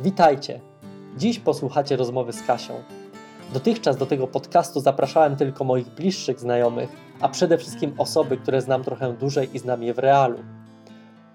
Witajcie! 0.00 0.60
Dziś 1.16 1.38
posłuchacie 1.38 1.96
rozmowy 1.96 2.32
z 2.32 2.42
Kasią. 2.42 2.74
Dotychczas 3.52 3.96
do 3.96 4.06
tego 4.06 4.26
podcastu 4.26 4.80
zapraszałem 4.80 5.36
tylko 5.36 5.64
moich 5.64 5.88
bliższych 5.88 6.40
znajomych, 6.40 6.90
a 7.20 7.28
przede 7.28 7.58
wszystkim 7.58 7.94
osoby, 7.98 8.36
które 8.36 8.60
znam 8.60 8.84
trochę 8.84 9.12
dłużej 9.12 9.48
i 9.54 9.58
znam 9.58 9.82
je 9.82 9.94
w 9.94 9.98
realu. 9.98 10.38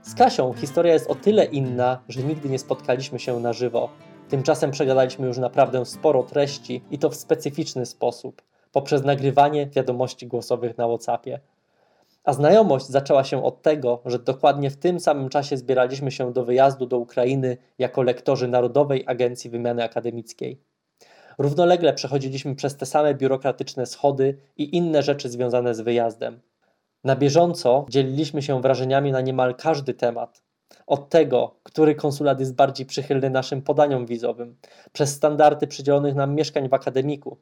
Z 0.02 0.16
Kasią 0.16 0.54
historia 0.54 0.94
jest 0.94 1.10
o 1.10 1.16
tyle 1.16 1.46
inna, 1.46 2.00
że 2.10 2.24
nigdy 2.24 2.50
nie 2.50 2.60
spotkaliśmy 2.60 3.20
się 3.20 3.40
na 3.40 3.54
żywo. 3.54 3.90
Tymczasem 4.30 4.72
przegadaliśmy 4.72 5.28
już 5.28 5.38
naprawdę 5.38 5.86
sporo 5.86 6.24
treści 6.24 6.84
i 6.92 7.00
to 7.00 7.10
w 7.10 7.16
specyficzny 7.16 7.86
sposób, 7.86 8.42
poprzez 8.72 9.04
nagrywanie 9.04 9.68
wiadomości 9.68 10.28
głosowych 10.28 10.78
na 10.78 10.88
WhatsAppie. 10.88 11.40
A 12.24 12.34
znajomość 12.34 12.88
zaczęła 12.88 13.24
się 13.24 13.44
od 13.44 13.62
tego, 13.62 14.02
że 14.06 14.20
dokładnie 14.20 14.70
w 14.70 14.78
tym 14.78 15.00
samym 15.00 15.30
czasie 15.30 15.58
zbieraliśmy 15.58 16.12
się 16.12 16.34
do 16.34 16.46
wyjazdu 16.46 16.86
do 16.86 16.98
Ukrainy 16.98 17.58
jako 17.78 18.02
lektorzy 18.02 18.48
Narodowej 18.48 19.04
Agencji 19.08 19.50
Wymiany 19.50 19.84
Akademickiej. 19.84 20.62
Równolegle 21.38 21.94
przechodziliśmy 21.94 22.56
przez 22.56 22.78
te 22.78 22.86
same 22.86 23.14
biurokratyczne 23.14 23.86
schody 23.86 24.38
i 24.58 24.78
inne 24.78 25.04
rzeczy 25.04 25.30
związane 25.30 25.76
z 25.76 25.82
wyjazdem. 25.82 26.42
Na 27.04 27.16
bieżąco 27.16 27.86
dzieliliśmy 27.90 28.42
się 28.42 28.62
wrażeniami 28.62 29.12
na 29.12 29.22
niemal 29.22 29.56
każdy 29.56 29.94
temat. 29.94 30.42
Od 30.88 31.10
tego, 31.10 31.56
który 31.64 31.96
konsulat 31.96 32.40
jest 32.40 32.56
bardziej 32.56 32.86
przychylny 32.86 33.30
naszym 33.30 33.62
podaniom 33.62 34.06
wizowym, 34.06 34.58
przez 34.94 35.10
standardy 35.10 35.68
przydzielonych 35.68 36.16
nam 36.16 36.36
mieszkań 36.36 36.70
w 36.70 36.74
akademiku. 36.74 37.38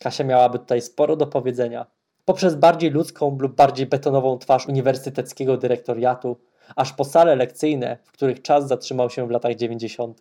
Kasia 0.00 0.24
miałaby 0.24 0.58
tutaj 0.58 0.82
sporo 0.82 1.16
do 1.16 1.26
powiedzenia 1.26 1.86
poprzez 2.28 2.54
bardziej 2.54 2.90
ludzką 2.90 3.38
lub 3.40 3.54
bardziej 3.54 3.86
betonową 3.86 4.38
twarz 4.38 4.66
uniwersyteckiego 4.66 5.56
dyrektoriatu, 5.56 6.36
aż 6.76 6.92
po 6.92 7.04
sale 7.04 7.36
lekcyjne, 7.36 7.98
w 8.04 8.12
których 8.12 8.42
czas 8.42 8.68
zatrzymał 8.68 9.10
się 9.10 9.26
w 9.26 9.30
latach 9.30 9.54
90. 9.54 10.20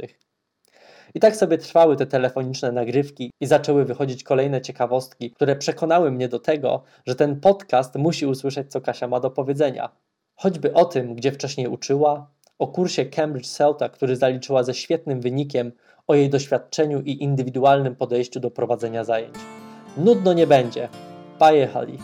I 1.13 1.19
tak 1.19 1.35
sobie 1.35 1.57
trwały 1.57 1.95
te 1.95 2.05
telefoniczne 2.05 2.71
nagrywki 2.71 3.31
i 3.41 3.45
zaczęły 3.45 3.85
wychodzić 3.85 4.23
kolejne 4.23 4.61
ciekawostki, 4.61 5.31
które 5.31 5.55
przekonały 5.55 6.11
mnie 6.11 6.27
do 6.27 6.39
tego, 6.39 6.83
że 7.07 7.15
ten 7.15 7.39
podcast 7.39 7.95
musi 7.95 8.25
usłyszeć, 8.25 8.71
co 8.71 8.81
Kasia 8.81 9.07
ma 9.07 9.19
do 9.19 9.31
powiedzenia. 9.31 9.89
Choćby 10.35 10.73
o 10.73 10.85
tym, 10.85 11.15
gdzie 11.15 11.31
wcześniej 11.31 11.67
uczyła, 11.67 12.29
o 12.59 12.67
kursie 12.67 13.05
Cambridge 13.05 13.47
Celta, 13.47 13.89
który 13.89 14.15
zaliczyła 14.15 14.63
ze 14.63 14.73
świetnym 14.73 15.21
wynikiem, 15.21 15.71
o 16.07 16.15
jej 16.15 16.29
doświadczeniu 16.29 17.01
i 17.01 17.23
indywidualnym 17.23 17.95
podejściu 17.95 18.39
do 18.39 18.51
prowadzenia 18.51 19.03
zajęć. 19.03 19.35
Nudno 19.97 20.33
nie 20.33 20.47
będzie, 20.47 20.89
Pojechali. 21.39 21.97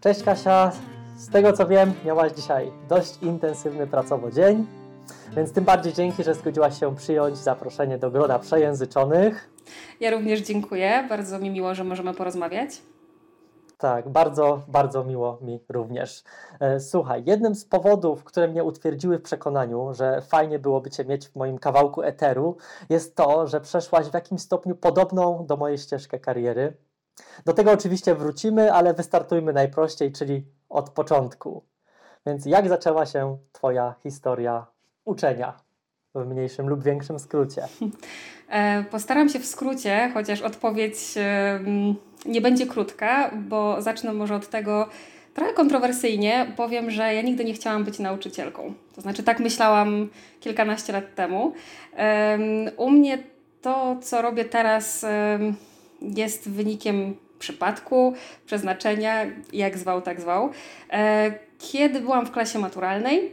Cześć 0.00 0.22
Kasia. 0.22 0.72
Z 1.16 1.28
tego 1.28 1.52
co 1.52 1.66
wiem, 1.66 1.92
miałaś 2.04 2.32
dzisiaj 2.32 2.72
dość 2.88 3.22
intensywny 3.22 3.86
pracowo 3.86 4.30
dzień, 4.30 4.66
więc 5.36 5.52
tym 5.52 5.64
bardziej 5.64 5.92
dzięki, 5.92 6.24
że 6.24 6.34
zgodziłaś 6.34 6.80
się 6.80 6.96
przyjąć 6.96 7.38
zaproszenie 7.38 7.98
do 7.98 8.10
grona 8.10 8.38
przejęzyczonych. 8.38 9.50
Ja 10.00 10.10
również 10.10 10.40
dziękuję. 10.40 11.06
Bardzo 11.08 11.38
mi 11.38 11.50
miło, 11.50 11.74
że 11.74 11.84
możemy 11.84 12.14
porozmawiać. 12.14 12.70
Tak, 13.78 14.08
bardzo, 14.08 14.62
bardzo 14.68 15.04
miło 15.04 15.38
mi 15.42 15.60
również. 15.68 16.24
E, 16.60 16.80
słuchaj, 16.80 17.22
jednym 17.26 17.54
z 17.54 17.64
powodów, 17.64 18.24
które 18.24 18.48
mnie 18.48 18.64
utwierdziły 18.64 19.18
w 19.18 19.22
przekonaniu, 19.22 19.94
że 19.94 20.22
fajnie 20.22 20.58
byłoby 20.58 20.90
Cię 20.90 21.04
mieć 21.04 21.28
w 21.28 21.36
moim 21.36 21.58
kawałku 21.58 22.02
eteru, 22.02 22.56
jest 22.88 23.16
to, 23.16 23.46
że 23.46 23.60
przeszłaś 23.60 24.06
w 24.06 24.14
jakimś 24.14 24.40
stopniu 24.40 24.74
podobną 24.74 25.46
do 25.46 25.56
mojej 25.56 25.78
ścieżkę 25.78 26.18
kariery. 26.18 26.76
Do 27.44 27.52
tego 27.52 27.72
oczywiście 27.72 28.14
wrócimy, 28.14 28.72
ale 28.72 28.94
wystartujmy 28.94 29.52
najprościej, 29.52 30.12
czyli 30.12 30.44
od 30.68 30.90
początku. 30.90 31.64
Więc 32.26 32.46
jak 32.46 32.68
zaczęła 32.68 33.06
się 33.06 33.38
Twoja 33.52 33.94
historia 34.02 34.66
uczenia? 35.04 35.60
W 36.14 36.26
mniejszym 36.26 36.68
lub 36.68 36.82
większym 36.82 37.18
skrócie. 37.18 37.62
E, 38.48 38.84
postaram 38.84 39.28
się 39.28 39.38
w 39.38 39.46
skrócie, 39.46 40.10
chociaż 40.14 40.42
odpowiedź 40.42 41.14
nie 42.28 42.40
będzie 42.40 42.66
krótka, 42.66 43.30
bo 43.34 43.82
zacznę 43.82 44.12
może 44.12 44.34
od 44.34 44.48
tego, 44.48 44.88
trochę 45.34 45.52
kontrowersyjnie 45.52 46.52
powiem, 46.56 46.90
że 46.90 47.14
ja 47.14 47.22
nigdy 47.22 47.44
nie 47.44 47.54
chciałam 47.54 47.84
być 47.84 47.98
nauczycielką. 47.98 48.74
To 48.94 49.00
znaczy, 49.00 49.22
tak 49.22 49.40
myślałam 49.40 50.08
kilkanaście 50.40 50.92
lat 50.92 51.14
temu. 51.14 51.52
U 52.76 52.90
mnie 52.90 53.18
to, 53.62 53.96
co 54.02 54.22
robię 54.22 54.44
teraz, 54.44 55.06
jest 56.00 56.50
wynikiem 56.50 57.14
przypadku, 57.38 58.14
przeznaczenia, 58.46 59.26
jak 59.52 59.78
zwał, 59.78 60.02
tak 60.02 60.20
zwał. 60.20 60.50
E, 60.90 61.32
kiedy 61.58 62.00
byłam 62.00 62.26
w 62.26 62.30
klasie 62.30 62.58
maturalnej, 62.58 63.32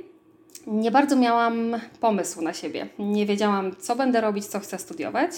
nie 0.67 0.91
bardzo 0.91 1.15
miałam 1.15 1.79
pomysłu 1.99 2.41
na 2.41 2.53
siebie. 2.53 2.87
Nie 2.99 3.25
wiedziałam, 3.25 3.75
co 3.75 3.95
będę 3.95 4.21
robić, 4.21 4.45
co 4.45 4.59
chcę 4.59 4.79
studiować. 4.79 5.31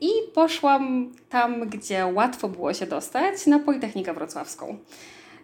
I 0.00 0.10
poszłam 0.34 1.12
tam, 1.28 1.68
gdzie 1.68 2.06
łatwo 2.06 2.48
było 2.48 2.74
się 2.74 2.86
dostać, 2.86 3.46
na 3.46 3.58
Politechnikę 3.58 4.14
Wrocławską. 4.14 4.78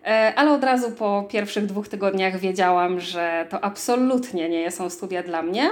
E, 0.04 0.32
ale 0.36 0.52
od 0.52 0.64
razu 0.64 0.90
po 0.90 1.28
pierwszych 1.30 1.66
dwóch 1.66 1.88
tygodniach 1.88 2.38
wiedziałam, 2.38 3.00
że 3.00 3.46
to 3.50 3.64
absolutnie 3.64 4.48
nie 4.48 4.70
są 4.70 4.90
studia 4.90 5.22
dla 5.22 5.42
mnie 5.42 5.70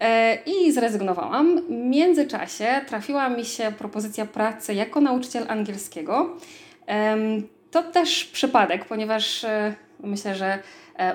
e, 0.00 0.38
i 0.46 0.72
zrezygnowałam. 0.72 1.60
W 1.66 1.70
międzyczasie 1.70 2.80
trafiła 2.86 3.28
mi 3.28 3.44
się 3.44 3.72
propozycja 3.78 4.26
pracy 4.26 4.74
jako 4.74 5.00
nauczyciel 5.00 5.44
angielskiego. 5.48 6.36
To 7.70 7.82
też 7.82 8.24
przypadek, 8.24 8.84
ponieważ 8.84 9.44
e, 9.44 9.74
myślę, 10.00 10.34
że 10.34 10.58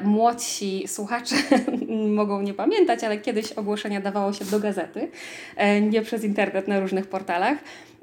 młodsi 0.03 0.88
słuchacze 0.88 1.35
mogą 2.16 2.41
nie 2.41 2.53
pamiętać, 2.53 3.03
ale 3.03 3.17
kiedyś 3.17 3.51
ogłoszenia 3.51 4.01
dawało 4.01 4.33
się 4.33 4.45
do 4.45 4.59
gazety, 4.59 5.11
e, 5.55 5.81
nie 5.81 6.01
przez 6.01 6.23
internet 6.23 6.67
na 6.67 6.79
różnych 6.79 7.07
portalach. 7.07 7.57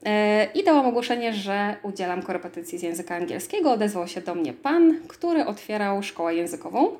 E, 0.06 0.44
I 0.54 0.64
dałam 0.64 0.86
ogłoszenie, 0.86 1.32
że 1.32 1.76
udzielam 1.82 2.22
korepetycji 2.22 2.78
z 2.78 2.82
języka 2.82 3.16
angielskiego. 3.16 3.72
Odezwał 3.72 4.08
się 4.08 4.20
do 4.20 4.34
mnie 4.34 4.52
pan, 4.52 5.00
który 5.08 5.46
otwierał 5.46 6.02
szkołę 6.02 6.34
językową. 6.34 6.90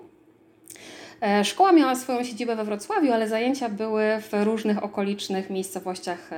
Szkoła 1.44 1.72
miała 1.72 1.97
swoją 1.97 2.24
siedzibę 2.24 2.56
we 2.56 2.64
Wrocławiu, 2.64 3.12
ale 3.12 3.28
zajęcia 3.28 3.68
były 3.68 4.02
w 4.20 4.44
różnych 4.44 4.84
okolicznych 4.84 5.50
miejscowościach 5.50 6.30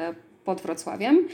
pod 0.45 0.61
Wrocławiem. 0.61 1.29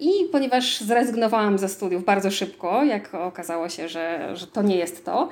I 0.00 0.10
ponieważ 0.32 0.80
zrezygnowałam 0.80 1.58
ze 1.58 1.68
studiów 1.68 2.04
bardzo 2.04 2.30
szybko, 2.30 2.84
jak 2.84 3.14
okazało 3.14 3.68
się, 3.68 3.88
że, 3.88 4.36
że 4.36 4.46
to 4.46 4.62
nie 4.62 4.76
jest 4.76 5.04
to, 5.04 5.28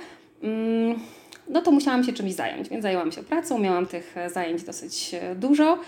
no 1.48 1.62
to 1.62 1.70
musiałam 1.70 2.04
się 2.04 2.12
czymś 2.12 2.32
zająć, 2.32 2.68
więc 2.68 2.82
zajęłam 2.82 3.12
się 3.12 3.22
pracą, 3.22 3.58
miałam 3.58 3.86
tych 3.86 4.16
e, 4.16 4.30
zajęć 4.30 4.62
dosyć 4.62 5.14
e, 5.14 5.34
dużo. 5.34 5.78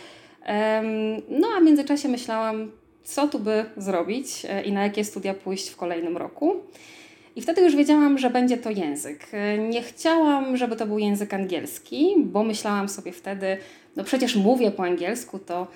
No 1.29 1.49
a 1.57 1.61
w 1.61 1.65
międzyczasie 1.65 2.09
myślałam, 2.09 2.71
co 3.05 3.29
tu 3.29 3.39
by 3.39 3.65
zrobić 3.77 4.47
e, 4.49 4.63
i 4.63 4.73
na 4.73 4.83
jakie 4.83 5.05
studia 5.05 5.35
pójść 5.35 5.69
w 5.69 5.77
kolejnym 5.77 6.17
roku. 6.17 6.55
I 7.37 7.43
wtedy 7.43 7.63
już 7.63 7.77
wiedziałam, 7.77 8.19
że 8.19 8.31
będzie 8.31 8.57
to 8.57 8.71
język. 8.71 9.27
Nie 9.71 9.83
chciałam, 9.83 10.57
żeby 10.57 10.77
to 10.77 10.87
był 10.87 10.99
język 10.99 11.35
angielski, 11.35 12.15
bo 12.19 12.43
myślałam 12.43 12.89
sobie 12.89 13.13
wtedy, 13.13 13.57
no 13.97 14.05
przecież 14.05 14.37
mówię 14.37 14.71
po 14.71 14.83
angielsku, 14.83 15.39
to 15.39 15.67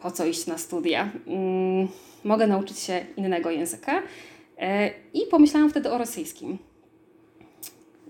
po 0.00 0.10
co 0.10 0.26
iść 0.26 0.46
na 0.46 0.58
studia? 0.58 1.10
Mm, 1.26 1.88
mogę 2.24 2.46
nauczyć 2.46 2.78
się 2.78 3.04
innego 3.16 3.50
języka. 3.50 4.02
I 5.14 5.20
pomyślałam 5.30 5.70
wtedy 5.70 5.90
o 5.90 5.98
rosyjskim. 5.98 6.58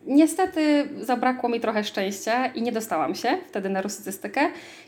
Niestety 0.07 0.89
zabrakło 1.01 1.49
mi 1.49 1.61
trochę 1.61 1.85
szczęścia 1.85 2.47
i 2.47 2.63
nie 2.63 2.73
dostałam 2.73 3.15
się 3.15 3.39
wtedy 3.49 3.69
na 3.69 3.83
rusycystykę. 3.83 4.41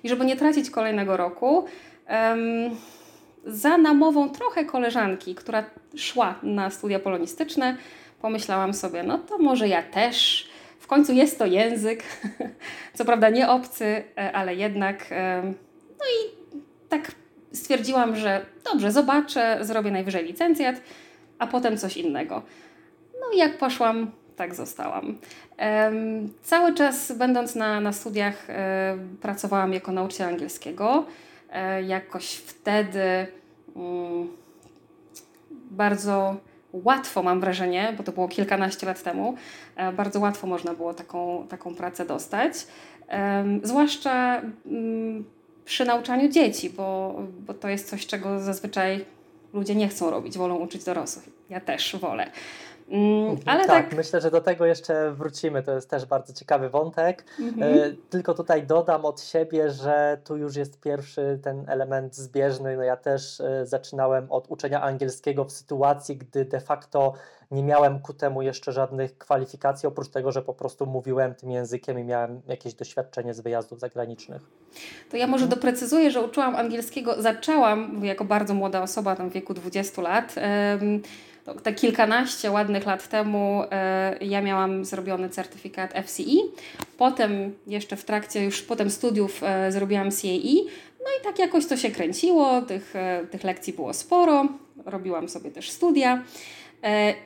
I 0.03 0.09
żeby 0.09 0.25
nie 0.25 0.37
tracić 0.37 0.71
kolejnego 0.71 1.17
roku, 1.17 1.65
um, 2.11 2.77
za 3.47 3.79
namową 3.79 4.31
trochę 4.31 4.65
koleżanki, 4.65 5.35
która 5.35 5.65
szła 5.97 6.39
na 6.43 6.71
studia 6.71 6.99
polonistyczne, 6.99 7.77
pomyślałam 8.21 8.75
sobie, 8.75 9.03
no 9.03 9.19
to 9.19 9.39
może 9.39 9.69
ja 9.69 9.83
też. 9.83 10.49
W 10.79 10.87
końcu 10.87 11.13
jest 11.13 11.39
to 11.39 11.47
język, 11.47 12.03
co 12.97 13.05
prawda 13.05 13.31
nie 13.31 13.49
obcy, 13.49 13.85
e, 14.19 14.33
ale 14.33 14.55
jednak. 14.55 15.11
No 15.99 16.05
i 16.05 16.37
tak 16.89 17.13
stwierdziłam, 17.53 18.17
że 18.17 18.47
dobrze, 18.65 18.93
zobaczę, 18.93 19.59
zrobię 19.61 19.91
najwyżej 19.91 20.25
licencjat, 20.25 20.77
a 21.39 21.47
potem 21.47 21.79
coś 21.79 21.97
innego. 21.97 22.43
No 23.21 23.27
i 23.35 23.39
jak 23.39 23.59
poszłam 23.59 24.11
tak 24.37 24.55
zostałam. 24.55 25.19
Cały 26.43 26.75
czas 26.75 27.13
będąc 27.13 27.55
na, 27.55 27.81
na 27.81 27.93
studiach 27.93 28.51
e, 28.51 28.99
pracowałam 29.21 29.73
jako 29.73 29.93
nauczyciel 29.93 30.29
angielskiego. 30.29 31.05
E, 31.53 31.83
jakoś 31.83 32.35
wtedy 32.35 33.27
mm, 33.77 34.29
bardzo 35.51 36.37
łatwo 36.73 37.23
mam 37.23 37.41
wrażenie, 37.41 37.95
bo 37.97 38.03
to 38.03 38.13
było 38.13 38.29
kilkanaście 38.29 38.87
lat 38.87 39.03
temu, 39.03 39.35
e, 39.77 39.93
bardzo 39.93 40.21
łatwo 40.21 40.47
można 40.47 40.75
było 40.75 40.95
taką, 40.95 41.47
taką 41.49 41.75
pracę 41.75 42.07
dostać. 42.07 42.67
Zwłaszcza 43.63 44.43
mm, 44.67 45.25
przy 45.65 45.85
nauczaniu 45.85 46.29
dzieci, 46.29 46.71
bo, 46.71 47.17
bo 47.47 47.55
to 47.55 47.69
jest 47.69 47.91
coś, 47.91 48.07
czego 48.07 48.41
zazwyczaj 48.41 49.05
ludzie 49.53 49.75
nie 49.75 49.89
chcą 49.89 50.11
robić, 50.11 50.39
wolą 50.39 50.57
uczyć 50.57 50.85
dorosłych. 50.85 51.29
Ja 51.51 51.61
też 51.61 51.97
wolę. 51.97 52.31
Mm, 52.89 53.31
mhm. 53.31 53.39
ale 53.47 53.67
tak, 53.67 53.89
tak, 53.89 53.97
myślę, 53.97 54.21
że 54.21 54.31
do 54.31 54.41
tego 54.41 54.67
jeszcze 54.67 55.13
wrócimy. 55.13 55.63
To 55.63 55.73
jest 55.73 55.91
też 55.91 56.07
bardzo 56.07 56.33
ciekawy 56.33 56.71
wątek. 56.71 57.25
Mhm. 57.41 57.79
E, 57.79 57.93
tylko 58.11 58.35
tutaj 58.35 58.67
dodam 58.67 59.05
od 59.05 59.21
siebie, 59.21 59.71
że 59.71 60.19
tu 60.25 60.37
już 60.37 60.57
jest 60.57 60.81
pierwszy 60.81 61.39
ten 61.43 61.65
element 61.69 62.17
zbieżny. 62.17 62.77
No 62.77 62.83
ja 62.83 62.97
też 62.97 63.41
e, 63.41 63.67
zaczynałem 63.67 64.33
od 64.33 64.47
uczenia 64.51 64.83
angielskiego 64.83 65.45
w 65.45 65.53
sytuacji, 65.53 66.17
gdy 66.17 66.45
de 66.45 66.61
facto 66.61 67.13
nie 67.51 67.63
miałem 67.63 68.01
ku 68.01 68.15
temu 68.15 68.43
jeszcze 68.43 68.73
żadnych 68.73 69.19
kwalifikacji, 69.19 69.87
oprócz 69.87 70.09
tego, 70.09 70.33
że 70.33 70.43
po 70.43 70.55
prostu 70.55 70.87
mówiłem 70.87 71.35
tym 71.35 71.51
językiem 71.51 71.99
i 71.99 72.05
miałem 72.05 72.43
jakieś 72.47 72.75
doświadczenie 72.75 73.35
z 73.35 73.41
wyjazdów 73.41 73.81
zagranicznych. 73.81 74.43
To 75.11 75.17
ja 75.17 75.27
może 75.27 75.47
doprecyzuję, 75.47 76.11
że 76.11 76.23
uczyłam 76.23 76.57
angielskiego, 76.57 77.23
zaczęłam 77.23 78.05
jako 78.05 78.25
bardzo 78.25 78.55
młoda 78.55 78.83
osoba, 78.83 79.17
tam 79.17 79.31
w 79.31 79.33
wieku 79.33 79.55
20 79.55 80.03
lat. 80.03 80.35
To, 81.45 81.55
te 81.55 81.73
kilkanaście 81.73 82.51
ładnych 82.51 82.87
lat 82.87 83.09
temu 83.09 83.63
e, 83.71 84.19
ja 84.21 84.43
miałam 84.43 84.85
zrobiony 84.85 85.29
certyfikat 85.29 85.95
FCE. 86.07 86.23
Potem 86.99 87.55
jeszcze 87.67 87.97
w 87.97 88.05
trakcie 88.05 88.45
już 88.45 88.63
potem 88.63 88.91
studiów 88.91 89.43
e, 89.43 89.73
zrobiłam 89.73 90.11
CAE. 90.11 90.55
No 91.01 91.11
i 91.21 91.25
tak 91.25 91.39
jakoś 91.39 91.67
to 91.67 91.77
się 91.77 91.91
kręciło, 91.91 92.63
tych, 92.63 92.97
e, 92.97 93.27
tych 93.31 93.45
lekcji 93.45 93.73
było 93.73 93.93
sporo. 93.93 94.49
Robiłam 94.87 95.29
sobie 95.29 95.51
też 95.51 95.71
studia. 95.71 96.23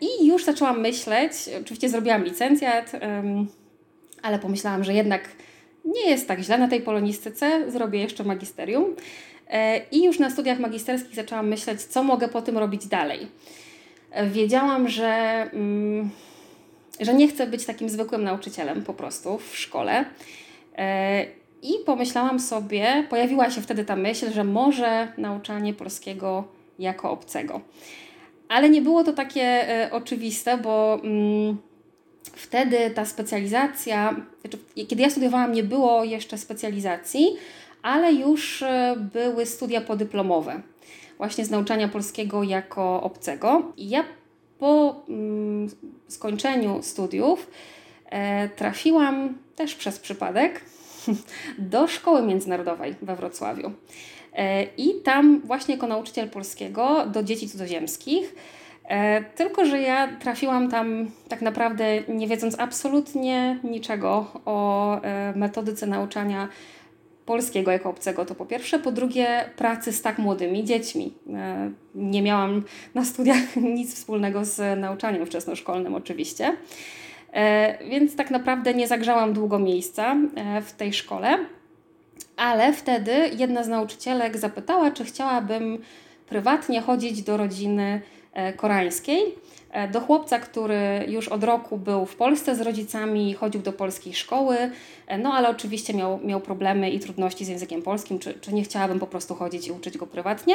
I 0.01 0.27
już 0.27 0.45
zaczęłam 0.45 0.81
myśleć, 0.81 1.33
oczywiście 1.63 1.89
zrobiłam 1.89 2.25
licencjat, 2.25 2.93
ale 4.23 4.39
pomyślałam, 4.39 4.85
że 4.85 4.95
jednak 4.95 5.29
nie 5.85 6.11
jest 6.11 6.29
tak 6.29 6.41
źle 6.41 6.59
na 6.59 6.69
tej 6.69 6.81
polonistyce, 6.81 7.71
zrobię 7.71 8.01
jeszcze 8.01 8.25
magisterium. 8.25 8.85
I 9.93 10.05
już 10.05 10.19
na 10.19 10.31
studiach 10.31 10.59
magisterskich 10.59 11.15
zaczęłam 11.15 11.49
myśleć, 11.49 11.83
co 11.83 12.03
mogę 12.03 12.29
po 12.29 12.43
tym 12.43 12.59
robić 12.59 12.87
dalej. 12.87 13.29
E, 14.11 14.27
wiedziałam, 14.27 14.89
że, 14.89 15.07
mm, 15.53 16.11
że 17.01 17.15
nie 17.15 17.29
chcę 17.29 17.47
być 17.47 17.65
takim 17.65 17.89
zwykłym 17.89 18.25
nauczycielem 18.25 18.83
po 18.83 18.95
prostu 18.95 19.39
w 19.39 19.57
szkole. 19.57 20.05
I 21.63 21.73
pomyślałam 21.87 22.41
sobie, 22.41 23.07
pojawiła 23.11 23.51
się 23.51 23.61
wtedy 23.61 23.85
ta 23.85 23.97
myśl, 23.97 24.33
że 24.33 24.45
może 24.45 25.13
nauczanie 25.19 25.75
polskiego 25.75 26.45
jako 26.79 27.11
obcego. 27.11 27.61
Ale 28.49 28.71
nie 28.71 28.83
było 28.83 29.05
to 29.05 29.13
takie 29.13 29.43
e, 29.43 29.91
oczywiste, 29.93 30.59
bo 30.59 31.01
mm, 31.05 31.57
wtedy 32.23 32.91
ta 32.91 33.05
specjalizacja, 33.05 34.17
znaczy, 34.41 34.59
kiedy 34.89 35.03
ja 35.03 35.11
studiowałam, 35.11 35.53
nie 35.53 35.63
było 35.63 36.05
jeszcze 36.05 36.39
specjalizacji, 36.39 37.27
ale 37.83 38.13
już 38.13 38.63
e, 38.63 38.97
były 39.13 39.47
studia 39.47 39.81
podyplomowe, 39.81 40.61
właśnie 41.19 41.45
z 41.45 41.51
nauczania 41.51 41.89
polskiego 41.89 42.43
jako 42.43 43.03
obcego. 43.03 43.73
I 43.77 43.89
ja 43.89 44.05
po 44.59 45.03
mm, 45.09 45.69
skończeniu 46.09 46.83
studiów 46.83 47.51
e, 48.11 48.49
trafiłam 48.49 49.39
też 49.57 49.75
przez 49.75 49.99
przypadek 49.99 50.61
do 51.59 51.87
szkoły 51.87 52.23
międzynarodowej 52.23 52.95
we 53.03 53.17
Wrocławiu. 53.17 53.73
E, 54.33 54.65
I 54.65 54.95
tam 55.05 55.41
właśnie 55.45 55.75
jako 55.75 55.87
nauczyciel 55.87 56.31
polskiego 56.31 57.07
do 57.07 57.23
dzieci 57.23 57.49
cudzoziemskich. 57.49 58.35
E, 58.85 59.23
tylko, 59.23 59.65
że 59.65 59.81
ja 59.81 60.09
trafiłam 60.17 60.71
tam 60.71 61.11
tak 61.29 61.43
naprawdę 61.43 62.03
nie 62.09 62.27
wiedząc 62.27 62.59
absolutnie 62.59 63.59
niczego 63.65 64.27
o 64.45 65.01
metodyce 65.35 65.87
nauczania 65.87 66.49
polskiego 67.29 67.71
jako 67.71 67.91
obcego, 67.91 68.25
to 68.25 68.35
po 68.35 68.47
pierwsze. 68.47 68.79
Po 68.79 68.93
drugie, 68.93 69.51
pracy 69.57 69.93
z 69.93 70.03
tak 70.03 70.19
młodymi 70.19 70.65
dziećmi. 70.65 71.15
Nie 71.95 72.23
miałam 72.23 72.63
na 72.95 73.05
studiach 73.05 73.57
nic 73.77 73.95
wspólnego 73.95 74.45
z 74.45 74.81
nauczaniem 74.81 75.27
wczesnoszkolnym, 75.27 75.95
oczywiście. 75.95 76.57
Więc 77.91 78.17
tak 78.17 78.31
naprawdę 78.31 78.75
nie 78.75 78.89
zagrzałam 78.89 79.33
długo 79.33 79.59
miejsca 79.59 80.17
w 80.63 80.73
tej 80.73 80.93
szkole. 80.93 81.39
Ale 82.37 82.73
wtedy 82.73 83.13
jedna 83.37 83.65
z 83.65 83.69
nauczycielek 83.69 84.39
zapytała, 84.39 84.91
czy 84.91 85.05
chciałabym 85.05 85.79
prywatnie 86.29 86.81
chodzić 86.81 87.23
do 87.23 87.37
rodziny 87.37 87.83
e, 87.93 88.28
koreańskiej, 88.57 89.21
e, 89.71 89.89
do 89.89 90.01
chłopca, 90.01 90.39
który 90.39 91.05
już 91.09 91.29
od 91.29 91.45
roku 91.45 91.77
był 91.77 92.07
w 92.07 92.17
Polsce 92.17 92.57
z 92.57 92.61
rodzicami, 92.61 93.35
chodził 93.35 93.63
do 93.63 93.73
polskiej 93.73 94.15
szkoły, 94.15 94.57
e, 95.07 95.19
no 95.19 95.33
ale 95.33 95.49
oczywiście 95.49 95.95
miał, 95.95 96.21
miał 96.25 96.41
problemy 96.41 96.91
i 96.91 97.01
trudności 97.01 97.45
z 97.45 97.49
językiem 97.49 97.83
polskim, 97.83 98.19
czy, 98.19 98.35
czy 98.35 98.55
nie 98.55 98.63
chciałabym 98.63 98.99
po 98.99 99.07
prostu 99.07 99.35
chodzić 99.35 99.69
i 99.69 99.73
uczyć 99.73 99.99
go 99.99 100.07
prywatnie. 100.07 100.55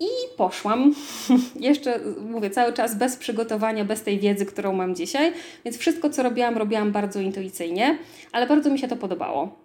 I 0.00 0.08
poszłam, 0.36 0.94
jeszcze 1.60 2.00
mówię, 2.30 2.50
cały 2.50 2.72
czas 2.72 2.98
bez 2.98 3.16
przygotowania, 3.16 3.84
bez 3.84 4.02
tej 4.02 4.18
wiedzy, 4.18 4.46
którą 4.46 4.72
mam 4.72 4.94
dzisiaj, 4.94 5.32
więc 5.64 5.78
wszystko, 5.78 6.10
co 6.10 6.22
robiłam, 6.22 6.58
robiłam 6.58 6.92
bardzo 6.92 7.20
intuicyjnie, 7.20 7.98
ale 8.32 8.46
bardzo 8.46 8.70
mi 8.70 8.78
się 8.78 8.88
to 8.88 8.96
podobało. 8.96 9.63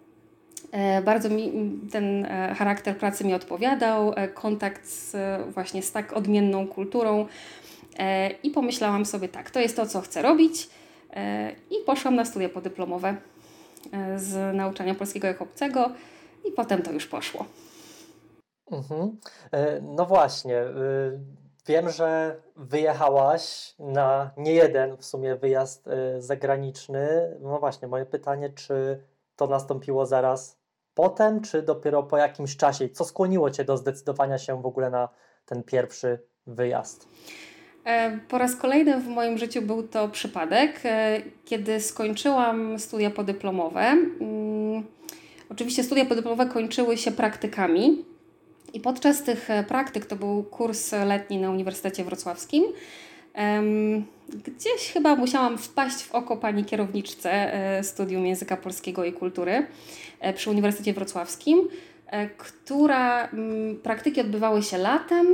E, 0.72 1.02
bardzo 1.02 1.28
mi 1.28 1.52
ten 1.92 2.24
e, 2.24 2.54
charakter 2.54 2.98
pracy 2.98 3.24
mi 3.24 3.34
odpowiadał, 3.34 4.12
e, 4.16 4.28
kontakt 4.28 4.86
z, 4.86 5.16
właśnie 5.54 5.82
z 5.82 5.92
tak 5.92 6.12
odmienną 6.12 6.68
kulturą 6.68 7.26
i 8.42 8.50
pomyślałam 8.50 9.06
sobie 9.06 9.28
tak, 9.28 9.50
to 9.50 9.60
jest 9.60 9.76
to, 9.76 9.86
co 9.86 10.00
chcę 10.00 10.22
robić 10.22 10.70
i 11.70 11.84
poszłam 11.86 12.14
na 12.14 12.24
studia 12.24 12.48
podyplomowe 12.48 13.16
z 14.16 14.56
nauczania 14.56 14.94
polskiego 14.94 15.26
jako 15.26 15.44
obcego 15.44 15.90
i 16.48 16.52
potem 16.52 16.82
to 16.82 16.92
już 16.92 17.06
poszło. 17.06 17.44
Mhm. 18.70 19.16
No 19.82 20.06
właśnie, 20.06 20.62
wiem, 21.66 21.90
że 21.90 22.36
wyjechałaś 22.56 23.74
na 23.78 24.30
nie 24.36 24.52
jeden 24.52 24.96
w 24.96 25.04
sumie 25.04 25.36
wyjazd 25.36 25.88
zagraniczny. 26.18 27.36
No 27.40 27.58
właśnie, 27.58 27.88
moje 27.88 28.06
pytanie, 28.06 28.50
czy 28.50 29.04
to 29.36 29.46
nastąpiło 29.46 30.06
zaraz 30.06 30.59
potem, 30.94 31.40
czy 31.40 31.62
dopiero 31.62 32.02
po 32.02 32.16
jakimś 32.16 32.56
czasie? 32.56 32.88
Co 32.88 33.04
skłoniło 33.04 33.50
Cię 33.50 33.64
do 33.64 33.76
zdecydowania 33.76 34.38
się 34.38 34.62
w 34.62 34.66
ogóle 34.66 34.90
na 34.90 35.08
ten 35.46 35.62
pierwszy 35.62 36.18
wyjazd? 36.46 37.08
E, 37.84 38.18
po 38.28 38.38
raz 38.38 38.56
kolejny 38.56 39.00
w 39.00 39.08
moim 39.08 39.38
życiu 39.38 39.62
był 39.62 39.88
to 39.88 40.08
przypadek, 40.08 40.80
e, 40.84 41.22
kiedy 41.44 41.80
skończyłam 41.80 42.78
studia 42.78 43.10
podyplomowe. 43.10 43.80
Mm, 43.80 44.84
oczywiście 45.50 45.84
studia 45.84 46.04
podyplomowe 46.04 46.46
kończyły 46.46 46.96
się 46.96 47.10
praktykami 47.10 48.04
i 48.72 48.80
podczas 48.80 49.22
tych 49.22 49.50
e, 49.50 49.64
praktyk, 49.64 50.06
to 50.06 50.16
był 50.16 50.44
kurs 50.44 50.92
letni 50.92 51.38
na 51.38 51.50
Uniwersytecie 51.50 52.04
Wrocławskim, 52.04 52.64
gdzieś 54.28 54.92
chyba 54.92 55.16
musiałam 55.16 55.58
wpaść 55.58 56.02
w 56.02 56.14
oko 56.14 56.36
pani 56.36 56.64
kierowniczce 56.64 57.52
studium 57.82 58.26
języka 58.26 58.56
polskiego 58.56 59.04
i 59.04 59.12
kultury. 59.12 59.66
E, 60.20 60.32
przy 60.32 60.50
Uniwersytecie 60.50 60.92
Wrocławskim, 60.92 61.68
e, 62.06 62.28
która 62.28 63.28
mm, 63.28 63.76
praktyki 63.76 64.20
odbywały 64.20 64.62
się 64.62 64.78
latem. 64.78 65.26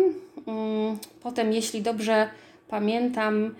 Mm, 0.46 0.98
potem, 1.22 1.52
jeśli 1.52 1.82
dobrze 1.82 2.28
pamiętam, 2.68 3.54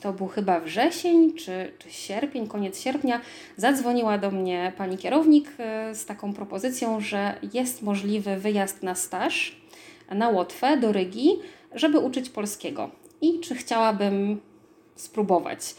to 0.00 0.12
był 0.12 0.26
chyba 0.26 0.60
wrzesień 0.60 1.34
czy, 1.34 1.72
czy 1.78 1.90
sierpień, 1.90 2.48
koniec 2.48 2.80
sierpnia, 2.80 3.20
zadzwoniła 3.56 4.18
do 4.18 4.30
mnie 4.30 4.72
pani 4.76 4.98
kierownik 4.98 5.48
e, 5.58 5.94
z 5.94 6.06
taką 6.06 6.32
propozycją, 6.32 7.00
że 7.00 7.34
jest 7.52 7.82
możliwy 7.82 8.36
wyjazd 8.36 8.82
na 8.82 8.94
staż 8.94 9.56
na 10.10 10.28
Łotwę 10.28 10.76
do 10.76 10.92
Rygi, 10.92 11.30
żeby 11.74 11.98
uczyć 11.98 12.30
polskiego 12.30 12.90
i 13.20 13.40
czy 13.40 13.54
chciałabym 13.54 14.40
spróbować. 14.96 15.74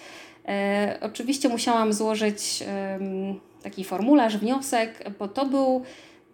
E, 0.47 0.97
oczywiście 1.01 1.49
musiałam 1.49 1.93
złożyć 1.93 2.63
e, 2.67 2.99
taki 3.63 3.83
formularz, 3.83 4.37
wniosek, 4.37 5.11
bo 5.19 5.27
to 5.27 5.45
był. 5.45 5.83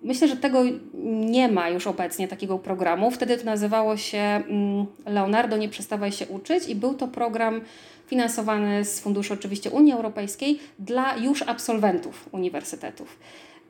Myślę, 0.01 0.27
że 0.27 0.37
tego 0.37 0.63
nie 1.03 1.47
ma 1.47 1.69
już 1.69 1.87
obecnie 1.87 2.27
takiego 2.27 2.59
programu. 2.59 3.11
Wtedy 3.11 3.37
to 3.37 3.45
nazywało 3.45 3.97
się 3.97 4.17
mm, 4.17 4.85
Leonardo 5.05 5.57
Nie 5.57 5.69
przestawaj 5.69 6.11
się 6.11 6.27
uczyć 6.27 6.67
i 6.67 6.75
był 6.75 6.93
to 6.93 7.07
program 7.07 7.61
finansowany 8.07 8.85
z 8.85 8.99
funduszy 8.99 9.33
oczywiście 9.33 9.69
Unii 9.69 9.93
Europejskiej 9.93 10.59
dla 10.79 11.17
już 11.17 11.41
absolwentów 11.41 12.29
uniwersytetów. 12.31 13.19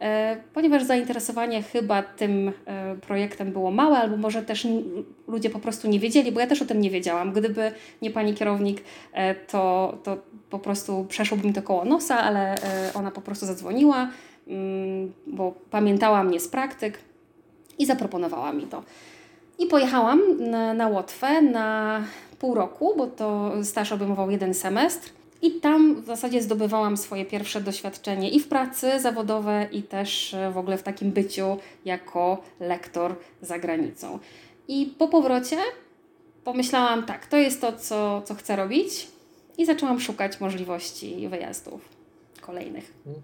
E, 0.01 0.37
ponieważ 0.53 0.83
zainteresowanie 0.83 1.63
chyba 1.63 2.03
tym 2.03 2.51
e, 2.65 2.95
projektem 2.95 3.51
było 3.51 3.71
małe, 3.71 3.97
albo 3.97 4.17
może 4.17 4.43
też 4.43 4.67
ludzie 5.27 5.49
po 5.49 5.59
prostu 5.59 5.87
nie 5.87 5.99
wiedzieli, 5.99 6.31
bo 6.31 6.39
ja 6.39 6.47
też 6.47 6.61
o 6.61 6.65
tym 6.65 6.81
nie 6.81 6.89
wiedziałam. 6.89 7.33
Gdyby 7.33 7.71
nie 8.01 8.11
pani 8.11 8.33
kierownik, 8.33 8.83
e, 9.13 9.35
to, 9.35 9.97
to 10.03 10.17
po 10.49 10.59
prostu 10.59 11.05
przeszłoby 11.09 11.47
mi 11.47 11.53
to 11.53 11.61
koło 11.61 11.85
nosa, 11.85 12.17
ale 12.17 12.55
ona 12.93 13.11
po 13.11 13.21
prostu 13.21 13.45
zadzwoniła, 13.45 14.09
mm, 14.47 15.13
bo 15.27 15.53
pamiętała 15.71 16.23
mnie 16.23 16.39
z 16.39 16.47
praktyk 16.47 16.99
i 17.79 17.85
zaproponowała 17.85 18.53
mi 18.53 18.63
to. 18.63 18.83
I 19.59 19.65
pojechałam 19.65 20.21
na, 20.39 20.73
na 20.73 20.87
Łotwę 20.87 21.41
na 21.41 22.01
pół 22.39 22.55
roku, 22.55 22.93
bo 22.97 23.07
to 23.07 23.51
staż 23.63 23.91
obejmował 23.91 24.31
jeden 24.31 24.53
semestr. 24.53 25.09
I 25.41 25.51
tam 25.51 26.01
w 26.01 26.05
zasadzie 26.05 26.41
zdobywałam 26.41 26.97
swoje 26.97 27.25
pierwsze 27.25 27.61
doświadczenie 27.61 28.29
i 28.29 28.39
w 28.39 28.47
pracy 28.47 28.99
zawodowe, 28.99 29.67
i 29.71 29.83
też 29.83 30.33
e, 30.33 30.51
w 30.51 30.57
ogóle 30.57 30.77
w 30.77 30.83
takim 30.83 31.11
byciu 31.11 31.57
jako 31.85 32.41
lektor 32.59 33.15
za 33.41 33.59
granicą. 33.59 34.19
I 34.67 34.95
po 34.97 35.07
powrocie 35.07 35.57
pomyślałam, 36.43 37.05
tak, 37.05 37.27
to 37.27 37.37
jest 37.37 37.61
to, 37.61 37.73
co, 37.73 38.21
co 38.25 38.35
chcę 38.35 38.55
robić 38.55 39.07
i 39.57 39.65
zaczęłam 39.65 39.99
szukać 39.99 40.39
możliwości 40.39 41.27
wyjazdów 41.27 41.89
kolejnych. 42.41 42.93
Mhm. 43.05 43.23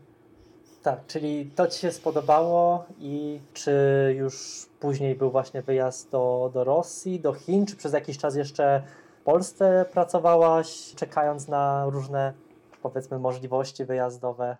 Tak, 0.83 0.99
czyli 1.07 1.51
to 1.55 1.67
Ci 1.67 1.79
się 1.79 1.91
spodobało 1.91 2.85
i 2.99 3.39
czy 3.53 3.71
już 4.17 4.65
później 4.79 5.15
był 5.15 5.31
właśnie 5.31 5.61
wyjazd 5.61 6.11
do, 6.11 6.51
do 6.53 6.63
Rosji, 6.63 7.19
do 7.19 7.33
Chin, 7.33 7.65
czy 7.65 7.75
przez 7.75 7.93
jakiś 7.93 8.17
czas 8.17 8.35
jeszcze 8.35 8.83
w 9.21 9.23
Polsce 9.23 9.85
pracowałaś, 9.93 10.93
czekając 10.95 11.47
na 11.47 11.85
różne, 11.89 12.33
powiedzmy, 12.81 13.19
możliwości 13.19 13.85
wyjazdowe? 13.85 14.57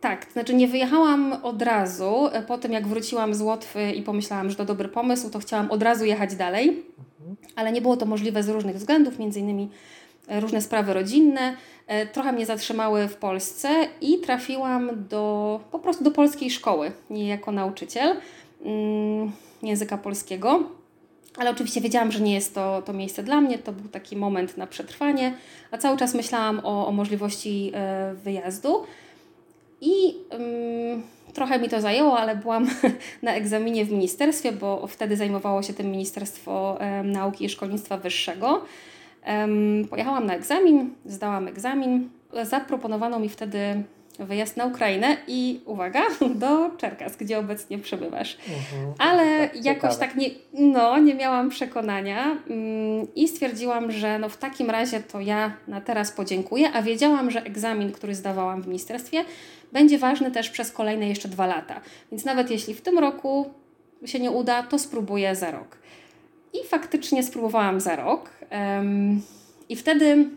Tak, 0.00 0.24
to 0.24 0.32
znaczy 0.32 0.54
nie 0.54 0.68
wyjechałam 0.68 1.32
od 1.42 1.62
razu. 1.62 2.28
Po 2.46 2.58
tym, 2.58 2.72
jak 2.72 2.86
wróciłam 2.86 3.34
z 3.34 3.40
Łotwy 3.40 3.92
i 3.92 4.02
pomyślałam, 4.02 4.50
że 4.50 4.56
to 4.56 4.64
dobry 4.64 4.88
pomysł, 4.88 5.30
to 5.30 5.38
chciałam 5.38 5.70
od 5.70 5.82
razu 5.82 6.04
jechać 6.04 6.36
dalej, 6.36 6.68
mhm. 7.18 7.36
ale 7.56 7.72
nie 7.72 7.80
było 7.80 7.96
to 7.96 8.06
możliwe 8.06 8.42
z 8.42 8.48
różnych 8.48 8.76
względów, 8.76 9.18
między 9.18 9.40
innymi 9.40 9.70
e, 10.28 10.40
różne 10.40 10.60
sprawy 10.60 10.94
rodzinne. 10.94 11.56
E, 11.86 12.06
trochę 12.06 12.32
mnie 12.32 12.46
zatrzymały 12.46 13.08
w 13.08 13.16
Polsce 13.16 13.68
i 14.00 14.18
trafiłam 14.18 15.08
do, 15.08 15.60
po 15.70 15.78
prostu 15.78 16.04
do 16.04 16.10
polskiej 16.10 16.50
szkoły 16.50 16.92
jako 17.10 17.52
nauczyciel 17.52 18.16
mm, 18.64 19.32
języka 19.62 19.98
polskiego. 19.98 20.60
Ale 21.36 21.50
oczywiście 21.50 21.80
wiedziałam, 21.80 22.12
że 22.12 22.20
nie 22.20 22.34
jest 22.34 22.54
to, 22.54 22.82
to 22.82 22.92
miejsce 22.92 23.22
dla 23.22 23.40
mnie, 23.40 23.58
to 23.58 23.72
był 23.72 23.88
taki 23.88 24.16
moment 24.16 24.56
na 24.56 24.66
przetrwanie, 24.66 25.34
a 25.70 25.78
cały 25.78 25.96
czas 25.96 26.14
myślałam 26.14 26.60
o, 26.64 26.86
o 26.86 26.92
możliwości 26.92 27.72
e, 27.74 28.14
wyjazdu. 28.14 28.84
I 29.80 30.14
um, 30.30 31.02
trochę 31.34 31.58
mi 31.58 31.68
to 31.68 31.80
zajęło, 31.80 32.18
ale 32.18 32.36
byłam 32.36 32.66
na 33.22 33.34
egzaminie 33.34 33.84
w 33.84 33.92
ministerstwie, 33.92 34.52
bo 34.52 34.86
wtedy 34.86 35.16
zajmowało 35.16 35.62
się 35.62 35.72
tym 35.72 35.90
Ministerstwo 35.90 36.78
um, 36.80 37.12
Nauki 37.12 37.44
i 37.44 37.48
Szkolnictwa 37.48 37.96
Wyższego. 37.96 38.64
Pojechałam 39.90 40.26
na 40.26 40.34
egzamin, 40.34 40.94
zdałam 41.06 41.48
egzamin. 41.48 42.08
Zaproponowano 42.42 43.18
mi 43.18 43.28
wtedy 43.28 43.82
wyjazd 44.18 44.56
na 44.56 44.66
Ukrainę 44.66 45.16
i 45.28 45.60
uwaga, 45.66 46.02
do 46.34 46.70
Czerkas, 46.70 47.16
gdzie 47.16 47.38
obecnie 47.38 47.78
przebywasz. 47.78 48.36
Mhm, 48.48 48.94
Ale 48.98 49.48
tak, 49.48 49.64
jakoś 49.64 49.92
ciekawe. 49.92 50.06
tak 50.06 50.16
nie, 50.16 50.30
no, 50.52 50.98
nie 50.98 51.14
miałam 51.14 51.50
przekonania 51.50 52.36
mm, 52.50 53.14
i 53.14 53.28
stwierdziłam, 53.28 53.92
że 53.92 54.18
no 54.18 54.28
w 54.28 54.36
takim 54.36 54.70
razie 54.70 55.00
to 55.00 55.20
ja 55.20 55.52
na 55.68 55.80
teraz 55.80 56.12
podziękuję, 56.12 56.72
a 56.72 56.82
wiedziałam, 56.82 57.30
że 57.30 57.42
egzamin, 57.42 57.92
który 57.92 58.14
zdawałam 58.14 58.62
w 58.62 58.66
ministerstwie, 58.66 59.24
będzie 59.72 59.98
ważny 59.98 60.30
też 60.30 60.50
przez 60.50 60.72
kolejne 60.72 61.08
jeszcze 61.08 61.28
dwa 61.28 61.46
lata. 61.46 61.80
Więc 62.10 62.24
nawet 62.24 62.50
jeśli 62.50 62.74
w 62.74 62.80
tym 62.80 62.98
roku 62.98 63.50
się 64.04 64.20
nie 64.20 64.30
uda, 64.30 64.62
to 64.62 64.78
spróbuję 64.78 65.36
za 65.36 65.50
rok. 65.50 65.78
I 66.52 66.66
faktycznie 66.68 67.22
spróbowałam 67.22 67.80
za 67.80 67.96
rok. 67.96 68.30
Um, 68.50 69.22
I 69.68 69.76
wtedy, 69.76 70.28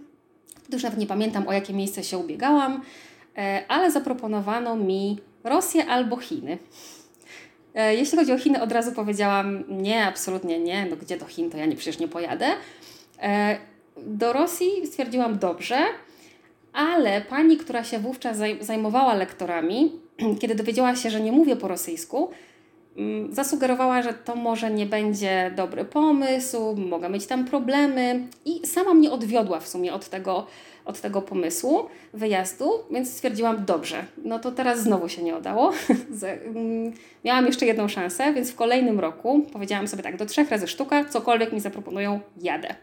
już 0.73 0.83
nawet 0.83 0.99
nie 0.99 1.07
pamiętam 1.07 1.47
o 1.47 1.53
jakie 1.53 1.73
miejsce 1.73 2.03
się 2.03 2.17
ubiegałam, 2.17 2.81
ale 3.67 3.91
zaproponowano 3.91 4.75
mi 4.75 5.17
Rosję 5.43 5.85
albo 5.85 6.17
Chiny. 6.17 6.57
E, 7.77 7.95
jeśli 7.95 8.17
chodzi 8.17 8.33
o 8.33 8.37
Chiny, 8.37 8.61
od 8.61 8.71
razu 8.71 8.91
powiedziałam 8.91 9.63
nie, 9.69 10.05
absolutnie 10.05 10.59
nie, 10.59 10.85
no 10.85 10.95
gdzie 10.95 11.17
do 11.17 11.25
Chin, 11.25 11.49
to 11.49 11.57
ja 11.57 11.65
nie, 11.65 11.75
przecież 11.75 11.99
nie 11.99 12.07
pojadę. 12.07 12.45
E, 13.21 13.57
do 13.97 14.33
Rosji 14.33 14.87
stwierdziłam 14.87 15.39
dobrze, 15.39 15.77
ale 16.73 17.21
pani, 17.21 17.57
która 17.57 17.83
się 17.83 17.99
wówczas 17.99 18.37
zajmowała 18.61 19.13
lektorami, 19.13 19.91
kiedy 20.41 20.55
dowiedziała 20.55 20.95
się, 20.95 21.09
że 21.09 21.21
nie 21.21 21.31
mówię 21.31 21.55
po 21.55 21.67
rosyjsku, 21.67 22.31
mm, 22.97 23.33
zasugerowała, 23.33 24.01
że 24.01 24.13
to 24.13 24.35
może 24.35 24.71
nie 24.71 24.85
będzie 24.85 25.51
dobry 25.55 25.85
pomysł, 25.85 26.75
mogę 26.75 27.09
mieć 27.09 27.25
tam 27.25 27.45
problemy 27.45 28.27
i 28.45 28.67
sama 28.67 28.93
mnie 28.93 29.11
odwiodła 29.11 29.59
w 29.59 29.67
sumie 29.67 29.93
od 29.93 30.09
tego, 30.09 30.47
od 30.87 31.01
tego 31.01 31.21
pomysłu 31.21 31.85
wyjazdu, 32.13 32.71
więc 32.91 33.13
stwierdziłam, 33.13 33.65
dobrze, 33.65 34.05
no 34.23 34.39
to 34.39 34.51
teraz 34.51 34.79
znowu 34.79 35.09
się 35.09 35.23
nie 35.23 35.35
udało. 35.35 35.71
Mm, 36.55 36.93
miałam 37.25 37.45
jeszcze 37.45 37.65
jedną 37.65 37.87
szansę, 37.87 38.33
więc 38.33 38.51
w 38.51 38.55
kolejnym 38.55 38.99
roku 38.99 39.41
powiedziałam 39.53 39.87
sobie 39.87 40.03
tak, 40.03 40.17
do 40.17 40.25
trzech 40.25 40.51
razy 40.51 40.67
sztuka, 40.67 41.05
cokolwiek 41.05 41.53
mi 41.53 41.59
zaproponują, 41.59 42.19
jadę. 42.41 42.75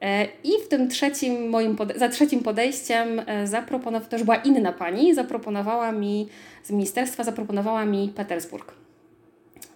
E, 0.00 0.24
I 0.44 0.50
w 0.64 0.68
tym 0.68 0.88
trzecim 0.88 1.48
moim, 1.48 1.76
za 1.96 2.08
trzecim 2.08 2.42
podejściem 2.42 3.22
e, 3.26 3.46
zaproponowała, 3.46 4.10
to 4.10 4.16
już 4.16 4.24
była 4.24 4.36
inna 4.36 4.72
pani, 4.72 5.14
zaproponowała 5.14 5.92
mi 5.92 6.28
z 6.64 6.70
ministerstwa, 6.70 7.24
zaproponowała 7.24 7.84
mi 7.84 8.12
Petersburg. 8.16 8.72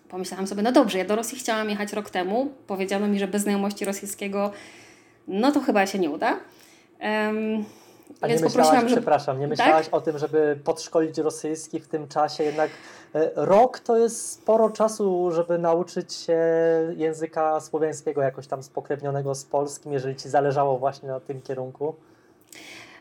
Pomyślałam 0.08 0.46
sobie, 0.46 0.62
no 0.62 0.72
dobrze, 0.72 0.98
ja 0.98 1.04
do 1.04 1.16
Rosji 1.16 1.38
chciałam 1.38 1.70
jechać 1.70 1.92
rok 1.92 2.10
temu. 2.10 2.52
Powiedziano 2.66 3.08
mi, 3.08 3.18
że 3.18 3.28
bez 3.28 3.42
znajomości 3.42 3.84
rosyjskiego, 3.84 4.52
no 5.28 5.52
to 5.52 5.60
chyba 5.60 5.86
się 5.86 5.98
nie 5.98 6.10
uda. 6.10 6.36
Um, 7.02 7.64
a 8.20 8.26
nie 8.26 8.40
myślałaś, 8.40 8.84
przepraszam, 8.86 9.40
nie 9.40 9.48
myślałaś 9.48 9.84
tak? 9.84 9.94
o 9.94 10.00
tym, 10.00 10.18
żeby 10.18 10.58
podszkolić 10.64 11.18
rosyjski 11.18 11.80
w 11.80 11.88
tym 11.88 12.08
czasie, 12.08 12.44
jednak 12.44 12.70
e, 13.14 13.30
rok 13.34 13.78
to 13.78 13.98
jest 13.98 14.30
sporo 14.32 14.70
czasu, 14.70 15.30
żeby 15.32 15.58
nauczyć 15.58 16.14
się 16.14 16.38
języka 16.96 17.60
słowiańskiego 17.60 18.22
jakoś 18.22 18.46
tam 18.46 18.62
spokrewnionego 18.62 19.34
z 19.34 19.44
polskim, 19.44 19.92
jeżeli 19.92 20.16
Ci 20.16 20.28
zależało 20.28 20.78
właśnie 20.78 21.08
na 21.08 21.20
tym 21.20 21.42
kierunku. 21.42 21.94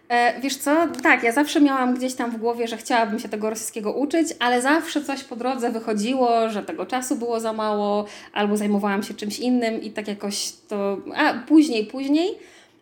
E, 0.09 0.41
wiesz 0.41 0.57
co, 0.57 0.87
tak, 1.03 1.23
ja 1.23 1.31
zawsze 1.31 1.61
miałam 1.61 1.95
gdzieś 1.95 2.15
tam 2.15 2.31
w 2.31 2.37
głowie, 2.37 2.67
że 2.67 2.77
chciałabym 2.77 3.19
się 3.19 3.29
tego 3.29 3.49
rosyjskiego 3.49 3.93
uczyć, 3.93 4.27
ale 4.39 4.61
zawsze 4.61 5.03
coś 5.03 5.23
po 5.23 5.35
drodze 5.35 5.71
wychodziło, 5.71 6.49
że 6.49 6.63
tego 6.63 6.85
czasu 6.85 7.15
było 7.15 7.39
za 7.39 7.53
mało, 7.53 8.05
albo 8.33 8.57
zajmowałam 8.57 9.03
się 9.03 9.13
czymś 9.13 9.39
innym 9.39 9.81
i 9.81 9.91
tak 9.91 10.07
jakoś 10.07 10.51
to, 10.67 10.97
a 11.15 11.33
później, 11.47 11.85
później. 11.85 12.37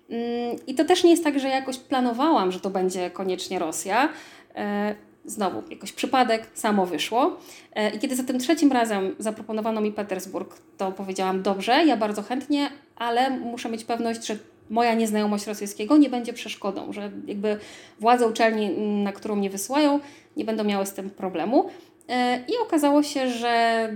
Mm, 0.10 0.56
I 0.68 0.76
to 0.76 0.86
też 0.86 1.04
nie 1.04 1.12
jest 1.12 1.24
tak, 1.24 1.40
że 1.40 1.48
jakoś 1.48 1.78
planowałam, 1.78 2.52
że 2.52 2.60
to 2.60 2.70
będzie 2.70 3.10
koniecznie 3.10 3.60
Rosja. 3.60 4.10
E, 4.56 4.96
znowu, 5.26 5.64
jakoś 5.70 5.92
przypadek, 5.92 6.48
samo 6.54 6.86
wyszło. 6.86 7.38
E, 7.76 7.90
I 7.90 8.00
kiedy 8.00 8.16
za 8.16 8.24
tym 8.24 8.40
trzecim 8.40 8.72
razem 8.72 9.16
zaproponowano 9.20 9.82
mi 9.82 9.92
Petersburg, 9.92 10.62
to 10.78 10.92
powiedziałam: 10.92 11.42
Dobrze, 11.42 11.86
ja 11.86 11.98
bardzo 11.98 12.22
chętnie, 12.22 12.70
ale 12.96 13.30
muszę 13.30 13.70
mieć 13.70 13.84
pewność, 13.84 14.26
że 14.26 14.38
moja 14.70 14.94
nieznajomość 14.94 15.48
rosyjskiego 15.48 15.98
nie 15.98 16.10
będzie 16.10 16.34
przeszkodą, 16.34 16.94
że 16.94 17.12
jakby 17.26 17.58
władze 18.00 18.28
uczelni, 18.28 18.70
na 19.04 19.12
którą 19.12 19.36
mnie 19.36 19.50
wysyłają, 19.50 20.00
nie 20.38 20.46
będą 20.46 20.64
miały 20.64 20.86
z 20.86 20.94
tym 20.94 21.10
problemu. 21.10 21.70
E, 22.10 22.40
I 22.48 22.52
okazało 22.64 23.04
się, 23.04 23.30
że 23.30 23.90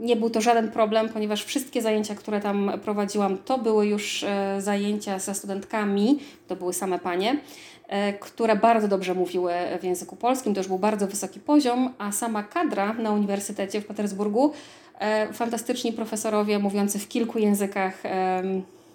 nie 0.00 0.16
był 0.16 0.30
to 0.30 0.40
żaden 0.40 0.70
problem, 0.70 1.08
ponieważ 1.08 1.44
wszystkie 1.44 1.82
zajęcia, 1.82 2.14
które 2.14 2.40
tam 2.40 2.72
prowadziłam, 2.84 3.38
to 3.38 3.58
były 3.58 3.86
już 3.86 4.24
e, 4.24 4.56
zajęcia 4.60 5.18
ze 5.18 5.34
studentkami, 5.34 6.18
to 6.48 6.56
były 6.56 6.72
same 6.72 6.98
panie, 6.98 7.40
e, 7.88 8.12
które 8.12 8.56
bardzo 8.56 8.88
dobrze 8.88 9.14
mówiły 9.14 9.52
w 9.80 9.84
języku 9.84 10.16
polskim, 10.16 10.54
to 10.54 10.60
już 10.60 10.68
był 10.68 10.78
bardzo 10.78 11.06
wysoki 11.06 11.40
poziom, 11.40 11.90
a 11.98 12.12
sama 12.12 12.42
kadra 12.42 12.92
na 12.92 13.12
Uniwersytecie 13.12 13.80
w 13.80 13.86
Petersburgu, 13.86 14.52
e, 14.98 15.32
fantastyczni 15.32 15.92
profesorowie 15.92 16.58
mówiący 16.58 16.98
w 16.98 17.08
kilku 17.08 17.38
językach, 17.38 18.02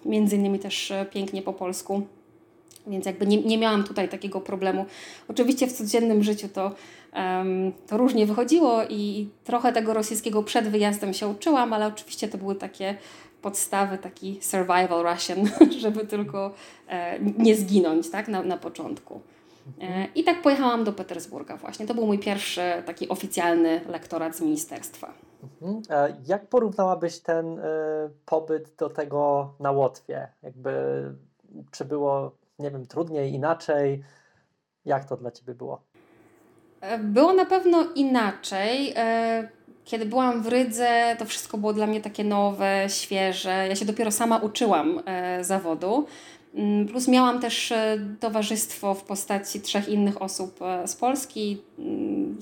między 0.05 0.35
innymi 0.35 0.59
też 0.59 0.93
pięknie 1.11 1.41
po 1.41 1.53
polsku. 1.53 2.01
Więc 2.87 3.05
jakby 3.05 3.27
nie, 3.27 3.41
nie 3.41 3.57
miałam 3.57 3.83
tutaj 3.83 4.09
takiego 4.09 4.41
problemu. 4.41 4.85
Oczywiście 5.27 5.67
w 5.67 5.73
codziennym 5.73 6.23
życiu 6.23 6.49
to 6.49 6.71
to 7.87 7.97
różnie 7.97 8.25
wychodziło 8.25 8.83
i 8.89 9.29
trochę 9.43 9.73
tego 9.73 9.93
rosyjskiego 9.93 10.43
przed 10.43 10.67
wyjazdem 10.67 11.13
się 11.13 11.27
uczyłam, 11.27 11.73
ale 11.73 11.87
oczywiście 11.87 12.27
to 12.27 12.37
były 12.37 12.55
takie 12.55 12.97
podstawy, 13.41 13.97
taki 13.97 14.39
survival 14.41 15.03
Russian, 15.03 15.37
żeby 15.83 16.05
tylko 16.05 16.53
e, 16.87 17.19
nie 17.19 17.55
zginąć 17.55 18.09
tak, 18.09 18.27
na, 18.27 18.43
na 18.43 18.57
początku. 18.57 19.21
E, 19.81 20.07
I 20.15 20.23
tak 20.23 20.41
pojechałam 20.41 20.83
do 20.83 20.93
Petersburga 20.93 21.57
właśnie. 21.57 21.87
To 21.87 21.93
był 21.93 22.05
mój 22.05 22.19
pierwszy 22.19 22.61
taki 22.85 23.09
oficjalny 23.09 23.81
lektorat 23.87 24.35
z 24.35 24.41
ministerstwa. 24.41 25.13
Mhm. 25.61 25.81
Jak 26.27 26.47
porównałabyś 26.47 27.19
ten 27.19 27.59
pobyt 28.25 28.75
do 28.77 28.89
tego 28.89 29.53
na 29.59 29.71
Łotwie? 29.71 30.27
Jakby, 30.43 30.71
czy 31.71 31.85
było, 31.85 32.31
nie 32.59 32.71
wiem, 32.71 32.85
trudniej, 32.85 33.33
inaczej? 33.33 34.03
Jak 34.85 35.05
to 35.05 35.17
dla 35.17 35.31
Ciebie 35.31 35.53
było? 35.53 35.81
E, 36.87 36.97
było 36.97 37.33
na 37.33 37.45
pewno 37.45 37.87
inaczej. 37.95 38.93
E, 38.95 39.49
kiedy 39.85 40.05
byłam 40.05 40.41
w 40.41 40.47
Rydze, 40.47 41.15
to 41.19 41.25
wszystko 41.25 41.57
było 41.57 41.73
dla 41.73 41.87
mnie 41.87 42.01
takie 42.01 42.23
nowe, 42.23 42.85
świeże. 42.89 43.65
Ja 43.69 43.75
się 43.75 43.85
dopiero 43.85 44.11
sama 44.11 44.37
uczyłam 44.37 45.01
e, 45.05 45.43
zawodu. 45.43 46.05
Mm, 46.55 46.87
plus 46.87 47.07
miałam 47.07 47.39
też 47.39 47.73
towarzystwo 48.19 48.93
w 48.93 49.03
postaci 49.03 49.61
trzech 49.61 49.89
innych 49.89 50.21
osób 50.21 50.59
z 50.85 50.95
Polski. 50.95 51.61
Mm, 51.79 52.37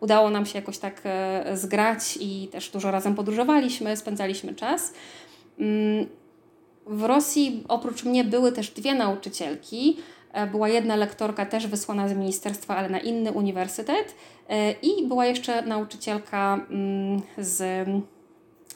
udało 0.00 0.30
nam 0.30 0.46
się 0.46 0.58
jakoś 0.58 0.78
tak 0.78 1.02
zgrać 1.54 2.18
i 2.20 2.48
też 2.52 2.70
dużo 2.70 2.90
razem 2.90 3.14
podróżowaliśmy, 3.14 3.96
spędzaliśmy 3.96 4.54
czas. 4.54 4.92
Mm, 5.58 6.06
w 6.86 7.02
Rosji 7.02 7.64
oprócz 7.68 8.04
mnie 8.04 8.24
były 8.24 8.52
też 8.52 8.70
dwie 8.70 8.94
nauczycielki. 8.94 9.96
E, 10.32 10.46
była 10.46 10.68
jedna 10.68 10.96
lektorka 10.96 11.46
też 11.46 11.66
wysłana 11.66 12.08
z 12.08 12.12
ministerstwa, 12.12 12.76
ale 12.76 12.88
na 12.88 12.98
inny 12.98 13.32
uniwersytet. 13.32 14.14
E, 14.48 14.72
I 14.72 15.06
była 15.06 15.26
jeszcze 15.26 15.62
nauczycielka 15.62 16.60
mm, 16.70 17.22
z 17.38 17.88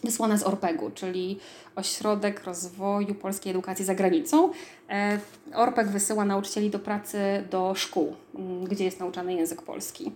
wysłana 0.04 0.36
z 0.36 0.42
Orpegu, 0.42 0.90
czyli 0.90 1.38
Ośrodek 1.76 2.44
Rozwoju 2.44 3.14
Polskiej 3.14 3.50
Edukacji 3.50 3.84
za 3.84 3.94
Granicą. 3.94 4.50
E, 4.90 5.18
Orpeg 5.54 5.88
wysyła 5.88 6.24
nauczycieli 6.24 6.70
do 6.70 6.78
pracy 6.78 7.18
do 7.50 7.74
szkół, 7.74 8.16
mm, 8.34 8.64
gdzie 8.64 8.84
jest 8.84 9.00
nauczany 9.00 9.34
język 9.34 9.62
polski. 9.62 10.12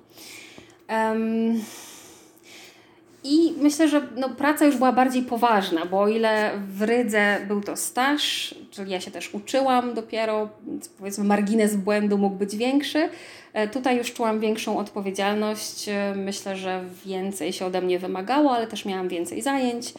I 3.28 3.54
myślę, 3.60 3.88
że 3.88 4.02
no, 4.16 4.28
praca 4.28 4.64
już 4.64 4.76
była 4.76 4.92
bardziej 4.92 5.22
poważna, 5.22 5.86
bo 5.86 6.00
o 6.00 6.08
ile 6.08 6.52
w 6.68 6.82
Rydze 6.82 7.38
był 7.48 7.60
to 7.60 7.76
staż, 7.76 8.54
czyli 8.70 8.92
ja 8.92 9.00
się 9.00 9.10
też 9.10 9.34
uczyłam 9.34 9.94
dopiero, 9.94 10.48
więc 10.66 10.88
powiedzmy 10.88 11.24
margines 11.24 11.76
błędu 11.76 12.18
mógł 12.18 12.36
być 12.36 12.56
większy, 12.56 13.08
e, 13.52 13.68
tutaj 13.68 13.98
już 13.98 14.12
czułam 14.12 14.40
większą 14.40 14.78
odpowiedzialność. 14.78 15.88
E, 15.88 16.14
myślę, 16.16 16.56
że 16.56 16.84
więcej 17.06 17.52
się 17.52 17.66
ode 17.66 17.82
mnie 17.82 17.98
wymagało, 17.98 18.52
ale 18.52 18.66
też 18.66 18.84
miałam 18.84 19.08
więcej 19.08 19.42
zajęć. 19.42 19.94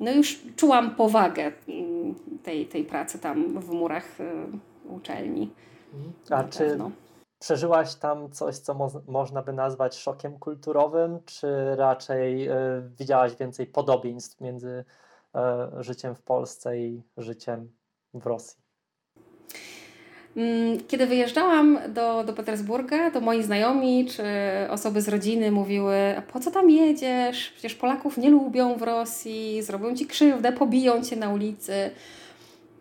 No 0.00 0.12
już 0.12 0.38
czułam 0.56 0.94
powagę 0.94 1.52
mm, 1.68 2.14
tej, 2.42 2.66
tej 2.66 2.84
pracy 2.84 3.18
tam 3.18 3.60
w 3.60 3.70
murach 3.70 4.20
e, 4.20 4.24
uczelni. 4.88 5.50
A 6.30 6.44
czy 6.44 6.58
pewno. 6.58 6.90
Przeżyłaś 7.46 7.94
tam 7.94 8.30
coś, 8.30 8.56
co 8.56 8.74
mo 8.74 8.90
można 9.08 9.42
by 9.42 9.52
nazwać 9.52 9.96
szokiem 9.96 10.38
kulturowym, 10.38 11.18
czy 11.24 11.76
raczej 11.76 12.48
y, 12.48 12.54
widziałaś 12.98 13.36
więcej 13.36 13.66
podobieństw 13.66 14.40
między 14.40 14.84
y, 15.78 15.82
życiem 15.82 16.14
w 16.14 16.22
Polsce 16.22 16.78
i 16.78 17.02
życiem 17.16 17.72
w 18.14 18.26
Rosji? 18.26 18.58
Mm, 20.36 20.78
kiedy 20.88 21.06
wyjeżdżałam 21.06 21.78
do, 21.88 22.24
do 22.24 22.32
Petersburga, 22.32 23.10
to 23.10 23.20
moi 23.20 23.42
znajomi 23.42 24.06
czy 24.06 24.24
osoby 24.70 25.02
z 25.02 25.08
rodziny 25.08 25.50
mówiły: 25.50 25.96
po 26.32 26.40
co 26.40 26.50
tam 26.50 26.70
jedziesz? 26.70 27.50
Przecież 27.50 27.74
Polaków 27.74 28.18
nie 28.18 28.30
lubią 28.30 28.74
w 28.74 28.82
Rosji, 28.82 29.62
zrobią 29.62 29.94
ci 29.94 30.06
krzywdę, 30.06 30.52
pobiją 30.52 31.02
cię 31.02 31.16
na 31.16 31.28
ulicy. 31.28 31.90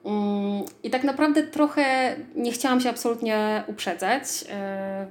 Mm, 0.05 0.63
I 0.83 0.89
tak 0.89 1.03
naprawdę 1.03 1.43
trochę 1.43 2.15
nie 2.35 2.51
chciałam 2.51 2.81
się 2.81 2.89
absolutnie 2.89 3.63
uprzedzać, 3.67 4.23
e, 4.49 5.07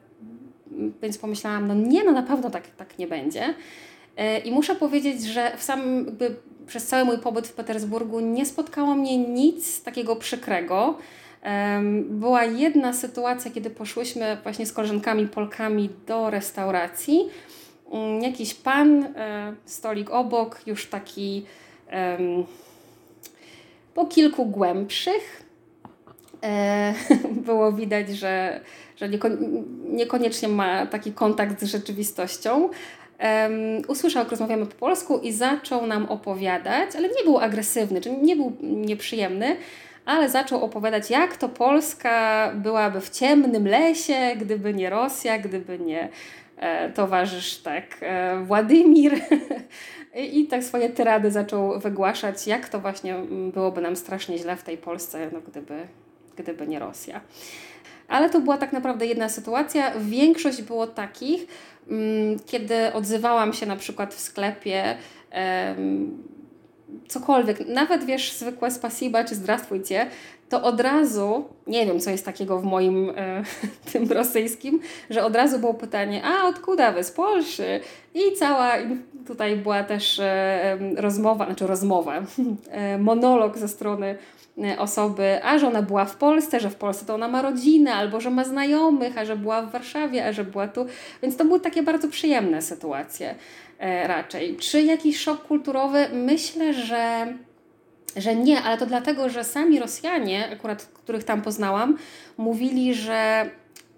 więc 1.02 1.18
pomyślałam, 1.18 1.68
no 1.68 1.74
nie, 1.74 2.04
no 2.04 2.12
na 2.12 2.22
pewno 2.22 2.50
tak, 2.50 2.66
tak 2.76 2.98
nie 2.98 3.06
będzie. 3.06 3.54
E, 4.16 4.38
I 4.38 4.52
muszę 4.52 4.74
powiedzieć, 4.74 5.22
że 5.22 5.56
w 5.56 5.68
jakby 6.06 6.36
przez 6.66 6.86
cały 6.86 7.04
mój 7.04 7.18
pobyt 7.18 7.48
w 7.48 7.52
Petersburgu 7.52 8.20
nie 8.20 8.46
spotkało 8.46 8.94
mnie 8.94 9.18
nic 9.18 9.82
takiego 9.82 10.16
przykrego. 10.16 10.98
Była 12.04 12.44
jedna 12.44 12.92
sytuacja, 12.92 13.50
kiedy 13.50 13.70
poszłyśmy 13.70 14.36
właśnie 14.42 14.66
z 14.66 14.72
koleżankami 14.72 15.28
Polkami 15.28 15.90
do 16.06 16.30
restauracji. 16.30 17.28
Mm, 17.92 18.22
jakiś 18.22 18.54
pan, 18.54 19.04
e, 19.04 19.54
stolik 19.64 20.10
obok, 20.10 20.60
już 20.66 20.86
taki 20.86 21.44
po 23.94 24.06
kilku 24.06 24.46
głębszych 24.46 25.42
e, 26.42 26.94
było 27.46 27.72
widać, 27.72 28.08
że, 28.08 28.60
że 28.96 29.08
niekoniecznie 29.88 30.48
ma 30.48 30.86
taki 30.86 31.12
kontakt 31.12 31.60
z 31.60 31.64
rzeczywistością. 31.64 32.70
Um, 33.20 33.82
usłyszał, 33.88 34.22
jak 34.22 34.30
rozmawiamy 34.30 34.66
po 34.66 34.74
polsku 34.74 35.18
i 35.18 35.32
zaczął 35.32 35.86
nam 35.86 36.06
opowiadać, 36.06 36.96
ale 36.96 37.08
nie 37.08 37.24
był 37.24 37.38
agresywny, 37.38 38.00
czyli 38.00 38.16
nie 38.16 38.36
był 38.36 38.52
nieprzyjemny, 38.60 39.56
ale 40.04 40.28
zaczął 40.28 40.64
opowiadać, 40.64 41.10
jak 41.10 41.36
to 41.36 41.48
Polska 41.48 42.52
byłaby 42.54 43.00
w 43.00 43.10
ciemnym 43.10 43.68
lesie, 43.68 44.36
gdyby 44.40 44.74
nie 44.74 44.90
Rosja, 44.90 45.38
gdyby 45.38 45.78
nie 45.78 46.08
e, 46.56 46.90
towarzysz 46.90 47.56
tak 47.56 47.84
e, 48.00 48.36
Władimir. 48.44 49.12
I 50.14 50.46
tak 50.46 50.64
swoje 50.64 50.90
tyrady 50.90 51.30
zaczął 51.30 51.80
wygłaszać, 51.80 52.46
jak 52.46 52.68
to 52.68 52.80
właśnie 52.80 53.14
mm, 53.14 53.50
byłoby 53.50 53.80
nam 53.80 53.96
strasznie 53.96 54.38
źle 54.38 54.56
w 54.56 54.62
tej 54.62 54.78
Polsce, 54.78 55.30
no, 55.32 55.40
gdyby, 55.40 55.86
gdyby 56.36 56.66
nie 56.66 56.78
Rosja. 56.78 57.20
Ale 58.08 58.30
to 58.30 58.40
była 58.40 58.58
tak 58.58 58.72
naprawdę 58.72 59.06
jedna 59.06 59.28
sytuacja. 59.28 59.92
Większość 60.00 60.62
było 60.62 60.86
takich, 60.86 61.46
mm, 61.90 62.38
kiedy 62.46 62.92
odzywałam 62.92 63.52
się 63.52 63.66
na 63.66 63.76
przykład 63.76 64.14
w 64.14 64.20
sklepie, 64.20 64.96
cokolwiek, 67.08 67.68
nawet 67.68 68.04
wiesz, 68.04 68.32
zwykłe 68.32 68.70
spasiba 68.70 69.24
czy 69.24 69.34
zdrastwujcie, 69.34 70.06
to 70.48 70.62
od 70.62 70.80
razu, 70.80 71.44
nie 71.66 71.86
wiem 71.86 72.00
co 72.00 72.10
jest 72.10 72.24
takiego 72.24 72.58
w 72.58 72.64
moim 72.64 73.10
e, 73.16 73.42
tym 73.92 74.12
rosyjskim, 74.12 74.80
że 75.10 75.24
od 75.24 75.36
razu 75.36 75.58
było 75.58 75.74
pytanie, 75.74 76.22
a 76.24 76.46
odkuda 76.48 76.92
wy 76.92 77.04
z 77.04 77.10
Polszy? 77.10 77.80
I 78.14 78.20
cała 78.38 78.72
tutaj 79.26 79.56
była 79.56 79.84
też 79.84 80.18
e, 80.18 80.78
rozmowa, 80.96 81.46
znaczy 81.46 81.66
rozmowa, 81.66 82.14
e, 82.70 82.98
monolog 82.98 83.58
ze 83.58 83.68
strony 83.68 84.18
e, 84.64 84.78
osoby, 84.78 85.44
a 85.44 85.58
że 85.58 85.68
ona 85.68 85.82
była 85.82 86.04
w 86.04 86.16
Polsce, 86.16 86.60
że 86.60 86.70
w 86.70 86.76
Polsce 86.76 87.06
to 87.06 87.14
ona 87.14 87.28
ma 87.28 87.42
rodzinę, 87.42 87.94
albo 87.94 88.20
że 88.20 88.30
ma 88.30 88.44
znajomych, 88.44 89.18
a 89.18 89.24
że 89.24 89.36
była 89.36 89.62
w 89.62 89.70
Warszawie, 89.70 90.26
a 90.26 90.32
że 90.32 90.44
była 90.44 90.68
tu. 90.68 90.86
Więc 91.22 91.36
to 91.36 91.44
były 91.44 91.60
takie 91.60 91.82
bardzo 91.82 92.08
przyjemne 92.08 92.62
sytuacje 92.62 93.34
raczej. 94.06 94.56
Czy 94.56 94.82
jakiś 94.82 95.18
szok 95.18 95.46
kulturowy? 95.46 96.08
Myślę, 96.12 96.74
że 96.74 97.34
że 98.16 98.36
nie, 98.36 98.62
ale 98.62 98.78
to 98.78 98.86
dlatego, 98.86 99.28
że 99.28 99.44
sami 99.44 99.80
Rosjanie, 99.80 100.48
akurat 100.52 100.82
których 100.82 101.24
tam 101.24 101.42
poznałam, 101.42 101.98
mówili, 102.36 102.94
że 102.94 103.50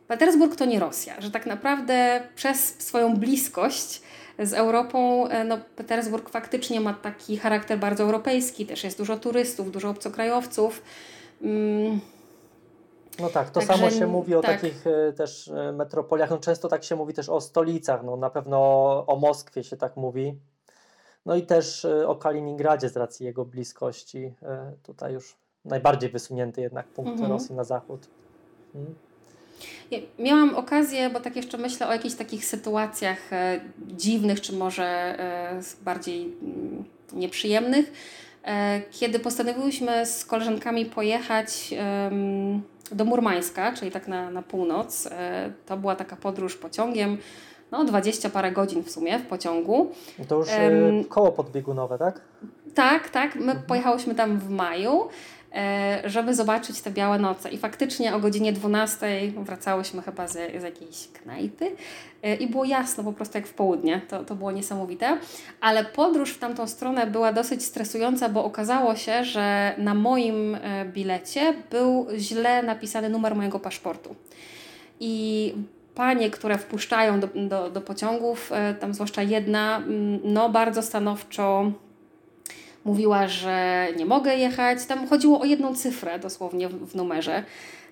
Petersburg 0.09 0.57
to 0.57 0.65
nie 0.65 0.81
Rosja, 0.81 1.21
że 1.21 1.31
tak 1.31 1.47
naprawdę 1.47 2.23
przez 2.35 2.75
swoją 2.79 3.17
bliskość 3.17 4.03
z 4.39 4.53
Europą, 4.53 5.29
e, 5.29 5.45
no 5.45 5.59
Petersburg 5.77 6.31
faktycznie 6.31 6.81
ma 6.81 6.95
taki 6.95 7.37
charakter 7.37 7.79
bardzo 7.79 8.05
europejski, 8.05 8.67
też 8.67 8.85
jest 8.85 8.99
dużo 8.99 9.17
turystów, 9.17 9.73
dużo 9.73 9.91
obcokrajowców. 9.91 10.83
Mm. 11.43 12.01
No 13.19 13.31
tak, 13.31 13.51
to 13.51 13.61
Także, 13.61 13.75
samo 13.75 13.91
się 13.91 14.07
mówi 14.07 14.35
o 14.35 14.41
tak. 14.41 14.61
takich 14.61 14.87
e, 14.87 15.13
też 15.13 15.49
e, 15.49 15.73
metropoliach. 15.73 16.31
No 16.31 16.39
często 16.39 16.69
tak 16.69 16.85
się 16.85 16.97
mówi 16.97 17.15
też 17.15 17.29
o 17.29 17.41
stolicach. 17.41 18.03
No 18.05 18.17
na 18.17 18.31
pewno 18.31 18.59
o 19.07 19.17
Moskwie 19.17 19.65
się 19.65 19.77
tak 19.77 19.97
mówi. 19.97 20.39
No 21.27 21.37
i 21.37 21.43
też 21.43 21.87
o 22.07 22.17
Kaliningradzie 22.17 22.89
z 22.89 22.97
racji 22.97 23.27
jego 23.27 23.45
bliskości. 23.45 24.35
Tutaj 24.83 25.13
już 25.13 25.37
najbardziej 25.65 26.11
wysunięty 26.11 26.61
jednak 26.61 26.87
punkt 26.87 27.13
mhm. 27.13 27.33
Rosji 27.33 27.55
na 27.55 27.65
zachód. 27.65 28.09
Hmm. 28.73 28.95
Miałam 30.19 30.57
okazję, 30.57 31.11
bo 31.11 31.21
tak 31.21 31.37
jeszcze 31.37 31.59
myślę 31.59 31.89
o 31.89 31.93
jakichś 31.93 32.15
takich 32.15 32.45
sytuacjach 32.45 33.33
e, 33.33 33.61
dziwnych, 33.97 34.41
czy 34.41 34.53
może 34.53 34.85
e, 34.85 35.61
bardziej 35.83 36.23
mm, 36.23 36.85
nieprzyjemnych, 37.13 37.87
e, 37.87 37.93
kiedy 38.91 39.19
postanowiłyśmy 39.19 40.07
z 40.07 40.25
koleżankami 40.25 40.87
pojechać 40.87 41.75
do 42.93 43.05
Murmańska, 43.05 43.73
czyli 43.73 43.91
tak 43.91 44.09
na, 44.09 44.31
na 44.31 44.43
północ. 44.43 45.09
To 45.67 45.77
była 45.77 45.97
taka 45.97 46.17
podróż 46.17 46.57
pociągiem, 46.57 47.19
no 47.73 47.85
20 47.85 48.31
parę 48.31 48.53
godzin 48.53 48.85
w 48.85 48.91
sumie 48.91 49.19
w 49.19 49.27
pociągu. 49.27 49.91
To 50.29 50.37
już 50.37 50.49
um, 50.49 51.05
koło 51.05 51.33
podbiegunowe, 51.33 51.99
tak? 51.99 52.21
Tak, 52.75 53.11
tak. 53.11 53.35
My 53.35 53.43
mhm. 53.43 53.63
pojechałyśmy 53.63 54.15
tam 54.15 54.39
w 54.39 54.51
maju. 54.51 55.09
E, 55.55 56.03
żeby 56.05 56.35
zobaczyć 56.35 56.81
te 56.81 56.91
białe 56.91 57.19
noce. 57.19 57.51
I 57.51 57.59
faktycznie 57.59 58.15
o 58.15 58.21
godzinie 58.21 58.53
12 58.53 59.07
wracałyśmy 59.37 60.03
chyba 60.03 60.29
z, 60.29 60.33
z 60.33 60.63
jakiejś 60.63 61.09
knajpy 61.09 61.73
e, 62.23 62.35
i 62.35 62.47
było 62.47 62.65
jasno 62.65 63.05
po 63.05 63.13
prostu 63.13 63.39
jak 63.39 63.47
w 63.47 63.55
południe. 63.55 64.01
To, 64.09 64.25
to 64.25 64.35
było 64.35 64.53
niesamowite. 64.53 65.19
Ale 65.61 65.85
podróż 65.85 66.31
w 66.33 66.39
tamtą 66.39 66.67
stronę 66.67 67.07
była 67.07 67.33
dosyć 67.33 67.65
stresująca, 67.65 68.29
bo 68.29 68.45
okazało 68.45 68.97
się, 68.97 69.25
że 69.25 69.75
na 69.79 69.95
moim 69.95 70.55
e, 70.55 70.85
bilecie 70.85 71.55
był 71.71 72.07
źle 72.17 72.63
napisany 72.63 73.09
numer 73.09 73.35
mojego 73.35 73.61
paszportu. 73.61 74.15
I 75.01 75.55
panie, 75.95 76.31
które 76.31 76.59
wpuszczają 76.59 77.21
do, 77.21 77.29
do, 77.35 77.71
do 77.71 77.81
pociągów, 77.81 78.53
tam 78.81 78.95
zwłaszcza 78.95 79.23
jedna, 79.23 79.77
mm, 79.77 80.21
no 80.25 80.49
bardzo 80.49 80.83
stanowczo 80.83 81.73
mówiła, 82.87 83.29
że 83.29 83.87
nie 83.97 84.07
mogę 84.07 84.37
jechać. 84.37 84.87
Tam 84.87 85.09
chodziło 85.09 85.41
o 85.41 85.45
jedną 85.45 85.75
cyfrę 85.75 86.19
dosłownie 86.19 86.69
w, 86.69 86.95
numerze, 86.95 87.45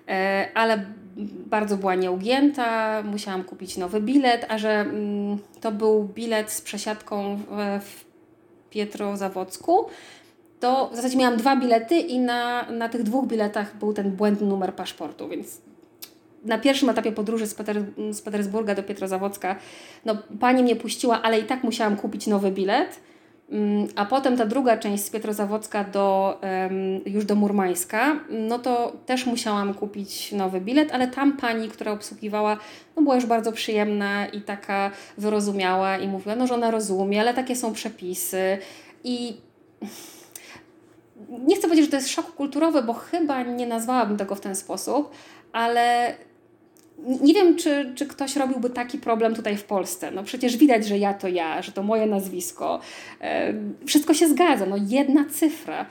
e, 0.07 0.47
ale 0.53 0.85
bardzo 1.45 1.77
była 1.77 1.95
nieugięta. 1.95 3.01
Musiałam 3.03 3.43
kupić 3.43 3.77
nowy 3.77 4.01
bilet, 4.01 4.45
a 4.49 4.57
że 4.57 4.69
mm, 4.69 5.37
to 5.61 5.71
był 5.71 6.03
bilet 6.03 6.51
z 6.51 6.61
przesiadką 6.61 7.39
w, 7.49 7.79
w 7.85 8.05
Pietrozawocku, 8.69 9.85
to 10.59 10.89
w 10.93 10.95
zasadzie 10.95 11.17
miałam 11.17 11.37
dwa 11.37 11.55
bilety 11.55 11.95
i 11.95 12.19
na, 12.19 12.71
na 12.71 12.89
tych 12.89 13.03
dwóch 13.03 13.27
biletach 13.27 13.77
był 13.77 13.93
ten 13.93 14.11
błędny 14.11 14.47
numer 14.47 14.73
paszportu, 14.73 15.29
więc 15.29 15.61
na 16.45 16.57
pierwszym 16.57 16.89
etapie 16.89 17.11
podróży 17.11 17.47
z, 17.47 17.53
Peter, 17.53 17.83
z 18.11 18.21
Petersburga 18.21 18.75
do 18.75 18.83
Pietrozawocka, 18.83 19.55
no 20.05 20.17
pani 20.39 20.63
mnie 20.63 20.75
puściła, 20.75 21.21
ale 21.21 21.39
i 21.39 21.43
tak 21.43 21.63
musiałam 21.63 21.97
kupić 21.97 22.27
nowy 22.27 22.51
bilet. 22.51 22.99
Mm, 23.49 23.87
a 23.95 24.05
potem 24.05 24.37
ta 24.37 24.45
druga 24.45 24.77
część 24.77 25.03
z 25.03 25.09
Pietrozawocka 25.09 25.83
do, 25.83 26.39
już 27.05 27.25
do 27.25 27.35
Murmańska, 27.35 28.19
no 28.29 28.59
to 28.59 28.93
też 29.05 29.25
musiałam 29.25 29.73
kupić 29.73 30.31
nowy 30.31 30.61
bilet, 30.61 30.91
ale 30.91 31.07
tam 31.07 31.37
pani, 31.37 31.69
która 31.69 31.91
obsługiwała, 31.91 32.57
no 32.95 33.03
była 33.03 33.15
już 33.15 33.25
bardzo 33.25 33.51
przyjemna 33.51 34.27
i 34.27 34.41
taka 34.41 34.91
wyrozumiała 35.17 35.97
i 35.97 36.07
mówiła, 36.07 36.35
no, 36.35 36.47
że 36.47 36.53
ona 36.53 36.71
rozumie, 36.71 37.21
ale 37.21 37.33
takie 37.33 37.55
są 37.55 37.73
przepisy. 37.73 38.57
I 39.03 39.37
nie 41.29 41.55
chcę 41.55 41.67
powiedzieć, 41.67 41.85
że 41.85 41.91
to 41.91 41.97
jest 41.97 42.09
szok 42.09 42.31
kulturowy, 42.31 42.81
bo 42.81 42.93
chyba 42.93 43.43
nie 43.43 43.67
nazwałabym 43.67 44.17
tego 44.17 44.35
w 44.35 44.41
ten 44.41 44.55
sposób, 44.55 45.11
ale 45.51 46.15
nie 47.21 47.33
wiem, 47.33 47.57
czy, 47.57 47.93
czy 47.95 48.05
ktoś 48.05 48.35
robiłby 48.35 48.69
taki 48.69 48.97
problem 48.97 49.35
tutaj 49.35 49.57
w 49.57 49.63
Polsce. 49.63 50.11
No 50.11 50.23
przecież 50.23 50.57
widać, 50.57 50.85
że 50.85 50.97
ja 50.97 51.13
to 51.13 51.27
ja, 51.27 51.61
że 51.61 51.71
to 51.71 51.83
moje 51.83 52.05
nazwisko. 52.05 52.79
Wszystko 53.87 54.13
się 54.13 54.27
zgadza, 54.27 54.65
no 54.65 54.75
jedna 54.87 55.25
cyfra. 55.31 55.85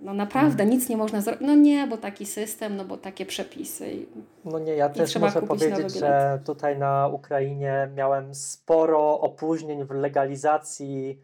No 0.00 0.14
naprawdę, 0.14 0.66
nic 0.66 0.88
nie 0.88 0.96
można 0.96 1.20
zrobić. 1.20 1.42
No 1.46 1.54
nie, 1.54 1.86
bo 1.86 1.96
taki 1.96 2.26
system, 2.26 2.76
no 2.76 2.84
bo 2.84 2.96
takie 2.96 3.26
przepisy. 3.26 4.06
No 4.44 4.58
nie, 4.58 4.72
ja 4.72 4.88
też 4.88 5.16
muszę 5.16 5.42
powiedzieć, 5.42 5.92
że 5.94 6.40
tutaj 6.44 6.78
na 6.78 7.08
Ukrainie 7.08 7.90
miałem 7.96 8.34
sporo 8.34 9.20
opóźnień 9.20 9.84
w 9.84 9.90
legalizacji 9.90 11.22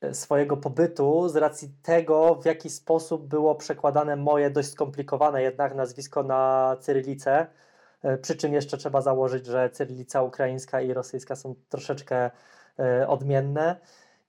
e, 0.00 0.14
swojego 0.14 0.56
pobytu 0.56 1.28
z 1.28 1.36
racji 1.36 1.68
tego, 1.82 2.34
w 2.34 2.44
jaki 2.44 2.70
sposób 2.70 3.26
było 3.26 3.54
przekładane 3.54 4.16
moje 4.16 4.50
dość 4.50 4.68
skomplikowane 4.68 5.42
jednak 5.42 5.74
nazwisko 5.74 6.22
na 6.22 6.76
cyrylicę 6.80 7.46
przy 8.22 8.36
czym 8.36 8.52
jeszcze 8.52 8.76
trzeba 8.76 9.00
założyć, 9.00 9.46
że 9.46 9.70
cyrylica 9.70 10.22
ukraińska 10.22 10.80
i 10.80 10.92
rosyjska 10.92 11.36
są 11.36 11.54
troszeczkę 11.68 12.30
e, 12.78 13.08
odmienne. 13.08 13.76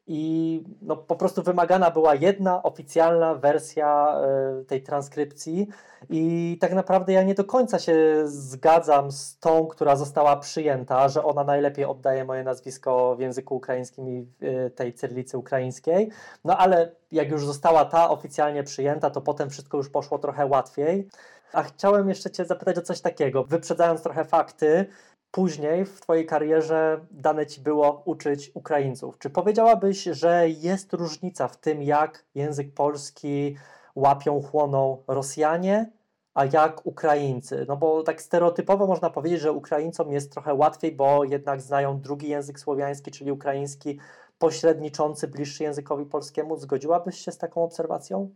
I 0.09 0.63
no, 0.81 0.97
po 0.97 1.15
prostu 1.15 1.43
wymagana 1.43 1.91
była 1.91 2.15
jedna 2.15 2.63
oficjalna 2.63 3.35
wersja 3.35 4.21
e, 4.21 4.63
tej 4.63 4.83
transkrypcji, 4.83 5.67
i 6.09 6.57
tak 6.61 6.73
naprawdę 6.73 7.13
ja 7.13 7.23
nie 7.23 7.35
do 7.35 7.43
końca 7.43 7.79
się 7.79 8.23
zgadzam 8.25 9.11
z 9.11 9.39
tą, 9.39 9.67
która 9.67 9.95
została 9.95 10.37
przyjęta, 10.37 11.09
że 11.09 11.23
ona 11.23 11.43
najlepiej 11.43 11.85
oddaje 11.85 12.25
moje 12.25 12.43
nazwisko 12.43 13.15
w 13.15 13.19
języku 13.19 13.55
ukraińskim 13.55 14.09
i 14.09 14.27
tej 14.75 14.93
cyrylicy 14.93 15.37
ukraińskiej. 15.37 16.09
No 16.45 16.57
ale 16.57 16.91
jak 17.11 17.29
już 17.29 17.45
została 17.45 17.85
ta 17.85 18.09
oficjalnie 18.09 18.63
przyjęta, 18.63 19.09
to 19.09 19.21
potem 19.21 19.49
wszystko 19.49 19.77
już 19.77 19.89
poszło 19.89 20.19
trochę 20.19 20.45
łatwiej. 20.45 21.07
A 21.53 21.63
chciałem 21.63 22.09
jeszcze 22.09 22.31
Cię 22.31 22.45
zapytać 22.45 22.77
o 22.77 22.81
coś 22.81 23.01
takiego, 23.01 23.43
wyprzedzając 23.43 24.03
trochę 24.03 24.25
fakty. 24.25 24.85
Później 25.31 25.85
w 25.85 26.01
Twojej 26.01 26.25
karierze 26.25 26.99
dane 27.11 27.45
Ci 27.45 27.61
było 27.61 28.01
uczyć 28.05 28.51
Ukraińców. 28.53 29.17
Czy 29.17 29.29
powiedziałabyś, 29.29 30.03
że 30.03 30.49
jest 30.49 30.93
różnica 30.93 31.47
w 31.47 31.57
tym, 31.57 31.83
jak 31.83 32.25
język 32.35 32.73
polski 32.73 33.57
łapią, 33.95 34.41
chłoną 34.41 35.03
Rosjanie, 35.07 35.91
a 36.33 36.45
jak 36.45 36.85
Ukraińcy? 36.85 37.65
No 37.67 37.77
bo 37.77 38.03
tak 38.03 38.21
stereotypowo 38.21 38.87
można 38.87 39.09
powiedzieć, 39.09 39.41
że 39.41 39.51
Ukraińcom 39.51 40.11
jest 40.11 40.31
trochę 40.31 40.53
łatwiej, 40.53 40.91
bo 40.91 41.23
jednak 41.23 41.61
znają 41.61 42.01
drugi 42.01 42.29
język 42.29 42.59
słowiański, 42.59 43.11
czyli 43.11 43.31
ukraiński, 43.31 43.99
pośredniczący, 44.39 45.27
bliższy 45.27 45.63
językowi 45.63 46.05
polskiemu. 46.05 46.57
Zgodziłabyś 46.57 47.17
się 47.17 47.31
z 47.31 47.37
taką 47.37 47.63
obserwacją? 47.63 48.29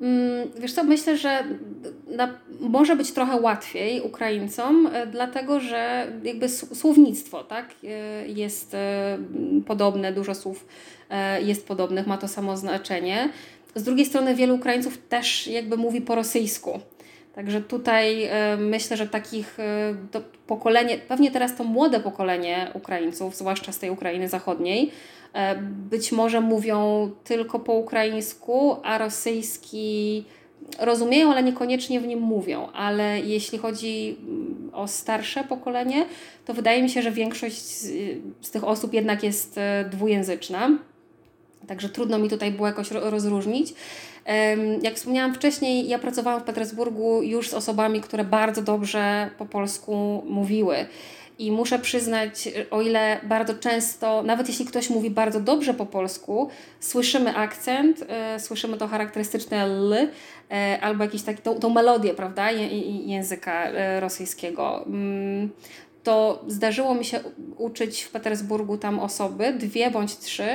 Mm, 0.00 0.48
wiesz 0.58 0.72
co, 0.72 0.84
myślę, 0.84 1.16
że 1.16 1.44
na, 2.16 2.34
może 2.60 2.96
być 2.96 3.12
trochę 3.12 3.40
łatwiej 3.40 4.00
Ukraińcom, 4.00 4.86
e, 4.92 5.06
dlatego 5.06 5.60
że 5.60 6.12
jakby 6.22 6.48
słownictwo 6.48 7.44
tak, 7.44 7.74
e, 7.84 8.28
jest 8.28 8.74
e, 8.74 9.18
podobne, 9.66 10.12
dużo 10.12 10.34
słów 10.34 10.66
jest 11.42 11.66
podobnych, 11.66 12.06
ma 12.06 12.18
to 12.18 12.28
samo 12.28 12.56
znaczenie. 12.56 13.28
Z 13.74 13.82
drugiej 13.82 14.06
strony 14.06 14.34
wielu 14.34 14.54
Ukraińców 14.54 14.98
też 15.08 15.46
jakby 15.46 15.76
mówi 15.76 16.00
po 16.00 16.14
rosyjsku. 16.14 16.80
Także 17.34 17.60
tutaj 17.60 18.28
myślę, 18.58 18.96
że 18.96 19.06
takich 19.06 19.58
pokolenie, 20.46 20.98
pewnie 20.98 21.30
teraz 21.30 21.56
to 21.56 21.64
młode 21.64 22.00
pokolenie 22.00 22.70
Ukraińców, 22.74 23.36
zwłaszcza 23.36 23.72
z 23.72 23.78
tej 23.78 23.90
Ukrainy 23.90 24.28
zachodniej, 24.28 24.90
być 25.90 26.12
może 26.12 26.40
mówią 26.40 27.10
tylko 27.24 27.58
po 27.58 27.72
ukraińsku, 27.72 28.76
a 28.82 28.98
rosyjski 28.98 30.24
rozumieją, 30.78 31.30
ale 31.30 31.42
niekoniecznie 31.42 32.00
w 32.00 32.06
nim 32.06 32.20
mówią. 32.20 32.68
Ale 32.72 33.20
jeśli 33.20 33.58
chodzi 33.58 34.16
mm, 34.20 34.70
o 34.72 34.88
starsze 34.88 35.44
pokolenie, 35.44 36.06
to 36.46 36.54
wydaje 36.54 36.82
mi 36.82 36.90
się, 36.90 37.02
że 37.02 37.10
większość 37.10 37.62
z, 37.62 37.92
z 38.40 38.50
tych 38.50 38.64
osób 38.64 38.94
jednak 38.94 39.22
jest 39.22 39.58
e, 39.58 39.84
dwujęzyczna. 39.90 40.70
Także 41.66 41.88
trudno 41.88 42.18
mi 42.18 42.28
tutaj 42.28 42.52
było 42.52 42.66
jakoś 42.66 42.90
rozróżnić. 42.90 43.74
Jak 44.82 44.94
wspomniałam 44.94 45.34
wcześniej, 45.34 45.88
ja 45.88 45.98
pracowałam 45.98 46.40
w 46.40 46.44
Petersburgu 46.44 47.22
już 47.22 47.48
z 47.48 47.54
osobami, 47.54 48.00
które 48.00 48.24
bardzo 48.24 48.62
dobrze 48.62 49.30
po 49.38 49.46
polsku 49.46 50.22
mówiły. 50.26 50.86
I 51.40 51.52
muszę 51.52 51.78
przyznać, 51.78 52.48
o 52.70 52.82
ile 52.82 53.20
bardzo 53.22 53.54
często, 53.54 54.22
nawet 54.22 54.48
jeśli 54.48 54.64
ktoś 54.64 54.90
mówi 54.90 55.10
bardzo 55.10 55.40
dobrze 55.40 55.74
po 55.74 55.86
polsku, 55.86 56.48
słyszymy 56.80 57.36
akcent, 57.36 58.02
y, 58.36 58.40
słyszymy 58.40 58.76
to 58.76 58.88
charakterystyczne 58.88 59.62
L 59.62 59.92
y, 59.92 60.08
albo 60.80 61.04
taki, 61.26 61.42
tą, 61.42 61.54
tą 61.54 61.70
melodię, 61.70 62.14
prawda, 62.14 62.50
języka 62.50 63.70
y, 63.70 64.00
rosyjskiego. 64.00 64.84
Mm, 64.86 65.50
to 66.02 66.44
zdarzyło 66.46 66.94
mi 66.94 67.04
się 67.04 67.20
uczyć 67.56 68.02
w 68.02 68.10
Petersburgu 68.10 68.78
tam 68.78 68.98
osoby, 68.98 69.52
dwie 69.52 69.90
bądź 69.90 70.16
trzy. 70.16 70.48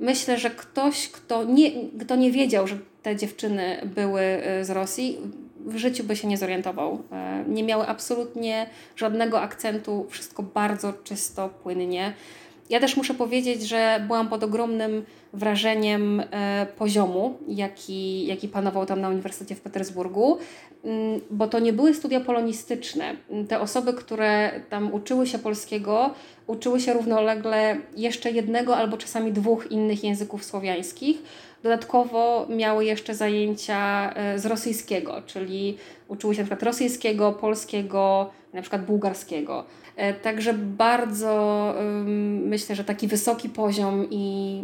Myślę, 0.00 0.38
że 0.38 0.50
ktoś, 0.50 1.08
kto 1.08 1.44
nie, 1.44 1.70
kto 2.00 2.16
nie 2.16 2.32
wiedział, 2.32 2.66
że 2.66 2.78
te 3.02 3.16
dziewczyny 3.16 3.90
były 3.94 4.22
z 4.62 4.70
Rosji, 4.70 5.18
w 5.66 5.76
życiu 5.76 6.04
by 6.04 6.16
się 6.16 6.28
nie 6.28 6.38
zorientował. 6.38 7.02
E, 7.12 7.44
nie 7.48 7.62
miały 7.64 7.86
absolutnie 7.86 8.66
żadnego 8.96 9.40
akcentu, 9.40 10.06
wszystko 10.10 10.42
bardzo 10.42 10.92
czysto, 10.92 11.48
płynnie. 11.48 12.12
Ja 12.70 12.80
też 12.80 12.96
muszę 12.96 13.14
powiedzieć, 13.14 13.62
że 13.62 14.04
byłam 14.06 14.28
pod 14.28 14.44
ogromnym 14.44 15.04
wrażeniem 15.32 16.22
e, 16.30 16.66
poziomu, 16.76 17.38
jaki, 17.48 18.26
jaki 18.26 18.48
panował 18.48 18.86
tam 18.86 19.00
na 19.00 19.08
Uniwersytecie 19.08 19.54
w 19.54 19.60
Petersburgu, 19.60 20.38
mm, 20.84 21.20
bo 21.30 21.48
to 21.48 21.58
nie 21.58 21.72
były 21.72 21.94
studia 21.94 22.20
polonistyczne. 22.20 23.16
Te 23.48 23.60
osoby, 23.60 23.92
które 23.92 24.60
tam 24.70 24.94
uczyły 24.94 25.26
się 25.26 25.38
polskiego, 25.38 26.10
uczyły 26.46 26.80
się 26.80 26.92
równolegle 26.92 27.76
jeszcze 27.96 28.30
jednego 28.30 28.76
albo 28.76 28.96
czasami 28.96 29.32
dwóch 29.32 29.70
innych 29.70 30.04
języków 30.04 30.44
słowiańskich 30.44 31.22
Dodatkowo 31.62 32.46
miały 32.48 32.84
jeszcze 32.84 33.14
zajęcia 33.14 34.12
e, 34.14 34.38
z 34.38 34.46
rosyjskiego, 34.46 35.22
czyli 35.26 35.76
uczyły 36.08 36.34
się 36.34 36.40
na 36.40 36.44
przykład 36.44 36.62
rosyjskiego, 36.62 37.32
polskiego, 37.32 38.30
na 38.52 38.60
przykład 38.60 38.84
bułgarskiego. 38.84 39.64
E, 39.96 40.14
także 40.14 40.54
bardzo 40.54 41.74
myślę, 42.42 42.76
że 42.76 42.84
taki 42.84 43.08
wysoki 43.08 43.48
poziom 43.48 44.06
i 44.10 44.62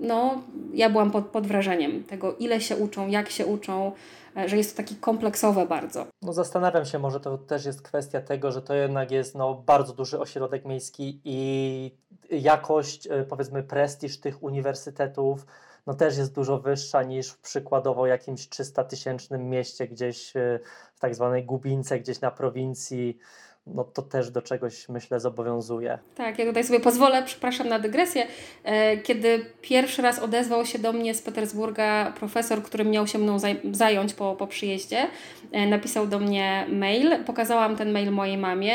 no, 0.00 0.42
ja 0.74 0.90
byłam 0.90 1.10
pod, 1.10 1.26
pod 1.26 1.46
wrażeniem 1.46 2.04
tego, 2.04 2.34
ile 2.34 2.60
się 2.60 2.76
uczą, 2.76 3.08
jak 3.08 3.30
się 3.30 3.46
uczą, 3.46 3.92
e, 4.36 4.48
że 4.48 4.56
jest 4.56 4.70
to 4.70 4.76
taki 4.76 4.96
kompleksowe 4.96 5.66
bardzo. 5.66 6.06
No 6.22 6.32
zastanawiam 6.32 6.84
się, 6.84 6.98
może 6.98 7.20
to 7.20 7.38
też 7.38 7.64
jest 7.64 7.82
kwestia 7.82 8.20
tego, 8.20 8.52
że 8.52 8.62
to 8.62 8.74
jednak 8.74 9.10
jest 9.10 9.34
no, 9.34 9.54
bardzo 9.54 9.92
duży 9.92 10.20
ośrodek 10.20 10.64
miejski 10.64 11.20
i 11.24 11.90
jakość, 12.30 13.08
powiedzmy 13.28 13.62
prestiż 13.62 14.20
tych 14.20 14.42
uniwersytetów 14.42 15.46
no 15.86 15.94
też 15.94 16.18
jest 16.18 16.34
dużo 16.34 16.58
wyższa 16.58 17.02
niż 17.02 17.36
przykładowo 17.36 18.06
jakimś 18.06 18.48
300-tysięcznym 18.48 19.38
mieście 19.38 19.88
gdzieś 19.88 20.36
e, 20.36 20.60
w 20.94 21.00
tak 21.00 21.14
zwanej 21.14 21.44
Gubince, 21.44 22.00
gdzieś 22.00 22.20
na 22.20 22.30
prowincji 22.30 23.18
no 23.66 23.84
to 23.84 24.02
też 24.02 24.30
do 24.30 24.42
czegoś 24.42 24.88
myślę 24.88 25.20
zobowiązuje. 25.20 25.98
Tak, 26.14 26.38
ja 26.38 26.46
tutaj 26.46 26.64
sobie 26.64 26.80
pozwolę, 26.80 27.22
przepraszam 27.22 27.68
na 27.68 27.78
dygresję. 27.78 28.26
E, 28.64 28.96
kiedy 28.96 29.46
pierwszy 29.60 30.02
raz 30.02 30.18
odezwał 30.18 30.66
się 30.66 30.78
do 30.78 30.92
mnie 30.92 31.14
z 31.14 31.22
Petersburga 31.22 32.12
profesor, 32.18 32.62
który 32.62 32.84
miał 32.84 33.06
się 33.06 33.18
mną 33.18 33.36
zająć 33.72 34.14
po, 34.14 34.36
po 34.36 34.46
przyjeździe, 34.46 35.06
e, 35.52 35.66
napisał 35.66 36.06
do 36.06 36.18
mnie 36.18 36.66
mail, 36.68 37.24
pokazałam 37.24 37.76
ten 37.76 37.92
mail 37.92 38.12
mojej 38.12 38.38
mamie 38.38 38.74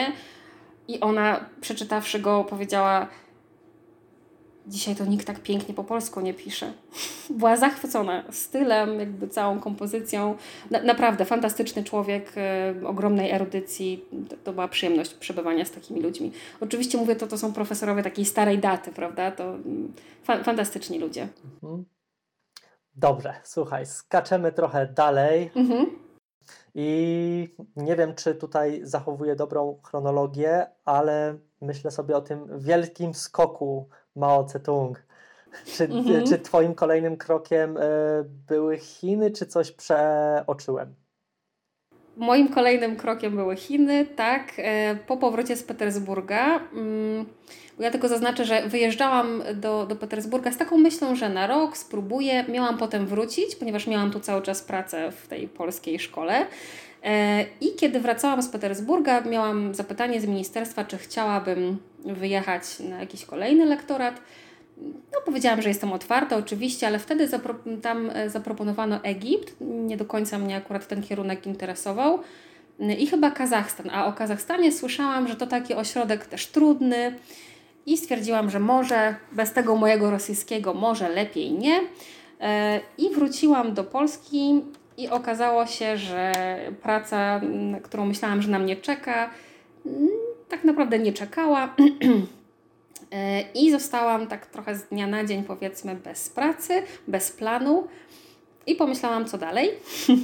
i 0.87 0.99
ona 0.99 1.45
przeczytawszy 1.61 2.19
go 2.19 2.43
powiedziała 2.43 3.07
Dzisiaj 4.67 4.95
to 4.95 5.05
nikt 5.05 5.27
tak 5.27 5.39
pięknie 5.39 5.73
po 5.73 5.83
polsku 5.83 6.21
nie 6.21 6.33
pisze. 6.33 6.73
Była 7.29 7.57
zachwycona 7.57 8.23
stylem, 8.31 8.99
jakby 8.99 9.27
całą 9.27 9.59
kompozycją. 9.59 10.35
Na, 10.71 10.83
naprawdę 10.83 11.25
fantastyczny 11.25 11.83
człowiek, 11.83 12.33
y, 12.81 12.87
ogromnej 12.87 13.31
erudycji. 13.31 14.05
To, 14.29 14.35
to, 14.43 14.53
była 14.53 14.67
przyjemność 14.67 15.13
przebywania 15.13 15.65
z 15.65 15.71
takimi 15.71 16.01
ludźmi. 16.01 16.31
Oczywiście 16.61 16.97
mówię 16.97 17.15
to, 17.15 17.27
to 17.27 17.37
są 17.37 17.53
profesorowie 17.53 18.03
takiej 18.03 18.25
starej 18.25 18.59
daty, 18.59 18.91
prawda? 18.91 19.31
To 19.31 19.43
mm, 19.43 19.93
fa 20.23 20.43
fantastyczni 20.43 20.99
ludzie. 20.99 21.27
Mhm. 21.63 21.85
Dobrze, 22.95 23.33
słuchaj, 23.43 23.85
skaczemy 23.85 24.51
trochę 24.51 24.87
dalej. 24.87 25.51
Mhm. 25.55 26.06
I 26.79 27.49
nie 27.75 27.95
wiem, 27.95 28.15
czy 28.15 28.35
tutaj 28.35 28.79
zachowuję 28.83 29.35
dobrą 29.35 29.79
chronologię, 29.83 30.67
ale 30.85 31.37
myślę 31.61 31.91
sobie 31.91 32.17
o 32.17 32.21
tym 32.21 32.59
wielkim 32.59 33.13
skoku 33.13 33.89
Mao 34.15 34.43
Tse-tung. 34.43 34.93
Czy, 35.65 35.83
mhm. 35.83 36.25
czy 36.25 36.39
Twoim 36.39 36.75
kolejnym 36.75 37.17
krokiem 37.17 37.77
y, 37.77 37.81
były 38.47 38.77
Chiny, 38.77 39.31
czy 39.31 39.45
coś 39.45 39.71
przeoczyłem? 39.71 40.95
Moim 42.17 42.47
kolejnym 42.47 42.95
krokiem 42.95 43.35
były 43.35 43.55
Chiny, 43.55 44.05
tak. 44.15 44.53
E, 44.57 44.95
po 45.07 45.17
powrocie 45.17 45.55
z 45.55 45.63
Petersburga, 45.63 46.59
mm, 46.73 47.25
ja 47.79 47.91
tylko 47.91 48.07
zaznaczę, 48.07 48.45
że 48.45 48.67
wyjeżdżałam 48.67 49.43
do, 49.55 49.85
do 49.85 49.95
Petersburga 49.95 50.51
z 50.51 50.57
taką 50.57 50.77
myślą, 50.77 51.15
że 51.15 51.29
na 51.29 51.47
rok 51.47 51.77
spróbuję. 51.77 52.45
Miałam 52.49 52.77
potem 52.77 53.05
wrócić, 53.05 53.55
ponieważ 53.55 53.87
miałam 53.87 54.11
tu 54.11 54.19
cały 54.19 54.41
czas 54.41 54.61
pracę 54.61 55.11
w 55.11 55.27
tej 55.27 55.47
polskiej 55.47 55.99
szkole. 55.99 56.45
E, 57.03 57.45
I 57.61 57.75
kiedy 57.75 57.99
wracałam 57.99 58.41
z 58.41 58.49
Petersburga, 58.49 59.21
miałam 59.21 59.75
zapytanie 59.75 60.21
z 60.21 60.25
ministerstwa, 60.25 60.85
czy 60.85 60.97
chciałabym 60.97 61.77
wyjechać 62.05 62.79
na 62.79 62.99
jakiś 62.99 63.25
kolejny 63.25 63.65
lektorat. 63.65 64.21
No, 64.81 65.19
powiedziałam, 65.25 65.61
że 65.61 65.69
jestem 65.69 65.93
otwarta 65.93 66.37
oczywiście, 66.37 66.87
ale 66.87 66.99
wtedy 66.99 67.27
zapro- 67.27 67.81
tam 67.81 68.09
e, 68.13 68.29
zaproponowano 68.29 69.03
Egipt. 69.03 69.55
Nie 69.61 69.97
do 69.97 70.05
końca 70.05 70.39
mnie 70.39 70.55
akurat 70.55 70.87
ten 70.87 71.03
kierunek 71.03 71.47
interesował. 71.47 72.19
I 72.97 73.07
chyba 73.07 73.31
Kazachstan. 73.31 73.89
A 73.89 74.05
o 74.05 74.13
Kazachstanie 74.13 74.71
słyszałam, 74.71 75.27
że 75.27 75.35
to 75.35 75.47
taki 75.47 75.73
ośrodek 75.73 76.25
też 76.25 76.47
trudny. 76.47 77.15
I 77.85 77.97
stwierdziłam, 77.97 78.49
że 78.49 78.59
może 78.59 79.15
bez 79.31 79.53
tego 79.53 79.75
mojego 79.75 80.11
rosyjskiego, 80.11 80.73
może 80.73 81.09
lepiej 81.09 81.51
nie. 81.51 81.81
E, 82.41 82.79
I 82.97 83.09
wróciłam 83.09 83.73
do 83.73 83.83
Polski 83.83 84.61
i 84.97 85.09
okazało 85.09 85.65
się, 85.65 85.97
że 85.97 86.31
praca, 86.81 87.41
którą 87.83 88.05
myślałam, 88.05 88.41
że 88.41 88.51
na 88.51 88.59
mnie 88.59 88.75
czeka, 88.75 89.29
tak 90.49 90.63
naprawdę 90.63 90.99
nie 90.99 91.13
czekała. 91.13 91.75
E, 93.11 93.41
I 93.41 93.71
zostałam 93.71 94.27
tak 94.27 94.45
trochę 94.45 94.75
z 94.75 94.83
dnia 94.83 95.07
na 95.07 95.25
dzień, 95.25 95.43
powiedzmy, 95.43 95.95
bez 95.95 96.29
pracy, 96.29 96.83
bez 97.07 97.31
planu. 97.31 97.87
I 98.67 98.75
pomyślałam, 98.75 99.25
co 99.25 99.37
dalej. 99.37 99.69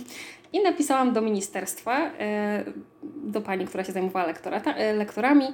I 0.53 0.63
napisałam 0.63 1.13
do 1.13 1.21
ministerstwa, 1.21 2.11
e, 2.19 2.63
do 3.03 3.41
pani, 3.41 3.65
która 3.65 3.83
się 3.83 3.91
zajmowała 3.91 4.25
lektorata, 4.25 4.75
e, 4.75 4.93
lektorami, 4.93 5.45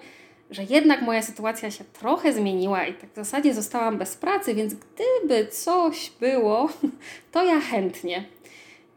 że 0.52 0.64
jednak 0.64 1.02
moja 1.02 1.22
sytuacja 1.22 1.72
się 1.72 1.84
trochę 1.84 2.34
zmieniła 2.34 2.86
i 2.86 2.94
tak 2.94 3.10
w 3.12 3.16
zasadzie 3.16 3.54
zostałam 3.54 3.98
bez 3.98 4.16
pracy, 4.16 4.56
więc 4.56 4.74
gdyby 4.74 5.48
coś 5.48 6.12
było, 6.20 6.70
to 7.32 7.44
ja 7.44 7.60
chętnie. 7.60 8.24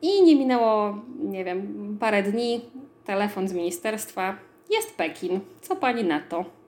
I 0.02 0.22
nie 0.22 0.36
minęło, 0.36 0.98
nie 1.18 1.44
wiem, 1.44 1.96
parę 2.00 2.22
dni, 2.22 2.60
telefon 3.04 3.48
z 3.48 3.52
ministerstwa, 3.52 4.36
jest 4.70 4.96
Pekin, 4.96 5.40
co 5.60 5.76
pani 5.76 6.04
na 6.04 6.20
to? 6.20 6.61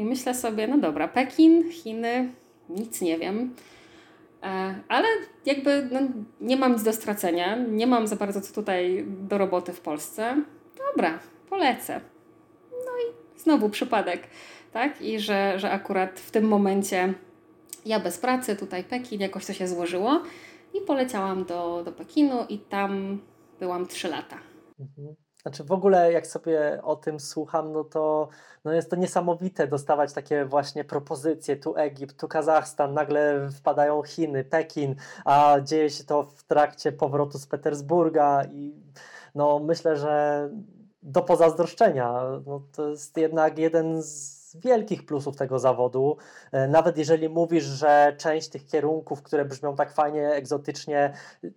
I 0.00 0.04
myślę 0.04 0.34
sobie, 0.34 0.68
no 0.68 0.78
dobra, 0.78 1.08
Pekin, 1.08 1.70
Chiny, 1.72 2.32
nic 2.68 3.00
nie 3.00 3.18
wiem. 3.18 3.54
E, 4.42 4.74
ale 4.88 5.08
jakby 5.46 5.88
no, 5.92 6.00
nie 6.40 6.56
mam 6.56 6.72
nic 6.72 6.82
do 6.82 6.92
stracenia, 6.92 7.56
nie 7.56 7.86
mam 7.86 8.06
za 8.06 8.16
bardzo 8.16 8.40
co 8.40 8.54
tutaj 8.54 9.04
do 9.06 9.38
roboty 9.38 9.72
w 9.72 9.80
Polsce. 9.80 10.42
Dobra, 10.90 11.18
polecę. 11.50 12.00
No 12.70 12.92
i 12.98 13.40
znowu 13.40 13.68
przypadek, 13.68 14.22
tak? 14.72 15.02
I 15.02 15.20
że, 15.20 15.58
że 15.58 15.70
akurat 15.70 16.20
w 16.20 16.30
tym 16.30 16.44
momencie 16.44 17.14
ja 17.86 18.00
bez 18.00 18.18
pracy, 18.18 18.56
tutaj 18.56 18.84
Pekin, 18.84 19.20
jakoś 19.20 19.46
to 19.46 19.52
się 19.52 19.68
złożyło. 19.68 20.22
I 20.74 20.80
poleciałam 20.80 21.44
do, 21.44 21.82
do 21.84 21.92
Pekinu 21.92 22.46
i 22.48 22.58
tam 22.58 23.20
byłam 23.58 23.86
trzy 23.86 24.08
lata. 24.08 24.38
Mhm. 24.80 25.16
Znaczy 25.42 25.64
w 25.64 25.72
ogóle 25.72 26.12
jak 26.12 26.26
sobie 26.26 26.80
o 26.82 26.96
tym 26.96 27.20
słucham, 27.20 27.72
no 27.72 27.84
to 27.84 28.28
no 28.64 28.72
jest 28.72 28.90
to 28.90 28.96
niesamowite 28.96 29.66
dostawać 29.66 30.12
takie 30.12 30.44
właśnie 30.44 30.84
propozycje, 30.84 31.56
tu 31.56 31.76
Egipt, 31.76 32.20
tu 32.20 32.28
Kazachstan, 32.28 32.94
nagle 32.94 33.48
wpadają 33.50 34.02
Chiny, 34.02 34.44
Pekin, 34.44 34.94
a 35.24 35.56
dzieje 35.62 35.90
się 35.90 36.04
to 36.04 36.22
w 36.22 36.42
trakcie 36.42 36.92
powrotu 36.92 37.38
z 37.38 37.46
Petersburga 37.46 38.44
i 38.44 38.74
no 39.34 39.58
myślę, 39.58 39.96
że 39.96 40.48
do 41.02 41.22
pozazdroszczenia. 41.22 42.22
No 42.46 42.62
to 42.72 42.88
jest 42.88 43.16
jednak 43.16 43.58
jeden 43.58 44.02
z 44.02 44.39
z 44.50 44.56
wielkich 44.56 45.06
plusów 45.06 45.36
tego 45.36 45.58
zawodu. 45.58 46.16
E, 46.52 46.68
nawet 46.68 46.98
jeżeli 46.98 47.28
mówisz, 47.28 47.64
że 47.64 48.14
część 48.18 48.48
tych 48.48 48.66
kierunków, 48.66 49.22
które 49.22 49.44
brzmią 49.44 49.76
tak 49.76 49.92
fajnie, 49.92 50.28
egzotycznie, 50.28 51.12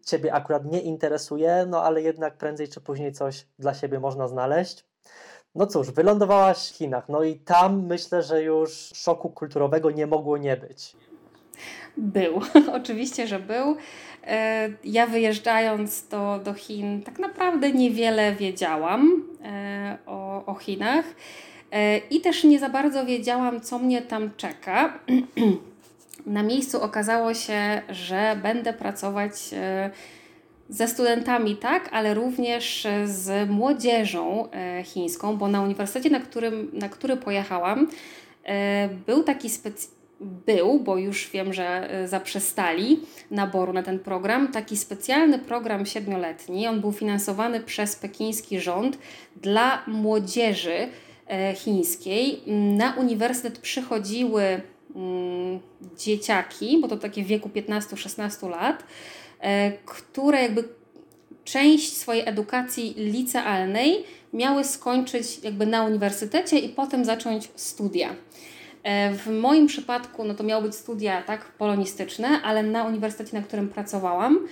Ciebie 0.05 0.33
akurat 0.33 0.65
nie 0.65 0.81
interesuje, 0.81 1.65
no 1.69 1.83
ale 1.83 2.01
jednak 2.01 2.37
prędzej 2.37 2.67
czy 2.67 2.81
później 2.81 3.11
coś 3.11 3.47
dla 3.59 3.73
siebie 3.73 3.99
można 3.99 4.27
znaleźć. 4.27 4.85
No 5.55 5.67
cóż, 5.67 5.91
wylądowałaś 5.91 6.71
w 6.71 6.75
Chinach, 6.75 7.09
no 7.09 7.23
i 7.23 7.35
tam 7.35 7.85
myślę, 7.85 8.23
że 8.23 8.43
już 8.43 8.91
szoku 8.95 9.29
kulturowego 9.29 9.91
nie 9.91 10.07
mogło 10.07 10.37
nie 10.37 10.57
być. 10.57 10.95
Był, 11.97 12.41
oczywiście, 12.79 13.27
że 13.27 13.39
był. 13.39 13.75
E, 14.23 14.69
ja 14.83 15.07
wyjeżdżając 15.07 16.07
do, 16.07 16.39
do 16.43 16.53
Chin, 16.53 17.03
tak 17.03 17.19
naprawdę 17.19 17.71
niewiele 17.71 18.35
wiedziałam 18.35 19.23
e, 19.43 19.97
o, 20.05 20.45
o 20.45 20.55
Chinach. 20.55 21.05
E, 21.73 21.97
I 21.97 22.21
też 22.21 22.43
nie 22.43 22.59
za 22.59 22.69
bardzo 22.69 23.05
wiedziałam, 23.05 23.61
co 23.61 23.79
mnie 23.79 24.01
tam 24.01 24.31
czeka. 24.37 24.99
Na 26.25 26.43
miejscu 26.43 26.81
okazało 26.81 27.33
się, 27.33 27.81
że 27.89 28.39
będę 28.43 28.73
pracować 28.73 29.31
e, 29.53 29.89
ze 30.69 30.87
studentami, 30.87 31.55
tak, 31.55 31.89
ale 31.91 32.13
również 32.13 32.87
z 33.05 33.49
młodzieżą 33.49 34.51
e, 34.51 34.83
chińską, 34.83 35.37
bo 35.37 35.47
na 35.47 35.61
uniwersytecie, 35.61 36.09
na, 36.09 36.19
którym, 36.19 36.69
na 36.73 36.89
który 36.89 37.17
pojechałam, 37.17 37.87
był 39.05 39.23
taki 39.23 39.49
specjalny 39.49 39.93
był, 40.45 40.79
bo 40.79 40.97
już 40.97 41.29
wiem, 41.29 41.53
że 41.53 41.89
zaprzestali 42.05 42.99
naboru 43.31 43.73
na 43.73 43.83
ten 43.83 43.99
program, 43.99 44.47
taki 44.47 44.77
specjalny 44.77 45.39
program 45.39 45.85
siedmioletni. 45.85 46.67
On 46.67 46.81
był 46.81 46.91
finansowany 46.91 47.59
przez 47.59 47.95
pekiński 47.95 48.59
rząd 48.59 48.97
dla 49.35 49.83
młodzieży 49.87 50.87
chińskiej. 51.55 52.41
Na 52.77 52.93
uniwersytet 52.93 53.59
przychodziły 53.59 54.61
mm, 54.95 55.59
dzieciaki, 55.97 56.77
bo 56.81 56.87
to 56.87 56.97
takie 56.97 57.23
w 57.23 57.27
wieku 57.27 57.49
15-16 57.49 58.49
lat, 58.49 58.83
e, 59.39 59.71
które 59.71 60.41
jakby 60.41 60.63
część 61.43 61.97
swojej 61.97 62.29
edukacji 62.29 62.93
licealnej 62.97 64.03
miały 64.33 64.63
skończyć 64.63 65.43
jakby 65.43 65.65
na 65.65 65.83
uniwersytecie 65.83 66.59
i 66.59 66.69
potem 66.69 67.05
zacząć 67.05 67.49
studia. 67.55 68.15
E, 68.83 69.13
w 69.13 69.27
moim 69.27 69.67
przypadku 69.67 70.23
no 70.23 70.33
to 70.33 70.43
miały 70.43 70.63
być 70.63 70.75
studia 70.75 71.21
tak 71.21 71.45
polonistyczne, 71.45 72.41
ale 72.41 72.63
na 72.63 72.83
uniwersytecie, 72.83 73.37
na 73.37 73.43
którym 73.43 73.69
pracowałam, 73.69 74.47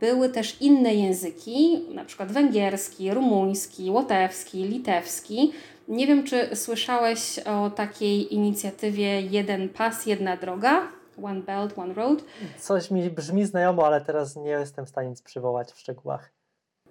były 0.00 0.28
też 0.28 0.56
inne 0.60 0.94
języki, 0.94 1.82
na 1.94 2.04
przykład 2.04 2.32
węgierski, 2.32 3.14
rumuński, 3.14 3.90
łotewski, 3.90 4.64
litewski, 4.64 5.52
nie 5.88 6.06
wiem, 6.06 6.24
czy 6.24 6.56
słyszałeś 6.56 7.38
o 7.38 7.70
takiej 7.70 8.34
inicjatywie 8.34 9.20
Jeden 9.20 9.68
Pas, 9.68 10.06
Jedna 10.06 10.36
Droga? 10.36 10.88
One 11.22 11.40
Belt, 11.40 11.78
One 11.78 11.94
Road. 11.94 12.24
Coś 12.58 12.90
mi 12.90 13.10
brzmi 13.10 13.44
znajomo, 13.44 13.86
ale 13.86 14.00
teraz 14.00 14.36
nie 14.36 14.50
jestem 14.50 14.86
w 14.86 14.88
stanie 14.88 15.10
nic 15.10 15.22
przywołać 15.22 15.72
w 15.72 15.78
szczegółach. 15.78 16.30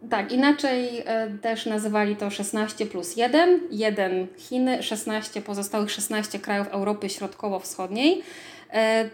Tak, 0.09 0.31
inaczej 0.31 1.03
e, 1.05 1.29
też 1.41 1.65
nazywali 1.65 2.15
to 2.15 2.29
16 2.29 2.85
plus 2.85 3.17
1. 3.17 3.67
1 3.71 4.27
Chiny, 4.37 4.83
16 4.83 5.41
pozostałych 5.41 5.91
16 5.91 6.39
krajów 6.39 6.67
Europy 6.67 7.09
Środkowo-Wschodniej. 7.09 8.23
E, 8.73 9.09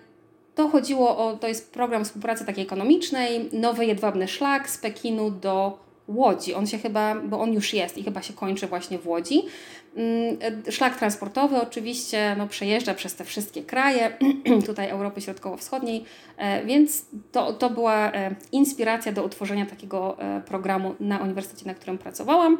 to 0.55 0.69
chodziło 0.69 1.17
o, 1.17 1.37
to 1.37 1.47
jest 1.47 1.73
program 1.73 2.05
współpracy 2.05 2.45
takiej 2.45 2.63
ekonomicznej, 2.63 3.49
nowy 3.53 3.85
jedwabny 3.85 4.27
szlak 4.27 4.69
z 4.69 4.77
Pekinu 4.77 5.31
do 5.31 5.79
Łodzi. 6.09 6.53
On 6.53 6.67
się 6.67 6.77
chyba, 6.77 7.15
bo 7.15 7.39
on 7.39 7.53
już 7.53 7.73
jest 7.73 7.97
i 7.97 8.03
chyba 8.03 8.21
się 8.21 8.33
kończy 8.33 8.67
właśnie 8.67 8.99
w 8.99 9.07
Łodzi. 9.07 9.41
Mm, 9.95 10.37
szlak 10.71 10.97
transportowy 10.97 11.61
oczywiście 11.61 12.35
no, 12.37 12.47
przejeżdża 12.47 12.93
przez 12.93 13.15
te 13.15 13.25
wszystkie 13.25 13.63
kraje, 13.63 14.17
tutaj 14.65 14.89
Europy 14.89 15.21
Środkowo-Wschodniej, 15.21 16.03
e, 16.37 16.65
więc 16.65 17.05
to, 17.31 17.53
to 17.53 17.69
była 17.69 18.11
e, 18.11 18.35
inspiracja 18.51 19.11
do 19.11 19.23
utworzenia 19.23 19.65
takiego 19.65 20.19
e, 20.19 20.41
programu 20.41 20.95
na 20.99 21.17
uniwersytecie, 21.17 21.65
na 21.65 21.73
którym 21.73 21.97
pracowałam. 21.97 22.57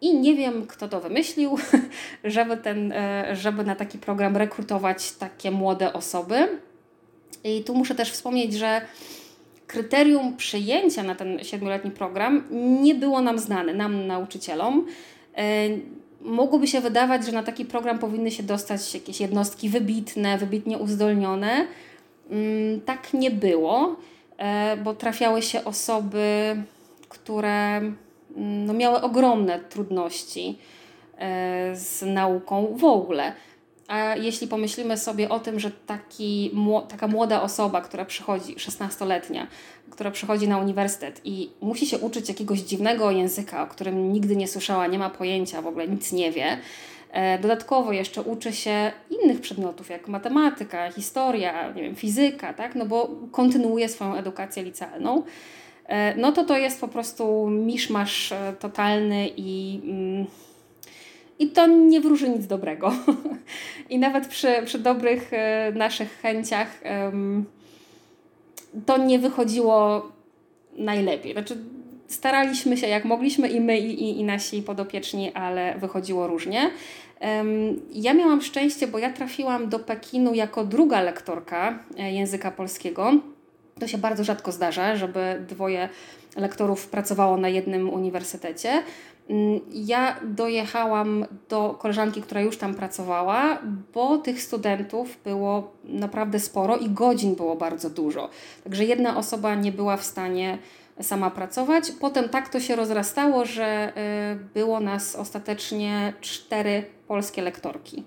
I 0.00 0.14
nie 0.14 0.34
wiem, 0.34 0.66
kto 0.66 0.88
to 0.88 1.00
wymyślił, 1.00 1.58
żeby, 2.24 2.56
ten, 2.56 2.94
żeby 3.32 3.64
na 3.64 3.74
taki 3.74 3.98
program 3.98 4.36
rekrutować 4.36 5.12
takie 5.12 5.50
młode 5.50 5.92
osoby. 5.92 6.48
I 7.44 7.64
tu 7.64 7.74
muszę 7.74 7.94
też 7.94 8.12
wspomnieć, 8.12 8.54
że 8.54 8.80
kryterium 9.66 10.36
przyjęcia 10.36 11.02
na 11.02 11.14
ten 11.14 11.44
siedmioletni 11.44 11.90
program 11.90 12.44
nie 12.82 12.94
było 12.94 13.20
nam 13.20 13.38
znane, 13.38 13.74
nam 13.74 14.06
nauczycielom. 14.06 14.86
E, 15.36 15.68
mogłoby 16.20 16.66
się 16.66 16.80
wydawać, 16.80 17.26
że 17.26 17.32
na 17.32 17.42
taki 17.42 17.64
program 17.64 17.98
powinny 17.98 18.30
się 18.30 18.42
dostać 18.42 18.94
jakieś 18.94 19.20
jednostki 19.20 19.68
wybitne, 19.68 20.38
wybitnie 20.38 20.78
uzdolnione. 20.78 21.66
Mm, 22.30 22.80
tak 22.80 23.14
nie 23.14 23.30
było, 23.30 23.96
e, 24.38 24.76
bo 24.76 24.94
trafiały 24.94 25.42
się 25.42 25.64
osoby, 25.64 26.56
które 27.08 27.76
mm, 27.76 28.66
no, 28.66 28.72
miały 28.72 29.00
ogromne 29.00 29.60
trudności 29.60 30.58
e, 31.18 31.76
z 31.76 32.02
nauką 32.02 32.76
w 32.76 32.84
ogóle. 32.84 33.32
A 33.88 34.16
jeśli 34.16 34.48
pomyślimy 34.48 34.98
sobie 34.98 35.28
o 35.28 35.40
tym, 35.40 35.60
że 35.60 35.70
taki, 35.70 36.50
taka 36.88 37.06
młoda 37.06 37.42
osoba, 37.42 37.80
która 37.80 38.04
przychodzi, 38.04 38.56
16-letnia, 38.56 39.46
która 39.90 40.10
przychodzi 40.10 40.48
na 40.48 40.58
uniwersytet 40.58 41.20
i 41.24 41.50
musi 41.60 41.86
się 41.86 41.98
uczyć 41.98 42.28
jakiegoś 42.28 42.60
dziwnego 42.60 43.10
języka, 43.10 43.62
o 43.62 43.66
którym 43.66 44.12
nigdy 44.12 44.36
nie 44.36 44.48
słyszała, 44.48 44.86
nie 44.86 44.98
ma 44.98 45.10
pojęcia, 45.10 45.62
w 45.62 45.66
ogóle 45.66 45.88
nic 45.88 46.12
nie 46.12 46.32
wie, 46.32 46.58
e, 47.10 47.38
Dodatkowo 47.38 47.92
jeszcze 47.92 48.22
uczy 48.22 48.52
się 48.52 48.92
innych 49.10 49.40
przedmiotów, 49.40 49.90
jak 49.90 50.08
matematyka, 50.08 50.90
historia, 50.90 51.72
nie 51.72 51.82
wiem, 51.82 51.94
fizyka, 51.94 52.54
tak? 52.54 52.74
no 52.74 52.86
bo 52.86 53.10
kontynuuje 53.32 53.88
swoją 53.88 54.14
edukację 54.14 54.62
licealną. 54.62 55.22
E, 55.86 56.16
no 56.16 56.32
to 56.32 56.44
to 56.44 56.58
jest 56.58 56.80
po 56.80 56.88
prostu 56.88 57.48
miszmasz 57.50 58.32
e, 58.32 58.52
totalny 58.58 59.30
i, 59.36 59.80
mm, 59.84 60.26
i 61.38 61.48
to 61.48 61.66
nie 61.66 62.00
wróży 62.00 62.28
nic 62.28 62.46
dobrego. 62.46 62.92
I 63.90 63.98
nawet 63.98 64.26
przy, 64.26 64.48
przy 64.64 64.78
dobrych 64.78 65.32
e, 65.32 65.72
naszych 65.74 66.20
chęciach 66.20 66.80
to 68.86 68.98
nie 68.98 69.18
wychodziło 69.18 70.08
najlepiej. 70.76 71.32
Znaczy, 71.32 71.56
staraliśmy 72.08 72.76
się 72.76 72.86
jak 72.86 73.04
mogliśmy 73.04 73.48
i 73.48 73.60
my, 73.60 73.78
i, 73.78 74.20
i 74.20 74.24
nasi 74.24 74.62
podopieczni, 74.62 75.32
ale 75.32 75.78
wychodziło 75.78 76.26
różnie. 76.26 76.70
Ja 77.92 78.14
miałam 78.14 78.42
szczęście, 78.42 78.86
bo 78.86 78.98
ja 78.98 79.12
trafiłam 79.12 79.68
do 79.68 79.78
Pekinu 79.78 80.34
jako 80.34 80.64
druga 80.64 81.00
lektorka 81.00 81.78
języka 81.96 82.50
polskiego 82.50 83.12
to 83.80 83.86
się 83.86 83.98
bardzo 83.98 84.24
rzadko 84.24 84.52
zdarza, 84.52 84.96
żeby 84.96 85.44
dwoje 85.48 85.88
lektorów 86.36 86.88
pracowało 86.88 87.36
na 87.36 87.48
jednym 87.48 87.90
uniwersytecie. 87.90 88.82
Mm, 89.30 89.60
ja 89.72 90.20
dojechałam 90.24 91.26
do 91.48 91.76
koleżanki, 91.78 92.22
która 92.22 92.40
już 92.40 92.58
tam 92.58 92.74
pracowała, 92.74 93.58
bo 93.94 94.18
tych 94.18 94.42
studentów 94.42 95.18
było 95.24 95.72
naprawdę 95.84 96.40
sporo 96.40 96.76
i 96.76 96.90
godzin 96.90 97.34
było 97.34 97.56
bardzo 97.56 97.90
dużo. 97.90 98.28
Także 98.64 98.84
jedna 98.84 99.16
osoba 99.16 99.54
nie 99.54 99.72
była 99.72 99.96
w 99.96 100.04
stanie 100.04 100.58
sama 101.00 101.30
pracować. 101.30 101.92
Potem 102.00 102.28
tak 102.28 102.48
to 102.48 102.60
się 102.60 102.76
rozrastało, 102.76 103.44
że 103.44 103.92
y, 104.32 104.54
było 104.54 104.80
nas 104.80 105.16
ostatecznie 105.16 106.12
cztery 106.20 106.84
polskie 107.08 107.42
lektorki 107.42 108.04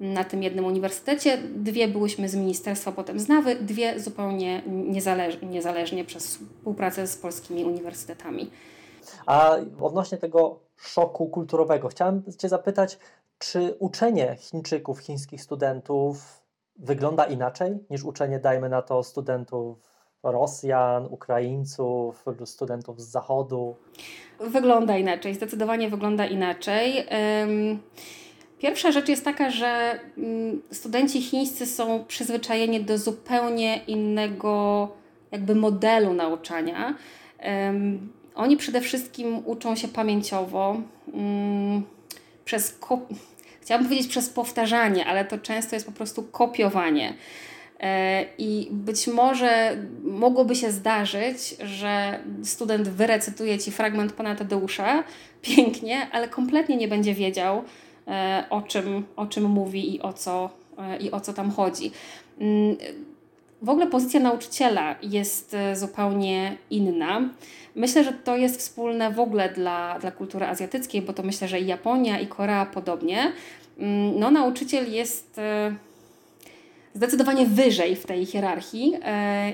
na 0.00 0.24
tym 0.24 0.42
jednym 0.42 0.64
uniwersytecie. 0.64 1.38
Dwie 1.54 1.88
byłyśmy 1.88 2.28
z 2.28 2.34
ministerstwa, 2.34 2.92
potem 2.92 3.20
z 3.20 3.28
NAWY, 3.28 3.56
dwie 3.60 4.00
zupełnie 4.00 4.62
niezależ 4.66 5.38
niezależnie 5.42 6.04
przez 6.04 6.26
współpracę 6.26 7.06
z 7.06 7.16
polskimi 7.16 7.64
uniwersytetami. 7.64 8.50
A 9.26 9.56
odnośnie 9.80 10.18
tego 10.18 10.60
szoku 10.76 11.28
kulturowego, 11.28 11.88
chciałem 11.88 12.22
Cię 12.38 12.48
zapytać, 12.48 12.98
czy 13.38 13.74
uczenie 13.78 14.36
Chińczyków, 14.38 14.98
chińskich 14.98 15.42
studentów 15.42 16.42
wygląda 16.76 17.24
inaczej 17.24 17.78
niż 17.90 18.04
uczenie, 18.04 18.38
dajmy 18.38 18.68
na 18.68 18.82
to, 18.82 19.02
studentów 19.02 19.78
Rosjan, 20.22 21.06
Ukraińców, 21.10 22.24
studentów 22.44 23.00
z 23.00 23.08
Zachodu? 23.08 23.76
Wygląda 24.40 24.96
inaczej, 24.96 25.34
zdecydowanie 25.34 25.88
wygląda 25.90 26.26
inaczej. 26.26 27.06
Pierwsza 28.58 28.92
rzecz 28.92 29.08
jest 29.08 29.24
taka, 29.24 29.50
że 29.50 30.00
mm, 30.18 30.62
studenci 30.70 31.22
chińscy 31.22 31.66
są 31.66 32.04
przyzwyczajeni 32.04 32.84
do 32.84 32.98
zupełnie 32.98 33.76
innego 33.76 34.88
jakby 35.30 35.54
modelu 35.54 36.14
nauczania. 36.14 36.94
Oni 38.40 38.56
przede 38.56 38.80
wszystkim 38.80 39.42
uczą 39.44 39.76
się 39.76 39.88
pamięciowo 39.88 40.80
um, 41.12 41.82
przez 42.44 42.78
chciałabym 43.60 43.88
powiedzieć 43.88 44.08
przez 44.08 44.28
powtarzanie, 44.28 45.06
ale 45.06 45.24
to 45.24 45.38
często 45.38 45.76
jest 45.76 45.86
po 45.86 45.92
prostu 45.92 46.22
kopiowanie. 46.22 47.14
E, 47.80 48.24
I 48.38 48.68
być 48.70 49.06
może 49.06 49.76
mogłoby 50.02 50.54
się 50.54 50.70
zdarzyć, 50.70 51.56
że 51.64 52.20
student 52.44 52.88
wyrecytuje 52.88 53.58
ci 53.58 53.70
fragment 53.70 54.12
pana 54.12 54.34
Tadeusza 54.34 55.04
pięknie, 55.42 56.08
ale 56.12 56.28
kompletnie 56.28 56.76
nie 56.76 56.88
będzie 56.88 57.14
wiedział, 57.14 57.64
E, 58.10 58.44
o 58.50 58.62
czym, 58.62 59.04
o 59.16 59.26
czym 59.26 59.44
mówi 59.44 59.94
i 59.94 60.02
o 60.02 60.12
co, 60.12 60.50
e, 60.78 60.96
i 60.96 61.10
o 61.10 61.20
co 61.20 61.32
tam 61.32 61.50
chodzi. 61.50 61.90
W 63.62 63.68
ogóle 63.68 63.86
pozycja 63.86 64.20
nauczyciela 64.20 64.96
jest 65.02 65.54
e, 65.54 65.76
zupełnie 65.76 66.56
inna. 66.70 67.28
Myślę, 67.74 68.04
że 68.04 68.12
to 68.12 68.36
jest 68.36 68.58
wspólne 68.58 69.10
w 69.10 69.20
ogóle 69.20 69.48
dla, 69.48 69.98
dla 69.98 70.10
kultury 70.10 70.46
azjatyckiej, 70.46 71.02
bo 71.02 71.12
to 71.12 71.22
myślę, 71.22 71.48
że 71.48 71.60
i 71.60 71.66
Japonia, 71.66 72.20
i 72.20 72.26
Korea 72.26 72.66
podobnie. 72.66 73.32
Mm, 73.78 74.20
no, 74.20 74.30
nauczyciel 74.30 74.92
jest 74.92 75.40
zdecydowanie 76.94 77.46
wyżej 77.46 77.96
w 77.96 78.06
tej 78.06 78.26
hierarchii 78.26 78.94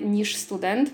niż 0.03 0.37
student. 0.37 0.91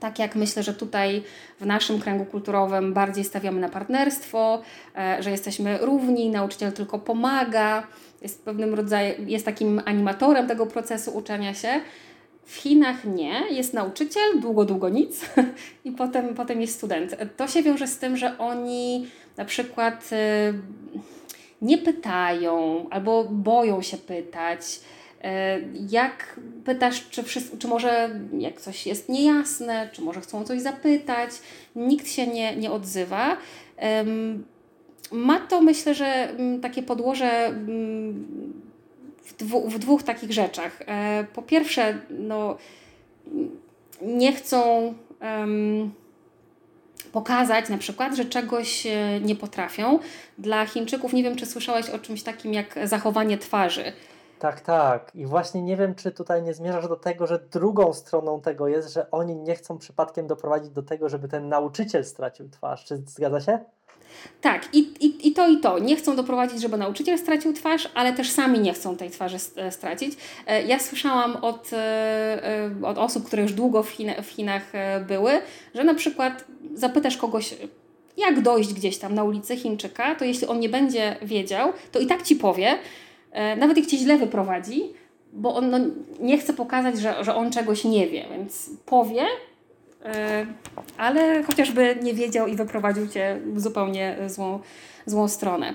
Tak 0.00 0.18
jak 0.18 0.36
myślę, 0.36 0.62
że 0.62 0.74
tutaj 0.74 1.22
w 1.60 1.66
naszym 1.66 2.00
kręgu 2.00 2.24
kulturowym 2.24 2.92
bardziej 2.92 3.24
stawiamy 3.24 3.60
na 3.60 3.68
partnerstwo, 3.68 4.62
e, 4.96 5.22
że 5.22 5.30
jesteśmy 5.30 5.78
równi, 5.78 6.30
nauczyciel 6.30 6.72
tylko 6.72 6.98
pomaga, 6.98 7.86
jest 8.22 8.44
pewnym 8.44 8.74
rodzajem, 8.74 9.28
jest 9.28 9.44
takim 9.44 9.82
animatorem 9.84 10.46
tego 10.46 10.66
procesu 10.66 11.10
uczenia 11.16 11.54
się. 11.54 11.80
W 12.50 12.56
Chinach 12.56 13.04
nie, 13.04 13.42
jest 13.50 13.74
nauczyciel, 13.74 14.40
długo, 14.40 14.64
długo 14.64 14.88
nic 14.88 15.20
i 15.84 15.92
potem, 15.92 16.34
potem 16.34 16.60
jest 16.60 16.74
student. 16.74 17.16
To 17.36 17.48
się 17.48 17.62
wiąże 17.62 17.86
z 17.86 17.98
tym, 17.98 18.16
że 18.16 18.38
oni 18.38 19.06
na 19.36 19.44
przykład 19.44 20.10
e, 20.12 20.52
nie 21.62 21.78
pytają 21.78 22.86
albo 22.90 23.24
boją 23.24 23.82
się 23.82 23.96
pytać 23.96 24.80
E, 25.24 25.60
jak 25.90 26.40
pytasz, 26.64 27.08
czy, 27.10 27.22
wszyscy, 27.22 27.58
czy 27.58 27.68
może 27.68 28.20
jak 28.38 28.60
coś 28.60 28.86
jest 28.86 29.08
niejasne, 29.08 29.88
czy 29.92 30.02
może 30.02 30.20
chcą 30.20 30.44
coś 30.44 30.60
zapytać, 30.60 31.30
nikt 31.76 32.08
się 32.08 32.26
nie, 32.26 32.56
nie 32.56 32.70
odzywa. 32.70 33.36
Ma 35.12 35.40
to 35.40 35.60
myślę, 35.60 35.94
że 35.94 36.30
mm, 36.30 36.60
takie 36.60 36.82
podłoże 36.82 37.46
mm, 37.46 38.52
w, 39.24 39.36
dwu, 39.36 39.68
w 39.68 39.78
dwóch 39.78 40.02
takich 40.02 40.32
rzeczach. 40.32 40.82
E, 40.86 41.24
po 41.34 41.42
pierwsze, 41.42 41.98
no, 42.10 42.56
nie 44.02 44.32
chcą 44.32 44.94
um, 45.22 45.92
pokazać 47.12 47.68
na 47.68 47.78
przykład, 47.78 48.16
że 48.16 48.24
czegoś 48.24 48.86
e, 48.86 49.20
nie 49.20 49.36
potrafią. 49.36 49.98
Dla 50.38 50.66
Chińczyków 50.66 51.12
nie 51.12 51.22
wiem, 51.22 51.36
czy 51.36 51.46
słyszałeś 51.46 51.90
o 51.90 51.98
czymś 51.98 52.22
takim 52.22 52.54
jak 52.54 52.78
zachowanie 52.84 53.38
twarzy. 53.38 53.92
Tak, 54.38 54.60
tak. 54.60 55.10
I 55.14 55.26
właśnie 55.26 55.62
nie 55.62 55.76
wiem, 55.76 55.94
czy 55.94 56.10
tutaj 56.10 56.42
nie 56.42 56.54
zmierzasz 56.54 56.88
do 56.88 56.96
tego, 56.96 57.26
że 57.26 57.38
drugą 57.38 57.92
stroną 57.92 58.40
tego 58.40 58.68
jest, 58.68 58.92
że 58.92 59.10
oni 59.10 59.36
nie 59.36 59.54
chcą 59.54 59.78
przypadkiem 59.78 60.26
doprowadzić 60.26 60.70
do 60.70 60.82
tego, 60.82 61.08
żeby 61.08 61.28
ten 61.28 61.48
nauczyciel 61.48 62.04
stracił 62.04 62.48
twarz. 62.48 62.84
Czy 62.84 63.02
zgadza 63.06 63.40
się? 63.40 63.58
Tak, 64.40 64.68
i, 64.72 64.78
i, 64.78 65.28
i 65.28 65.32
to 65.32 65.48
i 65.48 65.58
to. 65.58 65.78
Nie 65.78 65.96
chcą 65.96 66.16
doprowadzić, 66.16 66.60
żeby 66.60 66.76
nauczyciel 66.76 67.18
stracił 67.18 67.52
twarz, 67.52 67.88
ale 67.94 68.12
też 68.12 68.30
sami 68.30 68.60
nie 68.60 68.72
chcą 68.72 68.96
tej 68.96 69.10
twarzy 69.10 69.36
e, 69.56 69.72
stracić. 69.72 70.14
E, 70.46 70.62
ja 70.62 70.78
słyszałam 70.78 71.36
od, 71.36 71.70
e, 71.72 72.70
od 72.82 72.98
osób, 72.98 73.26
które 73.26 73.42
już 73.42 73.52
długo 73.52 73.82
w, 73.82 73.90
Chin 73.90 74.10
w 74.22 74.26
Chinach 74.26 74.72
były, 75.06 75.32
że 75.74 75.84
na 75.84 75.94
przykład 75.94 76.44
zapytasz 76.74 77.16
kogoś, 77.16 77.54
jak 78.16 78.42
dojść 78.42 78.74
gdzieś 78.74 78.98
tam 78.98 79.14
na 79.14 79.24
ulicy 79.24 79.56
Chińczyka, 79.56 80.14
to 80.14 80.24
jeśli 80.24 80.46
on 80.46 80.60
nie 80.60 80.68
będzie 80.68 81.16
wiedział, 81.22 81.72
to 81.92 81.98
i 81.98 82.06
tak 82.06 82.22
ci 82.22 82.36
powie, 82.36 82.78
nawet 83.56 83.76
jak 83.76 83.86
cię 83.86 83.96
źle 83.96 84.18
wyprowadzi, 84.18 84.82
bo 85.32 85.54
on 85.54 85.70
no, 85.70 85.78
nie 86.20 86.38
chce 86.38 86.52
pokazać, 86.52 86.98
że, 86.98 87.24
że 87.24 87.34
on 87.34 87.52
czegoś 87.52 87.84
nie 87.84 88.08
wie, 88.08 88.24
więc 88.30 88.70
powie, 88.86 89.22
ale 90.96 91.42
chociażby 91.42 91.96
nie 92.02 92.14
wiedział 92.14 92.46
i 92.46 92.56
wyprowadził 92.56 93.08
cię 93.08 93.40
w 93.54 93.60
zupełnie 93.60 94.16
złą, 94.26 94.60
złą 95.06 95.28
stronę. 95.28 95.74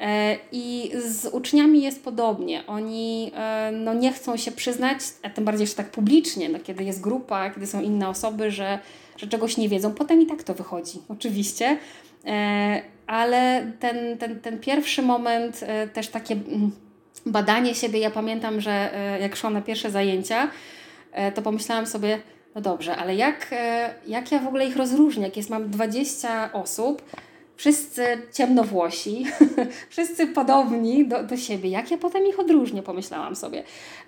E, 0.00 0.36
I 0.52 0.92
z 1.06 1.26
uczniami 1.26 1.82
jest 1.82 2.04
podobnie. 2.04 2.66
Oni 2.66 3.32
no, 3.72 3.94
nie 3.94 4.12
chcą 4.12 4.36
się 4.36 4.52
przyznać, 4.52 4.98
a 5.22 5.30
tym 5.30 5.44
bardziej 5.44 5.62
jeszcze 5.62 5.76
tak 5.76 5.90
publicznie, 5.90 6.48
no, 6.48 6.58
kiedy 6.58 6.84
jest 6.84 7.00
grupa, 7.00 7.50
kiedy 7.50 7.66
są 7.66 7.80
inne 7.80 8.08
osoby, 8.08 8.50
że, 8.50 8.78
że 9.16 9.26
czegoś 9.26 9.56
nie 9.56 9.68
wiedzą. 9.68 9.92
Potem 9.92 10.22
i 10.22 10.26
tak 10.26 10.42
to 10.42 10.54
wychodzi, 10.54 10.98
oczywiście. 11.08 11.76
Ale 13.06 13.72
ten, 13.80 14.18
ten, 14.18 14.40
ten 14.40 14.58
pierwszy 14.60 15.02
moment, 15.02 15.60
też 15.92 16.08
takie 16.08 16.34
mm, 16.34 16.70
badanie 17.26 17.74
siebie. 17.74 17.98
Ja 17.98 18.10
pamiętam, 18.10 18.60
że 18.60 18.94
e, 18.94 19.20
jak 19.20 19.36
szłam 19.36 19.52
na 19.52 19.60
pierwsze 19.60 19.90
zajęcia, 19.90 20.48
e, 21.12 21.32
to 21.32 21.42
pomyślałam 21.42 21.86
sobie, 21.86 22.18
no 22.54 22.60
dobrze, 22.60 22.96
ale 22.96 23.14
jak, 23.14 23.48
e, 23.52 23.94
jak 24.06 24.32
ja 24.32 24.38
w 24.38 24.46
ogóle 24.46 24.66
ich 24.66 24.76
rozróżnię? 24.76 25.24
Jak 25.24 25.36
jest, 25.36 25.50
mam 25.50 25.70
20 25.70 26.52
osób, 26.52 27.02
wszyscy 27.56 28.04
ciemnowłosi, 28.32 29.24
wszyscy 29.90 30.26
podobni 30.26 31.08
do, 31.08 31.22
do 31.22 31.36
siebie. 31.36 31.70
Jak 31.70 31.90
ja 31.90 31.98
potem 31.98 32.26
ich 32.26 32.40
odróżnię, 32.40 32.82
pomyślałam 32.82 33.36
sobie. 33.36 33.62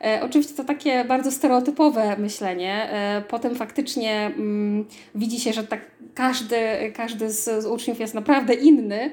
E, 0.05 0.21
oczywiście 0.23 0.55
to 0.55 0.65
takie 0.65 1.05
bardzo 1.05 1.31
stereotypowe 1.31 2.17
myślenie. 2.17 2.91
E, 2.93 3.23
potem 3.29 3.55
faktycznie 3.55 4.27
mm, 4.37 4.85
widzi 5.15 5.41
się, 5.41 5.53
że 5.53 5.65
tak 5.65 5.81
każdy, 6.15 6.57
każdy 6.97 7.31
z, 7.31 7.63
z 7.63 7.67
uczniów 7.67 8.01
jest 8.01 8.15
naprawdę 8.15 8.55
inny, 8.55 9.11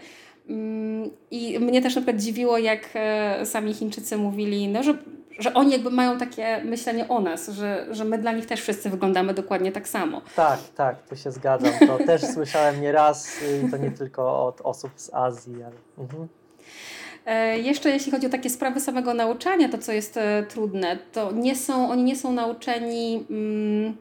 Mm, 0.49 1.09
I 1.31 1.59
mnie 1.59 1.81
też 1.81 1.95
na 1.95 2.01
przykład 2.01 2.21
dziwiło, 2.21 2.57
jak 2.57 2.89
e, 2.95 3.45
sami 3.45 3.73
Chińczycy 3.73 4.17
mówili, 4.17 4.67
no, 4.67 4.83
że, 4.83 4.97
że 5.39 5.53
oni 5.53 5.71
jakby 5.71 5.89
mają 5.89 6.17
takie 6.17 6.61
myślenie 6.63 7.07
o 7.07 7.19
nas, 7.19 7.49
że, 7.49 7.87
że 7.91 8.05
my 8.05 8.17
dla 8.17 8.31
nich 8.31 8.45
też 8.45 8.61
wszyscy 8.61 8.89
wyglądamy 8.89 9.33
dokładnie 9.33 9.71
tak 9.71 9.87
samo. 9.87 10.21
Tak, 10.35 10.59
tak, 10.75 11.07
tu 11.09 11.15
się 11.15 11.31
zgadzam. 11.31 11.73
To 11.87 11.97
też 11.97 12.21
słyszałem 12.33 12.81
nieraz 12.81 13.39
i 13.67 13.71
to 13.71 13.77
nie 13.77 13.91
tylko 13.91 14.45
od 14.45 14.61
osób 14.61 14.91
z 14.95 15.13
Azji. 15.13 15.63
Ale... 15.63 15.75
Mhm. 15.97 16.27
E, 17.25 17.59
jeszcze 17.59 17.89
jeśli 17.89 18.11
chodzi 18.11 18.27
o 18.27 18.29
takie 18.29 18.49
sprawy 18.49 18.79
samego 18.79 19.13
nauczania, 19.13 19.69
to 19.69 19.77
co 19.77 19.91
jest 19.91 20.17
e, 20.17 20.43
trudne, 20.49 20.97
to 21.11 21.31
nie 21.31 21.55
są, 21.55 21.89
oni 21.89 22.03
nie 22.03 22.15
są 22.15 22.31
nauczeni 22.31 23.25
mm, 23.29 23.97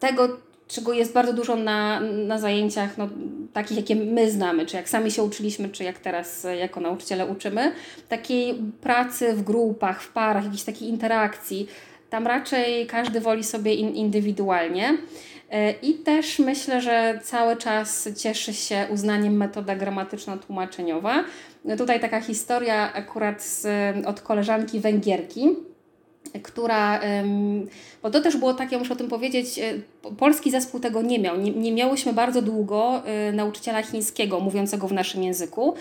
tego, 0.00 0.28
czego 0.68 0.92
jest 0.92 1.12
bardzo 1.12 1.32
dużo 1.32 1.56
na, 1.56 2.00
na 2.00 2.38
zajęciach 2.38 2.98
no, 2.98 3.08
takich, 3.52 3.76
jakie 3.76 3.96
my 3.96 4.30
znamy, 4.30 4.66
czy 4.66 4.76
jak 4.76 4.88
sami 4.88 5.10
się 5.10 5.22
uczyliśmy, 5.22 5.68
czy 5.68 5.84
jak 5.84 5.98
teraz 5.98 6.44
e, 6.44 6.56
jako 6.56 6.80
nauczyciele 6.80 7.26
uczymy, 7.26 7.72
takiej 8.08 8.54
pracy 8.80 9.32
w 9.32 9.42
grupach, 9.42 10.02
w 10.02 10.12
parach, 10.12 10.44
jakiejś 10.44 10.62
takiej 10.62 10.88
interakcji. 10.88 11.68
Tam 12.10 12.26
raczej 12.26 12.86
każdy 12.86 13.20
woli 13.20 13.44
sobie 13.44 13.74
in, 13.74 13.94
indywidualnie. 13.94 14.98
E, 15.50 15.72
I 15.72 15.94
też 15.94 16.38
myślę, 16.38 16.80
że 16.80 17.20
cały 17.22 17.56
czas 17.56 18.08
cieszy 18.16 18.54
się 18.54 18.86
uznaniem 18.90 19.36
metoda 19.36 19.76
gramatyczno-tłumaczeniowa. 19.76 21.24
Tutaj 21.78 22.00
taka 22.00 22.20
historia 22.20 22.92
akurat 22.92 23.42
z, 23.42 23.66
od 24.06 24.20
koleżanki 24.20 24.80
Węgierki, 24.80 25.56
która, 26.42 27.00
bo 28.02 28.10
to 28.10 28.20
też 28.20 28.36
było 28.36 28.54
tak, 28.54 28.72
ja 28.72 28.78
muszę 28.78 28.92
o 28.92 28.96
tym 28.96 29.08
powiedzieć, 29.08 29.58
e, 29.58 29.62
polski 30.18 30.50
zespół 30.50 30.80
tego 30.80 31.02
nie 31.02 31.18
miał. 31.18 31.36
Nie, 31.36 31.50
nie 31.50 31.72
miałyśmy 31.72 32.12
bardzo 32.12 32.42
długo 32.42 33.02
e, 33.04 33.32
nauczyciela 33.32 33.82
chińskiego 33.82 34.40
mówiącego 34.40 34.88
w 34.88 34.92
naszym 34.92 35.22
języku. 35.22 35.74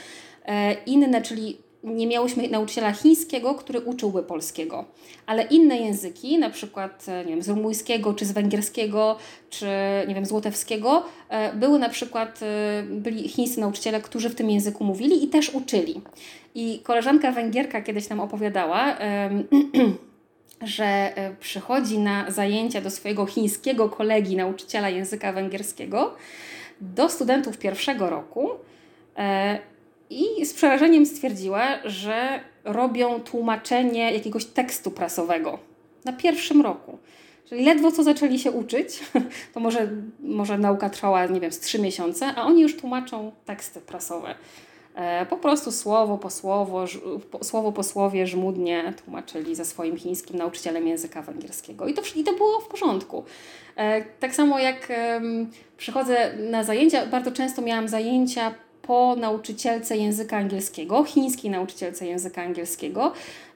Inne, 0.85 1.21
czyli 1.21 1.57
nie 1.85 2.07
miałyśmy 2.07 2.49
nauczyciela 2.49 2.91
chińskiego, 2.91 3.55
który 3.55 3.79
uczyłby 3.79 4.23
polskiego, 4.23 4.85
ale 5.25 5.43
inne 5.43 5.77
języki, 5.77 6.39
na 6.39 6.49
przykład 6.49 7.05
e, 7.07 7.25
nie 7.25 7.31
wiem, 7.31 7.41
z 7.41 7.49
rumuńskiego, 7.49 8.13
czy 8.13 8.25
z 8.25 8.31
węgierskiego, 8.31 9.17
czy 9.49 9.67
nie 10.07 10.15
wiem, 10.15 10.25
z 10.25 10.31
łotewskiego, 10.31 11.03
e, 11.29 11.53
były 11.53 11.79
na 11.79 11.89
przykład, 11.89 12.39
e, 12.43 12.83
byli 12.83 13.29
chińscy 13.29 13.59
nauczyciele, 13.59 14.01
którzy 14.01 14.29
w 14.29 14.35
tym 14.35 14.49
języku 14.49 14.83
mówili 14.83 15.23
i 15.23 15.27
też 15.27 15.49
uczyli. 15.49 16.01
I 16.55 16.79
koleżanka 16.83 17.31
Węgierka 17.31 17.81
kiedyś 17.81 18.09
nam 18.09 18.19
opowiadała, 18.19 18.97
że 20.61 21.13
przychodzi 21.39 21.99
na 21.99 22.31
zajęcia 22.31 22.81
do 22.81 22.89
swojego 22.89 23.25
chińskiego 23.25 23.89
kolegi, 23.89 24.35
nauczyciela 24.35 24.89
języka 24.89 25.33
węgierskiego, 25.33 26.15
do 26.81 27.09
studentów 27.09 27.57
pierwszego 27.57 28.09
roku 28.09 28.49
i 30.09 30.45
z 30.45 30.53
przerażeniem 30.53 31.05
stwierdziła, 31.05 31.67
że 31.85 32.39
robią 32.63 33.19
tłumaczenie 33.19 34.13
jakiegoś 34.13 34.45
tekstu 34.45 34.91
prasowego 34.91 35.59
na 36.05 36.13
pierwszym 36.13 36.61
roku. 36.61 36.97
Czyli 37.49 37.65
ledwo 37.65 37.91
co 37.91 38.03
zaczęli 38.03 38.39
się 38.39 38.51
uczyć, 38.51 38.99
to 39.53 39.59
może, 39.59 39.89
może 40.19 40.57
nauka 40.57 40.89
trwała, 40.89 41.25
nie 41.25 41.39
wiem, 41.39 41.51
z 41.51 41.59
trzy 41.59 41.79
miesiące, 41.79 42.35
a 42.35 42.43
oni 42.43 42.61
już 42.61 42.77
tłumaczą 42.77 43.31
teksty 43.45 43.81
prasowe. 43.81 44.35
E, 44.95 45.25
po 45.25 45.37
prostu 45.37 45.71
słowo 45.71 46.17
po 46.17 46.29
słowo, 46.29 46.85
słowo 47.41 47.71
po 47.71 47.83
słowie 47.83 48.27
żmudnie 48.27 48.93
tłumaczyli 49.05 49.55
ze 49.55 49.65
swoim 49.65 49.97
chińskim 49.97 50.37
nauczycielem 50.37 50.87
języka 50.87 51.21
węgierskiego. 51.21 51.87
I 51.87 51.93
to, 51.93 52.01
i 52.15 52.23
to 52.23 52.33
było 52.33 52.59
w 52.59 52.67
porządku. 52.67 53.23
E, 53.75 54.01
tak 54.01 54.35
samo 54.35 54.59
jak 54.59 54.93
przychodzę 55.77 56.33
na 56.37 56.63
zajęcia, 56.63 57.05
bardzo 57.05 57.31
często 57.31 57.61
miałam 57.61 57.87
zajęcia 57.87 58.53
po 58.81 59.15
nauczycielce 59.19 59.97
języka 59.97 60.37
angielskiego, 60.37 61.03
chińskiej 61.03 61.51
nauczycielce 61.51 62.05
języka 62.05 62.41
angielskiego. 62.41 63.13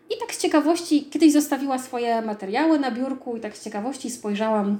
I 0.10 0.20
tak 0.20 0.34
z 0.34 0.42
ciekawości, 0.42 1.06
kiedyś 1.06 1.34
zostawiła 1.34 1.80
swoje 1.80 2.22
materiały 2.22 2.80
na 2.80 2.92
biurku 2.92 3.38
i 3.38 3.40
tak 3.40 3.58
z 3.58 3.64
ciekawości 3.64 4.10
spojrzałam, 4.10 4.78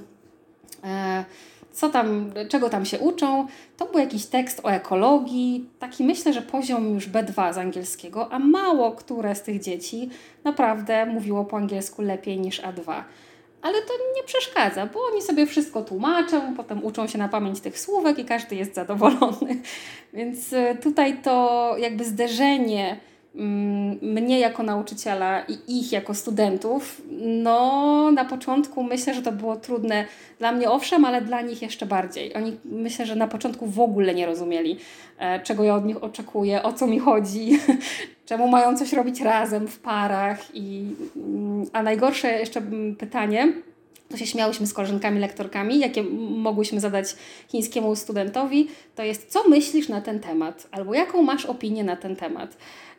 e, 0.84 1.24
co 1.72 1.88
tam, 1.88 2.32
czego 2.48 2.70
tam 2.70 2.84
się 2.84 2.98
uczą. 2.98 3.46
To 3.76 3.86
był 3.86 3.98
jakiś 4.00 4.26
tekst 4.26 4.60
o 4.64 4.72
ekologii, 4.72 5.68
taki 5.78 6.04
myślę, 6.04 6.32
że 6.32 6.42
poziom 6.42 6.94
już 6.94 7.08
B2 7.08 7.52
z 7.52 7.58
angielskiego, 7.58 8.32
a 8.32 8.38
mało 8.38 8.92
które 8.92 9.34
z 9.34 9.42
tych 9.42 9.60
dzieci 9.60 10.10
naprawdę 10.44 11.06
mówiło 11.06 11.44
po 11.44 11.56
angielsku 11.56 12.02
lepiej 12.02 12.40
niż 12.40 12.62
A2 12.62 13.02
ale 13.62 13.82
to 13.82 13.92
nie 14.16 14.22
przeszkadza, 14.22 14.86
bo 14.86 15.00
oni 15.12 15.22
sobie 15.22 15.46
wszystko 15.46 15.82
tłumaczą, 15.82 16.54
potem 16.56 16.84
uczą 16.84 17.06
się 17.06 17.18
na 17.18 17.28
pamięć 17.28 17.60
tych 17.60 17.78
słówek 17.78 18.18
i 18.18 18.24
każdy 18.24 18.56
jest 18.56 18.74
zadowolony. 18.74 19.62
Więc 20.12 20.52
e, 20.52 20.74
tutaj 20.74 21.22
to 21.22 21.74
jakby 21.78 22.04
zderzenie 22.04 23.00
mnie 23.34 24.40
jako 24.40 24.62
nauczyciela 24.62 25.40
i 25.48 25.78
ich 25.78 25.92
jako 25.92 26.14
studentów, 26.14 27.02
no 27.20 28.10
na 28.10 28.24
początku 28.24 28.82
myślę, 28.82 29.14
że 29.14 29.22
to 29.22 29.32
było 29.32 29.56
trudne 29.56 30.04
dla 30.38 30.52
mnie 30.52 30.70
owszem, 30.70 31.04
ale 31.04 31.22
dla 31.22 31.40
nich 31.40 31.62
jeszcze 31.62 31.86
bardziej. 31.86 32.34
Oni 32.34 32.56
myślę, 32.64 33.06
że 33.06 33.16
na 33.16 33.28
początku 33.28 33.66
w 33.66 33.80
ogóle 33.80 34.14
nie 34.14 34.26
rozumieli, 34.26 34.78
e, 35.18 35.40
czego 35.40 35.64
ja 35.64 35.74
od 35.74 35.84
nich 35.84 36.04
oczekuję, 36.04 36.62
o 36.62 36.72
co 36.72 36.86
mi 36.86 36.98
chodzi, 36.98 37.58
czemu 38.28 38.48
mają 38.48 38.76
coś 38.76 38.92
robić 38.92 39.20
razem 39.20 39.68
w 39.68 39.78
parach. 39.78 40.54
I, 40.54 40.86
mm, 41.16 41.66
a 41.72 41.82
najgorsze 41.82 42.38
jeszcze 42.38 42.62
pytanie, 42.98 43.52
to 44.10 44.16
się 44.16 44.26
śmiałyśmy 44.26 44.66
z 44.66 44.74
koleżankami 44.74 45.20
lektorkami, 45.20 45.78
jakie 45.78 46.02
mogłyśmy 46.30 46.80
zadać 46.80 47.16
chińskiemu 47.48 47.96
studentowi, 47.96 48.68
to 48.94 49.02
jest 49.02 49.32
co 49.32 49.48
myślisz 49.48 49.88
na 49.88 50.00
ten 50.00 50.20
temat, 50.20 50.66
albo 50.70 50.94
jaką 50.94 51.22
masz 51.22 51.46
opinię 51.46 51.84
na 51.84 51.96
ten 51.96 52.16
temat. 52.16 52.56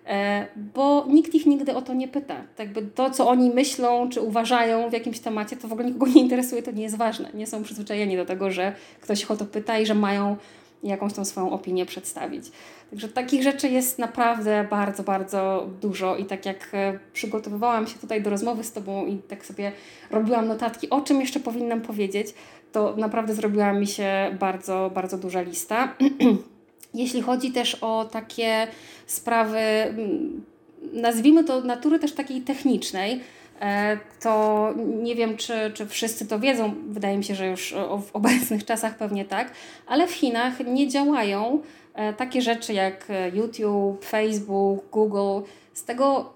E, 0.07 0.47
bo 0.55 1.05
nikt 1.09 1.35
ich 1.35 1.45
nigdy 1.45 1.75
o 1.75 1.81
to 1.81 1.93
nie 1.93 2.07
pyta. 2.07 2.35
Tak 2.35 2.67
jakby 2.67 2.81
to, 2.81 3.11
co 3.11 3.29
oni 3.29 3.49
myślą 3.49 4.09
czy 4.09 4.21
uważają 4.21 4.89
w 4.89 4.93
jakimś 4.93 5.19
temacie, 5.19 5.57
to 5.57 5.67
w 5.67 5.71
ogóle 5.71 5.87
nikogo 5.87 6.11
nie 6.15 6.21
interesuje, 6.21 6.63
to 6.63 6.71
nie 6.71 6.83
jest 6.83 6.97
ważne. 6.97 7.29
Nie 7.33 7.47
są 7.47 7.63
przyzwyczajeni 7.63 8.17
do 8.17 8.25
tego, 8.25 8.51
że 8.51 8.75
ktoś 9.01 9.21
ich 9.21 9.31
o 9.31 9.37
to 9.37 9.45
pyta 9.45 9.79
i 9.79 9.85
że 9.85 9.95
mają 9.95 10.35
jakąś 10.83 11.13
tą 11.13 11.25
swoją 11.25 11.51
opinię 11.51 11.85
przedstawić. 11.85 12.45
Także 12.89 13.09
takich 13.09 13.43
rzeczy 13.43 13.69
jest 13.69 13.99
naprawdę 13.99 14.67
bardzo, 14.69 15.03
bardzo 15.03 15.69
dużo 15.81 16.17
i 16.17 16.25
tak 16.25 16.45
jak 16.45 16.69
e, 16.73 16.99
przygotowywałam 17.13 17.87
się 17.87 17.99
tutaj 17.99 18.21
do 18.21 18.29
rozmowy 18.29 18.63
z 18.63 18.71
Tobą 18.71 19.05
i 19.05 19.17
tak 19.17 19.45
sobie 19.45 19.71
robiłam 20.11 20.47
notatki, 20.47 20.89
o 20.89 21.01
czym 21.01 21.21
jeszcze 21.21 21.39
powinnam 21.39 21.81
powiedzieć, 21.81 22.27
to 22.71 22.95
naprawdę 22.97 23.35
zrobiła 23.35 23.73
mi 23.73 23.87
się 23.87 24.37
bardzo, 24.39 24.91
bardzo 24.95 25.17
duża 25.17 25.41
lista. 25.41 25.93
Jeśli 26.93 27.21
chodzi 27.21 27.51
też 27.51 27.75
o 27.75 28.05
takie 28.05 28.67
sprawy, 29.07 29.59
mm, 29.59 30.45
nazwijmy 30.93 31.43
to 31.43 31.61
natury 31.61 31.99
też 31.99 32.11
takiej 32.13 32.41
technicznej, 32.41 33.19
e, 33.61 33.97
to 34.21 34.67
nie 35.03 35.15
wiem, 35.15 35.37
czy, 35.37 35.71
czy 35.73 35.85
wszyscy 35.85 36.27
to 36.27 36.39
wiedzą, 36.39 36.73
wydaje 36.87 37.17
mi 37.17 37.23
się, 37.23 37.35
że 37.35 37.47
już 37.47 37.75
w 38.07 38.15
obecnych 38.15 38.65
czasach 38.71 38.97
pewnie 38.97 39.25
tak, 39.25 39.51
ale 39.87 40.07
w 40.07 40.11
Chinach 40.11 40.59
nie 40.59 40.87
działają 40.87 41.61
e, 41.93 42.13
takie 42.13 42.41
rzeczy 42.41 42.73
jak 42.73 43.07
YouTube, 43.33 44.05
Facebook, 44.05 44.89
Google. 44.91 45.47
Z 45.73 45.83
tego 45.83 46.33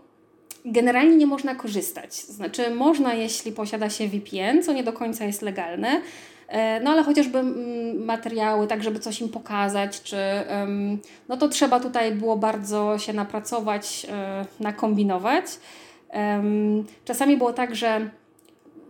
generalnie 0.65 1.15
nie 1.15 1.27
można 1.27 1.55
korzystać. 1.55 2.13
Znaczy, 2.13 2.69
można, 2.69 3.13
jeśli 3.13 3.51
posiada 3.51 3.89
się 3.89 4.07
VPN, 4.07 4.63
co 4.63 4.73
nie 4.73 4.83
do 4.83 4.93
końca 4.93 5.25
jest 5.25 5.41
legalne, 5.41 6.01
E, 6.01 6.01
no 6.83 6.91
ale 6.91 7.03
chociażby 7.03 7.39
mm, 7.39 8.05
materiały, 8.05 8.67
tak 8.67 8.83
żeby 8.83 8.99
coś 8.99 9.21
im 9.21 9.29
pokazać, 9.29 10.01
czy 10.01 10.17
no 11.29 11.37
to 11.37 11.47
trzeba 11.47 11.79
tutaj 11.79 12.11
było 12.11 12.37
bardzo 12.37 12.99
się 12.99 13.13
napracować, 13.13 14.07
e, 14.09 14.45
nakombinować. 14.59 15.45
Czasami 17.05 17.37
było 17.37 17.53
tak, 17.53 17.75
że 17.75 18.09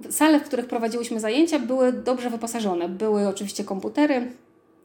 sale, 0.10 0.40
w 0.40 0.44
których 0.44 0.66
prowadziłyśmy 0.66 1.20
zajęcia, 1.20 1.60
były 1.60 1.94
dobrze 1.94 2.30
wyposażone. 2.30 2.90
Były 2.90 3.28
oczywiście 3.28 3.64
komputery, 3.64 4.32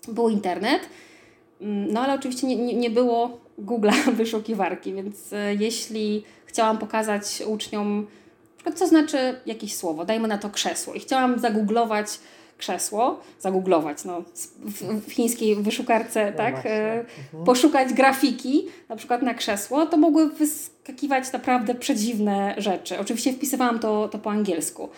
był 0.09 0.29
internet, 0.29 0.89
mm, 1.61 1.93
no 1.93 2.01
ale 2.01 2.15
oczywiście 2.15 2.47
nie, 2.47 2.57
nie, 2.57 2.75
nie 2.75 2.91
było 2.91 3.41
Google'a 3.59 4.13
wyszukiwarki, 4.21 4.93
więc 4.93 5.33
e, 5.33 5.55
jeśli 5.55 6.25
chciałam 6.47 6.79
pokazać 6.79 7.43
uczniom, 7.47 8.07
co 8.75 8.87
znaczy 8.87 9.41
jakieś 9.47 9.77
słowo, 9.77 10.05
dajmy 10.05 10.29
na 10.29 10.39
to 10.39 10.51
krzesło, 10.51 10.95
i 10.95 11.01
chciałam 11.01 11.39
zagooglować 11.39 12.07
krzesło, 12.61 13.21
zagooglować, 13.39 14.05
no, 14.05 14.23
w, 15.07 15.13
chińskiej 15.13 15.57
wyszukarce, 15.57 16.31
no 16.31 16.37
tak, 16.37 16.67
e, 16.67 16.93
mhm. 17.01 17.45
poszukać 17.45 17.93
grafiki, 17.93 18.67
na 18.89 18.97
przykład 18.97 19.23
na 19.23 19.35
krzesło, 19.35 19.87
to 19.87 19.97
mogły 19.97 20.31
wyskakiwać 20.31 21.33
naprawdę 21.33 21.75
przedziwne 21.75 22.55
rzeczy. 22.59 22.99
Oczywiście 22.99 23.33
wpisywałam 23.33 23.79
to, 23.79 24.09
to 24.09 24.19
po 24.19 24.31
angielsku. 24.31 24.89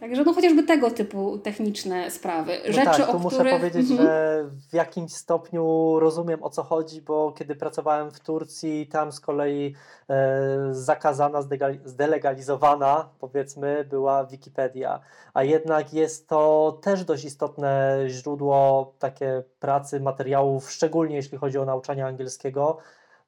Także 0.00 0.24
no 0.24 0.32
chociażby 0.32 0.62
tego 0.62 0.90
typu 0.90 1.38
techniczne 1.38 2.10
sprawy. 2.10 2.52
No 2.66 2.72
Rzeczy, 2.72 2.84
tak, 2.84 3.08
o 3.08 3.12
tu 3.12 3.18
których... 3.18 3.22
muszę 3.22 3.44
powiedzieć, 3.44 3.90
mhm. 3.90 4.08
że 4.08 4.44
w 4.70 4.74
jakimś 4.74 5.12
stopniu 5.12 5.96
rozumiem 6.00 6.42
o 6.42 6.50
co 6.50 6.62
chodzi, 6.62 7.02
bo 7.02 7.32
kiedy 7.32 7.56
pracowałem 7.56 8.10
w 8.10 8.20
Turcji, 8.20 8.86
tam 8.86 9.12
z 9.12 9.20
kolei 9.20 9.74
e, 10.10 10.48
zakazana, 10.70 11.42
zdelegalizowana, 11.84 13.08
powiedzmy, 13.20 13.84
była 13.90 14.24
Wikipedia, 14.24 15.00
a 15.34 15.44
jednak 15.44 15.94
jest 15.94 16.28
to 16.28 16.78
też 16.82 17.04
dość 17.04 17.24
istotne 17.24 17.98
źródło 18.06 18.92
takie 18.98 19.42
pracy, 19.60 20.00
materiałów, 20.00 20.70
szczególnie 20.70 21.16
jeśli 21.16 21.38
chodzi 21.38 21.58
o 21.58 21.64
nauczanie 21.64 22.06
angielskiego, 22.06 22.78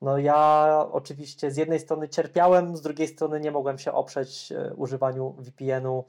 no 0.02 0.18
ja 0.18 0.86
oczywiście 0.92 1.50
z 1.50 1.56
jednej 1.56 1.80
strony 1.80 2.08
cierpiałem, 2.08 2.76
z 2.76 2.82
drugiej 2.82 3.08
strony 3.08 3.40
nie 3.40 3.50
mogłem 3.50 3.78
się 3.78 3.92
oprzeć 3.92 4.52
e, 4.52 4.74
używaniu 4.74 5.34
VPN-u 5.38 6.04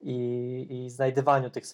i, 0.00 0.66
i 0.70 0.90
znajdywaniu 0.90 1.50
tych 1.50 1.64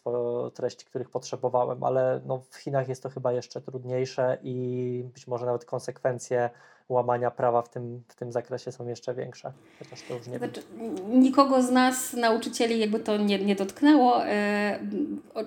treści, 0.55 0.87
których 0.87 1.11
potrzebowałem, 1.11 1.85
ale 1.85 2.21
no 2.27 2.43
w 2.51 2.57
Chinach 2.57 2.89
jest 2.89 3.03
to 3.03 3.11
chyba 3.11 3.33
jeszcze 3.33 3.61
trudniejsze 3.61 4.39
i 4.43 5.05
być 5.15 5.27
może 5.27 5.47
nawet 5.47 5.65
konsekwencje 5.65 6.51
łamania 6.89 7.31
prawa 7.31 7.63
w 7.63 7.69
tym, 7.69 8.03
w 8.09 8.15
tym 8.15 8.33
zakresie 8.33 8.73
są 8.73 8.89
jeszcze 8.89 9.15
większe. 9.15 9.53
Chociaż 9.79 10.03
to 10.03 10.15
już 10.15 10.27
nie 10.27 10.39
znaczy, 10.39 10.63
Nikogo 11.09 11.63
z 11.63 11.71
nas, 11.71 12.13
nauczycieli, 12.13 12.79
jakby 12.79 13.01
to 13.01 13.17
nie, 13.17 13.45
nie 13.45 13.55
dotknęło. 13.55 14.27
E, 14.27 14.79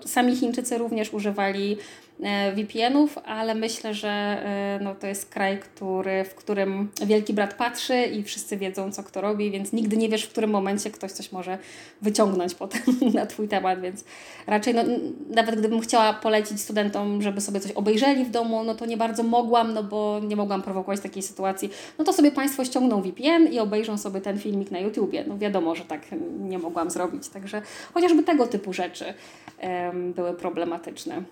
sami 0.05 0.36
Chińczycy 0.36 0.78
również 0.78 1.13
używali 1.13 1.78
VPN-ów, 2.55 3.18
ale 3.26 3.55
myślę, 3.55 3.93
że 3.93 4.09
e, 4.09 4.80
no, 4.82 4.95
to 4.95 5.07
jest 5.07 5.30
kraj, 5.30 5.59
który, 5.59 6.24
w 6.24 6.36
którym 6.36 6.89
wielki 7.05 7.34
brat 7.34 7.53
patrzy 7.53 8.03
i 8.03 8.24
wszyscy 8.24 8.57
wiedzą, 8.57 8.91
co 8.91 9.03
kto 9.03 9.22
robi, 9.22 9.51
więc 9.51 9.74
nigdy 9.74 9.97
nie 9.97 10.09
wiesz, 10.09 10.24
w 10.24 10.30
którym 10.30 10.49
momencie 10.49 10.91
ktoś 10.91 11.11
coś 11.11 11.32
może 11.32 11.57
wyciągnąć 12.01 12.55
potem 12.55 12.82
na 13.13 13.26
Twój 13.26 13.47
temat, 13.47 13.82
więc 13.82 14.03
raczej 14.47 14.74
no, 14.74 14.84
nawet 15.30 15.55
gdybym 15.55 15.80
chciała 15.80 16.13
polecić 16.13 16.61
studentom, 16.61 17.22
żeby 17.22 17.41
sobie 17.41 17.59
coś 17.59 17.72
obejrzeli 17.72 18.26
w 18.26 18.30
domu, 18.30 18.63
no 18.63 18.76
to 18.76 18.86
nie 18.86 18.97
bardzo 18.97 19.24
mogłam, 19.24 19.74
no 19.74 19.84
bo 19.84 20.20
nie 20.24 20.36
mogłam 20.36 20.61
prowokować 20.61 20.99
takiej 20.99 21.24
sytuacji. 21.24 21.70
No 21.97 22.05
to 22.05 22.13
sobie 22.13 22.32
Państwo 22.32 22.65
ściągną 22.65 23.01
VPN 23.01 23.47
i 23.47 23.59
obejrzą 23.59 23.97
sobie 23.97 24.22
ten 24.22 24.39
filmik 24.39 24.72
na 24.72 24.80
YouTubie. 24.80 25.24
No 25.28 25.38
wiadomo, 25.38 25.76
że 25.76 25.86
tak 25.86 26.01
nie 26.39 26.59
mogłam 26.59 26.91
zrobić, 26.91 27.30
także 27.30 27.61
chociażby 27.93 28.24
tego 28.24 28.47
typu 28.47 28.74
rzeczy 28.74 29.05
um, 29.63 30.13
były 30.13 30.34
problematyczne. 30.34 31.24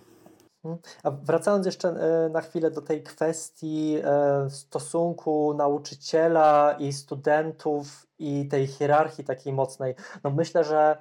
Mhm. 0.66 0.78
A 1.04 1.12
wracając 1.12 1.66
jeszcze 1.66 1.90
e, 1.90 2.30
na 2.30 2.42
chwilę 2.42 2.72
do 2.72 2.82
tej 2.82 3.04
kwestii 3.04 3.98
e, 4.04 4.50
stosunku 4.50 5.54
nauczyciela 5.54 6.76
i 6.80 6.94
studentów 6.94 8.08
i 8.20 8.48
tej 8.48 8.68
hierarchii 8.68 9.24
takiej 9.24 9.54
mocnej, 9.54 9.96
no 10.24 10.30
myślę, 10.30 10.64
że 10.64 10.98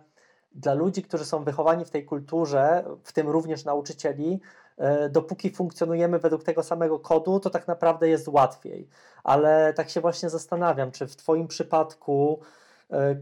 dla 0.55 0.75
ludzi, 0.75 1.03
którzy 1.03 1.25
są 1.25 1.45
wychowani 1.45 1.85
w 1.85 1.91
tej 1.91 2.05
kulturze, 2.05 2.85
w 3.05 3.13
tym 3.13 3.29
również 3.29 3.65
nauczycieli, 3.65 4.41
e, 4.77 5.09
dopóki 5.09 5.51
funkcjonujemy 5.51 6.19
według 6.19 6.45
tego 6.45 6.63
samego 6.63 6.99
kodu, 6.99 7.41
to 7.41 7.51
tak 7.51 7.69
naprawdę 7.69 8.09
jest 8.09 8.29
łatwiej. 8.29 8.89
Ale 9.25 9.73
tak 9.75 9.91
się 9.91 10.01
właśnie 10.01 10.31
zastanawiam, 10.31 10.91
czy 10.91 11.07
w 11.07 11.17
Twoim 11.17 11.49
przypadku 11.49 12.41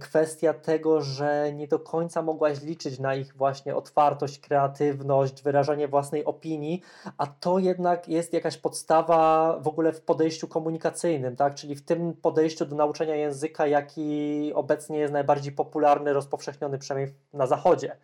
kwestia 0.01 0.55
tego, 0.55 1.01
że 1.01 1.53
nie 1.53 1.69
do 1.69 1.79
końca 1.79 2.23
mogłaś 2.23 2.63
liczyć 2.63 2.99
na 2.99 3.15
ich 3.15 3.37
właśnie 3.37 3.77
otwartość, 3.77 4.39
kreatywność, 4.39 5.43
wyrażanie 5.43 5.89
własnej 5.89 6.25
opinii, 6.25 6.83
a 7.19 7.27
to 7.27 7.59
jednak 7.59 8.09
jest 8.09 8.33
jakaś 8.33 8.57
podstawa 8.57 9.57
w 9.61 9.69
ogóle 9.69 9.93
w 9.93 10.01
podejściu 10.01 10.49
komunikacyjnym, 10.49 11.37
tak? 11.37 11.55
czyli 11.55 11.75
w 11.75 11.85
tym 11.85 12.15
podejściu 12.15 12.67
do 12.67 12.77
nauczania 12.77 13.15
języka, 13.15 13.67
jaki 13.67 14.53
obecnie 14.55 14.99
jest 14.99 15.13
najbardziej 15.13 15.53
popularny, 15.53 16.13
rozpowszechniony 16.13 16.79
przynajmniej 16.79 17.15
na 17.33 17.47
Zachodzie. 17.47 17.97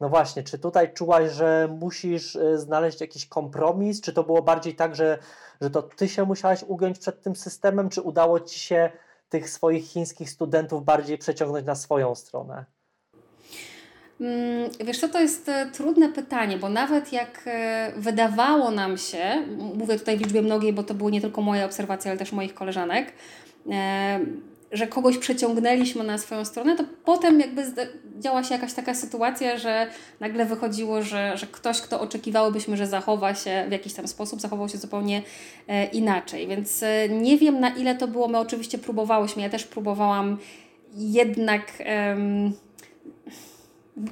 No 0.00 0.08
właśnie, 0.08 0.42
czy 0.42 0.58
tutaj 0.58 0.92
czułaś, 0.92 1.30
że 1.30 1.68
musisz 1.80 2.36
e, 2.36 2.58
znaleźć 2.58 3.00
jakiś 3.00 3.26
kompromis? 3.26 4.00
Czy 4.00 4.12
to 4.12 4.24
było 4.24 4.42
bardziej 4.42 4.74
tak, 4.74 4.94
że, 4.94 5.18
że 5.60 5.70
to 5.70 5.82
ty 5.82 6.08
się 6.08 6.24
musiałaś 6.24 6.62
ugiąć 6.62 6.98
przed 6.98 7.22
tym 7.22 7.36
systemem, 7.36 7.88
czy 7.88 8.02
udało 8.02 8.40
ci 8.40 8.60
się 8.60 8.90
tych 9.30 9.50
swoich 9.50 9.84
chińskich 9.84 10.30
studentów 10.30 10.84
bardziej 10.84 11.18
przeciągnąć 11.18 11.66
na 11.66 11.74
swoją 11.74 12.14
stronę? 12.14 12.64
Mm, 14.20 14.70
wiesz 14.84 15.00
co, 15.00 15.08
to 15.08 15.20
jest 15.20 15.48
e, 15.48 15.70
trudne 15.72 16.08
pytanie, 16.08 16.56
bo 16.56 16.68
nawet 16.68 17.12
jak 17.12 17.42
e, 17.46 17.92
wydawało 17.96 18.70
nam 18.70 18.98
się, 18.98 19.46
mówię 19.74 19.98
tutaj 19.98 20.16
w 20.16 20.20
liczbie 20.20 20.42
mnogiej, 20.42 20.72
bo 20.72 20.82
to 20.82 20.94
były 20.94 21.10
nie 21.10 21.20
tylko 21.20 21.42
moje 21.42 21.64
obserwacje, 21.64 22.10
ale 22.10 22.18
też 22.18 22.32
moich 22.32 22.54
koleżanek, 22.54 23.12
e, 23.70 24.20
że 24.72 24.86
kogoś 24.86 25.18
przeciągnęliśmy 25.18 26.04
na 26.04 26.18
swoją 26.18 26.44
stronę, 26.44 26.76
to 26.76 26.84
potem 27.04 27.40
jakby 27.40 27.64
działa 28.18 28.44
się 28.44 28.54
jakaś 28.54 28.72
taka 28.72 28.94
sytuacja, 28.94 29.58
że 29.58 29.86
nagle 30.20 30.44
wychodziło, 30.44 31.02
że, 31.02 31.36
że 31.36 31.46
ktoś, 31.46 31.80
kto 31.80 32.00
oczekiwałybyśmy, 32.00 32.76
że 32.76 32.86
zachowa 32.86 33.34
się 33.34 33.64
w 33.68 33.72
jakiś 33.72 33.94
tam 33.94 34.08
sposób, 34.08 34.40
zachował 34.40 34.68
się 34.68 34.78
zupełnie 34.78 35.22
e, 35.68 35.84
inaczej. 35.84 36.48
Więc 36.48 36.82
e, 36.82 37.08
nie 37.08 37.38
wiem 37.38 37.60
na 37.60 37.70
ile 37.70 37.94
to 37.94 38.08
było. 38.08 38.28
My 38.28 38.38
oczywiście 38.38 38.78
próbowałyśmy, 38.78 39.42
ja 39.42 39.50
też 39.50 39.64
próbowałam 39.64 40.38
jednak 40.94 41.72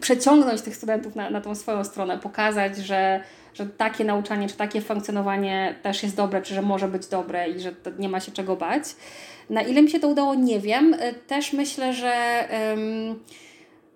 przeciągnąć 0.00 0.62
tych 0.62 0.76
studentów 0.76 1.16
na, 1.16 1.30
na 1.30 1.40
tą 1.40 1.54
swoją 1.54 1.84
stronę, 1.84 2.18
pokazać, 2.18 2.76
że, 2.76 3.20
że 3.58 3.66
takie 3.66 4.04
nauczanie 4.04 4.48
czy 4.48 4.56
takie 4.56 4.80
funkcjonowanie 4.80 5.74
też 5.82 6.02
jest 6.02 6.16
dobre, 6.16 6.42
czy 6.42 6.54
że 6.54 6.62
może 6.62 6.88
być 6.88 7.06
dobre 7.06 7.48
i 7.48 7.60
że 7.60 7.72
nie 7.98 8.08
ma 8.08 8.20
się 8.20 8.32
czego 8.32 8.56
bać. 8.56 8.82
Na 9.50 9.62
ile 9.62 9.82
mi 9.82 9.90
się 9.90 10.00
to 10.00 10.08
udało, 10.08 10.34
nie 10.34 10.60
wiem. 10.60 10.94
E, 10.98 11.12
też 11.12 11.52
myślę, 11.52 11.92
że 11.92 12.44
um, 12.70 13.18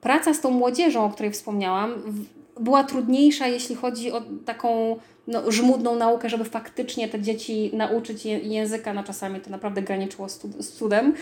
praca 0.01 0.35
z 0.35 0.41
tą 0.41 0.51
młodzieżą, 0.51 1.05
o 1.05 1.11
której 1.11 1.33
wspomniałam, 1.33 1.95
była 2.61 2.85
trudniejsza, 2.85 3.47
jeśli 3.47 3.75
chodzi 3.75 4.13
o 4.13 4.23
taką 4.45 4.97
no, 5.27 5.51
żmudną 5.51 5.97
naukę, 5.97 6.29
żeby 6.29 6.45
faktycznie 6.45 7.09
te 7.09 7.21
dzieci 7.21 7.71
nauczyć 7.73 8.25
języka, 8.25 8.95
no 8.95 9.05
czasami 9.05 9.41
to 9.41 9.51
naprawdę 9.51 9.83
graniczyło 9.83 10.29
z 10.29 10.73
cudem. 10.73 11.15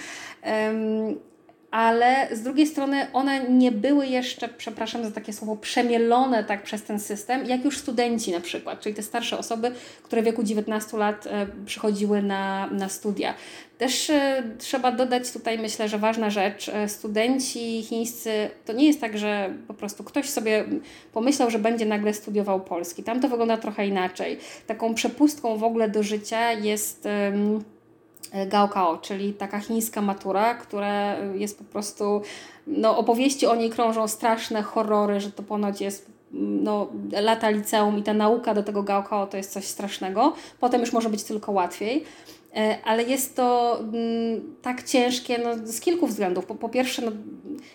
Um, 0.45 1.30
ale 1.71 2.29
z 2.33 2.43
drugiej 2.43 2.67
strony 2.67 3.07
one 3.13 3.51
nie 3.51 3.73
były 3.73 4.07
jeszcze, 4.07 4.49
przepraszam 4.49 5.05
za 5.05 5.11
takie 5.11 5.33
słowo, 5.33 5.57
przemielone 5.57 6.45
tak 6.45 6.63
przez 6.63 6.83
ten 6.83 7.01
system, 7.01 7.47
jak 7.47 7.65
już 7.65 7.79
studenci 7.79 8.33
na 8.33 8.41
przykład, 8.41 8.81
czyli 8.81 8.95
te 8.95 9.03
starsze 9.03 9.39
osoby, 9.39 9.73
które 10.03 10.23
w 10.23 10.25
wieku 10.25 10.43
19 10.43 10.97
lat 10.97 11.27
e, 11.27 11.47
przychodziły 11.67 12.23
na, 12.23 12.67
na 12.67 12.89
studia. 12.89 13.35
Też 13.79 14.11
e, 14.11 14.43
trzeba 14.59 14.93
dodać 14.93 15.33
tutaj, 15.33 15.59
myślę, 15.59 15.89
że 15.89 15.99
ważna 15.99 16.31
rzecz, 16.31 16.69
e, 16.69 16.89
studenci 16.89 17.83
chińscy, 17.83 18.51
to 18.65 18.73
nie 18.73 18.87
jest 18.87 19.01
tak, 19.01 19.19
że 19.19 19.55
po 19.69 19.75
prostu 19.75 20.05
ktoś 20.05 20.31
sobie 20.31 20.65
pomyślał, 21.13 21.51
że 21.51 21.59
będzie 21.59 21.87
nagle 21.87 22.15
studiował 22.15 22.61
polski. 22.61 23.03
Tam 23.03 23.21
to 23.21 23.29
wygląda 23.29 23.57
trochę 23.57 23.87
inaczej. 23.87 24.39
Taką 24.67 24.95
przepustką 24.95 25.57
w 25.57 25.65
ogóle 25.65 25.89
do 25.89 26.03
życia 26.03 26.53
jest... 26.53 27.09
Gaokao, 28.47 28.99
czyli 28.99 29.35
taka 29.35 29.61
chińska 29.61 30.01
matura, 30.01 30.55
która 30.55 31.19
jest 31.19 31.59
po 31.59 31.65
prostu, 31.65 32.23
no 32.67 32.99
opowieści 32.99 33.47
o 33.47 33.57
niej 33.57 33.71
krążą 33.71 34.09
straszne 34.09 34.63
horrory, 34.63 35.21
że 35.21 35.33
to 35.33 35.43
ponoć 35.43 35.81
jest 35.81 36.11
no, 36.33 36.89
lata 37.13 37.51
liceum 37.51 37.99
i 37.99 38.03
ta 38.03 38.15
nauka 38.15 38.55
do 38.55 38.63
tego 38.63 38.83
Gaokao 38.83 39.27
to 39.27 39.37
jest 39.37 39.53
coś 39.53 39.65
strasznego. 39.65 40.35
Potem 40.61 40.81
już 40.81 40.93
może 40.93 41.11
być 41.11 41.23
tylko 41.23 41.53
łatwiej. 41.53 42.05
E, 42.57 42.79
ale 42.85 43.03
jest 43.03 43.37
to 43.37 43.79
mm, 43.81 44.57
tak 44.63 44.83
ciężkie 44.83 45.39
no, 45.39 45.51
z 45.67 45.81
kilku 45.81 46.07
względów. 46.07 46.47
Po, 46.47 46.55
po 46.55 46.69
pierwsze, 46.69 47.03
no, 47.03 47.13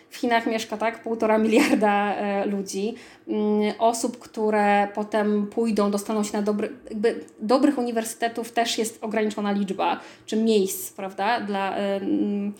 w 0.09 0.17
Chinach 0.17 0.47
mieszka 0.47 0.77
tak 0.77 1.03
półtora 1.03 1.37
miliarda 1.37 2.15
e, 2.15 2.45
ludzi, 2.45 2.95
mm, 3.27 3.73
osób, 3.79 4.19
które 4.19 4.87
potem 4.95 5.47
pójdą, 5.47 5.91
dostaną 5.91 6.23
się 6.23 6.37
na 6.37 6.41
dobry, 6.41 6.69
jakby 6.89 7.19
dobrych 7.39 7.77
uniwersytetów 7.77 8.51
też 8.51 8.77
jest 8.77 9.03
ograniczona 9.03 9.51
liczba, 9.51 9.99
czy 10.25 10.37
miejsc, 10.37 10.91
prawda, 10.91 11.41
dla, 11.41 11.77
e, 11.77 11.95
mm, 11.95 12.53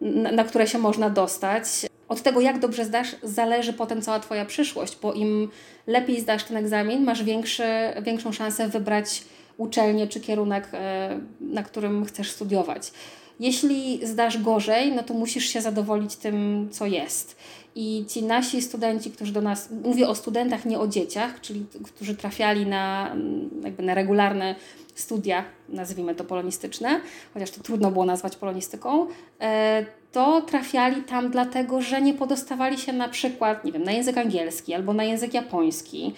na, 0.00 0.32
na 0.32 0.44
które 0.44 0.66
się 0.66 0.78
można 0.78 1.10
dostać. 1.10 1.64
Od 2.08 2.22
tego, 2.22 2.40
jak 2.40 2.58
dobrze 2.58 2.84
zdasz, 2.84 3.16
zależy 3.22 3.72
potem 3.72 4.02
cała 4.02 4.20
Twoja 4.20 4.44
przyszłość, 4.44 4.98
bo 5.02 5.12
im 5.12 5.48
lepiej 5.86 6.20
zdasz 6.20 6.44
ten 6.44 6.56
egzamin, 6.56 7.04
masz 7.04 7.24
większy, 7.24 7.64
większą 8.02 8.32
szansę 8.32 8.68
wybrać 8.68 9.22
uczelnię 9.56 10.06
czy 10.06 10.20
kierunek, 10.20 10.68
e, 10.72 11.20
na 11.40 11.62
którym 11.62 12.04
chcesz 12.04 12.30
studiować. 12.30 12.92
Jeśli 13.40 14.06
zdasz 14.06 14.42
gorzej, 14.42 14.92
no 14.92 15.02
to 15.02 15.14
musisz 15.14 15.44
się 15.44 15.60
zadowolić 15.60 16.16
tym, 16.16 16.68
co 16.70 16.86
jest. 16.86 17.36
I 17.74 18.04
ci 18.08 18.22
nasi 18.22 18.62
studenci, 18.62 19.10
którzy 19.10 19.32
do 19.32 19.40
nas, 19.40 19.68
mówię 19.84 20.08
o 20.08 20.14
studentach, 20.14 20.64
nie 20.64 20.78
o 20.78 20.88
dzieciach, 20.88 21.40
czyli 21.40 21.66
którzy 21.84 22.14
trafiali 22.14 22.66
na, 22.66 23.16
jakby 23.64 23.82
na 23.82 23.94
regularne 23.94 24.54
studia, 24.94 25.44
nazwijmy 25.68 26.14
to 26.14 26.24
polonistyczne, 26.24 27.00
chociaż 27.34 27.50
to 27.50 27.60
trudno 27.60 27.90
było 27.90 28.04
nazwać 28.04 28.36
polonistyką, 28.36 29.06
e, 29.40 29.86
to 30.12 30.42
trafiali 30.42 31.02
tam 31.02 31.30
dlatego, 31.30 31.82
że 31.82 32.02
nie 32.02 32.14
podostawali 32.14 32.78
się 32.78 32.92
na 32.92 33.08
przykład, 33.08 33.64
nie 33.64 33.72
wiem, 33.72 33.82
na 33.82 33.92
język 33.92 34.18
angielski 34.18 34.74
albo 34.74 34.92
na 34.92 35.04
język 35.04 35.34
japoński 35.34 36.14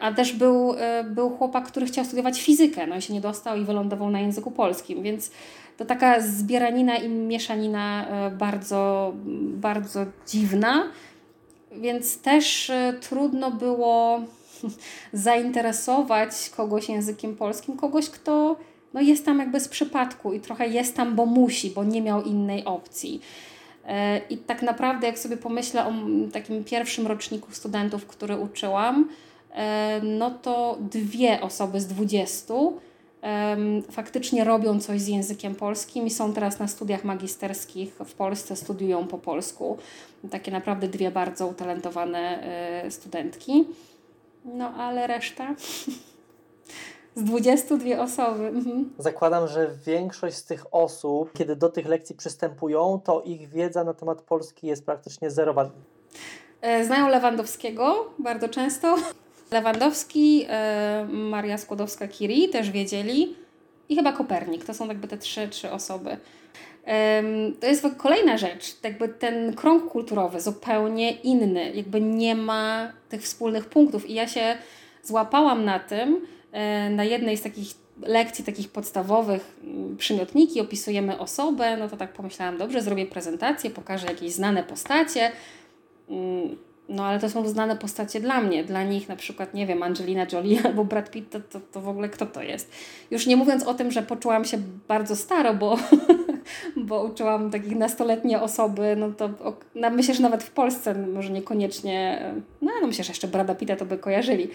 a 0.00 0.12
też 0.12 0.32
był, 0.32 0.74
e, 0.78 1.04
był 1.04 1.30
chłopak, 1.30 1.64
który 1.64 1.86
chciał 1.86 2.04
studiować 2.04 2.42
fizykę, 2.42 2.86
no 2.86 2.96
i 2.96 3.02
się 3.02 3.14
nie 3.14 3.20
dostał 3.20 3.56
i 3.56 3.64
wylądował 3.64 4.10
na 4.10 4.20
języku 4.20 4.50
polskim, 4.50 5.02
więc 5.02 5.30
to 5.76 5.84
taka 5.84 6.20
zbieranina 6.20 6.96
i 6.96 7.08
mieszanina 7.08 8.08
e, 8.08 8.30
bardzo, 8.30 9.12
bardzo 9.52 10.06
dziwna, 10.28 10.84
więc 11.72 12.18
też 12.18 12.70
e, 12.70 12.94
trudno 13.00 13.50
było 13.50 14.20
zainteresować 15.12 16.50
kogoś 16.56 16.88
językiem 16.88 17.36
polskim, 17.36 17.76
kogoś, 17.76 18.10
kto 18.10 18.56
no 18.94 19.00
jest 19.00 19.24
tam 19.24 19.38
jakby 19.38 19.60
z 19.60 19.68
przypadku 19.68 20.32
i 20.32 20.40
trochę 20.40 20.68
jest 20.68 20.96
tam, 20.96 21.16
bo 21.16 21.26
musi, 21.26 21.70
bo 21.70 21.84
nie 21.84 22.02
miał 22.02 22.22
innej 22.22 22.64
opcji. 22.64 23.20
E, 23.86 24.20
I 24.30 24.38
tak 24.38 24.62
naprawdę, 24.62 25.06
jak 25.06 25.18
sobie 25.18 25.36
pomyślę 25.36 25.86
o 25.86 25.92
takim 26.32 26.64
pierwszym 26.64 27.06
roczniku 27.06 27.52
studentów, 27.52 28.06
który 28.06 28.36
uczyłam, 28.36 29.08
no 30.02 30.30
to 30.30 30.76
dwie 30.80 31.40
osoby 31.40 31.80
z 31.80 31.86
dwudziestu 31.86 32.80
faktycznie 33.90 34.44
robią 34.44 34.80
coś 34.80 35.00
z 35.00 35.08
językiem 35.08 35.54
polskim 35.54 36.06
i 36.06 36.10
są 36.10 36.32
teraz 36.32 36.58
na 36.58 36.68
studiach 36.68 37.04
magisterskich 37.04 37.94
w 37.94 38.14
Polsce, 38.14 38.56
studiują 38.56 39.06
po 39.06 39.18
polsku. 39.18 39.78
Takie 40.30 40.52
naprawdę 40.52 40.88
dwie 40.88 41.10
bardzo 41.10 41.46
utalentowane 41.46 42.42
e, 42.42 42.90
studentki. 42.90 43.66
No 44.44 44.74
ale 44.74 45.06
reszta. 45.06 45.54
Z 47.14 47.24
22 47.24 47.98
osoby. 47.98 48.46
Mhm. 48.46 48.90
Zakładam, 48.98 49.48
że 49.48 49.70
większość 49.86 50.36
z 50.36 50.44
tych 50.44 50.74
osób, 50.74 51.32
kiedy 51.32 51.56
do 51.56 51.68
tych 51.68 51.86
lekcji 51.86 52.16
przystępują, 52.16 53.00
to 53.04 53.22
ich 53.22 53.48
wiedza 53.48 53.84
na 53.84 53.94
temat 53.94 54.22
Polski 54.22 54.66
jest 54.66 54.86
praktycznie 54.86 55.30
zerowa. 55.30 55.70
E, 56.60 56.84
znają 56.84 57.08
Lewandowskiego 57.08 58.06
bardzo 58.18 58.48
często. 58.48 58.96
Lewandowski, 59.50 60.44
e, 60.48 61.06
Maria 61.10 61.56
Skłodowska-Curie 61.56 62.48
też 62.48 62.70
wiedzieli 62.70 63.36
i 63.88 63.96
chyba 63.96 64.12
Kopernik. 64.12 64.64
To 64.64 64.74
są 64.74 64.88
jakby 64.88 65.08
te 65.08 65.18
trzy, 65.18 65.48
trzy 65.48 65.70
osoby. 65.70 66.16
To 67.60 67.66
jest 67.66 67.86
kolejna 67.96 68.38
rzecz, 68.38 68.76
jakby 68.82 69.08
ten 69.08 69.54
krąg 69.54 69.90
kulturowy 69.90 70.40
zupełnie 70.40 71.10
inny, 71.10 71.72
jakby 71.74 72.00
nie 72.00 72.34
ma 72.34 72.92
tych 73.08 73.22
wspólnych 73.22 73.66
punktów. 73.66 74.10
I 74.10 74.14
ja 74.14 74.28
się 74.28 74.56
złapałam 75.02 75.64
na 75.64 75.78
tym, 75.78 76.26
e, 76.52 76.90
na 76.90 77.04
jednej 77.04 77.36
z 77.36 77.42
takich 77.42 77.68
lekcji 78.02 78.44
takich 78.44 78.68
podstawowych 78.68 79.56
mm, 79.64 79.96
przymiotniki, 79.96 80.60
opisujemy 80.60 81.18
osobę, 81.18 81.76
no 81.76 81.88
to 81.88 81.96
tak 81.96 82.12
pomyślałam, 82.12 82.58
dobrze, 82.58 82.82
zrobię 82.82 83.06
prezentację, 83.06 83.70
pokażę 83.70 84.06
jakieś 84.06 84.32
znane 84.32 84.62
postacie, 84.62 85.32
mm, 86.08 86.56
no 86.88 87.04
ale 87.04 87.20
to 87.20 87.30
są 87.30 87.48
znane 87.48 87.76
postacie 87.76 88.20
dla 88.20 88.40
mnie. 88.40 88.64
Dla 88.64 88.82
nich 88.82 89.08
na 89.08 89.16
przykład, 89.16 89.54
nie 89.54 89.66
wiem, 89.66 89.82
Angelina 89.82 90.26
Jolie 90.32 90.60
albo 90.66 90.84
Brad 90.84 91.10
Pitt, 91.10 91.30
to, 91.30 91.40
to, 91.40 91.60
to 91.72 91.80
w 91.80 91.88
ogóle 91.88 92.08
kto 92.08 92.26
to 92.26 92.42
jest? 92.42 92.72
Już 93.10 93.26
nie 93.26 93.36
mówiąc 93.36 93.64
o 93.64 93.74
tym, 93.74 93.90
że 93.90 94.02
poczułam 94.02 94.44
się 94.44 94.58
bardzo 94.88 95.16
staro, 95.16 95.54
bo, 95.54 95.78
bo 96.76 97.04
uczyłam 97.04 97.50
takich 97.50 97.76
nastoletnie 97.76 98.40
osoby, 98.40 98.96
no 98.98 99.12
to 99.12 99.30
no, 99.74 99.90
myślę, 99.90 100.14
że 100.14 100.22
nawet 100.22 100.44
w 100.44 100.50
Polsce 100.50 100.94
może 100.94 101.30
niekoniecznie, 101.30 102.20
no, 102.62 102.72
no 102.80 102.86
myślę, 102.86 103.04
że 103.04 103.10
jeszcze 103.10 103.28
Brada 103.28 103.54
Pitta 103.54 103.76
to 103.76 103.86
by 103.86 103.98
kojarzyli 103.98 104.48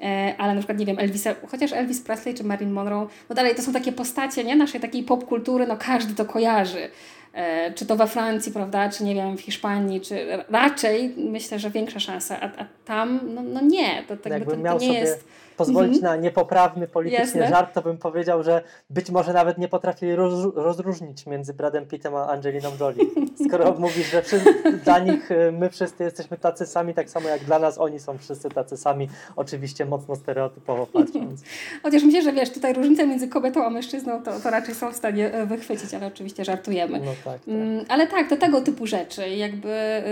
e, 0.00 0.34
ale 0.38 0.54
na 0.54 0.60
przykład, 0.60 0.78
nie 0.78 0.86
wiem, 0.86 0.98
Elvisa, 0.98 1.34
chociaż 1.48 1.72
Elvis 1.72 2.00
Presley 2.00 2.34
czy 2.34 2.44
Marilyn 2.44 2.72
Monroe, 2.72 3.06
no 3.28 3.34
dalej 3.34 3.54
to 3.54 3.62
są 3.62 3.72
takie 3.72 3.92
postacie, 3.92 4.44
nie, 4.44 4.56
naszej 4.56 4.80
takiej 4.80 5.02
popkultury, 5.02 5.66
no 5.66 5.76
każdy 5.76 6.14
to 6.14 6.24
kojarzy. 6.24 6.90
E, 7.32 7.72
czy 7.72 7.86
to 7.86 7.96
we 7.96 8.06
Francji, 8.06 8.52
prawda, 8.52 8.88
czy 8.88 9.04
nie 9.04 9.14
wiem, 9.14 9.36
w 9.36 9.40
Hiszpanii, 9.40 10.00
czy 10.00 10.26
raczej 10.50 11.14
myślę, 11.16 11.58
że 11.58 11.70
większa 11.70 12.00
szansa, 12.00 12.40
a, 12.40 12.44
a 12.44 12.66
tam, 12.84 13.20
no, 13.34 13.42
no 13.42 13.60
nie, 13.60 14.02
to, 14.08 14.16
tak, 14.16 14.44
to, 14.44 14.50
to, 14.50 14.56
to 14.56 14.78
nie 14.78 14.98
jest 14.98 15.24
pozwolić 15.56 15.94
mhm. 15.94 16.16
na 16.16 16.22
niepoprawny 16.22 16.88
politycznie 16.88 17.40
Jasne. 17.40 17.48
żart, 17.48 17.74
to 17.74 17.82
bym 17.82 17.98
powiedział, 17.98 18.42
że 18.42 18.62
być 18.90 19.10
może 19.10 19.32
nawet 19.32 19.58
nie 19.58 19.68
potrafili 19.68 20.14
roz, 20.14 20.54
rozróżnić 20.54 21.26
między 21.26 21.54
Bradem 21.54 21.86
Pittem 21.86 22.14
a 22.14 22.26
Angeliną 22.26 22.70
Jolie. 22.80 23.04
Skoro 23.46 23.74
mówisz, 23.78 24.10
że 24.10 24.22
dla 24.84 24.98
nich 24.98 25.30
y, 25.30 25.52
my 25.52 25.70
wszyscy 25.70 26.04
jesteśmy 26.04 26.36
tacy 26.36 26.66
sami, 26.66 26.94
tak 26.94 27.10
samo 27.10 27.28
jak 27.28 27.44
dla 27.44 27.58
nas 27.58 27.78
oni 27.78 28.00
są 28.00 28.18
wszyscy 28.18 28.48
tacy 28.48 28.76
sami, 28.76 29.08
oczywiście 29.36 29.84
mocno 29.86 30.16
stereotypowo 30.16 30.86
patrząc. 30.86 31.42
Chociaż 31.82 32.02
myślę, 32.02 32.22
że 32.22 32.32
wiesz, 32.32 32.50
tutaj 32.50 32.74
różnice 32.74 33.06
między 33.06 33.28
kobietą 33.28 33.64
a 33.64 33.70
mężczyzną 33.70 34.22
to, 34.22 34.40
to 34.40 34.50
raczej 34.50 34.74
są 34.74 34.92
w 34.92 34.96
stanie 34.96 35.32
e, 35.32 35.46
wychwycić, 35.46 35.94
ale 35.94 36.06
oczywiście 36.06 36.44
żartujemy. 36.44 36.98
No 36.98 37.12
tak, 37.24 37.24
tak. 37.24 37.48
Mm, 37.48 37.84
ale 37.88 38.06
tak, 38.06 38.28
to 38.28 38.36
tego 38.36 38.60
typu 38.60 38.86
rzeczy, 38.86 39.28
jakby 39.28 40.02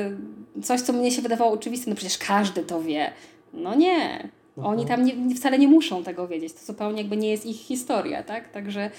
y, 0.59 0.62
coś, 0.62 0.80
co 0.80 0.93
mnie 0.93 1.11
się 1.11 1.22
wydawało 1.22 1.53
oczywiste, 1.53 1.91
no 1.91 1.97
przecież 1.97 2.18
każdy 2.18 2.62
to 2.62 2.82
wie. 2.82 3.12
No 3.53 3.74
nie, 3.74 4.28
oni 4.57 4.86
tam 4.86 5.05
nie, 5.05 5.34
wcale 5.34 5.59
nie 5.59 5.68
muszą 5.68 6.05
tego 6.05 6.28
wiedzieć. 6.28 6.53
To 6.53 6.64
zupełnie 6.64 6.98
jakby 6.98 7.16
nie 7.16 7.30
jest 7.30 7.46
ich 7.46 7.57
historia, 7.57 8.22
tak? 8.22 8.48
Także 8.48 8.90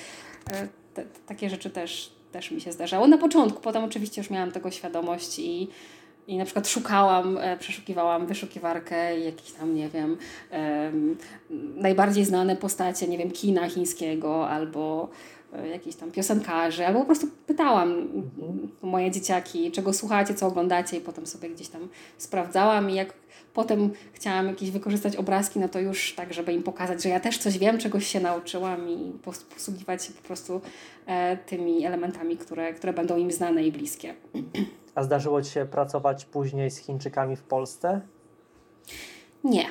e, 0.51 0.67
te, 0.93 1.05
takie 1.27 1.49
rzeczy 1.49 1.69
też, 1.69 2.11
też 2.31 2.51
mi 2.51 2.61
się 2.61 2.71
zdarzało. 2.71 3.07
Na 3.07 3.17
początku, 3.17 3.61
potem 3.61 3.83
oczywiście 3.83 4.21
już 4.21 4.29
miałam 4.29 4.51
tego 4.51 4.71
świadomość 4.71 5.39
i, 5.39 5.67
i 6.27 6.37
na 6.37 6.45
przykład 6.45 6.67
szukałam, 6.67 7.37
e, 7.37 7.57
przeszukiwałam 7.57 8.25
wyszukiwarkę 8.25 9.19
jakieś 9.19 9.51
tam, 9.51 9.75
nie 9.75 9.89
wiem, 9.89 10.17
najbardziej 11.75 12.25
znane 12.25 12.55
postacie, 12.55 13.07
nie 13.07 13.17
wiem, 13.17 13.31
kina 13.31 13.69
chińskiego 13.69 14.49
albo 14.49 15.09
e, 15.53 15.67
jakichś 15.67 15.95
tam 15.95 16.11
piosenkarzy, 16.11 16.87
albo 16.87 16.99
po 16.99 17.05
prostu 17.05 17.27
pytałam 17.47 17.91
mhm. 17.91 18.71
moje 18.81 19.11
dzieciaki, 19.11 19.71
czego 19.71 19.93
słuchacie, 19.93 20.33
co 20.33 20.47
oglądacie 20.47 20.97
i 20.97 21.01
potem 21.01 21.27
sobie 21.27 21.49
gdzieś 21.49 21.67
tam 21.67 21.87
sprawdzałam 22.17 22.89
i 22.89 22.95
jak 22.95 23.13
Potem 23.53 23.91
chciałam 24.13 24.47
jakieś 24.47 24.71
wykorzystać 24.71 25.15
obrazki, 25.15 25.59
no 25.59 25.69
to 25.69 25.79
już 25.79 26.13
tak, 26.15 26.33
żeby 26.33 26.53
im 26.53 26.63
pokazać, 26.63 27.03
że 27.03 27.09
ja 27.09 27.19
też 27.19 27.37
coś 27.37 27.57
wiem, 27.57 27.77
czegoś 27.77 28.07
się 28.07 28.19
nauczyłam 28.19 28.89
i 28.89 29.13
posługiwać 29.55 30.05
się 30.05 30.13
po 30.13 30.21
prostu 30.21 30.61
e, 31.05 31.37
tymi 31.37 31.85
elementami, 31.85 32.37
które, 32.37 32.73
które 32.73 32.93
będą 32.93 33.17
im 33.17 33.31
znane 33.31 33.63
i 33.63 33.71
bliskie. 33.71 34.13
A 34.95 35.03
zdarzyło 35.03 35.41
Ci 35.41 35.51
się 35.51 35.65
pracować 35.65 36.25
później 36.25 36.71
z 36.71 36.77
Chińczykami 36.77 37.35
w 37.35 37.43
Polsce? 37.43 38.01
Nie. 39.43 39.65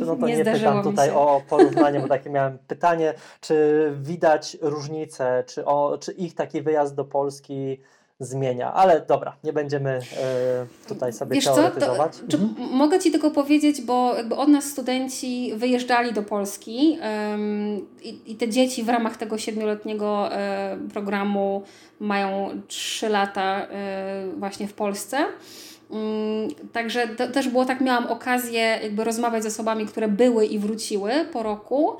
No 0.00 0.16
to 0.16 0.16
nie, 0.26 0.36
nie 0.36 0.44
pytam 0.44 0.82
tutaj 0.82 1.10
o 1.10 1.42
porównanie, 1.48 2.00
bo 2.00 2.08
takie 2.08 2.30
miałem 2.30 2.58
pytanie, 2.58 3.14
czy 3.40 3.92
widać 4.02 4.56
różnicę, 4.60 5.44
czy, 5.46 5.64
o, 5.64 5.98
czy 6.00 6.12
ich 6.12 6.34
taki 6.34 6.62
wyjazd 6.62 6.94
do 6.94 7.04
Polski 7.04 7.78
zmienia. 8.20 8.72
Ale 8.72 9.00
dobra, 9.08 9.36
nie 9.44 9.52
będziemy 9.52 9.90
e, 9.90 10.66
tutaj 10.88 11.12
sobie 11.12 11.34
Wiesz 11.34 11.44
teoretyzować. 11.44 12.16
Co, 12.16 12.22
to, 12.28 12.36
mhm. 12.36 12.68
Mogę 12.68 12.98
Ci 12.98 13.10
tylko 13.10 13.30
powiedzieć, 13.30 13.82
bo 13.82 14.14
jakby 14.14 14.36
od 14.36 14.48
nas 14.48 14.64
studenci 14.64 15.52
wyjeżdżali 15.56 16.12
do 16.12 16.22
Polski 16.22 16.98
um, 17.02 17.86
i, 18.02 18.32
i, 18.32 18.36
te 18.36 18.48
dzieci 18.48 18.82
w 18.82 18.88
ramach 18.88 19.16
tego 19.16 19.38
siedmioletniego 19.38 20.32
e, 20.32 20.78
programu 20.92 21.62
mają 22.00 22.50
trzy 22.68 23.08
lata 23.08 23.66
e, 23.70 24.26
właśnie 24.36 24.68
w 24.68 24.74
Polsce. 24.74 25.18
Um, 25.90 26.48
także 26.72 27.08
to, 27.08 27.28
też 27.28 27.48
było 27.48 27.64
tak, 27.64 27.80
miałam 27.80 28.06
okazję 28.06 28.78
jakby 28.82 29.04
rozmawiać 29.04 29.42
z 29.42 29.46
osobami, 29.46 29.86
które 29.86 30.08
były 30.08 30.46
i 30.46 30.58
wróciły 30.58 31.12
po 31.32 31.42
roku. 31.42 31.96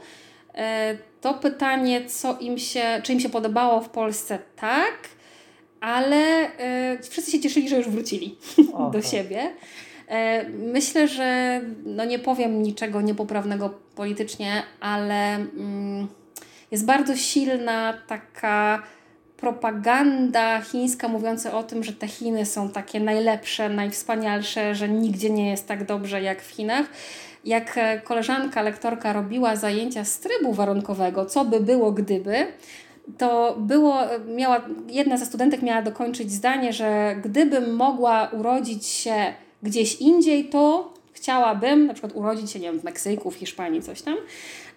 E, 0.54 0.96
to 1.20 1.34
pytanie, 1.34 2.04
co 2.06 2.38
im 2.38 2.58
się, 2.58 3.00
czy 3.02 3.12
im 3.12 3.20
się 3.20 3.28
podobało 3.28 3.80
w 3.80 3.88
Polsce, 3.88 4.38
tak 4.56 5.16
ale 5.80 6.46
y, 6.94 7.02
wszyscy 7.10 7.30
się 7.30 7.40
cieszyli, 7.40 7.68
że 7.68 7.76
już 7.76 7.88
wrócili 7.88 8.38
do 8.92 9.02
siebie. 9.02 9.50
E, 10.08 10.48
myślę, 10.48 11.08
że 11.08 11.60
no 11.84 12.04
nie 12.04 12.18
powiem 12.18 12.62
niczego 12.62 13.00
niepoprawnego 13.00 13.70
politycznie, 13.94 14.62
ale 14.80 15.34
mm, 15.34 16.08
jest 16.70 16.86
bardzo 16.86 17.16
silna 17.16 17.94
taka 18.06 18.82
propaganda 19.36 20.60
chińska 20.60 21.08
mówiąca 21.08 21.52
o 21.58 21.62
tym, 21.62 21.84
że 21.84 21.92
te 21.92 22.08
Chiny 22.08 22.46
są 22.46 22.68
takie 22.68 23.00
najlepsze, 23.00 23.68
najwspanialsze, 23.68 24.74
że 24.74 24.88
nigdzie 24.88 25.30
nie 25.30 25.50
jest 25.50 25.68
tak 25.68 25.84
dobrze 25.84 26.22
jak 26.22 26.42
w 26.42 26.50
Chinach. 26.50 26.86
Jak 27.44 27.78
e, 27.78 28.00
koleżanka 28.00 28.62
lektorka 28.62 29.12
robiła 29.12 29.56
zajęcia 29.56 30.04
z 30.04 30.18
trybu 30.20 30.52
warunkowego, 30.52 31.26
co 31.26 31.44
by 31.44 31.60
było 31.60 31.92
gdyby, 31.92 32.46
to 33.18 33.56
było, 33.58 33.98
miała, 34.36 34.60
jedna 34.88 35.16
ze 35.16 35.26
studentek 35.26 35.62
miała 35.62 35.82
dokończyć 35.82 36.32
zdanie, 36.32 36.72
że 36.72 37.16
gdybym 37.24 37.74
mogła 37.76 38.28
urodzić 38.32 38.86
się 38.86 39.14
gdzieś 39.62 40.00
indziej, 40.00 40.44
to 40.44 40.94
chciałabym 41.12 41.86
na 41.86 41.94
przykład 41.94 42.16
urodzić 42.16 42.50
się, 42.50 42.60
nie 42.60 42.70
wiem, 42.70 42.80
w 42.80 42.84
Meksyku, 42.84 43.30
w 43.30 43.34
Hiszpanii, 43.34 43.82
coś 43.82 44.02
tam. 44.02 44.16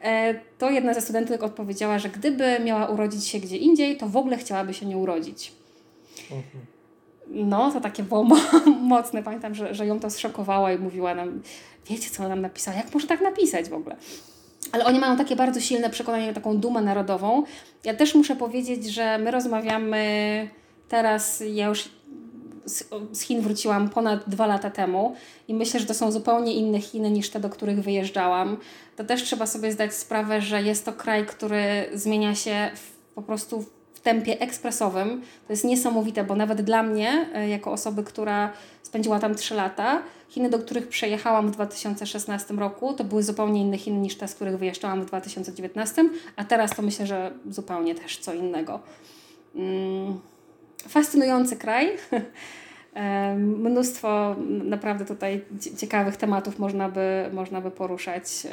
E, 0.04 0.34
to 0.58 0.70
jedna 0.70 0.94
ze 0.94 1.02
studentek 1.02 1.44
odpowiedziała, 1.44 2.00
że 2.00 2.10
gdyby 2.10 2.60
miała 2.60 2.88
urodzić 2.88 3.28
się 3.28 3.40
gdzie 3.40 3.58
indziej, 3.58 3.98
to 3.98 4.08
w 4.08 4.18
ogóle 4.18 4.38
chciałaby 4.38 4.74
się 4.74 4.86
nie 4.86 4.98
urodzić. 4.98 5.52
Mhm. 6.22 6.66
No, 7.28 7.72
to 7.72 7.82
takie 7.82 8.04
było 8.04 8.24
mocne. 8.96 9.24
Pamiętam, 9.24 9.56
że, 9.56 9.76
że 9.76 9.86
ją 9.86 10.00
to 10.00 10.10
zszokowało 10.10 10.70
i 10.70 10.78
mówiła 10.78 11.16
nam, 11.16 11.42
wiecie 11.90 12.10
co 12.10 12.30
nam 12.30 12.42
napisała, 12.42 12.78
jak 12.78 12.94
może 12.94 13.08
tak 13.08 13.22
napisać 13.22 13.70
w 13.70 13.74
ogóle? 13.74 13.96
ale 14.72 14.86
oni 14.86 15.00
mają 15.00 15.18
takie 15.18 15.36
bardzo 15.36 15.60
silne 15.60 15.90
przekonanie, 15.90 16.34
taką 16.34 16.58
dumę 16.58 16.82
narodową. 16.82 17.44
Ja 17.84 17.94
też 17.94 18.16
muszę 18.16 18.36
powiedzieć, 18.36 18.86
że 18.86 19.18
my 19.18 19.32
rozmawiamy 19.32 20.50
teraz, 20.90 21.44
ja 21.54 21.68
już 21.68 21.90
z 23.12 23.22
Chin 23.22 23.42
wróciłam 23.42 23.90
ponad 23.90 24.30
dwa 24.30 24.48
lata 24.48 24.70
temu 24.70 25.16
i 25.48 25.54
myślę, 25.54 25.80
że 25.80 25.86
to 25.86 25.94
są 25.94 26.12
zupełnie 26.12 26.54
inne 26.54 26.82
Chiny 26.82 27.12
niż 27.12 27.30
te, 27.30 27.40
do 27.40 27.50
których 27.50 27.84
wyjeżdżałam. 27.84 28.58
To 28.96 29.04
też 29.04 29.24
trzeba 29.24 29.46
sobie 29.46 29.72
zdać 29.72 29.94
sprawę, 29.94 30.42
że 30.42 30.62
jest 30.64 30.86
to 30.86 30.94
kraj, 30.94 31.26
który 31.26 31.90
zmienia 31.94 32.36
się 32.36 32.72
w, 32.76 33.14
po 33.16 33.22
prostu 33.22 33.66
w 33.94 34.00
tempie 34.00 34.40
ekspresowym. 34.40 35.22
To 35.48 35.54
jest 35.54 35.64
niesamowite, 35.64 36.24
bo 36.24 36.36
nawet 36.36 36.62
dla 36.62 36.84
mnie, 36.84 37.30
e, 37.34 37.50
jako 37.50 37.72
osoby, 37.72 38.04
która 38.04 38.54
spędziła 38.84 39.20
tam 39.20 39.36
3 39.36 39.56
lata, 39.56 40.02
Chiny, 40.30 40.50
do 40.50 40.60
których 40.60 40.88
przejechałam 40.88 41.48
w 41.48 41.52
2016 41.52 42.54
roku, 42.54 42.94
to 42.94 43.04
były 43.04 43.24
zupełnie 43.24 43.62
inne 43.62 43.78
Chiny 43.78 43.98
niż 43.98 44.16
te, 44.16 44.28
z 44.28 44.36
których 44.36 44.58
wyjeżdżałam 44.58 45.02
w 45.02 45.06
2019, 45.06 46.10
a 46.36 46.44
teraz 46.44 46.76
to 46.76 46.82
myślę, 46.82 47.08
że 47.08 47.32
zupełnie 47.50 47.96
też 47.96 48.18
co 48.18 48.34
innego. 48.34 48.80
Mm, 49.56 50.20
fascynujący 50.90 51.58
kraj. 51.58 51.98
Mnóstwo 53.38 54.36
naprawdę 54.48 55.06
tutaj 55.06 55.46
ciekawych 55.78 56.18
tematów 56.18 56.60
można 56.60 56.90
by, 56.90 57.30
można 57.34 57.62
by 57.62 57.72
poruszać. 57.72 58.48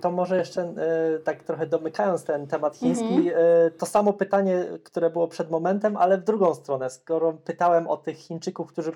To 0.00 0.10
może 0.10 0.38
jeszcze 0.38 0.62
e, 0.62 1.18
tak 1.18 1.42
trochę 1.42 1.66
domykając 1.66 2.24
ten 2.24 2.46
temat 2.46 2.76
chiński, 2.76 3.04
mhm. 3.04 3.28
E, 3.36 3.70
to 3.70 3.86
samo 3.86 4.12
pytanie, 4.12 4.64
które 4.84 5.10
było 5.10 5.28
przed 5.28 5.50
momentem, 5.50 5.96
ale 5.96 6.18
w 6.18 6.24
drugą 6.24 6.54
stronę. 6.54 6.90
Skoro 6.90 7.32
pytałem 7.32 7.86
o 7.86 7.96
tych 7.96 8.16
Chińczyków, 8.16 8.68
którzy 8.72 8.92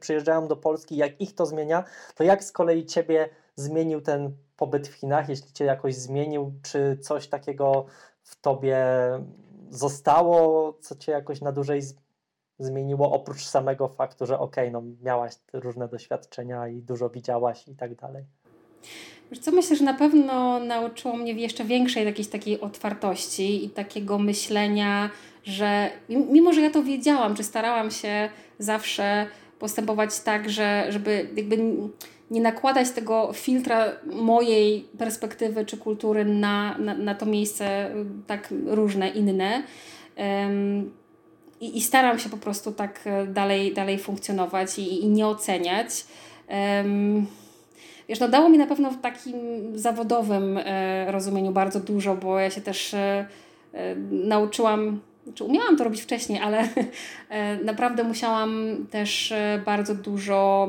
przyjeżdżają 0.00 0.48
do 0.48 0.56
Polski, 0.56 0.96
jak 0.96 1.20
ich 1.20 1.34
to 1.34 1.46
zmienia, 1.46 1.84
to 2.14 2.24
jak 2.24 2.44
z 2.44 2.52
kolei 2.52 2.86
Ciebie 2.86 3.28
zmienił 3.56 4.00
ten 4.00 4.36
pobyt 4.56 4.88
w 4.88 4.94
Chinach, 4.94 5.28
jeśli 5.28 5.52
Cię 5.52 5.64
jakoś 5.64 5.94
zmienił, 5.94 6.52
czy 6.62 6.98
coś 7.02 7.28
takiego 7.28 7.86
w 8.22 8.40
Tobie 8.40 8.86
zostało, 9.70 10.72
co 10.80 10.96
Cię 10.96 11.12
jakoś 11.12 11.40
na 11.40 11.52
dłużej 11.52 11.82
zmieniło 12.58 13.12
oprócz 13.12 13.44
samego 13.44 13.88
faktu, 13.88 14.26
że 14.26 14.38
okej, 14.38 14.68
okay, 14.68 14.82
no 14.82 14.96
miałaś 15.02 15.32
różne 15.52 15.88
doświadczenia 15.88 16.68
i 16.68 16.82
dużo 16.82 17.10
widziałaś 17.10 17.68
i 17.68 17.74
tak 17.74 17.94
dalej? 17.94 18.24
Co, 19.40 19.52
myślę, 19.52 19.76
że 19.76 19.84
na 19.84 19.94
pewno 19.94 20.60
nauczyło 20.60 21.16
mnie 21.16 21.32
jeszcze 21.32 21.64
większej 21.64 22.04
jakiejś 22.04 22.28
takiej 22.28 22.60
otwartości 22.60 23.64
i 23.64 23.70
takiego 23.70 24.18
myślenia, 24.18 25.10
że 25.44 25.90
mimo, 26.08 26.52
że 26.52 26.60
ja 26.60 26.70
to 26.70 26.82
wiedziałam, 26.82 27.34
czy 27.34 27.44
starałam 27.44 27.90
się 27.90 28.28
zawsze 28.58 29.26
postępować 29.58 30.20
tak, 30.20 30.50
że, 30.50 30.86
żeby 30.88 31.28
jakby 31.36 31.58
nie 32.30 32.40
nakładać 32.40 32.90
tego 32.90 33.30
filtra 33.32 33.92
mojej 34.12 34.88
perspektywy 34.98 35.64
czy 35.64 35.76
kultury 35.76 36.24
na, 36.24 36.78
na, 36.78 36.94
na 36.94 37.14
to 37.14 37.26
miejsce 37.26 37.90
tak 38.26 38.54
różne, 38.66 39.08
inne. 39.08 39.62
Um, 40.16 41.03
i, 41.64 41.76
i 41.78 41.80
staram 41.80 42.18
się 42.18 42.28
po 42.28 42.36
prostu 42.36 42.72
tak 42.72 43.00
e, 43.04 43.26
dalej, 43.26 43.74
dalej 43.74 43.98
funkcjonować 43.98 44.78
i, 44.78 45.04
i 45.04 45.08
nie 45.08 45.26
oceniać. 45.26 45.88
Um, 46.48 47.26
wiesz, 48.08 48.20
no 48.20 48.28
dało 48.28 48.48
mi 48.48 48.58
na 48.58 48.66
pewno 48.66 48.90
w 48.90 49.00
takim 49.00 49.36
zawodowym 49.74 50.58
e, 50.58 51.12
rozumieniu 51.12 51.52
bardzo 51.52 51.80
dużo, 51.80 52.16
bo 52.16 52.38
ja 52.38 52.50
się 52.50 52.60
też 52.60 52.94
e, 52.94 53.26
e, 53.72 53.96
nauczyłam, 54.10 55.00
czy 55.34 55.44
umiałam 55.44 55.76
to 55.76 55.84
robić 55.84 56.02
wcześniej, 56.02 56.40
ale 56.40 56.58
e, 57.28 57.56
naprawdę 57.56 58.04
musiałam 58.04 58.76
też 58.90 59.32
e, 59.32 59.62
bardzo 59.66 59.94
dużo 59.94 60.68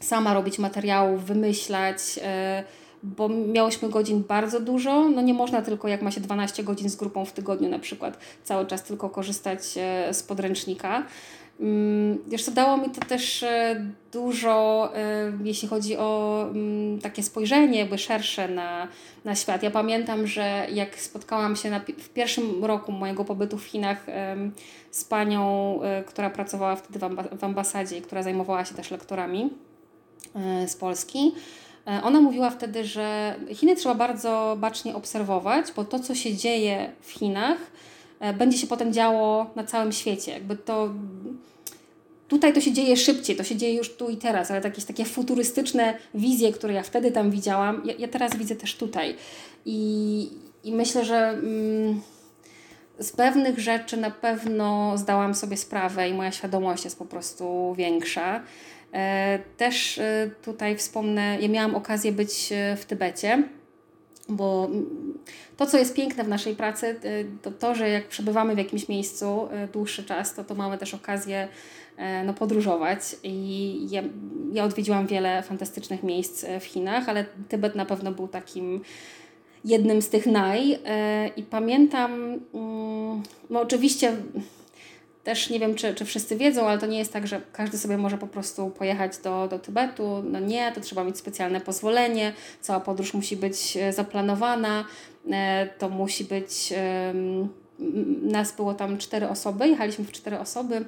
sama 0.00 0.34
robić 0.34 0.58
materiałów, 0.58 1.24
wymyślać 1.24 2.00
bo 3.02 3.28
miałyśmy 3.28 3.88
godzin 3.88 4.24
bardzo 4.28 4.60
dużo. 4.60 5.08
No 5.08 5.22
nie 5.22 5.34
można 5.34 5.62
tylko, 5.62 5.88
jak 5.88 6.02
ma 6.02 6.10
się 6.10 6.20
12 6.20 6.64
godzin 6.64 6.90
z 6.90 6.96
grupą 6.96 7.24
w 7.24 7.32
tygodniu 7.32 7.68
na 7.68 7.78
przykład, 7.78 8.18
cały 8.44 8.66
czas 8.66 8.82
tylko 8.82 9.10
korzystać 9.10 9.60
e, 9.76 10.14
z 10.14 10.22
podręcznika. 10.22 11.06
Mm, 11.60 12.18
wiesz 12.26 12.44
co, 12.44 12.50
dało 12.50 12.76
mi 12.76 12.90
to 12.90 13.00
też 13.00 13.42
e, 13.42 13.84
dużo, 14.12 14.90
e, 14.96 15.32
jeśli 15.44 15.68
chodzi 15.68 15.96
o 15.96 16.42
mm, 16.50 17.00
takie 17.00 17.22
spojrzenie 17.22 17.78
jakby 17.78 17.98
szersze 17.98 18.48
na, 18.48 18.88
na 19.24 19.34
świat. 19.34 19.62
Ja 19.62 19.70
pamiętam, 19.70 20.26
że 20.26 20.66
jak 20.72 21.00
spotkałam 21.00 21.56
się 21.56 21.70
na, 21.70 21.80
w 21.98 22.08
pierwszym 22.08 22.64
roku 22.64 22.92
mojego 22.92 23.24
pobytu 23.24 23.58
w 23.58 23.64
Chinach 23.64 24.06
z 24.90 25.04
panią, 25.04 25.80
która 26.06 26.30
pracowała 26.30 26.76
wtedy 26.76 26.98
w 27.38 27.44
ambasadzie 27.44 27.98
i 27.98 28.02
która 28.02 28.22
zajmowała 28.22 28.64
się 28.64 28.74
też 28.74 28.90
lektorami 28.90 29.50
z 30.66 30.76
Polski, 30.76 31.32
ona 32.02 32.20
mówiła 32.20 32.50
wtedy, 32.50 32.84
że 32.84 33.34
Chiny 33.54 33.76
trzeba 33.76 33.94
bardzo 33.94 34.56
bacznie 34.60 34.94
obserwować, 34.94 35.66
bo 35.76 35.84
to, 35.84 35.98
co 35.98 36.14
się 36.14 36.36
dzieje 36.36 36.92
w 37.00 37.10
Chinach, 37.10 37.58
e, 38.20 38.32
będzie 38.32 38.58
się 38.58 38.66
potem 38.66 38.92
działo 38.92 39.50
na 39.56 39.64
całym 39.64 39.92
świecie. 39.92 40.32
Jakby 40.32 40.56
to. 40.56 40.88
Tutaj 42.28 42.52
to 42.52 42.60
się 42.60 42.72
dzieje 42.72 42.96
szybciej, 42.96 43.36
to 43.36 43.44
się 43.44 43.56
dzieje 43.56 43.74
już 43.74 43.96
tu 43.96 44.08
i 44.08 44.16
teraz, 44.16 44.50
ale 44.50 44.60
jakieś 44.60 44.84
takie 44.84 45.04
futurystyczne 45.04 45.94
wizje, 46.14 46.52
które 46.52 46.74
ja 46.74 46.82
wtedy 46.82 47.12
tam 47.12 47.30
widziałam, 47.30 47.82
ja, 47.84 47.94
ja 47.98 48.08
teraz 48.08 48.36
widzę 48.36 48.56
też 48.56 48.76
tutaj. 48.76 49.16
I, 49.64 50.30
i 50.64 50.72
myślę, 50.72 51.04
że 51.04 51.28
mm, 51.28 52.00
z 52.98 53.12
pewnych 53.12 53.58
rzeczy 53.58 53.96
na 53.96 54.10
pewno 54.10 54.98
zdałam 54.98 55.34
sobie 55.34 55.56
sprawę 55.56 56.08
i 56.08 56.14
moja 56.14 56.32
świadomość 56.32 56.84
jest 56.84 56.98
po 56.98 57.04
prostu 57.04 57.74
większa. 57.74 58.42
E, 58.92 59.38
też 59.56 59.98
e, 59.98 60.30
tutaj 60.42 60.76
wspomnę, 60.76 61.38
ja 61.40 61.48
miałam 61.48 61.74
okazję 61.74 62.12
być 62.12 62.52
e, 62.52 62.76
w 62.76 62.84
Tybecie, 62.84 63.42
bo 64.28 64.70
to, 65.56 65.66
co 65.66 65.78
jest 65.78 65.94
piękne 65.94 66.24
w 66.24 66.28
naszej 66.28 66.56
pracy, 66.56 66.96
to 67.42 67.50
to, 67.50 67.74
że 67.74 67.88
jak 67.88 68.08
przebywamy 68.08 68.54
w 68.54 68.58
jakimś 68.58 68.88
miejscu 68.88 69.48
dłuższy 69.72 70.04
czas, 70.04 70.34
to, 70.34 70.44
to 70.44 70.54
mamy 70.54 70.78
też 70.78 70.94
okazję 70.94 71.48
no, 72.26 72.34
podróżować. 72.34 73.00
I 73.22 73.86
ja, 73.90 74.02
ja 74.52 74.64
odwiedziłam 74.64 75.06
wiele 75.06 75.42
fantastycznych 75.42 76.02
miejsc 76.02 76.44
w 76.60 76.64
Chinach, 76.64 77.08
ale 77.08 77.24
Tybet 77.48 77.74
na 77.74 77.84
pewno 77.84 78.12
był 78.12 78.28
takim 78.28 78.80
jednym 79.64 80.02
z 80.02 80.08
tych 80.08 80.26
naj. 80.26 80.78
I 81.36 81.42
pamiętam, 81.42 82.12
mm, 82.54 83.22
no 83.50 83.60
oczywiście 83.60 84.16
też 85.24 85.50
nie 85.50 85.60
wiem, 85.60 85.74
czy, 85.74 85.94
czy 85.94 86.04
wszyscy 86.04 86.36
wiedzą, 86.36 86.68
ale 86.68 86.78
to 86.78 86.86
nie 86.86 86.98
jest 86.98 87.12
tak, 87.12 87.26
że 87.26 87.40
każdy 87.52 87.78
sobie 87.78 87.98
może 87.98 88.18
po 88.18 88.26
prostu 88.26 88.70
pojechać 88.70 89.18
do, 89.18 89.48
do 89.48 89.58
Tybetu. 89.58 90.22
No 90.24 90.40
nie, 90.40 90.72
to 90.72 90.80
trzeba 90.80 91.04
mieć 91.04 91.18
specjalne 91.18 91.60
pozwolenie, 91.60 92.32
cała 92.60 92.80
podróż 92.80 93.14
musi 93.14 93.36
być 93.36 93.76
e, 93.76 93.92
zaplanowana, 93.92 94.84
e, 95.30 95.68
to 95.78 95.88
musi 95.88 96.24
być. 96.24 96.72
Nas 98.22 98.52
było 98.56 98.74
tam 98.74 98.98
cztery 98.98 99.28
osoby, 99.28 99.68
jechaliśmy 99.68 100.04
w 100.04 100.12
cztery 100.12 100.38
osoby. 100.38 100.84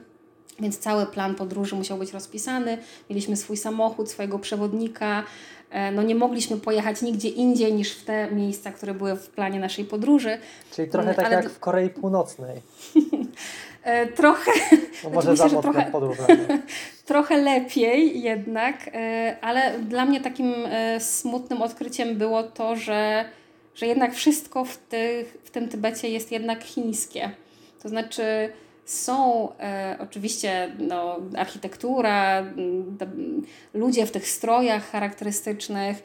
Więc 0.61 0.79
cały 0.79 1.07
plan 1.07 1.35
podróży 1.35 1.77
musiał 1.77 1.99
być 1.99 2.13
rozpisany. 2.13 2.79
Mieliśmy 3.11 3.37
swój 3.37 3.57
samochód, 3.57 4.11
swojego 4.11 4.39
przewodnika. 4.39 5.25
E, 5.71 5.93
no 5.93 6.03
nie 6.03 6.15
mogliśmy 6.15 6.57
pojechać 6.57 7.03
nigdzie 7.03 7.29
indziej 7.29 7.73
niż 7.73 7.93
w 7.93 8.05
te 8.05 8.31
miejsca, 8.31 8.73
które 8.73 8.95
były 8.95 9.17
w 9.17 9.29
planie 9.29 9.61
naszej 9.61 9.85
podróży. 9.85 10.39
Czyli 10.73 10.89
trochę 10.89 11.15
tak 11.15 11.27
Ale... 11.27 11.37
jak 11.37 11.51
w 11.51 11.59
Korei 11.59 11.91
Północnej. 11.91 12.61
E, 13.83 14.07
trochę. 14.07 14.51
No 15.05 15.11
może 15.11 15.37
za 15.37 15.49
trochę, 15.49 15.93
trochę 17.07 17.37
lepiej 17.37 18.23
jednak, 18.23 18.91
e, 18.95 19.37
ale 19.41 19.79
dla 19.79 20.05
mnie 20.05 20.21
takim 20.21 20.55
e, 20.67 21.01
smutnym 21.01 21.63
odkryciem 21.63 22.19
było 22.19 22.43
to, 22.43 22.77
że, 22.77 23.25
że 23.75 23.87
jednak 23.87 24.15
wszystko 24.15 24.65
w, 24.65 24.77
tych, 24.77 25.37
w 25.45 25.51
tym 25.51 25.69
Tybecie 25.69 26.09
jest 26.09 26.33
jednak 26.33 26.65
chińskie. 26.65 27.31
To 27.83 27.89
znaczy 27.89 28.53
są 28.85 29.49
e, 29.59 29.97
oczywiście 30.01 30.73
no, 30.79 31.17
architektura, 31.37 32.45
ludzie 33.75 34.07
w 34.07 34.11
tych 34.11 34.29
strojach 34.29 34.91
charakterystycznych, 34.91 36.03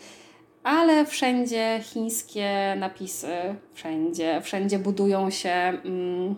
ale 0.63 1.05
wszędzie 1.05 1.79
chińskie 1.83 2.75
napisy, 2.79 3.55
wszędzie, 3.73 4.41
wszędzie 4.41 4.79
budują 4.79 5.29
się. 5.29 5.49
Mm, 5.49 6.35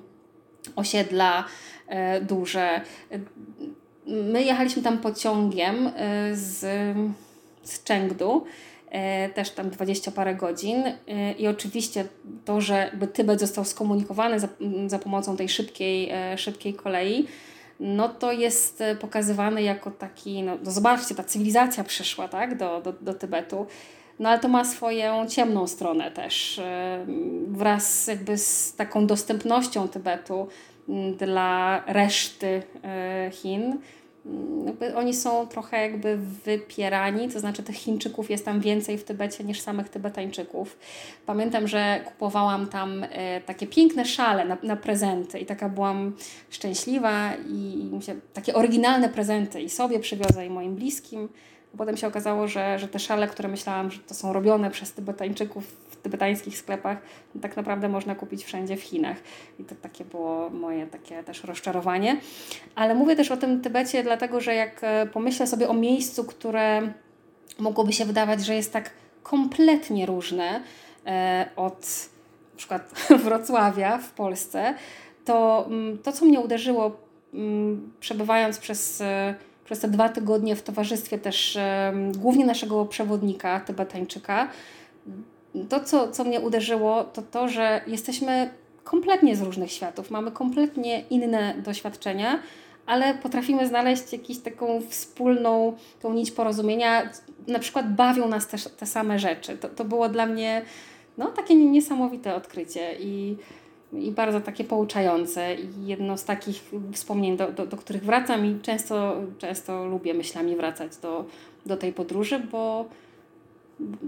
osiedla 0.75 1.45
e, 1.87 2.21
duże. 2.21 2.81
My 4.05 4.43
jechaliśmy 4.43 4.81
tam 4.81 4.97
pociągiem 4.97 5.87
e, 5.87 5.91
z, 6.35 6.59
z 7.63 7.83
Chengdu, 7.87 8.45
e, 8.89 9.29
też 9.29 9.49
tam 9.49 9.69
dwadzieścia 9.69 10.11
parę 10.11 10.35
godzin 10.35 10.83
i 11.37 11.47
oczywiście 11.47 12.05
to, 12.45 12.61
że 12.61 12.91
Tybet 13.13 13.39
został 13.39 13.65
skomunikowany 13.65 14.39
za, 14.39 14.47
za 14.87 14.99
pomocą 14.99 15.37
tej 15.37 15.49
szybkiej, 15.49 16.11
szybkiej 16.37 16.73
kolei, 16.73 17.27
no 17.79 18.09
to 18.09 18.31
jest 18.31 18.83
pokazywany 18.99 19.63
jako 19.63 19.91
taki, 19.91 20.43
no, 20.43 20.57
no 20.63 20.71
zobaczcie, 20.71 21.15
ta 21.15 21.23
cywilizacja 21.23 21.83
przyszła 21.83 22.27
tak, 22.27 22.57
do, 22.57 22.81
do, 22.81 22.93
do 22.93 23.13
Tybetu. 23.13 23.67
No 24.19 24.29
ale 24.29 24.39
to 24.39 24.47
ma 24.47 24.65
swoją 24.65 25.27
ciemną 25.27 25.67
stronę 25.67 26.11
też. 26.11 26.61
Wraz 27.47 28.07
jakby 28.07 28.37
z 28.37 28.75
taką 28.75 29.07
dostępnością 29.07 29.87
Tybetu 29.87 30.47
dla 31.17 31.83
reszty 31.87 32.63
e, 32.83 33.31
Chin. 33.33 33.77
Jakby 34.65 34.95
oni 34.95 35.13
są 35.13 35.47
trochę 35.47 35.81
jakby 35.81 36.17
wypierani, 36.17 37.29
to 37.29 37.39
znaczy 37.39 37.63
tych 37.63 37.75
Chińczyków 37.75 38.29
jest 38.29 38.45
tam 38.45 38.59
więcej 38.59 38.97
w 38.97 39.03
Tybecie 39.03 39.43
niż 39.43 39.61
samych 39.61 39.89
Tybetańczyków. 39.89 40.77
Pamiętam, 41.25 41.67
że 41.67 42.01
kupowałam 42.05 42.67
tam 42.67 43.03
e, 43.03 43.41
takie 43.41 43.67
piękne 43.67 44.05
szale 44.05 44.45
na, 44.45 44.57
na 44.63 44.75
prezenty 44.75 45.39
i 45.39 45.45
taka 45.45 45.69
byłam 45.69 46.15
szczęśliwa 46.49 47.33
i, 47.49 47.89
i 47.99 48.01
się, 48.01 48.15
takie 48.33 48.53
oryginalne 48.53 49.09
prezenty 49.09 49.61
i 49.61 49.69
sobie 49.69 49.99
przywiozę 49.99 50.45
i 50.45 50.49
moim 50.49 50.75
bliskim. 50.75 51.29
Potem 51.77 51.97
się 51.97 52.07
okazało, 52.07 52.47
że, 52.47 52.79
że 52.79 52.87
te 52.87 52.99
szale, 52.99 53.27
które 53.27 53.49
myślałam, 53.49 53.91
że 53.91 53.99
to 53.99 54.13
są 54.13 54.33
robione 54.33 54.71
przez 54.71 54.93
Tybetańczyków 54.93 55.87
w 55.89 55.95
tybetańskich 55.95 56.57
sklepach, 56.57 56.97
tak 57.41 57.57
naprawdę 57.57 57.89
można 57.89 58.15
kupić 58.15 58.45
wszędzie 58.45 58.77
w 58.77 58.81
Chinach. 58.81 59.17
I 59.59 59.63
to 59.63 59.75
takie 59.75 60.05
było 60.05 60.49
moje 60.49 60.87
takie 60.87 61.23
też 61.23 61.43
rozczarowanie. 61.43 62.17
Ale 62.75 62.95
mówię 62.95 63.15
też 63.15 63.31
o 63.31 63.37
tym 63.37 63.61
Tybecie, 63.61 64.03
dlatego 64.03 64.41
że 64.41 64.55
jak 64.55 64.79
e, 64.81 65.05
pomyślę 65.05 65.47
sobie 65.47 65.69
o 65.69 65.73
miejscu, 65.73 66.23
które 66.23 66.93
mogłoby 67.59 67.93
się 67.93 68.05
wydawać, 68.05 68.45
że 68.45 68.55
jest 68.55 68.73
tak 68.73 68.89
kompletnie 69.23 70.05
różne 70.05 70.61
e, 71.05 71.49
od 71.55 72.09
na 72.53 72.57
przykład 72.57 72.93
Wrocławia 73.23 73.97
w 73.97 74.11
Polsce, 74.11 74.75
to 75.25 75.65
mm, 75.67 75.97
to, 75.97 76.11
co 76.11 76.25
mnie 76.25 76.39
uderzyło, 76.39 76.97
mm, 77.33 77.91
przebywając 77.99 78.59
przez, 78.59 79.01
e, 79.01 79.35
przez 79.67 79.79
te 79.79 79.87
dwa 79.87 80.09
tygodnie 80.09 80.55
w 80.55 80.61
towarzystwie 80.61 81.17
też 81.17 81.57
głównie 82.17 82.45
naszego 82.45 82.85
przewodnika, 82.85 83.59
Tybetańczyka, 83.59 84.47
to, 85.69 85.79
co, 85.79 86.11
co 86.11 86.23
mnie 86.23 86.39
uderzyło, 86.39 87.03
to 87.03 87.21
to, 87.21 87.47
że 87.47 87.81
jesteśmy 87.87 88.49
kompletnie 88.83 89.35
z 89.35 89.41
różnych 89.41 89.71
światów, 89.71 90.11
mamy 90.11 90.31
kompletnie 90.31 90.99
inne 91.09 91.53
doświadczenia, 91.63 92.39
ale 92.85 93.13
potrafimy 93.13 93.67
znaleźć 93.67 94.13
jakąś 94.13 94.37
taką 94.37 94.81
wspólną 94.89 95.73
tą 96.01 96.13
nić 96.13 96.31
porozumienia. 96.31 97.09
Na 97.47 97.59
przykład 97.59 97.93
bawią 97.93 98.27
nas 98.27 98.47
też 98.47 98.63
te 98.63 98.85
same 98.85 99.19
rzeczy. 99.19 99.57
To, 99.57 99.69
to 99.69 99.85
było 99.85 100.09
dla 100.09 100.25
mnie 100.25 100.61
no, 101.17 101.25
takie 101.25 101.55
niesamowite 101.55 102.35
odkrycie 102.35 102.95
i, 102.99 103.37
i 103.93 104.11
bardzo 104.11 104.41
takie 104.41 104.63
pouczające. 104.63 105.55
I 105.55 105.85
jedno 105.85 106.17
z 106.17 106.25
takich 106.25 106.71
wspomnień, 106.93 107.37
do, 107.37 107.51
do, 107.51 107.67
do 107.67 107.77
których 107.77 108.03
wracam 108.03 108.45
i 108.45 108.59
często, 108.59 109.15
często 109.37 109.85
lubię 109.85 110.13
myślami 110.13 110.55
wracać 110.55 110.97
do, 110.97 111.25
do 111.65 111.77
tej 111.77 111.93
podróży, 111.93 112.39
bo 112.39 112.85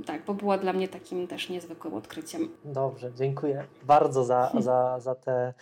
tak, 0.05 0.25
bo 0.25 0.34
była 0.34 0.57
dla 0.57 0.73
mnie 0.73 0.88
takim 0.88 1.27
też 1.27 1.49
niezwykłym 1.49 1.93
odkryciem. 1.93 2.49
Dobrze, 2.65 3.11
dziękuję 3.15 3.63
bardzo 3.84 4.23
za, 4.23 4.51
za, 4.59 4.99
za 4.99 5.15
te 5.15 5.53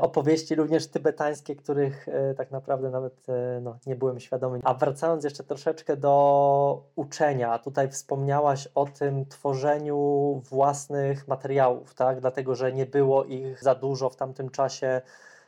opowieści, 0.00 0.54
również 0.54 0.86
tybetańskie, 0.86 1.56
których 1.56 2.08
e, 2.08 2.34
tak 2.34 2.50
naprawdę 2.50 2.90
nawet 2.90 3.28
e, 3.28 3.60
no, 3.60 3.78
nie 3.86 3.96
byłem 3.96 4.20
świadomy. 4.20 4.60
A 4.64 4.74
wracając 4.74 5.24
jeszcze 5.24 5.44
troszeczkę 5.44 5.96
do 5.96 6.84
uczenia, 6.96 7.58
tutaj 7.58 7.90
wspomniałaś 7.90 8.68
o 8.74 8.86
tym 8.86 9.26
tworzeniu 9.26 10.42
własnych 10.50 11.28
materiałów, 11.28 11.94
tak? 11.94 12.20
dlatego 12.20 12.54
że 12.54 12.72
nie 12.72 12.86
było 12.86 13.24
ich 13.24 13.62
za 13.62 13.74
dużo 13.74 14.10
w 14.10 14.16
tamtym 14.16 14.50
czasie 14.50 15.00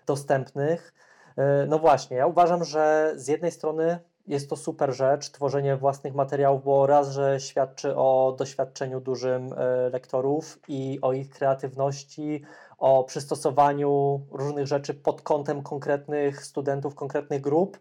dostępnych. 0.07 0.95
No 1.69 1.79
właśnie, 1.79 2.17
ja 2.17 2.27
uważam, 2.27 2.65
że 2.65 3.13
z 3.17 3.29
jednej 3.29 3.51
strony 3.51 3.99
jest 4.27 4.51
to 4.51 4.57
super 4.57 4.93
rzecz, 4.93 5.31
tworzenie 5.31 5.77
własnych 5.77 6.15
materiałów, 6.15 6.65
bo 6.65 6.87
raz, 6.87 7.11
że 7.11 7.41
świadczy 7.41 7.97
o 7.97 8.37
doświadczeniu 8.39 9.01
dużym 9.01 9.53
e, 9.53 9.91
lektorów 9.91 10.59
i 10.69 10.99
o 11.03 11.13
ich 11.13 11.31
kreatywności, 11.31 12.43
o 12.83 13.05
przystosowaniu 13.05 14.21
różnych 14.31 14.67
rzeczy 14.67 14.95
pod 14.95 15.23
kątem 15.23 15.63
konkretnych 15.63 16.47
studentów, 16.47 16.95
konkretnych 16.95 17.41
grup, 17.41 17.79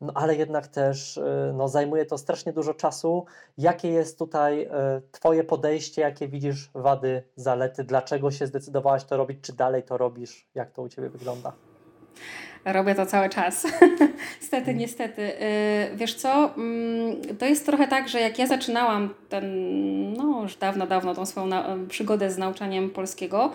no 0.00 0.12
ale 0.16 0.36
jednak 0.36 0.66
też 0.66 1.18
e, 1.18 1.52
no, 1.54 1.68
zajmuje 1.68 2.06
to 2.06 2.18
strasznie 2.18 2.52
dużo 2.52 2.74
czasu. 2.74 3.26
Jakie 3.58 3.88
jest 3.88 4.18
tutaj 4.18 4.62
e, 4.62 5.00
Twoje 5.12 5.44
podejście, 5.44 6.02
jakie 6.02 6.28
widzisz 6.28 6.70
wady, 6.74 7.22
zalety, 7.36 7.84
dlaczego 7.84 8.30
się 8.30 8.46
zdecydowałaś 8.46 9.04
to 9.04 9.16
robić, 9.16 9.38
czy 9.42 9.52
dalej 9.52 9.82
to 9.82 9.98
robisz, 9.98 10.46
jak 10.54 10.70
to 10.70 10.82
u 10.82 10.88
Ciebie 10.88 11.08
wygląda? 11.08 11.52
Robię 12.64 12.94
to 12.94 13.06
cały 13.06 13.28
czas. 13.28 13.66
niestety, 14.40 14.70
mm. 14.70 14.78
niestety. 14.78 15.22
Y, 15.22 15.96
wiesz 15.96 16.14
co, 16.14 16.54
mm, 16.56 17.36
to 17.38 17.46
jest 17.46 17.66
trochę 17.66 17.88
tak, 17.88 18.08
że 18.08 18.20
jak 18.20 18.38
ja 18.38 18.46
zaczynałam 18.46 19.14
ten, 19.28 20.12
no 20.12 20.42
już 20.42 20.56
dawno, 20.56 20.86
dawno 20.86 21.14
tą 21.14 21.26
swoją 21.26 21.48
przygodę 21.88 22.30
z 22.30 22.38
nauczaniem 22.38 22.90
polskiego, 22.90 23.52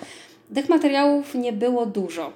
tych 0.56 0.70
materiałów 0.70 1.36
nie 1.36 1.54
było 1.54 1.86
dużo. 1.86 2.34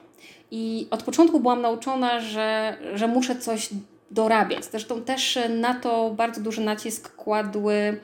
I 0.52 0.88
od 0.92 1.04
początku 1.04 1.40
byłam 1.40 1.62
nauczona, 1.62 2.20
że, 2.20 2.78
że 2.94 3.08
muszę 3.08 3.36
coś 3.36 3.70
dorabiać. 4.12 4.66
Zresztą 4.66 5.02
też 5.02 5.40
na 5.50 5.74
to 5.74 6.10
bardzo 6.10 6.42
duży 6.42 6.62
nacisk 6.62 7.16
kładły, 7.16 8.00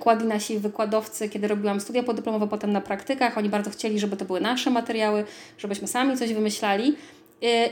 kładli 0.00 0.26
nasi 0.26 0.58
wykładowcy, 0.58 1.28
kiedy 1.28 1.48
robiłam 1.48 1.80
studia 1.80 2.02
podyplomowe, 2.02 2.48
potem 2.48 2.72
na 2.72 2.80
praktykach. 2.80 3.38
Oni 3.38 3.48
bardzo 3.48 3.70
chcieli, 3.70 3.98
żeby 3.98 4.16
to 4.16 4.24
były 4.24 4.40
nasze 4.40 4.70
materiały, 4.70 5.24
żebyśmy 5.58 5.88
sami 5.88 6.16
coś 6.16 6.34
wymyślali. 6.34 6.96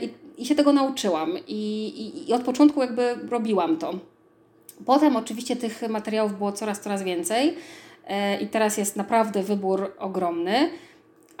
I, 0.01 0.09
i 0.37 0.45
się 0.45 0.55
tego 0.55 0.73
nauczyłam 0.73 1.37
I, 1.47 1.87
i, 1.87 2.29
i 2.29 2.33
od 2.33 2.41
początku 2.41 2.81
jakby 2.81 3.15
robiłam 3.29 3.77
to. 3.77 3.93
Potem 4.85 5.15
oczywiście 5.15 5.55
tych 5.55 5.89
materiałów 5.89 6.37
było 6.37 6.51
coraz, 6.51 6.79
coraz 6.79 7.03
więcej 7.03 7.55
e, 8.07 8.41
i 8.41 8.47
teraz 8.47 8.77
jest 8.77 8.95
naprawdę 8.95 9.43
wybór 9.43 9.91
ogromny, 9.99 10.69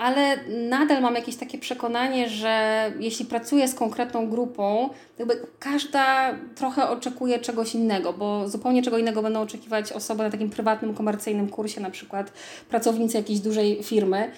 ale 0.01 0.37
nadal 0.69 1.01
mam 1.01 1.15
jakieś 1.15 1.35
takie 1.35 1.57
przekonanie, 1.57 2.29
że 2.29 2.85
jeśli 2.99 3.25
pracuję 3.25 3.67
z 3.67 3.75
konkretną 3.75 4.29
grupą, 4.29 4.89
jakby 5.19 5.47
każda 5.59 6.35
trochę 6.55 6.89
oczekuje 6.89 7.39
czegoś 7.39 7.75
innego, 7.75 8.13
bo 8.13 8.49
zupełnie 8.49 8.83
czego 8.83 8.97
innego 8.97 9.21
będą 9.21 9.41
oczekiwać 9.41 9.91
osoby 9.91 10.23
na 10.23 10.29
takim 10.29 10.49
prywatnym, 10.49 10.93
komercyjnym 10.93 11.49
kursie, 11.49 11.81
na 11.81 11.89
przykład 11.89 12.31
pracownicy 12.69 13.17
jakiejś 13.17 13.39
dużej 13.39 13.83
firmy 13.83 14.31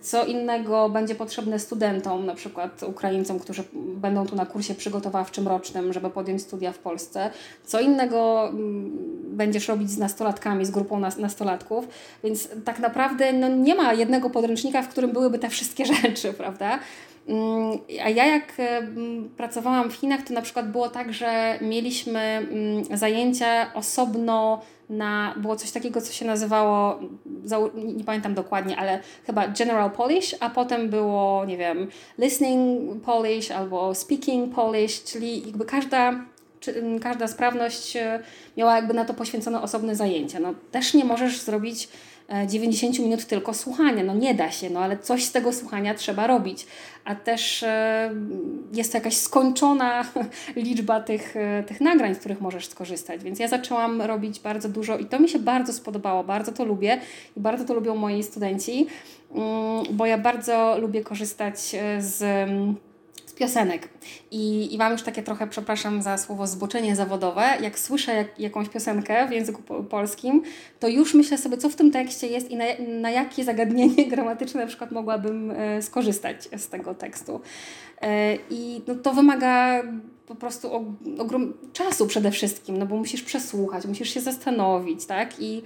co 0.00 0.24
innego 0.24 0.88
będzie 0.88 1.14
potrzebne 1.14 1.58
studentom, 1.58 2.26
na 2.26 2.34
przykład 2.34 2.82
Ukraińcom, 2.82 3.38
którzy 3.38 3.64
będą 3.74 4.26
tu 4.26 4.36
na 4.36 4.46
kursie 4.46 4.74
przygotowawczym 4.74 5.48
rocznym, 5.48 5.92
żeby 5.92 6.10
podjąć 6.10 6.42
studia 6.42 6.72
w 6.72 6.78
Polsce. 6.78 7.30
Co 7.64 7.80
innego 7.80 8.48
mm, 8.48 8.90
będziesz 9.24 9.68
robić 9.68 9.90
z 9.90 9.98
nastolatkami, 9.98 10.64
z 10.64 10.70
grupą 10.70 11.00
nastolatków. 11.00 11.88
Więc 12.24 12.48
tak 12.64 12.78
naprawdę 12.78 13.32
no, 13.32 13.48
nie 13.48 13.74
ma 13.74 13.92
jednego 13.92 14.30
podręcznika, 14.30 14.82
w 14.82 14.88
którym 14.88 15.12
byłyby 15.12 15.38
te 15.38 15.48
wszystkie 15.48 15.86
rzeczy, 16.02 16.32
prawda? 16.32 16.78
Mm, 17.28 17.78
a 18.04 18.08
ja 18.10 18.26
jak 18.26 18.52
mm, 18.58 19.30
pracowałam 19.36 19.90
w 19.90 19.94
Chinach, 19.94 20.22
to 20.22 20.34
na 20.34 20.42
przykład 20.42 20.70
było 20.70 20.88
tak, 20.88 21.12
że 21.12 21.58
mieliśmy 21.60 22.46
zajęcia 22.94 23.74
osobno 23.74 24.62
na, 24.90 25.34
było 25.36 25.56
coś 25.56 25.70
takiego, 25.70 26.00
co 26.00 26.12
się 26.12 26.24
nazywało, 26.24 27.00
nie 27.74 28.04
pamiętam 28.04 28.34
dokładnie, 28.34 28.76
ale 28.76 29.00
chyba 29.26 29.48
General 29.48 29.90
Polish, 29.90 30.34
a 30.40 30.50
potem 30.50 30.90
było, 30.90 31.44
nie 31.44 31.56
wiem, 31.56 31.88
Listening 32.18 33.02
Polish 33.02 33.50
albo 33.50 33.94
Speaking 33.94 34.54
Polish, 34.54 35.04
czyli 35.04 35.46
jakby 35.46 35.64
każda, 35.64 36.24
każda 37.02 37.28
sprawność 37.28 37.96
e, 37.96 38.20
miała 38.56 38.76
jakby 38.76 38.94
na 38.94 39.04
to 39.04 39.14
poświęcone 39.14 39.62
osobne 39.62 39.96
zajęcia. 39.96 40.40
No, 40.40 40.54
też 40.70 40.94
nie 40.94 41.04
możesz 41.04 41.40
zrobić 41.40 41.88
90 42.46 42.98
e, 42.98 43.02
minut 43.02 43.24
tylko 43.24 43.54
słuchania. 43.54 44.04
No 44.04 44.14
nie 44.14 44.34
da 44.34 44.50
się, 44.50 44.70
no 44.70 44.80
ale 44.80 44.98
coś 44.98 45.24
z 45.24 45.32
tego 45.32 45.52
słuchania 45.52 45.94
trzeba 45.94 46.26
robić. 46.26 46.66
A 47.04 47.14
też 47.14 47.62
e, 47.62 48.10
jest 48.72 48.92
to 48.92 48.98
jakaś 48.98 49.16
skończona 49.16 50.04
liczba 50.56 51.00
tych, 51.00 51.36
e, 51.36 51.62
tych 51.62 51.80
nagrań, 51.80 52.14
z 52.14 52.18
których 52.18 52.40
możesz 52.40 52.66
skorzystać. 52.66 53.24
Więc 53.24 53.38
ja 53.38 53.48
zaczęłam 53.48 54.02
robić 54.02 54.40
bardzo 54.40 54.68
dużo 54.68 54.98
i 54.98 55.06
to 55.06 55.20
mi 55.20 55.28
się 55.28 55.38
bardzo 55.38 55.72
spodobało, 55.72 56.24
bardzo 56.24 56.52
to 56.52 56.64
lubię 56.64 57.00
i 57.36 57.40
bardzo 57.40 57.64
to 57.64 57.74
lubią 57.74 57.96
moi 57.96 58.22
studenci, 58.22 58.86
mm, 59.34 59.84
bo 59.90 60.06
ja 60.06 60.18
bardzo 60.18 60.78
lubię 60.78 61.02
korzystać 61.04 61.58
z 61.98 62.24
piosenek. 63.36 63.88
I, 64.30 64.74
I 64.74 64.78
mam 64.78 64.92
już 64.92 65.02
takie 65.02 65.22
trochę, 65.22 65.46
przepraszam 65.46 66.02
za 66.02 66.18
słowo, 66.18 66.46
zboczenie 66.46 66.96
zawodowe. 66.96 67.48
Jak 67.60 67.78
słyszę 67.78 68.14
jak, 68.14 68.40
jakąś 68.40 68.68
piosenkę 68.68 69.28
w 69.28 69.32
języku 69.32 69.62
po, 69.62 69.82
polskim, 69.82 70.42
to 70.80 70.88
już 70.88 71.14
myślę 71.14 71.38
sobie, 71.38 71.56
co 71.56 71.68
w 71.68 71.76
tym 71.76 71.90
tekście 71.90 72.26
jest 72.26 72.50
i 72.50 72.56
na, 72.56 72.64
na 72.88 73.10
jakie 73.10 73.44
zagadnienie 73.44 74.06
gramatyczne 74.12 74.60
na 74.60 74.66
przykład 74.66 74.92
mogłabym 74.92 75.50
e, 75.50 75.82
skorzystać 75.82 76.48
z 76.56 76.68
tego 76.68 76.94
tekstu. 76.94 77.40
E, 78.02 78.36
I 78.50 78.82
no, 78.86 78.94
to 78.94 79.12
wymaga 79.12 79.82
po 80.26 80.34
prostu 80.34 80.70
ogrom 81.18 81.54
czasu 81.72 82.06
przede 82.06 82.30
wszystkim, 82.30 82.78
no 82.78 82.86
bo 82.86 82.96
musisz 82.96 83.22
przesłuchać, 83.22 83.86
musisz 83.86 84.14
się 84.14 84.20
zastanowić, 84.20 85.06
tak? 85.06 85.40
I 85.40 85.62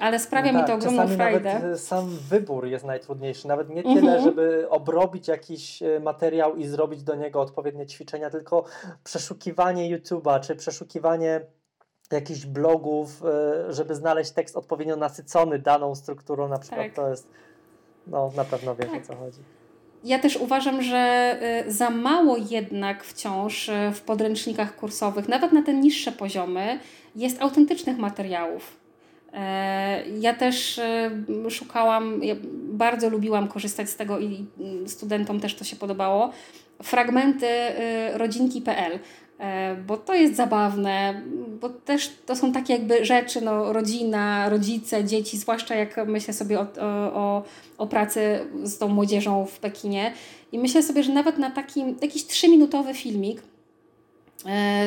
ale 0.00 0.18
sprawia 0.18 0.52
tak, 0.52 0.62
mi 0.62 0.66
to 0.66 0.74
ogromną 0.74 1.08
frajdę. 1.08 1.54
Nawet 1.54 1.74
e, 1.74 1.78
sam 1.78 2.08
wybór 2.30 2.66
jest 2.66 2.84
najtrudniejszy. 2.84 3.48
Nawet 3.48 3.68
nie 3.68 3.82
tyle, 3.82 3.96
mhm. 3.96 4.24
żeby 4.24 4.66
obrobić 4.70 5.28
jakiś 5.28 5.82
e, 5.82 6.00
materiał 6.00 6.56
i 6.56 6.66
zrobić 6.66 7.02
do 7.02 7.14
niego 7.14 7.40
odpowiednie 7.40 7.86
ćwiczenia, 7.86 8.30
tylko 8.30 8.64
przeszukiwanie 9.04 9.98
YouTube'a 9.98 10.40
czy 10.40 10.56
przeszukiwanie 10.56 11.40
jakichś 12.12 12.46
blogów, 12.46 13.22
e, 13.24 13.72
żeby 13.72 13.94
znaleźć 13.94 14.30
tekst 14.30 14.56
odpowiednio 14.56 14.96
nasycony 14.96 15.58
daną 15.58 15.94
strukturą, 15.94 16.48
na 16.48 16.58
przykład 16.58 16.86
tak. 16.86 16.94
to 16.94 17.08
jest, 17.08 17.28
no 18.06 18.32
na 18.36 18.44
pewno 18.44 18.74
wiesz 18.74 18.90
tak. 18.90 19.02
o 19.02 19.06
co 19.06 19.16
chodzi. 19.16 19.38
Ja 20.04 20.18
też 20.18 20.36
uważam, 20.36 20.82
że 20.82 21.36
za 21.68 21.90
mało 21.90 22.36
jednak 22.50 23.04
wciąż 23.04 23.70
w 23.94 24.00
podręcznikach 24.00 24.76
kursowych, 24.76 25.28
nawet 25.28 25.52
na 25.52 25.62
te 25.62 25.74
niższe 25.74 26.12
poziomy, 26.12 26.78
jest 27.16 27.42
autentycznych 27.42 27.98
materiałów. 27.98 28.85
E, 29.36 30.02
ja 30.20 30.34
też 30.34 30.78
e, 30.78 31.10
szukałam, 31.50 32.24
ja 32.24 32.34
bardzo 32.68 33.10
lubiłam 33.10 33.48
korzystać 33.48 33.90
z 33.90 33.96
tego 33.96 34.18
i 34.18 34.46
studentom 34.86 35.40
też 35.40 35.54
to 35.54 35.64
się 35.64 35.76
podobało. 35.76 36.30
Fragmenty 36.82 37.46
e, 37.46 38.18
rodzinki.pl, 38.18 38.98
bo 39.86 39.96
to 39.96 40.14
jest 40.14 40.36
zabawne. 40.36 41.22
bo 41.60 41.68
też 41.68 42.12
to 42.26 42.36
są 42.36 42.52
takie 42.52 42.72
jakby 42.72 43.04
rzeczy, 43.04 43.40
no, 43.40 43.72
rodzina, 43.72 44.48
rodzice, 44.48 45.04
dzieci, 45.04 45.38
zwłaszcza 45.38 45.74
jak 45.74 46.06
myślę 46.06 46.34
sobie 46.34 46.60
o, 46.60 46.66
o, 47.14 47.44
o 47.78 47.86
pracy 47.86 48.40
z 48.62 48.78
tą 48.78 48.88
młodzieżą 48.88 49.46
w 49.46 49.58
Pekinie. 49.58 50.12
I 50.52 50.58
myślę 50.58 50.82
sobie, 50.82 51.02
że 51.02 51.12
nawet 51.12 51.38
na 51.38 51.50
takim 51.50 51.96
jakiś 52.02 52.26
trzyminutowy 52.26 52.94
filmik 52.94 53.42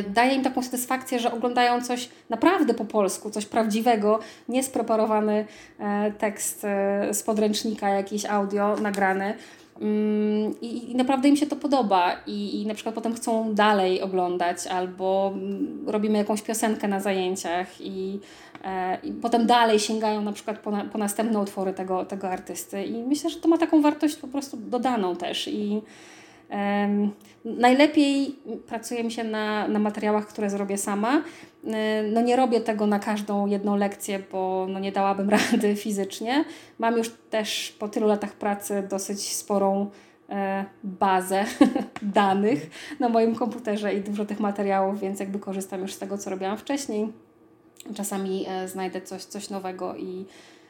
daje 0.10 0.36
im 0.36 0.43
taką 0.43 0.64
satysfakcję, 0.64 1.20
że 1.20 1.32
oglądają 1.32 1.82
coś 1.82 2.10
naprawdę 2.30 2.74
po 2.74 2.86
polsku, 2.86 3.30
coś 3.30 3.45
prawdziwego, 3.45 4.20
niespreparowany 4.49 5.45
e, 5.80 6.12
tekst 6.12 6.66
e, 6.66 7.14
z 7.14 7.24
podręcznika, 7.24 7.89
jakiś 7.89 8.26
audio 8.26 8.76
nagrany. 8.82 9.34
Mm, 9.82 10.62
I, 10.62 10.91
I, 10.91 10.95
naprawdę 10.95 11.30
im 11.30 11.36
się 11.36 11.47
to 11.47 11.55
podoba. 11.55 12.16
I, 12.28 12.62
i 12.62 12.68
na 12.68 12.74
przykład 12.74 12.95
potem 12.95 13.14
chcą 13.14 13.53
dalej 13.53 14.01
oglądać 14.01 14.68
albo 14.68 15.32
mm, 15.34 15.84
robimy 15.88 16.18
jakąś 16.18 16.41
piosenkę 16.41 16.88
na 16.88 16.99
zajęciach 16.99 17.82
i, 17.82 18.20
e, 18.64 18.97
i 19.03 19.12
potem 19.12 19.45
dalej 19.45 19.80
sięgają 19.80 20.22
na 20.22 20.32
przykład 20.32 20.60
po, 20.60 20.72
na, 20.72 20.86
po 20.86 20.97
następne 20.97 21.39
utwory 21.39 21.74
tego, 21.74 22.05
tego 22.05 22.30
artysty. 22.30 22.84
I 22.84 23.03
myślę, 23.03 23.30
że 23.30 23.39
to 23.39 23.47
ma 23.47 23.57
taką 23.57 23.82
wartość 23.82 24.16
po 24.16 24.28
prostu 24.28 24.57
dodaną 24.57 25.16
też. 25.16 25.47
I 25.47 25.82
najlepiej 27.45 28.35
pracuje 28.67 29.03
mi 29.03 29.11
się 29.11 29.23
na, 29.23 29.67
na 29.67 29.79
materiałach, 29.79 30.27
które 30.27 30.49
zrobię 30.49 30.77
sama. 30.77 31.23
No 32.11 32.21
nie 32.21 32.35
robię 32.35 32.61
tego 32.61 32.87
na 32.87 32.99
każdą 32.99 33.47
jedną 33.47 33.75
lekcję, 33.75 34.23
bo 34.31 34.67
no 34.69 34.79
nie 34.79 34.91
dałabym 34.91 35.29
rady 35.51 35.75
fizycznie. 35.75 36.45
Mam 36.79 36.97
już 36.97 37.09
też 37.29 37.75
po 37.79 37.87
tylu 37.87 38.07
latach 38.07 38.33
pracy 38.33 38.87
dosyć 38.89 39.35
sporą 39.35 39.89
e, 40.29 40.65
bazę 40.83 41.45
danych 42.01 42.69
na 42.99 43.09
moim 43.09 43.35
komputerze 43.35 43.93
i 43.93 44.01
dużo 44.01 44.25
tych 44.25 44.39
materiałów, 44.39 44.99
więc 44.99 45.19
jakby 45.19 45.39
korzystam 45.39 45.81
już 45.81 45.93
z 45.93 45.97
tego, 45.97 46.17
co 46.17 46.29
robiłam 46.29 46.57
wcześniej. 46.57 47.07
Czasami 47.95 48.45
e, 48.47 48.67
znajdę 48.67 49.01
coś, 49.01 49.23
coś 49.23 49.49
nowego 49.49 49.95
i 49.95 50.25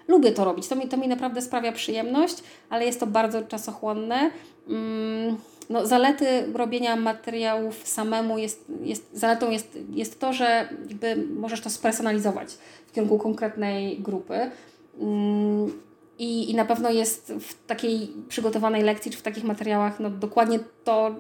lubię 0.10 0.32
to 0.32 0.46
robić. 0.46 0.68
To 0.68 0.76
mi, 0.76 0.88
to 0.88 0.98
mi 0.98 1.08
naprawdę 1.08 1.42
sprawia 1.42 1.72
przyjemność, 1.72 2.44
ale 2.70 2.86
jest 2.86 3.00
to 3.00 3.08
bardzo 3.08 3.42
czasochłonne. 3.42 4.32
Mm 4.68 5.38
no, 5.70 5.88
zalety 5.88 6.26
robienia 6.54 6.96
materiałów 6.96 7.88
samemu 7.88 8.38
jest, 8.38 8.66
jest 8.84 9.10
zaletą 9.14 9.52
jest, 9.52 9.78
jest 9.94 10.20
to, 10.20 10.34
że 10.34 10.70
jakby 10.90 11.16
możesz 11.16 11.62
to 11.62 11.70
spersonalizować 11.70 12.54
w 12.88 12.92
kierunku 12.92 13.18
konkretnej 13.18 14.00
grupy. 14.00 14.52
Mm, 15.00 15.72
I, 16.20 16.52
I 16.52 16.56
na 16.56 16.66
pewno 16.66 16.90
jest 16.90 17.34
w 17.40 17.66
takiej 17.68 18.14
przygotowanej 18.30 18.84
lekcji, 18.84 19.12
czy 19.12 19.18
w 19.18 19.22
takich 19.22 19.44
materiałach, 19.44 20.00
no, 20.00 20.10
dokładnie 20.10 20.60
to, 20.84 21.16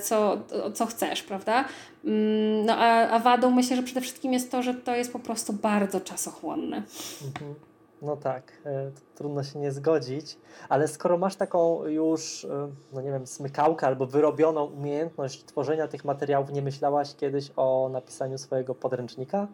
co, 0.00 0.38
co 0.74 0.86
chcesz, 0.86 1.22
prawda? 1.22 1.64
Mm, 2.04 2.66
no 2.66 2.76
a, 2.76 3.08
a 3.08 3.18
wadą 3.18 3.50
myślę, 3.50 3.76
że 3.76 3.82
przede 3.82 4.00
wszystkim 4.00 4.32
jest 4.32 4.50
to, 4.50 4.62
że 4.62 4.74
to 4.74 4.94
jest 4.94 5.12
po 5.12 5.18
prostu 5.18 5.52
bardzo 5.52 6.00
czasochłonne. 6.00 6.82
Mhm. 7.26 7.54
No 8.02 8.16
tak, 8.16 8.52
e, 8.66 8.90
trudno 9.14 9.44
się 9.44 9.58
nie 9.58 9.72
zgodzić, 9.72 10.36
ale 10.68 10.88
skoro 10.88 11.18
masz 11.18 11.36
taką 11.36 11.86
już, 11.86 12.44
e, 12.44 12.68
no 12.92 13.00
nie 13.00 13.10
wiem, 13.10 13.26
smykałkę 13.26 13.86
albo 13.86 14.06
wyrobioną 14.06 14.64
umiejętność 14.64 15.44
tworzenia 15.44 15.88
tych 15.88 16.04
materiałów, 16.04 16.52
nie 16.52 16.62
myślałaś 16.62 17.14
kiedyś 17.16 17.50
o 17.56 17.90
napisaniu 17.92 18.38
swojego 18.38 18.74
podręcznika? 18.74 19.46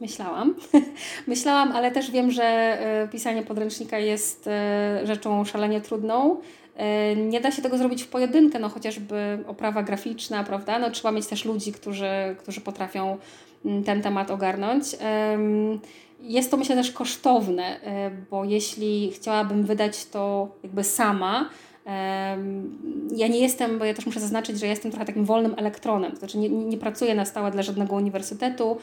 Myślałam. 0.00 0.54
Myślałam, 1.26 1.72
ale 1.72 1.90
też 1.90 2.10
wiem, 2.10 2.30
że 2.30 2.44
e, 2.44 3.08
pisanie 3.08 3.42
podręcznika 3.42 3.98
jest 3.98 4.48
rzeczą 5.04 5.44
szalenie 5.44 5.80
trudną. 5.80 6.40
Nie 7.16 7.40
da 7.40 7.50
się 7.50 7.62
tego 7.62 7.78
zrobić 7.78 8.02
w 8.02 8.08
pojedynkę, 8.08 8.58
no 8.58 8.68
chociażby 8.68 9.38
oprawa 9.46 9.82
graficzna, 9.82 10.44
prawda? 10.44 10.78
No 10.78 10.90
trzeba 10.90 11.12
mieć 11.12 11.26
też 11.26 11.44
ludzi, 11.44 11.72
którzy, 11.72 12.10
którzy 12.38 12.60
potrafią 12.60 13.18
mm, 13.64 13.84
ten 13.84 14.02
temat 14.02 14.30
ogarnąć. 14.30 14.84
Jest 16.20 16.50
to 16.50 16.56
myślę 16.56 16.76
też 16.76 16.92
kosztowne, 16.92 17.80
e, 17.82 18.10
bo 18.30 18.44
jeśli 18.44 19.12
chciałabym 19.14 19.64
wydać 19.64 20.06
to 20.06 20.48
jakby 20.62 20.84
sama, 20.84 21.50
ja 23.16 23.28
nie 23.28 23.40
jestem, 23.40 23.78
bo 23.78 23.84
ja 23.84 23.94
też 23.94 24.06
muszę 24.06 24.20
zaznaczyć, 24.20 24.58
że 24.58 24.66
jestem 24.66 24.90
trochę 24.90 25.06
takim 25.06 25.24
wolnym 25.24 25.54
elektronem, 25.56 26.12
to 26.12 26.18
znaczy 26.18 26.38
nie, 26.38 26.48
nie 26.48 26.76
pracuję 26.76 27.14
na 27.14 27.24
stałe 27.24 27.50
dla 27.50 27.62
żadnego 27.62 27.94
uniwersytetu, 27.96 28.76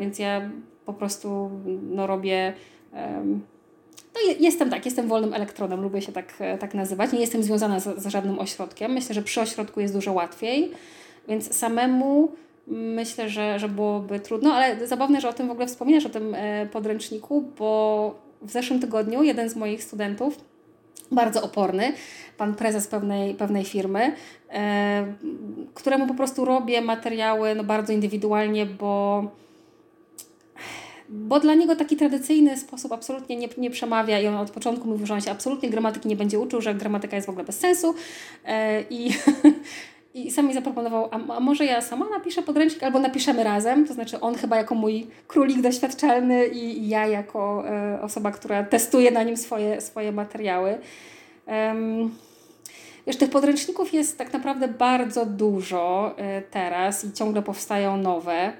więc 0.00 0.18
ja 0.18 0.50
po 0.86 0.92
prostu 0.92 1.50
no, 1.82 2.06
robię. 2.06 2.52
No, 4.14 4.34
jestem 4.40 4.70
tak, 4.70 4.84
jestem 4.84 5.08
wolnym 5.08 5.34
elektronem, 5.34 5.82
lubię 5.82 6.02
się 6.02 6.12
tak, 6.12 6.34
e, 6.40 6.58
tak 6.58 6.74
nazywać. 6.74 7.12
Nie 7.12 7.20
jestem 7.20 7.42
związana 7.42 7.80
z, 7.80 8.02
z 8.02 8.06
żadnym 8.06 8.38
ośrodkiem. 8.38 8.92
Myślę, 8.92 9.14
że 9.14 9.22
przy 9.22 9.40
ośrodku 9.40 9.80
jest 9.80 9.94
dużo 9.94 10.12
łatwiej, 10.12 10.70
więc 11.28 11.56
samemu 11.56 12.32
myślę, 12.66 13.28
że, 13.28 13.58
że 13.58 13.68
byłoby 13.68 14.20
trudno, 14.20 14.54
ale 14.54 14.86
zabawne, 14.86 15.20
że 15.20 15.28
o 15.28 15.32
tym 15.32 15.48
w 15.48 15.50
ogóle 15.50 15.66
wspominasz, 15.66 16.06
o 16.06 16.10
tym 16.10 16.34
e, 16.34 16.66
podręczniku, 16.66 17.44
bo 17.58 18.14
w 18.42 18.50
zeszłym 18.50 18.80
tygodniu 18.80 19.22
jeden 19.22 19.50
z 19.50 19.56
moich 19.56 19.84
studentów, 19.84 20.38
bardzo 21.10 21.42
oporny, 21.42 21.92
pan 22.36 22.54
prezes 22.54 22.86
pewnej, 22.86 23.34
pewnej 23.34 23.64
firmy, 23.64 24.12
e, 24.50 25.06
któremu 25.74 26.06
po 26.06 26.14
prostu 26.14 26.44
robię 26.44 26.80
materiały 26.80 27.54
no, 27.54 27.64
bardzo 27.64 27.92
indywidualnie, 27.92 28.66
bo 28.66 29.24
bo 31.12 31.40
dla 31.40 31.54
niego 31.54 31.76
taki 31.76 31.96
tradycyjny 31.96 32.56
sposób 32.56 32.92
absolutnie 32.92 33.36
nie, 33.36 33.48
nie 33.58 33.70
przemawia 33.70 34.20
i 34.20 34.26
on 34.26 34.34
od 34.34 34.50
początku 34.50 34.88
mówił, 34.88 35.06
że 35.06 35.14
on 35.14 35.20
się 35.20 35.30
absolutnie 35.30 35.70
gramatyki 35.70 36.08
nie 36.08 36.16
będzie 36.16 36.38
uczył, 36.38 36.60
że 36.60 36.74
gramatyka 36.74 37.16
jest 37.16 37.26
w 37.26 37.30
ogóle 37.30 37.44
bez 37.44 37.58
sensu 37.58 37.94
e, 38.44 38.82
i 38.90 39.10
I 40.14 40.30
sam 40.30 40.46
mi 40.46 40.54
zaproponował, 40.54 41.08
a, 41.10 41.34
a, 41.36 41.40
może 41.40 41.64
ja 41.64 41.80
sama 41.80 42.08
napiszę 42.08 42.42
podręcznik, 42.42 42.82
albo 42.82 42.98
napiszemy 42.98 43.44
razem, 43.44 43.86
to 43.86 43.94
znaczy 43.94 44.20
on 44.20 44.34
chyba 44.34 44.56
jako 44.56 44.74
mój 44.74 45.06
królik 45.26 45.60
doświadczalny 45.60 46.46
i, 46.46 46.88
ja 46.88 47.06
jako 47.06 47.68
e, 47.68 48.02
osoba, 48.02 48.30
która 48.30 48.62
testuje 48.62 49.10
na 49.10 49.22
nim 49.22 49.36
swoje, 49.36 49.80
swoje 49.80 50.12
materiały. 50.12 50.78
Um, 51.46 52.14
wiesz, 53.06 53.16
tych 53.16 53.30
podręczników 53.30 53.94
jest 53.94 54.18
tak 54.18 54.32
naprawdę 54.32 54.68
bardzo 54.68 55.26
dużo 55.26 56.14
e, 56.16 56.42
teraz 56.42 57.04
i 57.04 57.12
ciągle 57.12 57.42
powstają 57.42 57.96
nowe. 57.96 58.52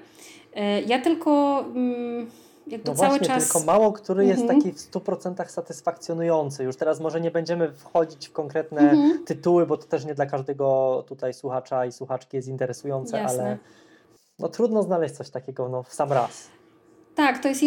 E, 0.53 0.81
ja 0.81 0.99
tylko... 0.99 1.59
Mm, 1.75 2.40
jakby 2.67 2.89
no 2.91 2.95
cały 2.95 3.09
właśnie, 3.09 3.27
czas... 3.27 3.43
tylko 3.43 3.65
mało 3.65 3.91
który 3.93 4.25
jest 4.25 4.41
mhm. 4.41 4.61
taki 4.61 4.73
w 4.73 4.91
100% 4.91 5.47
satysfakcjonujący. 5.47 6.63
Już 6.63 6.75
teraz 6.75 6.99
może 6.99 7.21
nie 7.21 7.31
będziemy 7.31 7.71
wchodzić 7.71 8.27
w 8.27 8.31
konkretne 8.31 8.81
mhm. 8.81 9.25
tytuły, 9.25 9.65
bo 9.65 9.77
to 9.77 9.83
też 9.83 10.05
nie 10.05 10.15
dla 10.15 10.25
każdego 10.25 11.03
tutaj 11.07 11.33
słuchacza 11.33 11.85
i 11.85 11.91
słuchaczki 11.91 12.37
jest 12.37 12.47
interesujące, 12.47 13.17
Jasne. 13.17 13.43
ale 13.43 13.57
no 14.39 14.49
trudno 14.49 14.83
znaleźć 14.83 15.15
coś 15.15 15.29
takiego 15.29 15.69
no, 15.69 15.83
w 15.83 15.93
sam 15.93 16.11
raz. 16.11 16.47
Tak, 17.15 17.39
to 17.39 17.47
jest 17.47 17.61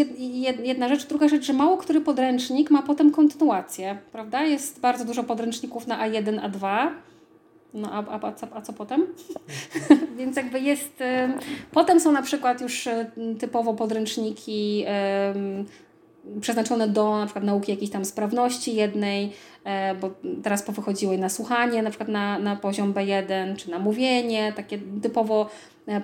jedna 0.63 0.89
rzecz. 0.89 1.07
Druga 1.07 1.29
rzecz, 1.29 1.45
że 1.45 1.53
mało 1.53 1.77
który 1.77 2.01
podręcznik 2.01 2.71
ma 2.71 2.83
potem 2.83 3.13
kontynuację, 3.13 3.99
prawda? 4.13 4.43
Jest 4.43 4.81
bardzo 4.81 5.05
dużo 5.05 5.25
podręczników 5.25 5.87
na 5.87 6.09
A1, 6.09 6.51
A2 6.51 6.89
no 7.75 7.93
a, 7.93 8.05
a, 8.07 8.27
a, 8.27 8.33
co, 8.33 8.47
a 8.55 8.61
co 8.61 8.73
potem? 8.73 9.07
Więc 10.19 10.37
jakby 10.37 10.61
jest. 10.61 11.01
Y, 11.01 11.05
potem 11.71 12.01
są 12.01 12.13
na 12.13 12.23
przykład 12.23 12.61
już 12.61 12.87
y, 12.87 13.07
typowo 13.39 13.75
podręczniki 13.75 14.85
y, 16.37 16.41
przeznaczone 16.41 16.89
do 16.89 17.19
na 17.19 17.27
przykład 17.27 17.45
nauki 17.45 17.73
jakiejś 17.73 17.91
tam 17.91 18.05
sprawności 18.05 18.75
jednej, 18.75 19.33
bo 20.01 20.11
teraz 20.43 20.63
powychodziły 20.63 21.19
na 21.19 21.29
słuchanie, 21.29 21.83
na 21.83 21.91
przykład 21.91 22.09
na, 22.09 22.39
na 22.39 22.57
poziom 22.57 22.95
B1, 22.95 23.57
czy 23.57 23.71
na 23.71 23.79
mówienie, 23.79 24.53
takie 24.57 24.79
typowo 25.03 25.51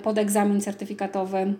pod 0.03 0.17
egzamin 0.17 0.61
certyfikatowy 0.61 1.53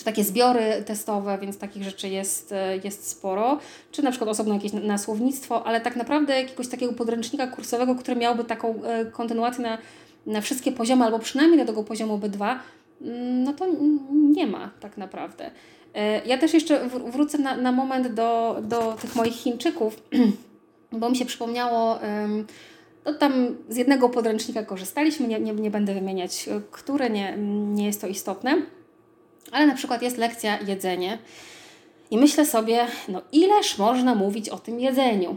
czy 0.00 0.04
takie 0.04 0.24
zbiory 0.24 0.82
testowe, 0.86 1.38
więc 1.40 1.58
takich 1.58 1.82
rzeczy 1.84 2.08
jest, 2.08 2.52
e, 2.52 2.76
jest 2.84 3.08
sporo, 3.08 3.58
czy 3.92 4.02
na 4.02 4.10
przykład 4.10 4.30
osobno 4.30 4.54
jakieś 4.54 4.72
nasłownictwo, 4.72 5.66
ale 5.66 5.80
tak 5.80 5.96
naprawdę 5.96 6.42
jakiegoś 6.42 6.68
takiego 6.68 6.92
podręcznika 6.92 7.46
kursowego, 7.46 7.94
który 7.94 8.16
miałby 8.16 8.44
taką 8.44 8.82
e, 8.84 9.04
kontynuację 9.04 9.64
na, 9.64 9.78
na 10.26 10.40
wszystkie 10.40 10.72
poziomy, 10.72 11.04
albo 11.04 11.18
przynajmniej 11.18 11.60
do 11.60 11.66
tego 11.66 11.84
poziomu 11.84 12.18
B2, 12.18 12.56
mm, 13.00 13.44
no 13.44 13.52
to 13.52 13.66
nie 14.12 14.46
ma 14.46 14.70
tak 14.80 14.96
naprawdę. 14.96 15.50
E, 15.94 16.26
ja 16.26 16.38
też 16.38 16.54
jeszcze 16.54 16.88
wrócę 16.88 17.38
na, 17.38 17.56
na 17.56 17.72
moment 17.72 18.14
do, 18.14 18.58
do 18.62 18.96
tych 19.00 19.16
moich 19.16 19.34
Chińczyków, 19.34 20.02
bo 20.92 21.10
mi 21.10 21.16
się 21.16 21.24
przypomniało, 21.24 21.98
no 23.04 23.14
tam 23.14 23.56
z 23.68 23.76
jednego 23.76 24.08
podręcznika 24.08 24.62
korzystaliśmy, 24.62 25.28
nie, 25.28 25.40
nie, 25.40 25.52
nie 25.52 25.70
będę 25.70 25.94
wymieniać, 25.94 26.48
które 26.70 27.10
nie, 27.10 27.36
nie 27.74 27.86
jest 27.86 28.00
to 28.00 28.06
istotne 28.06 28.62
ale 29.52 29.66
na 29.66 29.74
przykład 29.74 30.02
jest 30.02 30.18
lekcja 30.18 30.58
jedzenie 30.66 31.18
i 32.10 32.18
myślę 32.18 32.46
sobie, 32.46 32.86
no 33.08 33.22
ileż 33.32 33.78
można 33.78 34.14
mówić 34.14 34.48
o 34.48 34.58
tym 34.58 34.80
jedzeniu. 34.80 35.36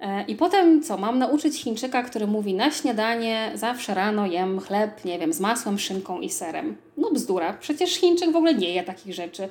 E, 0.00 0.24
I 0.24 0.36
potem 0.36 0.82
co? 0.82 0.96
Mam 0.96 1.18
nauczyć 1.18 1.62
Chińczyka, 1.62 2.02
który 2.02 2.26
mówi 2.26 2.54
na 2.54 2.70
śniadanie 2.70 3.52
zawsze 3.54 3.94
rano 3.94 4.26
jem 4.26 4.60
chleb, 4.60 5.04
nie 5.04 5.18
wiem, 5.18 5.32
z 5.32 5.40
masłem, 5.40 5.78
szynką 5.78 6.20
i 6.20 6.30
serem. 6.30 6.76
No 6.96 7.10
bzdura, 7.10 7.52
przecież 7.52 7.94
Chińczyk 7.94 8.32
w 8.32 8.36
ogóle 8.36 8.54
nie 8.54 8.74
je 8.74 8.82
takich 8.82 9.14
rzeczy. 9.14 9.48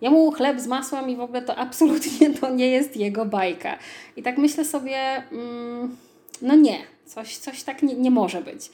Jemu 0.00 0.32
chleb 0.32 0.60
z 0.60 0.66
masłem 0.66 1.10
i 1.10 1.16
w 1.16 1.20
ogóle 1.20 1.42
to 1.42 1.56
absolutnie 1.66 2.30
to 2.30 2.50
nie 2.50 2.68
jest 2.68 2.96
jego 2.96 3.24
bajka. 3.24 3.78
I 4.16 4.22
tak 4.22 4.38
myślę 4.38 4.64
sobie, 4.64 5.22
mm, 5.32 5.96
no 6.42 6.54
nie, 6.54 6.78
coś, 7.06 7.36
coś 7.36 7.62
tak 7.62 7.82
nie, 7.82 7.94
nie 7.94 8.10
może 8.10 8.40
być. 8.40 8.70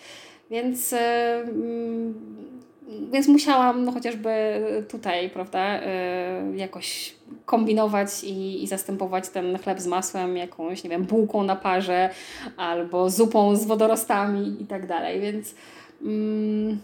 Więc 0.50 0.92
yy, 0.92 0.98
więc 3.12 3.28
musiałam 3.28 3.84
no, 3.84 3.92
chociażby 3.92 4.32
tutaj, 4.88 5.30
prawda, 5.30 5.80
y, 5.80 6.56
jakoś 6.56 7.14
kombinować 7.44 8.24
i, 8.24 8.62
i 8.62 8.66
zastępować 8.66 9.28
ten 9.28 9.58
chleb 9.58 9.80
z 9.80 9.86
masłem 9.86 10.36
jakąś, 10.36 10.84
nie 10.84 10.90
wiem, 10.90 11.04
bułką 11.04 11.42
na 11.42 11.56
parze 11.56 12.10
albo 12.56 13.10
zupą 13.10 13.56
z 13.56 13.64
wodorostami 13.64 14.62
i 14.62 14.66
tak 14.66 14.86
dalej, 14.86 15.20
więc 15.20 15.54
mm, 16.02 16.78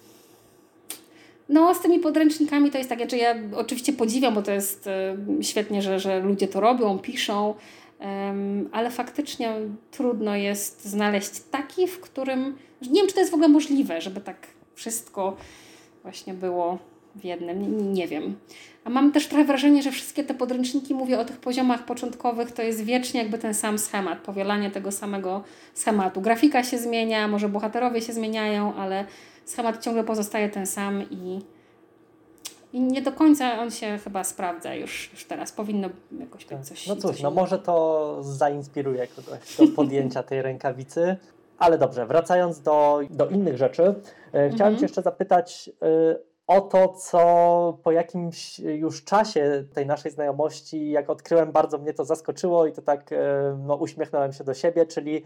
no 1.49 1.75
z 1.75 1.81
tymi 1.81 1.99
podręcznikami 1.99 2.71
to 2.71 2.79
jest 2.79 2.91
takie, 2.91 3.11
że 3.11 3.17
ja 3.17 3.35
oczywiście 3.57 3.93
podziwiam, 3.93 4.35
bo 4.35 4.43
to 4.43 4.53
jest 4.53 4.87
y, 5.41 5.45
świetnie, 5.45 5.83
że, 5.83 6.01
że 6.01 6.21
ludzie 6.21 6.49
to 6.49 6.61
robią, 6.61 6.99
piszą, 6.99 7.55
ale 8.73 8.91
faktycznie 8.91 9.55
trudno 9.91 10.37
jest 10.37 10.85
znaleźć 10.85 11.31
taki, 11.51 11.87
w 11.87 12.01
którym, 12.01 12.57
nie 12.91 13.01
wiem, 13.01 13.09
czy 13.09 13.15
to 13.15 13.21
jest 13.21 13.31
w 13.31 13.35
ogóle 13.35 13.49
możliwe, 13.49 14.01
żeby 14.01 14.21
tak 14.21 14.37
wszystko 14.75 15.37
właśnie 16.03 16.35
było 16.35 16.79
w 17.17 17.25
jednym, 17.25 17.79
nie, 17.79 17.93
nie 17.93 18.09
wiem. 18.09 18.37
A 18.85 18.91
mam 18.91 19.13
też 19.13 19.29
trochę 19.29 19.45
wrażenie, 19.45 19.83
że 19.83 19.91
wszystkie 19.91 20.25
te 20.25 20.35
podręczniki, 20.35 20.95
mówię 20.95 21.19
o 21.19 21.25
tych 21.25 21.37
poziomach 21.37 21.85
początkowych, 21.85 22.53
to 22.53 22.63
jest 22.63 22.85
wiecznie 22.85 23.21
jakby 23.23 23.39
ten 23.39 23.55
sam 23.55 23.79
schemat, 23.79 24.19
powielanie 24.19 24.71
tego 24.71 24.93
samego 24.93 25.43
schematu. 25.75 26.21
Grafika 26.21 26.65
się 26.65 26.79
zmienia, 26.79 27.29
może 27.29 27.49
bohaterowie 27.49 28.03
się 28.03 28.13
zmieniają, 28.13 28.75
ale 28.75 29.05
schemat 29.45 29.83
ciągle 29.83 30.05
pozostaje 30.05 30.49
ten 30.49 30.67
sam 30.67 31.03
i, 31.11 31.41
i 32.73 32.81
nie 32.81 33.03
do 33.03 33.13
końca 33.13 33.59
on 33.59 33.71
się 33.71 33.99
chyba 34.05 34.25
sprawdza 34.25 34.75
już, 34.75 35.11
już 35.13 35.25
teraz. 35.25 35.53
Powinno 35.53 35.89
jakoś 36.21 36.45
być 36.45 36.51
tak. 36.51 36.65
coś 36.65 36.87
No 36.87 36.97
cóż, 36.97 37.03
coś 37.03 37.23
no 37.23 37.31
może 37.31 37.59
to 37.59 38.19
zainspiruje 38.23 39.07
kogoś 39.07 39.57
do 39.59 39.77
podjęcia 39.77 40.23
tej 40.23 40.43
rękawicy. 40.53 41.17
Ale 41.59 41.79
dobrze, 41.79 42.07
wracając 42.07 42.61
do, 42.61 43.01
do 43.11 43.29
innych 43.29 43.57
rzeczy, 43.57 43.95
chciałem 44.33 44.51
mhm. 44.53 44.77
Cię 44.77 44.85
jeszcze 44.85 45.03
zapytać 45.03 45.71
e, 45.83 46.19
o 46.47 46.61
to, 46.61 46.89
co 46.89 47.79
po 47.83 47.93
jakimś 47.93 48.59
już 48.59 49.05
czasie 49.05 49.65
tej 49.75 49.87
naszej 49.87 50.13
znajomości, 50.13 50.91
jak 50.91 51.11
odkryłem, 51.11 51.53
bardzo 51.53 51.79
mnie 51.79 51.95
to 51.95 52.05
zaskoczyło 52.05 52.67
i 52.67 52.73
to 52.73 52.83
tak 52.83 53.13
e, 53.13 53.17
no, 53.59 53.77
uśmiechnąłem 53.77 54.33
się 54.33 54.45
do 54.45 54.55
siebie, 54.55 54.87
czyli 54.87 55.25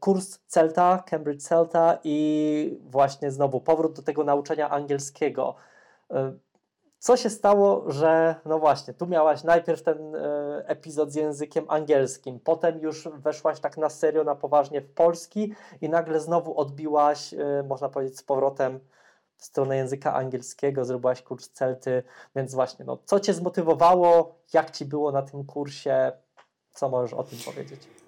kurs 0.00 0.38
CELTA, 0.46 1.04
Cambridge 1.10 1.42
CELTA 1.42 1.98
i 2.04 2.78
właśnie 2.84 3.30
znowu 3.30 3.60
powrót 3.60 3.96
do 3.96 4.02
tego 4.02 4.24
nauczania 4.24 4.70
angielskiego. 4.70 5.54
Co 7.04 7.16
się 7.16 7.30
stało, 7.30 7.92
że 7.92 8.34
no 8.44 8.58
właśnie, 8.58 8.94
tu 8.94 9.06
miałaś 9.06 9.44
najpierw 9.44 9.82
ten 9.82 10.14
e, 10.14 10.64
epizod 10.66 11.12
z 11.12 11.14
językiem 11.14 11.64
angielskim, 11.68 12.40
potem 12.40 12.78
już 12.78 13.08
weszłaś 13.08 13.60
tak 13.60 13.76
na 13.76 13.88
serio, 13.90 14.24
na 14.24 14.34
poważnie 14.34 14.80
w 14.80 14.94
polski 14.94 15.52
i 15.80 15.88
nagle 15.88 16.20
znowu 16.20 16.58
odbiłaś, 16.58 17.34
e, 17.34 17.64
można 17.68 17.88
powiedzieć, 17.88 18.18
z 18.18 18.22
powrotem 18.22 18.80
w 19.36 19.44
stronę 19.44 19.76
języka 19.76 20.14
angielskiego, 20.14 20.84
zrobiłaś 20.84 21.22
kurs 21.22 21.48
Celty, 21.48 22.02
więc 22.36 22.54
właśnie, 22.54 22.84
no, 22.84 22.98
co 23.04 23.20
Cię 23.20 23.34
zmotywowało, 23.34 24.34
jak 24.52 24.70
Ci 24.70 24.84
było 24.84 25.12
na 25.12 25.22
tym 25.22 25.44
kursie, 25.44 26.12
co 26.72 26.88
możesz 26.88 27.14
o 27.14 27.24
tym 27.24 27.38
powiedzieć? 27.44 28.03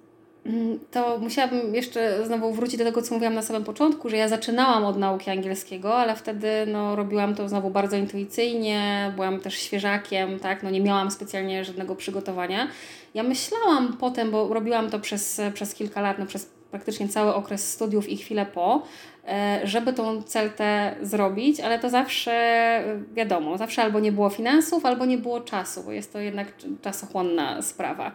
Mm, 0.46 0.78
to 0.90 1.18
musiałabym 1.18 1.74
jeszcze 1.74 2.26
znowu 2.26 2.52
wrócić 2.52 2.78
do 2.78 2.84
tego, 2.84 3.02
co 3.02 3.14
mówiłam 3.14 3.34
na 3.34 3.42
samym 3.42 3.64
początku, 3.64 4.08
że 4.08 4.16
ja 4.16 4.28
zaczynałam 4.28 4.84
od 4.84 4.98
nauki 4.98 5.30
angielskiego, 5.30 5.94
ale 5.94 6.16
wtedy 6.16 6.48
no, 6.66 6.96
robiłam 6.96 7.34
to 7.34 7.48
znowu 7.48 7.70
bardzo 7.70 7.96
intuicyjnie, 7.96 9.12
byłam 9.14 9.40
też 9.40 9.54
świeżakiem, 9.54 10.38
tak? 10.38 10.62
no, 10.62 10.70
nie 10.70 10.80
miałam 10.80 11.10
specjalnie 11.10 11.64
żadnego 11.64 11.96
przygotowania. 11.96 12.68
Ja 13.14 13.22
myślałam 13.22 13.96
potem, 14.00 14.30
bo 14.30 14.54
robiłam 14.54 14.90
to 14.90 14.98
przez, 14.98 15.40
przez 15.54 15.74
kilka 15.74 16.00
lat, 16.00 16.18
no, 16.18 16.26
przez 16.26 16.56
praktycznie 16.70 17.08
cały 17.08 17.34
okres 17.34 17.72
studiów 17.72 18.08
i 18.08 18.16
chwilę 18.16 18.46
po, 18.46 18.82
e, 19.28 19.60
żeby 19.64 19.92
tą 19.92 20.22
celtę 20.22 20.96
zrobić, 21.02 21.60
ale 21.60 21.78
to 21.78 21.90
zawsze, 21.90 22.84
wiadomo, 23.14 23.58
zawsze 23.58 23.82
albo 23.82 24.00
nie 24.00 24.12
było 24.12 24.30
finansów, 24.30 24.86
albo 24.86 25.04
nie 25.04 25.18
było 25.18 25.40
czasu, 25.40 25.82
bo 25.82 25.92
jest 25.92 26.12
to 26.12 26.18
jednak 26.18 26.48
czasochłonna 26.82 27.62
sprawa. 27.62 28.12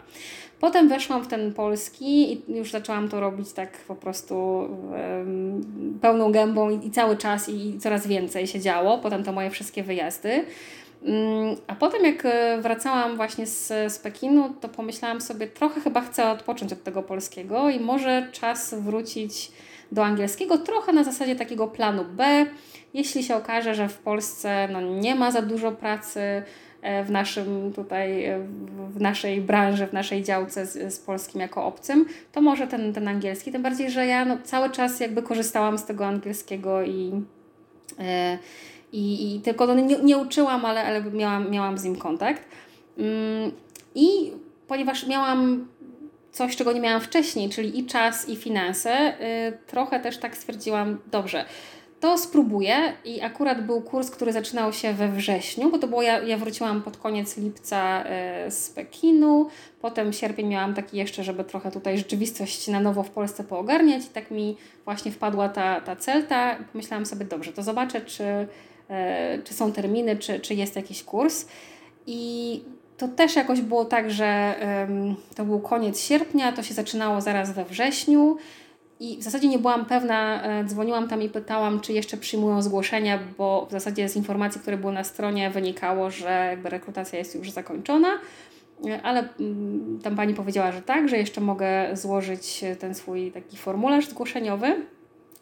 Potem 0.62 0.88
weszłam 0.88 1.24
w 1.24 1.28
ten 1.28 1.54
polski 1.54 2.32
i 2.32 2.42
już 2.48 2.70
zaczęłam 2.70 3.08
to 3.08 3.20
robić 3.20 3.52
tak 3.52 3.78
po 3.78 3.94
prostu 3.94 4.34
um, 4.36 5.98
pełną 6.02 6.32
gębą 6.32 6.70
i, 6.70 6.86
i, 6.86 6.90
cały 6.90 7.16
czas 7.16 7.48
i 7.48 7.78
coraz 7.78 8.06
więcej 8.06 8.46
się 8.46 8.60
działo. 8.60 8.98
Potem 8.98 9.24
to 9.24 9.32
moje 9.32 9.50
wszystkie 9.50 9.82
wyjazdy. 9.82 10.30
Um, 10.30 11.14
a 11.66 11.74
potem 11.74 12.04
jak 12.04 12.26
e, 12.26 12.58
wracałam 12.60 13.16
właśnie 13.16 13.46
z, 13.46 13.68
z 13.92 13.98
Pekinu, 13.98 14.54
to 14.60 14.68
pomyślałam 14.68 15.20
sobie, 15.20 15.46
trochę 15.46 15.80
chyba 15.80 16.00
chcę 16.00 16.30
odpocząć 16.30 16.72
od 16.72 16.82
tego 16.82 17.02
polskiego 17.02 17.70
i 17.70 17.80
może 17.80 18.28
czas 18.32 18.74
wrócić 18.74 19.52
do 19.92 20.04
angielskiego, 20.04 20.58
trochę 20.58 20.92
na 20.92 21.04
zasadzie 21.04 21.36
takiego 21.36 21.66
planu 21.66 22.04
B. 22.04 22.46
Jeśli 22.94 23.22
się 23.22 23.36
okaże, 23.36 23.74
że 23.74 23.88
w 23.88 23.98
Polsce 23.98 24.68
no, 24.72 24.80
nie 24.80 25.14
ma 25.14 25.30
za 25.30 25.42
dużo 25.42 25.72
pracy, 25.72 26.42
w 26.82 27.10
naszym 27.10 27.72
tutaj, 27.72 28.24
e, 28.24 28.38
w 28.90 29.00
naszej 29.00 29.40
branży, 29.40 29.86
w 29.86 29.92
naszej 29.92 30.22
działce 30.22 30.66
z, 30.66 30.94
z 30.94 30.98
polskim 30.98 31.40
jako 31.40 31.64
obcym, 31.64 32.06
to 32.32 32.40
może 32.40 32.66
ten, 32.66 32.92
ten 32.92 33.08
angielski. 33.08 33.52
Tym 33.52 33.62
bardziej, 33.62 33.90
że 33.90 34.06
ja 34.06 34.24
no, 34.24 34.38
cały 34.44 34.70
czas 34.70 35.00
jakby 35.00 35.22
korzystałam 35.22 35.78
z 35.78 35.84
tego 35.84 36.06
angielskiego 36.06 36.82
i, 36.82 37.22
e, 37.98 38.38
i, 38.92 39.36
i 39.36 39.40
tylko 39.40 39.66
no, 39.66 39.74
nie, 39.74 39.98
nie 39.98 40.18
uczyłam, 40.18 40.64
ale, 40.64 40.84
ale 40.84 41.02
miałam, 41.02 41.50
miałam 41.50 41.78
z 41.78 41.84
nim 41.84 41.96
kontakt. 41.96 42.42
Mm, 42.98 43.52
I 43.94 44.32
ponieważ 44.68 45.06
miałam 45.06 45.68
coś, 46.32 46.56
czego 46.56 46.72
nie 46.72 46.80
miałam 46.80 47.00
wcześniej, 47.00 47.50
czyli 47.50 47.78
i 47.78 47.86
czas, 47.86 48.28
i 48.28 48.36
finanse, 48.36 49.14
trochę 49.66 50.00
też 50.00 50.18
tak 50.18 50.36
stwierdziłam, 50.36 50.98
dobrze, 51.10 51.44
to 52.02 52.18
spróbuję 52.18 52.92
i 53.04 53.20
akurat 53.20 53.66
był 53.66 53.80
kurs, 53.80 54.10
który 54.10 54.32
zaczynał 54.32 54.72
się 54.72 54.92
we 54.92 55.08
wrześniu, 55.08 55.70
bo 55.70 55.78
to 55.78 55.86
było, 55.86 56.02
ja, 56.02 56.22
ja 56.22 56.36
wróciłam 56.36 56.82
pod 56.82 56.96
koniec 56.96 57.36
lipca 57.36 58.04
e, 58.04 58.50
z 58.50 58.70
Pekinu, 58.70 59.48
potem 59.80 60.12
sierpień 60.12 60.46
miałam 60.46 60.74
taki 60.74 60.96
jeszcze, 60.96 61.24
żeby 61.24 61.44
trochę 61.44 61.70
tutaj 61.70 61.98
rzeczywistość 61.98 62.68
na 62.68 62.80
nowo 62.80 63.02
w 63.02 63.10
Polsce 63.10 63.44
poogarniać 63.44 64.04
i 64.04 64.08
tak 64.08 64.30
mi 64.30 64.56
właśnie 64.84 65.12
wpadła 65.12 65.48
ta, 65.48 65.80
ta 65.80 65.96
celta. 65.96 66.56
Pomyślałam 66.72 67.06
sobie, 67.06 67.24
dobrze, 67.24 67.52
to 67.52 67.62
zobaczę, 67.62 68.00
czy, 68.00 68.24
e, 68.90 69.38
czy 69.44 69.54
są 69.54 69.72
terminy, 69.72 70.16
czy, 70.16 70.40
czy 70.40 70.54
jest 70.54 70.76
jakiś 70.76 71.04
kurs 71.04 71.46
i 72.06 72.62
to 72.96 73.08
też 73.08 73.36
jakoś 73.36 73.60
było 73.60 73.84
tak, 73.84 74.10
że 74.10 74.54
to 75.36 75.44
był 75.44 75.60
koniec 75.60 76.00
sierpnia, 76.00 76.52
to 76.52 76.62
się 76.62 76.74
zaczynało 76.74 77.20
zaraz 77.20 77.52
we 77.52 77.64
wrześniu. 77.64 78.36
I 79.02 79.16
w 79.16 79.22
zasadzie 79.22 79.48
nie 79.48 79.58
byłam 79.58 79.84
pewna, 79.84 80.42
e, 80.42 80.64
dzwoniłam 80.64 81.08
tam 81.08 81.22
i 81.22 81.28
pytałam, 81.28 81.80
czy 81.80 81.92
jeszcze 81.92 82.16
przyjmują 82.16 82.62
zgłoszenia, 82.62 83.18
bo 83.38 83.66
w 83.68 83.72
zasadzie 83.72 84.08
z 84.08 84.16
informacji, 84.16 84.60
które 84.60 84.76
były 84.76 84.92
na 84.92 85.04
stronie, 85.04 85.50
wynikało, 85.50 86.10
że 86.10 86.46
jakby 86.50 86.68
rekrutacja 86.68 87.18
jest 87.18 87.34
już 87.34 87.50
zakończona. 87.50 88.08
E, 88.88 89.02
ale 89.02 89.28
mm, 89.40 90.00
tam 90.02 90.16
pani 90.16 90.34
powiedziała, 90.34 90.72
że 90.72 90.82
tak, 90.82 91.08
że 91.08 91.18
jeszcze 91.18 91.40
mogę 91.40 91.96
złożyć 91.96 92.64
ten 92.78 92.94
swój 92.94 93.32
taki 93.32 93.56
formularz 93.56 94.08
zgłoszeniowy. 94.08 94.76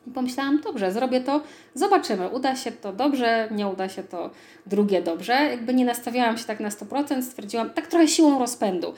I 0.06 0.10
pomyślałam, 0.10 0.60
dobrze, 0.60 0.92
zrobię 0.92 1.20
to, 1.20 1.40
zobaczymy. 1.74 2.28
Uda 2.28 2.56
się 2.56 2.72
to 2.72 2.92
dobrze, 2.92 3.48
nie 3.50 3.66
uda 3.66 3.88
się 3.88 4.02
to 4.02 4.30
drugie 4.66 5.02
dobrze. 5.02 5.32
Jakby 5.32 5.74
nie 5.74 5.84
nastawiałam 5.84 6.38
się 6.38 6.44
tak 6.44 6.60
na 6.60 6.68
100%, 6.68 7.22
stwierdziłam, 7.22 7.70
tak 7.70 7.86
trochę 7.86 8.08
siłą 8.08 8.38
rozpędu 8.38 8.94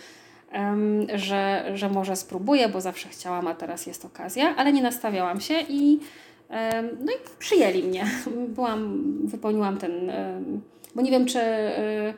że, 1.14 1.70
że 1.74 1.88
może 1.88 2.16
spróbuję, 2.16 2.68
bo 2.68 2.80
zawsze 2.80 3.08
chciałam, 3.08 3.46
a 3.46 3.54
teraz 3.54 3.86
jest 3.86 4.04
okazja, 4.04 4.56
ale 4.56 4.72
nie 4.72 4.82
nastawiałam 4.82 5.40
się 5.40 5.54
i, 5.68 6.00
no 7.00 7.12
i 7.12 7.38
przyjęli 7.38 7.82
mnie. 7.82 8.04
Byłam, 8.54 9.02
wypełniłam 9.24 9.76
ten, 9.76 10.12
bo 10.94 11.02
nie 11.02 11.10
wiem, 11.10 11.26
czy 11.26 11.38
y, 11.38 12.14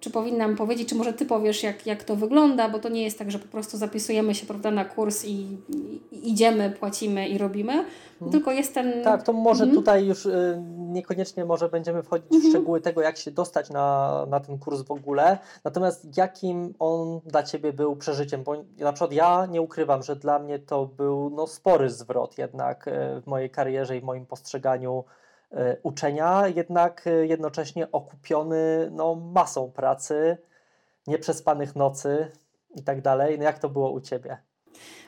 czy 0.00 0.10
powinnam 0.10 0.56
powiedzieć, 0.56 0.88
czy 0.88 0.94
może 0.94 1.12
Ty 1.12 1.26
powiesz, 1.26 1.62
jak, 1.62 1.86
jak 1.86 2.04
to 2.04 2.16
wygląda, 2.16 2.68
bo 2.68 2.78
to 2.78 2.88
nie 2.88 3.02
jest 3.02 3.18
tak, 3.18 3.30
że 3.30 3.38
po 3.38 3.48
prostu 3.48 3.76
zapisujemy 3.76 4.34
się 4.34 4.46
prawda, 4.46 4.70
na 4.70 4.84
kurs 4.84 5.24
i, 5.24 5.30
i 5.30 6.30
idziemy, 6.30 6.70
płacimy 6.70 7.28
i 7.28 7.38
robimy, 7.38 7.72
mhm. 7.72 8.30
tylko 8.32 8.52
jest 8.52 8.74
ten... 8.74 9.04
Tak, 9.04 9.22
to 9.22 9.32
może 9.32 9.64
mhm. 9.64 9.82
tutaj 9.82 10.06
już 10.06 10.26
y, 10.26 10.62
niekoniecznie 10.78 11.44
może 11.44 11.68
będziemy 11.68 12.02
wchodzić 12.02 12.32
mhm. 12.32 12.42
w 12.42 12.54
szczegóły 12.54 12.80
tego, 12.80 13.02
jak 13.02 13.16
się 13.16 13.30
dostać 13.30 13.70
na, 13.70 14.26
na 14.30 14.40
ten 14.40 14.58
kurs 14.58 14.82
w 14.82 14.90
ogóle, 14.90 15.38
natomiast 15.64 16.16
jakim 16.16 16.74
on 16.78 17.20
dla 17.26 17.42
Ciebie 17.42 17.72
był 17.72 17.96
przeżyciem, 17.96 18.42
bo 18.42 18.64
na 18.78 18.92
przykład 18.92 19.12
ja 19.12 19.46
nie 19.46 19.62
ukrywam, 19.62 20.02
że 20.02 20.16
dla 20.16 20.38
mnie 20.38 20.58
to 20.58 20.86
był 20.86 21.30
no, 21.30 21.46
spory 21.46 21.90
zwrot 21.90 22.38
jednak 22.38 22.88
y, 22.88 22.90
w 23.22 23.26
mojej 23.26 23.50
karierze 23.50 23.96
i 23.96 24.00
w 24.00 24.04
moim 24.04 24.26
postrzeganiu 24.26 25.04
uczenia, 25.82 26.48
jednak 26.48 27.06
e, 27.06 27.26
jednocześnie 27.26 27.92
okupiony 27.92 28.88
no, 28.92 29.14
masą 29.14 29.70
pracy, 29.70 30.38
nieprzespanych 31.06 31.76
nocy 31.76 32.30
i 32.74 32.82
tak 32.82 33.02
dalej. 33.02 33.38
No 33.38 33.44
jak 33.44 33.58
to 33.58 33.68
było 33.68 33.90
u 33.90 34.00
Ciebie? 34.00 34.38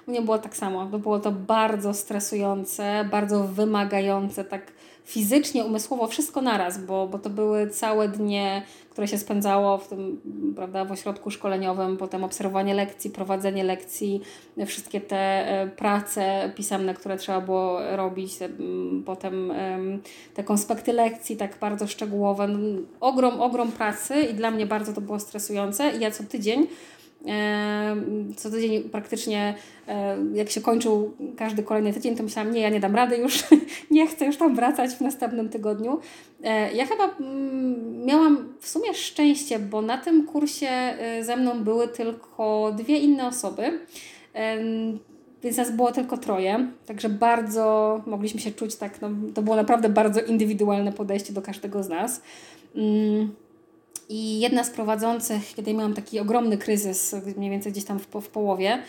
U 0.07 0.11
mnie 0.11 0.23
było 0.23 0.39
tak 0.39 0.57
samo. 0.57 0.87
Było 0.87 1.21
to 1.21 1.33
bardzo 1.33 1.95
stresujące, 1.95 3.05
bardzo 3.11 3.45
wymagające, 3.45 4.45
tak 4.45 4.73
fizycznie, 5.05 5.65
umysłowo, 5.65 6.07
wszystko 6.07 6.43
naraz, 6.43 6.85
bo, 6.85 7.07
bo 7.07 7.19
to 7.19 7.31
były 7.31 7.71
całe 7.71 8.09
dnie, 8.09 8.63
które 8.91 9.09
się 9.09 9.19
spędzało 9.19 9.79
w 9.79 9.89
tym, 9.89 10.21
prawda, 10.57 10.85
w 10.85 10.93
ośrodku 10.93 11.31
szkoleniowym, 11.31 11.97
potem 11.97 12.25
obserwowanie 12.25 12.75
lekcji, 12.75 13.11
prowadzenie 13.11 13.65
lekcji, 13.65 14.21
wszystkie 14.67 15.01
te 15.01 15.17
e, 15.17 15.67
prace 15.67 16.53
pisemne, 16.57 16.95
które 16.95 17.17
trzeba 17.17 17.41
było 17.41 17.97
robić, 17.97 18.33
potem 19.07 19.53
te 20.35 20.45
konspekty 20.45 20.93
lekcji, 20.93 21.37
tak 21.37 21.59
bardzo 21.61 21.87
szczegółowe. 21.87 22.49
No, 22.49 22.59
ogrom, 23.01 23.41
ogrom 23.41 23.73
pracy 23.73 24.15
i 24.23 24.35
dla 24.35 24.51
mnie 24.51 24.67
bardzo 24.67 24.93
to 24.93 25.01
było 25.01 25.21
stresujące 25.21 25.91
i 25.91 26.01
ja 26.01 26.11
co 26.11 26.25
tydzień 26.25 26.67
co 28.37 28.51
tydzień 28.51 28.83
praktycznie, 28.83 29.55
jak 30.35 30.51
się 30.51 30.61
kończył 30.61 31.15
każdy 31.37 31.63
kolejny 31.63 31.93
tydzień, 31.93 32.17
to 32.17 32.23
myślałam, 32.23 32.53
nie, 32.53 32.61
ja 32.61 32.69
nie 32.69 32.81
dam 32.81 32.97
rady 32.97 33.17
już, 33.17 33.45
nie 33.91 34.07
chcę 34.07 34.27
już 34.27 34.37
tam 34.37 34.55
wracać 34.55 34.91
w 34.91 35.01
następnym 35.01 35.49
tygodniu. 35.49 36.01
E, 36.45 36.73
ja 36.73 36.87
chyba 36.87 37.05
mm, 37.05 38.05
miałam 38.05 38.53
w 38.61 38.69
sumie 38.69 38.95
szczęście, 38.95 39.59
bo 39.59 39.83
na 39.83 39.99
tym 39.99 40.27
kursie 40.27 40.69
e, 40.69 41.25
ze 41.25 41.37
mną 41.37 41.65
były 41.65 41.89
tylko 41.89 42.73
dwie 42.79 42.99
inne 42.99 43.27
osoby. 43.27 43.81
Więc 45.43 45.57
nas 45.57 45.71
było 45.71 45.93
tylko 45.93 46.17
troje, 46.17 46.71
także 46.87 47.09
bardzo 47.09 48.01
mogliśmy 48.07 48.41
się 48.41 48.53
czuć 48.53 48.77
tak, 48.77 49.01
no, 49.03 49.11
to 49.35 49.43
było 49.43 49.57
naprawdę 49.57 49.89
bardzo 49.89 50.21
indywidualne 50.21 50.93
podejście 50.93 51.33
do 51.33 51.43
każdego 51.43 51.83
z 51.83 51.89
nas. 51.89 52.23
I 54.13 54.41
jedna 54.41 54.65
z 54.65 54.71
prowadzących, 54.71 55.55
kiedy 55.55 55.75
miałam 55.75 55.95
taki 55.95 56.21
ogromny 56.21 56.59
kryzys, 56.59 57.17
mniej 57.37 57.51
więcej 57.51 57.73
gdzieś 57.73 57.85
tam 57.85 57.99
w, 57.99 58.07
w 58.07 58.29
połowie, 58.29 58.83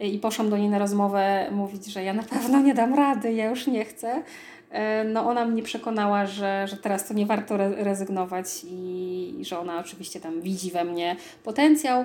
i 0.00 0.18
poszłam 0.18 0.50
do 0.50 0.56
niej 0.56 0.68
na 0.68 0.78
rozmowę 0.78 1.50
mówić, 1.50 1.86
że 1.86 2.04
ja 2.04 2.14
na 2.14 2.22
pewno 2.22 2.60
nie 2.60 2.74
dam 2.74 2.94
rady, 2.94 3.32
ja 3.32 3.50
już 3.50 3.66
nie 3.66 3.84
chcę. 3.84 4.16
Y, 4.18 5.04
no 5.04 5.28
ona 5.28 5.44
mnie 5.44 5.62
przekonała, 5.62 6.26
że, 6.26 6.66
że 6.68 6.76
teraz 6.76 7.08
to 7.08 7.14
nie 7.14 7.26
warto 7.26 7.56
rezygnować 7.56 8.64
i, 8.64 9.34
i 9.40 9.44
że 9.44 9.58
ona 9.58 9.78
oczywiście 9.78 10.20
tam 10.20 10.40
widzi 10.40 10.70
we 10.70 10.84
mnie 10.84 11.16
potencjał. 11.44 12.04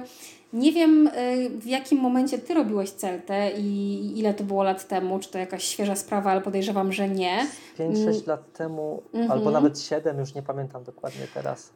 Nie 0.54 0.72
wiem, 0.72 1.08
y, 1.08 1.50
w 1.50 1.68
jakim 1.68 2.00
momencie 2.00 2.38
Ty 2.38 2.54
robiłeś 2.54 2.90
CELTę 2.92 3.52
i 3.58 4.20
ile 4.20 4.34
to 4.34 4.44
było 4.44 4.64
lat 4.64 4.88
temu, 4.88 5.20
czy 5.20 5.32
to 5.32 5.38
jakaś 5.38 5.64
świeża 5.64 5.96
sprawa, 5.96 6.32
ale 6.32 6.42
podejrzewam, 6.42 6.94
że 6.94 7.10
nie. 7.10 7.48
5-6 7.80 8.02
mm. 8.02 8.14
lat 8.28 8.54
temu, 8.54 9.04
mm 9.14 9.28
-hmm. 9.28 9.32
albo 9.32 9.52
nawet 9.52 9.80
7, 9.80 10.20
już 10.20 10.36
nie 10.36 10.42
pamiętam 10.42 10.84
dokładnie 10.84 11.28
teraz. 11.34 11.72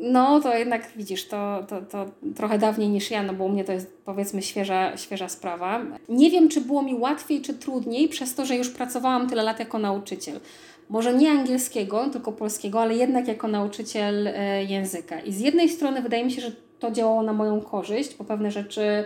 No 0.00 0.40
to 0.40 0.58
jednak 0.58 0.88
widzisz, 0.96 1.28
to, 1.28 1.64
to, 1.68 1.82
to 1.82 2.06
trochę 2.36 2.58
dawniej 2.58 2.88
niż 2.88 3.10
ja, 3.10 3.22
no 3.22 3.34
bo 3.34 3.44
u 3.44 3.48
mnie 3.48 3.64
to 3.64 3.72
jest 3.72 3.98
powiedzmy 4.04 4.42
świeża, 4.42 4.96
świeża 4.96 5.28
sprawa. 5.28 5.82
Nie 6.08 6.30
wiem, 6.30 6.48
czy 6.48 6.60
było 6.60 6.82
mi 6.82 6.94
łatwiej, 6.94 7.40
czy 7.40 7.54
trudniej, 7.54 8.08
przez 8.08 8.34
to, 8.34 8.46
że 8.46 8.56
już 8.56 8.70
pracowałam 8.70 9.28
tyle 9.28 9.42
lat 9.42 9.58
jako 9.58 9.78
nauczyciel. 9.78 10.40
Może 10.88 11.14
nie 11.14 11.30
angielskiego, 11.30 12.08
tylko 12.12 12.32
polskiego, 12.32 12.80
ale 12.80 12.94
jednak 12.94 13.28
jako 13.28 13.48
nauczyciel 13.48 14.26
e, 14.26 14.64
języka. 14.64 15.20
I 15.20 15.32
z 15.32 15.40
jednej 15.40 15.68
strony 15.68 16.02
wydaje 16.02 16.24
mi 16.24 16.32
się, 16.32 16.40
że 16.42 16.52
to 16.78 16.90
działało 16.90 17.22
na 17.22 17.32
moją 17.32 17.60
korzyść, 17.60 18.16
bo 18.16 18.24
pewne 18.24 18.50
rzeczy 18.50 19.04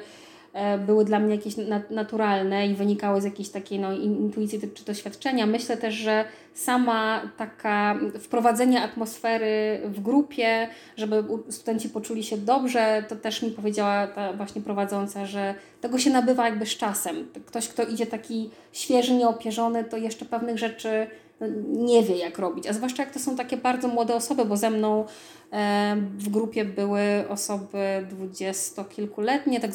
były 0.87 1.05
dla 1.05 1.19
mnie 1.19 1.35
jakieś 1.35 1.55
naturalne 1.91 2.67
i 2.67 2.75
wynikały 2.75 3.21
z 3.21 3.25
jakiejś 3.25 3.49
takiej 3.49 3.79
no, 3.79 3.93
intuicji 3.93 4.61
czy 4.75 4.85
doświadczenia. 4.85 5.47
Myślę 5.47 5.77
też, 5.77 5.95
że 5.95 6.25
sama 6.55 7.23
taka 7.37 7.99
wprowadzenie 8.21 8.83
atmosfery 8.83 9.81
w 9.85 10.01
grupie, 10.01 10.69
żeby 10.97 11.25
studenci 11.49 11.89
poczuli 11.89 12.25
się 12.25 12.39
dobrze, 12.39 13.05
to 13.09 13.17
też 13.17 13.43
mi 13.43 13.51
powiedziała 13.51 14.07
ta 14.07 14.33
właśnie 14.33 14.63
prowadząca, 14.63 15.27
że 15.27 15.55
tego 15.81 15.99
się 15.99 16.11
nabywa 16.11 16.45
jakby 16.45 16.67
z 16.67 16.77
czasem. 16.77 17.29
Ktoś, 17.47 17.69
kto 17.69 17.83
idzie 17.83 18.07
taki 18.07 18.51
świeży, 18.73 19.15
nieopierzony, 19.15 19.85
to 19.85 19.97
jeszcze 19.97 20.25
pewnych 20.25 20.59
rzeczy 20.59 21.07
no, 21.41 21.47
nie 21.69 22.03
wie, 22.03 22.17
jak 22.17 22.39
robić. 22.39 22.67
A 22.67 22.73
zwłaszcza 22.73 23.03
jak 23.03 23.13
to 23.13 23.19
są 23.19 23.37
takie 23.37 23.57
bardzo 23.57 23.89
młode 23.89 24.15
osoby, 24.15 24.45
bo 24.45 24.57
ze 24.57 24.71
mną 24.71 25.05
e, 25.53 25.97
w 26.19 26.29
grupie 26.29 26.65
były 26.65 27.01
osoby 27.29 28.07
dwudziestokilkuletnie, 28.11 29.61
tak 29.61 29.71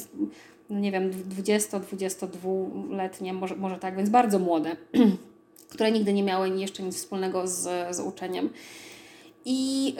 no 0.69 0.79
nie 0.79 0.91
wiem, 0.91 1.11
20-22-letnie, 1.11 3.33
może, 3.33 3.55
może 3.55 3.77
tak, 3.77 3.97
więc 3.97 4.09
bardzo 4.09 4.39
młode, 4.39 4.75
które 5.73 5.91
nigdy 5.91 6.13
nie 6.13 6.23
miały 6.23 6.49
jeszcze 6.49 6.83
nic 6.83 6.95
wspólnego 6.95 7.47
z, 7.47 7.95
z 7.95 7.99
uczeniem. 7.99 8.49
I 9.45 9.95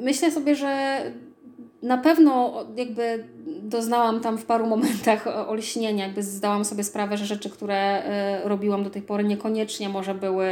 myślę 0.00 0.30
sobie, 0.30 0.54
że 0.54 1.02
na 1.82 1.98
pewno 1.98 2.64
jakby 2.76 3.24
doznałam 3.62 4.20
tam 4.20 4.38
w 4.38 4.44
paru 4.44 4.66
momentach 4.66 5.48
olśnienia, 5.48 6.06
jakby 6.06 6.22
zdałam 6.22 6.64
sobie 6.64 6.84
sprawę, 6.84 7.16
że 7.16 7.26
rzeczy, 7.26 7.50
które 7.50 8.02
y, 8.44 8.48
robiłam 8.48 8.84
do 8.84 8.90
tej 8.90 9.02
pory 9.02 9.24
niekoniecznie 9.24 9.88
może 9.88 10.14
były 10.14 10.48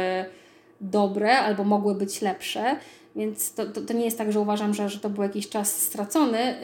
dobre 0.81 1.39
albo 1.39 1.63
mogły 1.63 1.95
być 1.95 2.21
lepsze. 2.21 2.75
Więc 3.15 3.53
to, 3.53 3.65
to, 3.65 3.81
to 3.81 3.93
nie 3.93 4.05
jest 4.05 4.17
tak, 4.17 4.31
że 4.31 4.39
uważam, 4.39 4.73
że, 4.73 4.89
że 4.89 4.99
to 4.99 5.09
był 5.09 5.23
jakiś 5.23 5.49
czas 5.49 5.81
stracony, 5.81 6.55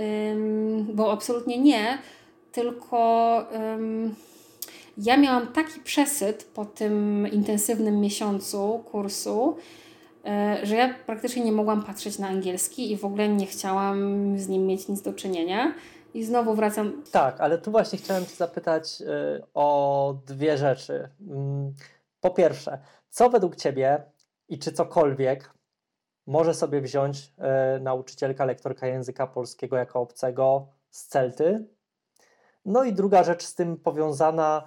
bo 0.94 1.12
absolutnie 1.12 1.58
nie 1.58 1.98
tylko 2.60 3.44
ja 4.98 5.18
miałam 5.18 5.48
taki 5.48 5.80
przesyt 5.80 6.52
po 6.54 6.66
tym 6.66 7.28
intensywnym 7.32 8.00
miesiącu 8.00 8.84
kursu, 8.92 9.58
e, 10.26 10.60
że 10.64 10.76
ja 10.76 10.94
praktycznie 11.06 11.44
nie 11.44 11.52
mogłam 11.52 11.84
patrzeć 11.84 12.20
na 12.20 12.28
angielski 12.28 12.92
i 12.92 12.98
w 12.98 13.06
ogóle 13.06 13.30
nie 13.30 13.46
chciałam 13.46 13.98
z 14.38 14.48
nim 14.48 14.68
mieć 14.68 14.88
nic 14.88 15.02
do 15.02 15.14
czynienia. 15.14 15.74
I 16.14 16.24
znowu 16.24 16.54
wracam. 16.56 17.04
Tak, 17.12 17.42
ale 17.42 17.58
tu 17.58 17.72
właśnie 17.72 18.00
chciałem 18.00 18.26
Cię 18.26 18.36
zapytać 18.36 19.02
y, 19.02 19.06
o 19.54 20.16
dwie 20.28 20.58
rzeczy. 20.58 21.10
Mm, 21.30 21.74
po 22.22 22.30
pierwsze, 22.30 22.80
co 23.10 23.30
według 23.30 23.56
Ciebie 23.56 24.04
i 24.50 24.60
czy 24.60 24.72
cokolwiek 24.72 25.54
może 26.28 26.54
sobie 26.54 26.82
wziąć 26.82 27.18
y, 27.78 27.80
nauczycielka, 27.80 28.46
lektorka 28.46 28.88
języka 28.88 29.28
polskiego 29.28 29.78
jako 29.78 30.00
obcego 30.00 30.68
z 30.90 31.08
Celty 31.08 31.66
no 32.66 32.84
i 32.84 32.94
druga 32.94 33.24
rzecz 33.24 33.44
z 33.44 33.56
tym 33.56 33.78
powiązana, 33.78 34.64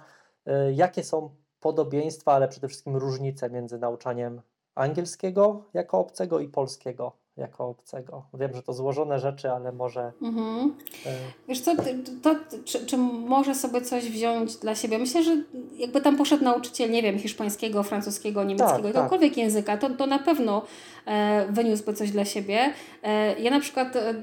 y, 0.47 0.73
jakie 0.73 1.03
są 1.03 1.29
podobieństwa, 1.59 2.33
ale 2.33 2.47
przede 2.47 2.67
wszystkim 2.67 2.95
różnice 2.95 3.49
między 3.49 3.77
nauczaniem 3.77 4.41
angielskiego 4.75 5.63
jako 5.73 5.99
obcego 5.99 6.39
i 6.39 6.47
polskiego 6.47 7.23
jako 7.37 7.67
obcego. 7.67 8.25
Wiem, 8.33 8.53
że 8.53 8.63
to 8.63 8.73
złożone 8.73 9.19
rzeczy, 9.19 9.51
ale 9.51 9.71
może. 9.71 10.11
Mhm. 10.21 10.73
Y, 11.05 11.09
Wiesz 11.47 11.61
co, 11.61 11.75
to, 11.75 11.83
to, 12.21 12.35
czy, 12.65 12.85
czy 12.85 12.97
może 12.97 13.55
sobie 13.55 13.81
coś 13.81 14.09
wziąć 14.09 14.55
dla 14.55 14.75
siebie? 14.75 14.97
Myślę, 14.97 15.23
że 15.23 15.43
jakby 15.77 16.01
tam 16.01 16.17
poszedł 16.17 16.43
nauczyciel, 16.43 16.91
nie 16.91 17.03
wiem, 17.03 17.19
hiszpańskiego, 17.19 17.83
francuskiego, 17.83 18.43
niemieckiego, 18.43 18.75
tak, 18.75 18.85
jakiegokolwiek 18.85 19.31
tak. 19.31 19.37
języka, 19.37 19.77
to, 19.77 19.89
to 19.89 20.07
na 20.07 20.19
pewno 20.19 20.61
e, 21.05 21.45
wyniósłby 21.49 21.93
coś 21.93 22.11
dla 22.11 22.25
siebie. 22.25 22.73
E, 23.03 23.39
ja 23.39 23.51
na 23.51 23.59
przykład 23.59 23.95
e, 23.95 24.13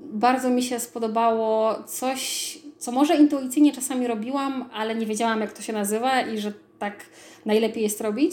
bardzo 0.00 0.50
mi 0.50 0.62
się 0.62 0.80
spodobało 0.80 1.74
coś 1.82 2.58
co 2.80 2.92
może 2.92 3.16
intuicyjnie 3.16 3.72
czasami 3.72 4.06
robiłam, 4.06 4.70
ale 4.72 4.94
nie 4.94 5.06
wiedziałam, 5.06 5.40
jak 5.40 5.52
to 5.52 5.62
się 5.62 5.72
nazywa 5.72 6.20
i 6.20 6.38
że 6.38 6.52
tak 6.78 6.94
najlepiej 7.46 7.82
jest 7.82 8.00
robić, 8.00 8.32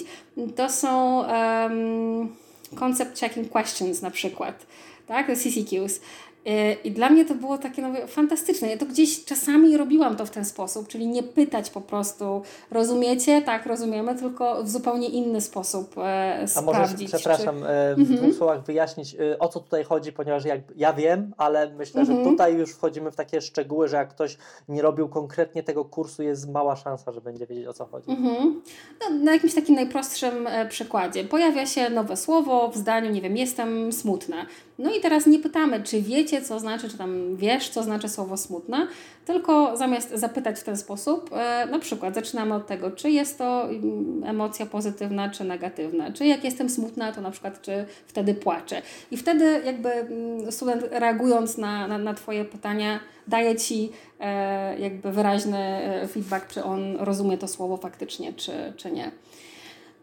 to 0.56 0.70
są 0.70 1.20
um, 1.20 2.36
concept 2.76 3.20
checking 3.20 3.50
questions 3.50 4.02
na 4.02 4.12
przykład, 4.12 4.66
tak, 5.08 5.28
CCQs. 5.38 6.00
Y, 6.48 6.78
I 6.84 6.92
dla 6.92 7.10
mnie 7.10 7.26
to 7.26 7.36
było 7.36 7.58
takie 7.58 7.82
no, 7.82 8.08
fantastyczne. 8.08 8.68
Ja 8.68 8.78
to 8.78 8.86
gdzieś 8.86 9.26
czasami 9.26 9.78
robiłam 9.78 10.16
to 10.16 10.26
w 10.26 10.30
ten 10.30 10.46
sposób, 10.46 10.88
czyli 10.88 11.08
nie 11.08 11.24
pytać 11.24 11.70
po 11.70 11.82
prostu, 11.82 12.42
rozumiecie? 12.72 13.42
Tak, 13.42 13.66
rozumiemy, 13.66 14.16
tylko 14.16 14.64
w 14.64 14.70
zupełnie 14.70 15.10
inny 15.10 15.42
sposób 15.42 15.98
e, 15.98 16.40
A 16.44 16.48
sprawdzić. 16.48 17.14
A 17.14 17.18
przepraszam, 17.18 17.60
czy... 17.60 17.68
E, 17.68 17.96
w 17.96 18.00
mhm. 18.00 18.20
dwóch 18.20 18.36
słowach 18.36 18.64
wyjaśnić, 18.64 19.16
e, 19.16 19.40
o 19.40 19.48
co 19.48 19.60
tutaj 19.60 19.84
chodzi, 19.84 20.12
ponieważ 20.12 20.46
jak, 20.46 20.62
ja 20.76 20.94
wiem, 20.94 21.34
ale 21.38 21.72
myślę, 21.74 22.06
że 22.06 22.12
mhm. 22.12 22.30
tutaj 22.30 22.56
już 22.56 22.72
wchodzimy 22.72 23.12
w 23.12 23.16
takie 23.16 23.42
szczegóły, 23.42 23.88
że 23.88 23.98
jak 23.98 24.10
ktoś 24.10 24.38
nie 24.70 24.82
robił 24.82 25.10
konkretnie 25.10 25.64
tego 25.64 25.86
kursu, 25.86 26.24
jest 26.24 26.50
mała 26.50 26.76
szansa, 26.76 27.12
że 27.12 27.22
będzie 27.22 27.48
wiedzieć, 27.48 27.68
o 27.68 27.74
co 27.74 27.86
chodzi. 27.86 28.12
Mhm. 28.12 28.62
No, 29.00 29.18
na 29.24 29.34
jakimś 29.34 29.54
takim 29.56 29.76
najprostszym 29.76 30.48
przykładzie. 30.70 31.24
Pojawia 31.24 31.66
się 31.66 31.90
nowe 31.90 32.18
słowo 32.18 32.70
w 32.70 32.78
zdaniu, 32.78 33.12
nie 33.12 33.22
wiem, 33.22 33.38
jestem 33.38 33.94
smutna. 33.94 34.46
No 34.80 34.96
i 34.96 35.02
teraz 35.02 35.26
nie 35.26 35.40
pytamy, 35.40 35.84
czy 35.84 36.02
wiecie, 36.02 36.42
co 36.42 36.60
znaczy, 36.60 36.90
czy 36.90 36.98
tam 36.98 37.36
wiesz, 37.36 37.70
co 37.70 37.84
znaczy 37.84 38.10
słowo 38.10 38.38
smutna, 38.38 38.88
tylko 39.26 39.78
zamiast 39.78 40.12
zapytać 40.12 40.60
w 40.60 40.64
ten 40.64 40.78
sposób, 40.78 41.30
e, 41.34 41.68
na 41.72 41.80
przykład 41.80 42.16
zaczynamy 42.16 42.56
od 42.56 42.68
tego, 42.68 42.92
czy 42.92 43.12
jest 43.12 43.38
to 43.38 43.70
mm, 43.70 44.24
emocja 44.24 44.66
pozytywna, 44.66 45.30
czy 45.30 45.44
negatywna, 45.44 46.12
czy 46.12 46.26
jak 46.26 46.44
jestem 46.44 46.70
smutna, 46.70 47.12
to 47.12 47.22
na 47.22 47.32
przykład, 47.32 47.62
czy 47.62 47.86
wtedy 48.08 48.34
płaczę. 48.34 48.82
I 49.12 49.18
wtedy 49.18 49.62
jakby 49.66 49.90
mm, 49.90 50.52
student 50.52 50.84
reagując 50.92 51.58
na, 51.58 51.88
na, 51.88 51.98
na 51.98 52.14
Twoje 52.14 52.46
pytania, 52.46 53.00
daje 53.28 53.56
Ci 53.56 53.92
e, 54.20 54.80
jakby 54.80 55.12
wyraźny 55.12 55.58
e, 55.58 56.08
feedback, 56.08 56.48
czy 56.48 56.64
on 56.64 56.96
rozumie 57.00 57.38
to 57.38 57.48
słowo 57.48 57.78
faktycznie, 57.78 58.34
czy, 58.34 58.74
czy 58.78 58.92
nie. 58.92 59.12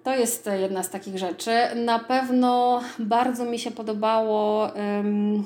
To 0.04 0.16
jest 0.16 0.50
jedna 0.60 0.82
z 0.82 0.90
takich 0.90 1.18
rzeczy. 1.18 1.50
Na 1.76 1.98
pewno 1.98 2.82
bardzo 2.98 3.44
mi 3.44 3.58
się 3.58 3.70
podobało. 3.70 4.70
Um, 4.76 5.44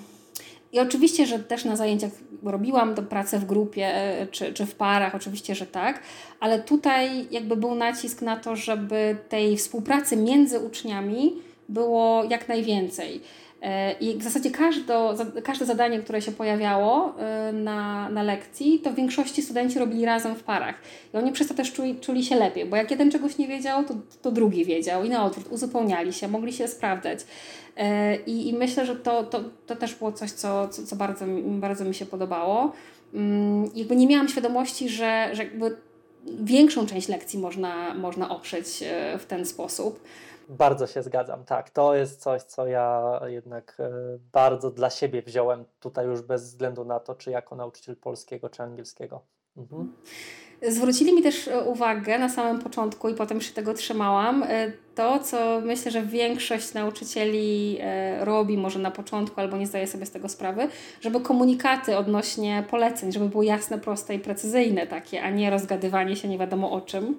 I 0.73 0.81
oczywiście, 0.81 1.27
że 1.27 1.39
też 1.39 1.65
na 1.65 1.77
zajęciach 1.77 2.11
robiłam 2.43 2.95
to 2.95 3.03
pracę 3.03 3.39
w 3.39 3.45
grupie 3.45 3.87
e, 3.95 4.27
czy, 4.27 4.53
czy 4.53 4.67
w 4.67 4.75
parach, 4.75 5.15
oczywiście, 5.15 5.55
że 5.55 5.67
tak, 5.67 6.03
ale 6.41 6.63
tutaj 6.63 7.27
jakby 7.31 7.57
był 7.57 7.75
nacisk 7.75 8.23
na 8.23 8.37
to, 8.37 8.57
żeby 8.57 9.17
tej 9.29 9.57
współpracy 9.57 10.17
między 10.17 10.59
uczniami 10.59 11.33
było 11.69 12.25
jak 12.25 12.49
najwięcej. 12.49 13.21
E, 13.63 13.93
I 13.93 14.19
w 14.19 14.23
zasadzie 14.23 14.51
każde, 14.51 15.15
każde 15.45 15.67
zadanie, 15.67 15.99
które 15.99 16.23
się 16.23 16.33
pojawiało 16.33 17.15
e, 17.19 17.53
na, 17.53 18.09
na 18.09 18.23
lekcji, 18.23 18.79
to 18.79 18.91
w 18.91 18.95
większości 18.95 19.43
studenci 19.43 19.79
robili 19.79 20.05
razem 20.05 20.35
w 20.35 20.43
parach. 20.43 20.75
I 21.15 21.17
oni 21.17 21.33
przez 21.33 21.49
to 21.49 21.55
też 21.55 21.73
czuli, 21.73 22.01
czuli 22.01 22.25
się 22.25 22.37
lepiej, 22.37 22.67
bo 22.67 22.77
jak 22.77 22.91
jeden 22.91 23.11
czegoś 23.11 23.39
nie 23.39 23.49
wiedział, 23.49 23.85
to, 23.85 23.95
to 24.23 24.31
drugi 24.31 24.65
wiedział 24.65 25.05
i 25.05 25.09
na 25.09 25.25
odwrót, 25.25 25.53
uzupełniali 25.53 26.13
się, 26.13 26.29
mogli 26.29 26.53
się 26.53 26.69
sprawdzać. 26.69 27.19
E, 27.77 28.17
I, 28.17 28.49
i 28.49 28.53
myślę, 28.53 28.87
że 28.87 28.97
to, 28.97 29.25
to, 29.25 29.41
to 29.67 29.77
też 29.77 29.95
było 29.95 30.13
coś, 30.13 30.31
co, 30.31 30.69
co, 30.69 30.83
co 30.83 30.97
bardzo, 30.97 31.25
bardzo 31.45 31.85
mi 31.85 31.95
się 31.95 32.07
podobało. 32.07 32.73
Mm, 33.15 33.71
jakby 33.75 33.97
nie 33.97 34.07
miałam 34.07 34.29
świadomości, 34.29 34.89
że, 34.89 35.31
że 35.33 35.45
jakby 35.45 35.77
większą 36.41 36.87
część 36.87 37.09
lekcji 37.09 37.39
można, 37.39 37.95
można 37.95 38.29
oprzeć 38.29 38.67
w 39.19 39.27
ten 39.27 39.47
sposób. 39.47 40.01
Bardzo 40.49 40.87
się 40.87 41.03
zgadzam, 41.03 41.45
tak. 41.45 41.71
To 41.71 41.95
jest 41.95 42.21
coś, 42.21 42.43
co 42.43 42.67
ja 42.67 43.21
jednak 43.27 43.77
e, 43.81 43.91
bardzo 44.33 44.71
dla 44.71 44.91
siebie 44.91 45.23
wziąłem 45.23 45.65
tutaj 45.81 46.07
już 46.07 46.23
bez 46.23 46.43
względu 46.45 46.85
na 46.85 47.01
to, 47.01 47.15
czy 47.15 47.31
jako 47.31 47.57
nauczyciel 47.57 47.97
polskiego, 47.97 48.49
czy 48.49 48.63
angielskiego. 48.63 49.21
Mhm. 49.57 49.93
Zwrócili 50.69 51.15
mi 51.15 51.23
też 51.23 51.49
e, 51.49 51.65
uwagę 51.65 52.19
na 52.19 52.29
samym 52.29 52.63
początku 52.63 53.09
i 53.09 53.15
potem 53.15 53.41
się 53.41 53.55
tego 53.55 53.75
trzymałam. 53.75 54.43
E, 54.43 54.73
to, 54.95 55.19
co 55.19 55.61
myślę, 55.61 55.91
że 55.91 56.03
większość 56.03 56.75
nauczycieli 56.75 57.79
robi 58.21 58.57
może 58.57 58.79
na 58.79 58.91
początku 58.91 59.41
albo 59.41 59.57
nie 59.57 59.67
zdaje 59.67 59.87
sobie 59.87 60.07
z 60.07 60.11
tego 60.11 60.29
sprawy, 60.29 60.69
żeby 61.01 61.21
komunikaty 61.21 61.97
odnośnie 61.97 62.65
poleceń, 62.71 63.13
żeby 63.13 63.29
były 63.29 63.45
jasne, 63.45 63.79
proste 63.79 64.15
i 64.15 64.19
precyzyjne 64.19 64.87
takie, 64.87 65.23
a 65.23 65.31
nie 65.31 65.51
rozgadywanie 65.51 66.17
się 66.17 66.29
nie 66.29 66.39
wiadomo 66.39 66.73
o 66.73 66.81
czym. 66.81 67.19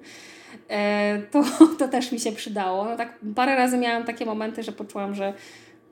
E, 0.69 1.21
to, 1.31 1.43
to 1.79 1.87
też 1.87 2.11
mi 2.11 2.19
się 2.19 2.31
przydało. 2.31 2.85
No 2.85 2.97
tak 2.97 3.19
parę 3.35 3.55
razy 3.55 3.77
miałam 3.77 4.03
takie 4.03 4.25
momenty, 4.25 4.63
że 4.63 4.71
poczułam, 4.71 5.15
że, 5.15 5.33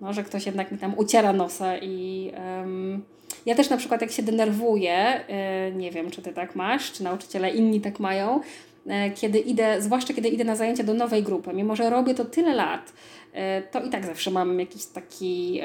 no, 0.01 0.13
że 0.13 0.23
ktoś 0.23 0.45
jednak 0.45 0.71
mi 0.71 0.77
tam 0.77 0.93
uciera 0.97 1.33
nosa 1.33 1.77
i 1.77 2.31
um, 2.59 3.03
ja 3.45 3.55
też 3.55 3.69
na 3.69 3.77
przykład 3.77 4.01
jak 4.01 4.11
się 4.11 4.23
denerwuję, 4.23 5.25
yy, 5.69 5.75
nie 5.75 5.91
wiem 5.91 6.11
czy 6.11 6.21
ty 6.21 6.33
tak 6.33 6.55
masz, 6.55 6.91
czy 6.91 7.03
nauczyciele 7.03 7.49
inni 7.49 7.81
tak 7.81 7.99
mają, 7.99 8.39
yy, 8.85 8.93
kiedy 9.15 9.39
idę, 9.39 9.81
zwłaszcza 9.81 10.13
kiedy 10.13 10.29
idę 10.29 10.43
na 10.43 10.55
zajęcia 10.55 10.83
do 10.83 10.93
nowej 10.93 11.23
grupy, 11.23 11.53
mimo 11.53 11.75
że 11.75 11.89
robię 11.89 12.15
to 12.15 12.25
tyle 12.25 12.53
lat, 12.53 12.93
to 13.71 13.83
i 13.83 13.89
tak 13.89 14.05
zawsze 14.05 14.31
mam 14.31 14.59
jakiś 14.59 14.85
taki, 14.85 15.61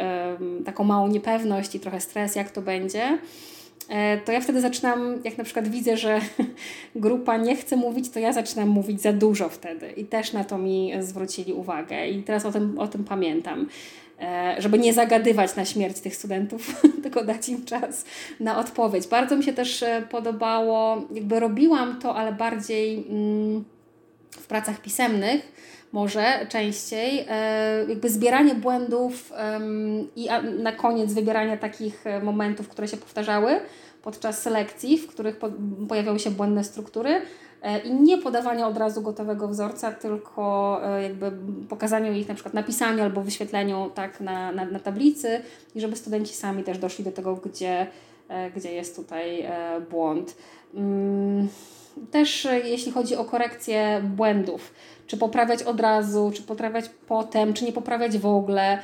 taką 0.65 0.85
małą 0.85 1.09
niepewność 1.09 1.75
i 1.75 1.81
trochę 1.81 2.01
stres, 2.01 2.37
jak 2.37 2.51
to 2.51 2.63
będzie. 2.63 3.19
E, 3.89 4.19
to 4.19 4.33
ja 4.33 4.41
wtedy 4.41 4.61
zaczynam, 4.61 5.21
jak 5.25 5.39
na 5.39 5.45
przykład 5.45 5.69
widzę, 5.69 5.97
że 5.97 6.21
grupa 6.95 7.37
nie 7.37 7.57
chce 7.57 7.77
mówić, 7.77 8.11
to 8.11 8.19
ja 8.19 8.33
zaczynam 8.33 8.69
mówić 8.69 9.01
za 9.01 9.13
dużo 9.13 9.49
wtedy. 9.49 9.91
I 9.91 10.05
też 10.05 10.33
na 10.33 10.45
to 10.45 10.59
mi 10.59 10.93
zwrócili 11.01 11.53
uwagę. 11.53 12.09
I 12.09 12.23
teraz 12.23 12.47
o 12.47 12.53
tym, 12.53 12.79
o 12.79 12.89
tym 12.89 13.05
pamiętam. 13.05 13.67
E, 14.21 14.57
żeby 14.59 14.79
nie 14.79 14.93
zagadywać 14.93 15.57
na 15.57 15.65
śmierć 15.65 16.01
tych 16.01 16.17
studentów, 16.17 16.83
tylko 17.03 17.25
dać 17.25 17.49
im 17.49 17.65
czas 17.65 18.05
na 18.41 18.59
odpowiedź. 18.59 19.07
Bardzo 19.07 19.37
mi 19.37 19.45
się 19.45 19.53
też 19.53 19.83
e, 19.83 20.03
podobało, 20.11 21.03
jakby 21.15 21.41
robiłam 21.41 21.99
to, 22.01 22.15
ale 22.15 22.33
bardziej 22.33 23.07
mm, 23.09 23.65
w 24.31 24.47
pracach 24.47 24.81
pisemnych 24.81 25.53
może 25.93 26.47
częściej, 26.49 27.27
e, 27.29 27.85
jakby 27.89 28.11
zbieranie 28.11 28.55
błędów 28.55 29.33
i 30.17 30.29
na 30.59 30.73
koniec 30.73 31.13
wybieranie 31.13 31.59
takich 31.59 32.07
e, 32.07 32.21
momentów, 32.21 32.69
które 32.69 32.89
się 32.89 32.97
powtarzały 32.97 33.61
podczas 34.03 34.43
selekcji, 34.43 34.99
w 34.99 35.07
których 35.07 35.37
pojawiały 35.89 36.19
się 36.19 36.31
błędne 36.31 36.65
struktury 36.65 37.23
e, 37.63 37.79
i 37.79 37.95
nie 37.95 38.19
podawanie 38.19 38.67
od 38.67 38.77
razu 38.77 39.03
gotowego 39.03 39.49
wzorca, 39.49 39.93
tylko 39.93 40.81
jakby 41.03 41.33
pokazaniu 41.69 42.13
ich 42.13 42.29
na 42.29 42.35
przykład 42.35 42.55
napisaniu 42.55 43.03
albo 43.03 43.23
wyświetleniu 43.23 43.91
tak 43.95 44.21
na, 44.21 44.53
na, 44.53 44.65
na 44.65 44.79
tablicy 44.79 45.41
i 45.75 45.81
żeby 45.81 45.97
studenci 45.97 46.35
sami 46.35 46.65
też 46.65 46.79
doszli 46.79 47.05
do 47.05 47.13
tego, 47.13 47.37
gdzie, 47.37 47.87
gdzie 48.57 48.73
jest 48.73 48.97
tutaj 48.97 49.47
błąd. 49.91 50.37
Też 52.11 52.49
jeśli 52.65 52.93
chodzi 52.93 53.17
o 53.17 53.25
korekcję 53.25 54.03
błędów, 54.05 54.73
czy 55.07 55.17
poprawiać 55.17 55.63
od 55.63 55.81
razu, 55.81 56.31
czy 56.35 56.43
poprawiać 56.43 56.91
potem, 57.09 57.55
czy 57.55 57.65
nie 57.65 57.73
poprawiać 57.73 58.19
w 58.19 58.27
ogóle. 58.27 58.79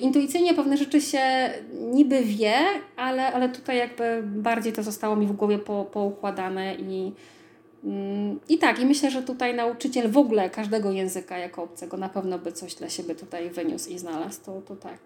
Intuicyjnie 0.00 0.54
pewne 0.54 0.76
rzeczy 0.76 1.00
się 1.00 1.50
niby 1.92 2.22
wie, 2.22 2.54
ale, 2.96 3.32
ale 3.32 3.48
tutaj 3.48 3.76
jakby 3.76 4.22
bardziej 4.22 4.72
to 4.72 4.82
zostało 4.82 5.16
mi 5.16 5.26
w 5.26 5.32
głowie 5.32 5.58
po, 5.58 5.84
poukładane 5.84 6.74
i, 6.74 7.12
mm, 7.84 8.40
i 8.48 8.58
tak, 8.58 8.78
i 8.78 8.86
myślę, 8.86 9.10
że 9.10 9.22
tutaj 9.22 9.54
nauczyciel 9.54 10.10
w 10.10 10.18
ogóle 10.18 10.50
każdego 10.50 10.90
języka 10.90 11.38
jako 11.38 11.62
obcego 11.62 11.96
na 11.96 12.08
pewno 12.08 12.38
by 12.38 12.52
coś 12.52 12.74
dla 12.74 12.88
siebie 12.88 13.14
tutaj 13.14 13.50
wyniósł 13.50 13.90
i 13.90 13.98
znalazł, 13.98 14.40
to, 14.44 14.60
to 14.60 14.76
tak. 14.76 14.98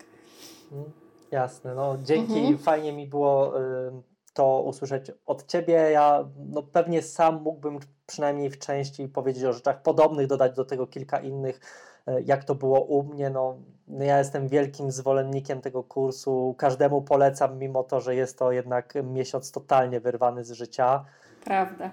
Mm, 0.72 0.85
jasne, 1.31 1.74
no 1.74 1.97
dzięki, 2.05 2.39
mhm. 2.39 2.59
fajnie 2.59 2.93
mi 2.93 3.06
było 3.06 3.60
y, 3.60 4.10
to 4.40 4.62
usłyszeć 4.62 5.12
od 5.26 5.46
Ciebie. 5.46 5.74
Ja 5.74 6.28
no, 6.36 6.62
pewnie 6.62 7.02
sam 7.02 7.42
mógłbym 7.42 7.78
przynajmniej 8.06 8.50
w 8.50 8.58
części 8.58 9.08
powiedzieć 9.08 9.44
o 9.44 9.52
rzeczach 9.52 9.82
podobnych, 9.82 10.26
dodać 10.26 10.56
do 10.56 10.64
tego 10.64 10.86
kilka 10.86 11.20
innych, 11.20 11.60
e, 12.06 12.20
jak 12.20 12.44
to 12.44 12.54
było 12.54 12.80
u 12.80 13.02
mnie. 13.02 13.30
No, 13.30 13.56
no, 13.88 14.04
ja 14.04 14.18
jestem 14.18 14.48
wielkim 14.48 14.90
zwolennikiem 14.90 15.60
tego 15.60 15.82
kursu. 15.82 16.54
Każdemu 16.58 17.02
polecam, 17.02 17.58
mimo 17.58 17.82
to, 17.82 18.00
że 18.00 18.14
jest 18.14 18.38
to 18.38 18.52
jednak 18.52 18.94
miesiąc 19.04 19.52
totalnie 19.52 20.00
wyrwany 20.00 20.44
z 20.44 20.52
życia. 20.52 21.04
Prawda. 21.44 21.90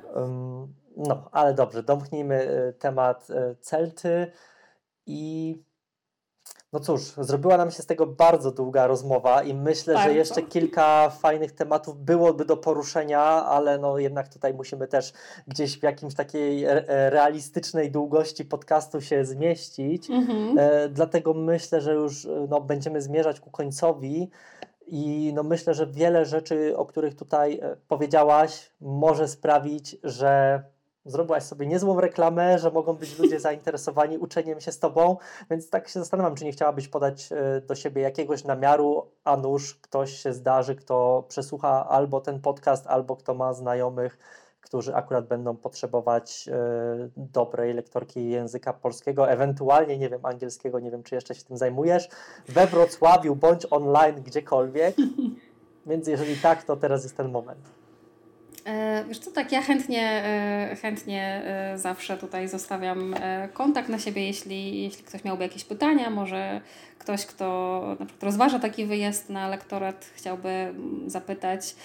No, 0.97 1.29
ale 1.31 1.53
dobrze, 1.53 1.83
domknijmy 1.83 2.35
e, 2.35 2.73
temat 2.73 3.27
e, 3.29 3.55
Celty 3.55 4.31
i 5.05 5.63
no 6.73 6.79
cóż, 6.79 7.01
zrobiła 7.01 7.57
nam 7.57 7.71
się 7.71 7.83
z 7.83 7.85
tego 7.85 8.07
bardzo 8.07 8.51
długa 8.51 8.87
rozmowa 8.87 9.43
i 9.43 9.53
myślę, 9.53 9.93
bardzo. 9.93 10.09
że 10.09 10.15
jeszcze 10.15 10.41
kilka 10.41 11.09
fajnych 11.09 11.51
tematów 11.51 11.97
byłoby 11.97 12.45
do 12.45 12.57
poruszenia, 12.57 13.21
ale 13.45 13.77
no 13.77 13.97
jednak 13.97 14.27
tutaj 14.27 14.53
musimy 14.53 14.87
też 14.87 15.13
gdzieś 15.47 15.79
w 15.79 15.83
jakimś 15.83 16.15
takiej 16.15 16.65
realistycznej 16.87 17.91
długości 17.91 18.45
podcastu 18.45 19.01
się 19.01 19.25
zmieścić. 19.25 20.09
Mhm. 20.09 20.57
E, 20.59 20.89
dlatego 20.89 21.33
myślę, 21.33 21.81
że 21.81 21.93
już 21.93 22.27
no, 22.49 22.61
będziemy 22.61 23.01
zmierzać 23.01 23.39
ku 23.39 23.51
końcowi. 23.51 24.29
I 24.89 25.31
no 25.35 25.43
myślę, 25.43 25.73
że 25.73 25.87
wiele 25.87 26.25
rzeczy, 26.25 26.77
o 26.77 26.85
których 26.85 27.15
tutaj 27.15 27.59
e, 27.59 27.75
powiedziałaś, 27.87 28.71
może 28.81 29.27
sprawić, 29.27 29.97
że 30.03 30.63
zrobiłaś 31.07 31.43
sobie 31.43 31.67
niezłą 31.67 32.01
reklamę, 32.01 32.59
że 32.59 32.71
mogą 32.71 32.93
być 32.93 33.19
ludzie 33.19 33.39
zainteresowani 33.39 34.17
uczeniem 34.17 34.61
się 34.61 34.71
z 34.71 34.79
tobą, 34.79 35.17
więc 35.49 35.69
tak 35.69 35.87
się 35.87 35.99
zastanawiam, 35.99 36.35
czy 36.35 36.45
nie 36.45 36.51
chciałabyś 36.51 36.87
podać 36.87 37.29
e, 37.31 37.61
do 37.61 37.75
siebie 37.75 38.01
jakiegoś 38.01 38.43
namiaru, 38.43 39.11
a 39.23 39.37
nuż 39.37 39.75
ktoś 39.75 40.13
się 40.13 40.33
zdarzy, 40.33 40.75
kto 40.75 41.25
przesłucha 41.27 41.89
albo 41.89 42.21
ten 42.21 42.41
podcast, 42.41 42.87
albo 42.87 43.15
kto 43.15 43.33
ma 43.33 43.53
znajomych, 43.53 44.17
którzy 44.67 44.95
akurat 44.95 45.27
będą 45.27 45.57
potrzebować 45.57 46.47
y, 46.47 47.11
dobrej 47.17 47.73
lektorki 47.73 48.29
języka 48.29 48.73
polskiego, 48.73 49.29
ewentualnie, 49.29 49.97
nie 49.97 50.09
wiem, 50.09 50.25
angielskiego, 50.25 50.79
nie 50.79 50.91
wiem, 50.91 51.03
czy 51.03 51.15
jeszcze 51.15 51.35
się 51.35 51.43
tym 51.43 51.57
zajmujesz, 51.57 52.09
we 52.47 52.67
Wrocławiu 52.67 53.35
bądź 53.35 53.67
online, 53.69 54.23
gdziekolwiek. 54.23 54.95
Więc 55.85 56.07
jeżeli 56.07 56.35
tak, 56.35 56.63
to 56.63 56.77
teraz 56.77 57.03
jest 57.03 57.17
ten 57.17 57.31
moment. 57.31 57.76
E, 58.67 59.03
wiesz 59.07 59.19
co, 59.19 59.31
tak, 59.31 59.51
ja 59.51 59.61
chętnie, 59.61 60.23
e, 60.25 60.75
chętnie 60.81 61.41
e, 61.45 61.77
zawsze 61.77 62.17
tutaj 62.17 62.47
zostawiam 62.47 63.15
kontakt 63.53 63.89
na 63.89 63.99
siebie, 63.99 64.27
jeśli, 64.27 64.83
jeśli 64.83 65.03
ktoś 65.03 65.23
miałby 65.23 65.43
jakieś 65.43 65.63
pytania, 65.63 66.09
może 66.09 66.61
ktoś, 67.07 67.25
kto 67.25 67.81
na 67.99 68.05
przykład 68.05 68.23
rozważa 68.23 68.59
taki 68.59 68.85
wyjazd 68.85 69.29
na 69.29 69.49
lektorat, 69.49 70.05
chciałby 70.15 70.49
mm, 70.49 71.09
zapytać, 71.09 71.75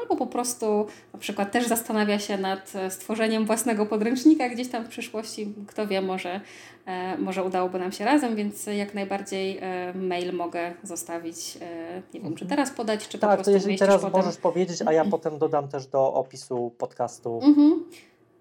albo 0.00 0.16
po 0.16 0.26
prostu 0.26 0.86
na 1.12 1.18
przykład 1.18 1.52
też 1.52 1.66
zastanawia 1.66 2.18
się 2.18 2.38
nad 2.38 2.72
stworzeniem 2.88 3.46
własnego 3.46 3.86
podręcznika 3.86 4.48
gdzieś 4.48 4.68
tam 4.68 4.84
w 4.84 4.88
przyszłości, 4.88 5.54
kto 5.66 5.86
wie, 5.86 6.02
może, 6.02 6.40
e, 6.86 7.18
może 7.18 7.44
udałoby 7.44 7.78
nam 7.78 7.92
się 7.92 8.04
razem, 8.04 8.36
więc 8.36 8.66
jak 8.66 8.94
najbardziej 8.94 9.58
e, 9.58 9.94
mail 9.94 10.32
mogę 10.32 10.72
zostawić, 10.82 11.58
e, 11.60 12.02
nie 12.14 12.20
wiem, 12.20 12.34
czy 12.34 12.44
mhm. 12.44 12.48
teraz 12.48 12.70
podać, 12.70 13.08
czy 13.08 13.18
tak, 13.18 13.30
po 13.30 13.36
prostu 13.36 13.50
to 13.50 13.56
jeżeli 13.56 13.78
teraz 13.78 14.02
potem... 14.02 14.20
możesz 14.20 14.36
powiedzieć, 14.36 14.82
a 14.86 14.92
ja 14.92 15.04
potem 15.04 15.38
dodam 15.38 15.68
też 15.68 15.86
do 15.86 16.14
opisu 16.14 16.72
podcastu. 16.78 17.40
Mhm. 17.42 17.84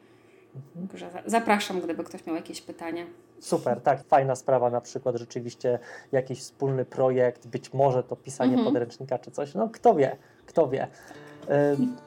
Mhm. 0.76 1.22
Zapraszam, 1.26 1.80
gdyby 1.80 2.04
ktoś 2.04 2.26
miał 2.26 2.36
jakieś 2.36 2.60
pytania. 2.60 3.04
Super, 3.40 3.80
tak, 3.80 4.04
fajna 4.04 4.36
sprawa, 4.36 4.70
na 4.70 4.80
przykład 4.80 5.16
rzeczywiście 5.16 5.78
jakiś 6.12 6.38
wspólny 6.38 6.84
projekt, 6.84 7.46
być 7.46 7.72
może 7.72 8.02
to 8.02 8.16
pisanie 8.16 8.54
mhm. 8.54 8.66
podręcznika 8.66 9.18
czy 9.18 9.30
coś, 9.30 9.54
no 9.54 9.68
kto 9.68 9.94
wie, 9.94 10.16
kto 10.46 10.68
wie. 10.68 10.88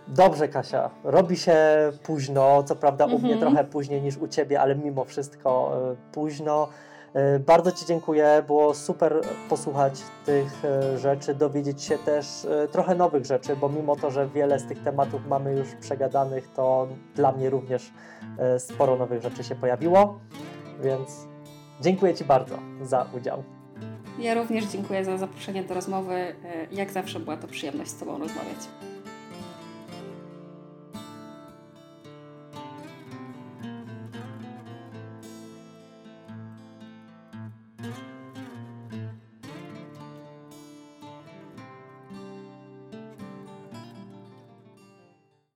Dobrze, 0.08 0.48
Kasia. 0.48 0.90
Robi 1.04 1.38
się 1.38 1.58
późno. 2.04 2.64
Co 2.64 2.76
prawda, 2.76 3.06
u 3.06 3.20
mnie 3.20 3.34
Mhm. 3.34 3.40
trochę 3.40 3.64
później 3.64 4.02
niż 4.02 4.18
u 4.18 4.28
ciebie, 4.28 4.62
ale 4.62 4.76
mimo 4.76 5.06
wszystko 5.06 5.78
e, 5.92 5.96
późno. 6.14 6.68
E, 7.14 7.40
Bardzo 7.40 7.72
Ci 7.72 7.86
dziękuję. 7.86 8.44
Było 8.48 8.74
super 8.74 9.22
posłuchać 9.50 10.02
tych 10.26 10.66
e, 10.66 10.98
rzeczy, 10.98 11.36
dowiedzieć 11.36 11.84
się 11.84 11.98
też 11.98 12.46
e, 12.46 12.68
trochę 12.68 12.96
nowych 12.96 13.26
rzeczy, 13.26 13.56
bo 13.56 13.70
mimo 13.70 13.96
to, 13.96 14.12
że 14.12 14.28
wiele 14.28 14.60
z 14.60 14.66
tych 14.66 14.84
tematów 14.84 15.22
mamy 15.28 15.54
już 15.54 15.68
przegadanych, 15.76 16.48
to 16.56 16.88
dla 17.16 17.32
mnie 17.32 17.50
również 17.50 17.92
sporo 18.58 18.96
nowych 18.96 19.22
rzeczy 19.22 19.44
się 19.44 19.56
pojawiło. 19.56 20.20
Więc 20.84 21.28
dziękuję 21.82 22.14
Ci 22.14 22.24
bardzo 22.26 22.56
za 22.82 23.06
udział. 23.18 23.44
Ja 24.20 24.34
również 24.34 24.66
dziękuję 24.66 25.06
za 25.06 25.18
zaproszenie 25.18 25.64
do 25.64 25.74
rozmowy. 25.74 26.36
Jak 26.72 26.92
zawsze 26.92 27.20
była 27.20 27.38
to 27.38 27.48
przyjemność 27.48 27.92
z 27.92 28.00
Tobą 28.00 28.12
rozmawiać. 28.12 28.91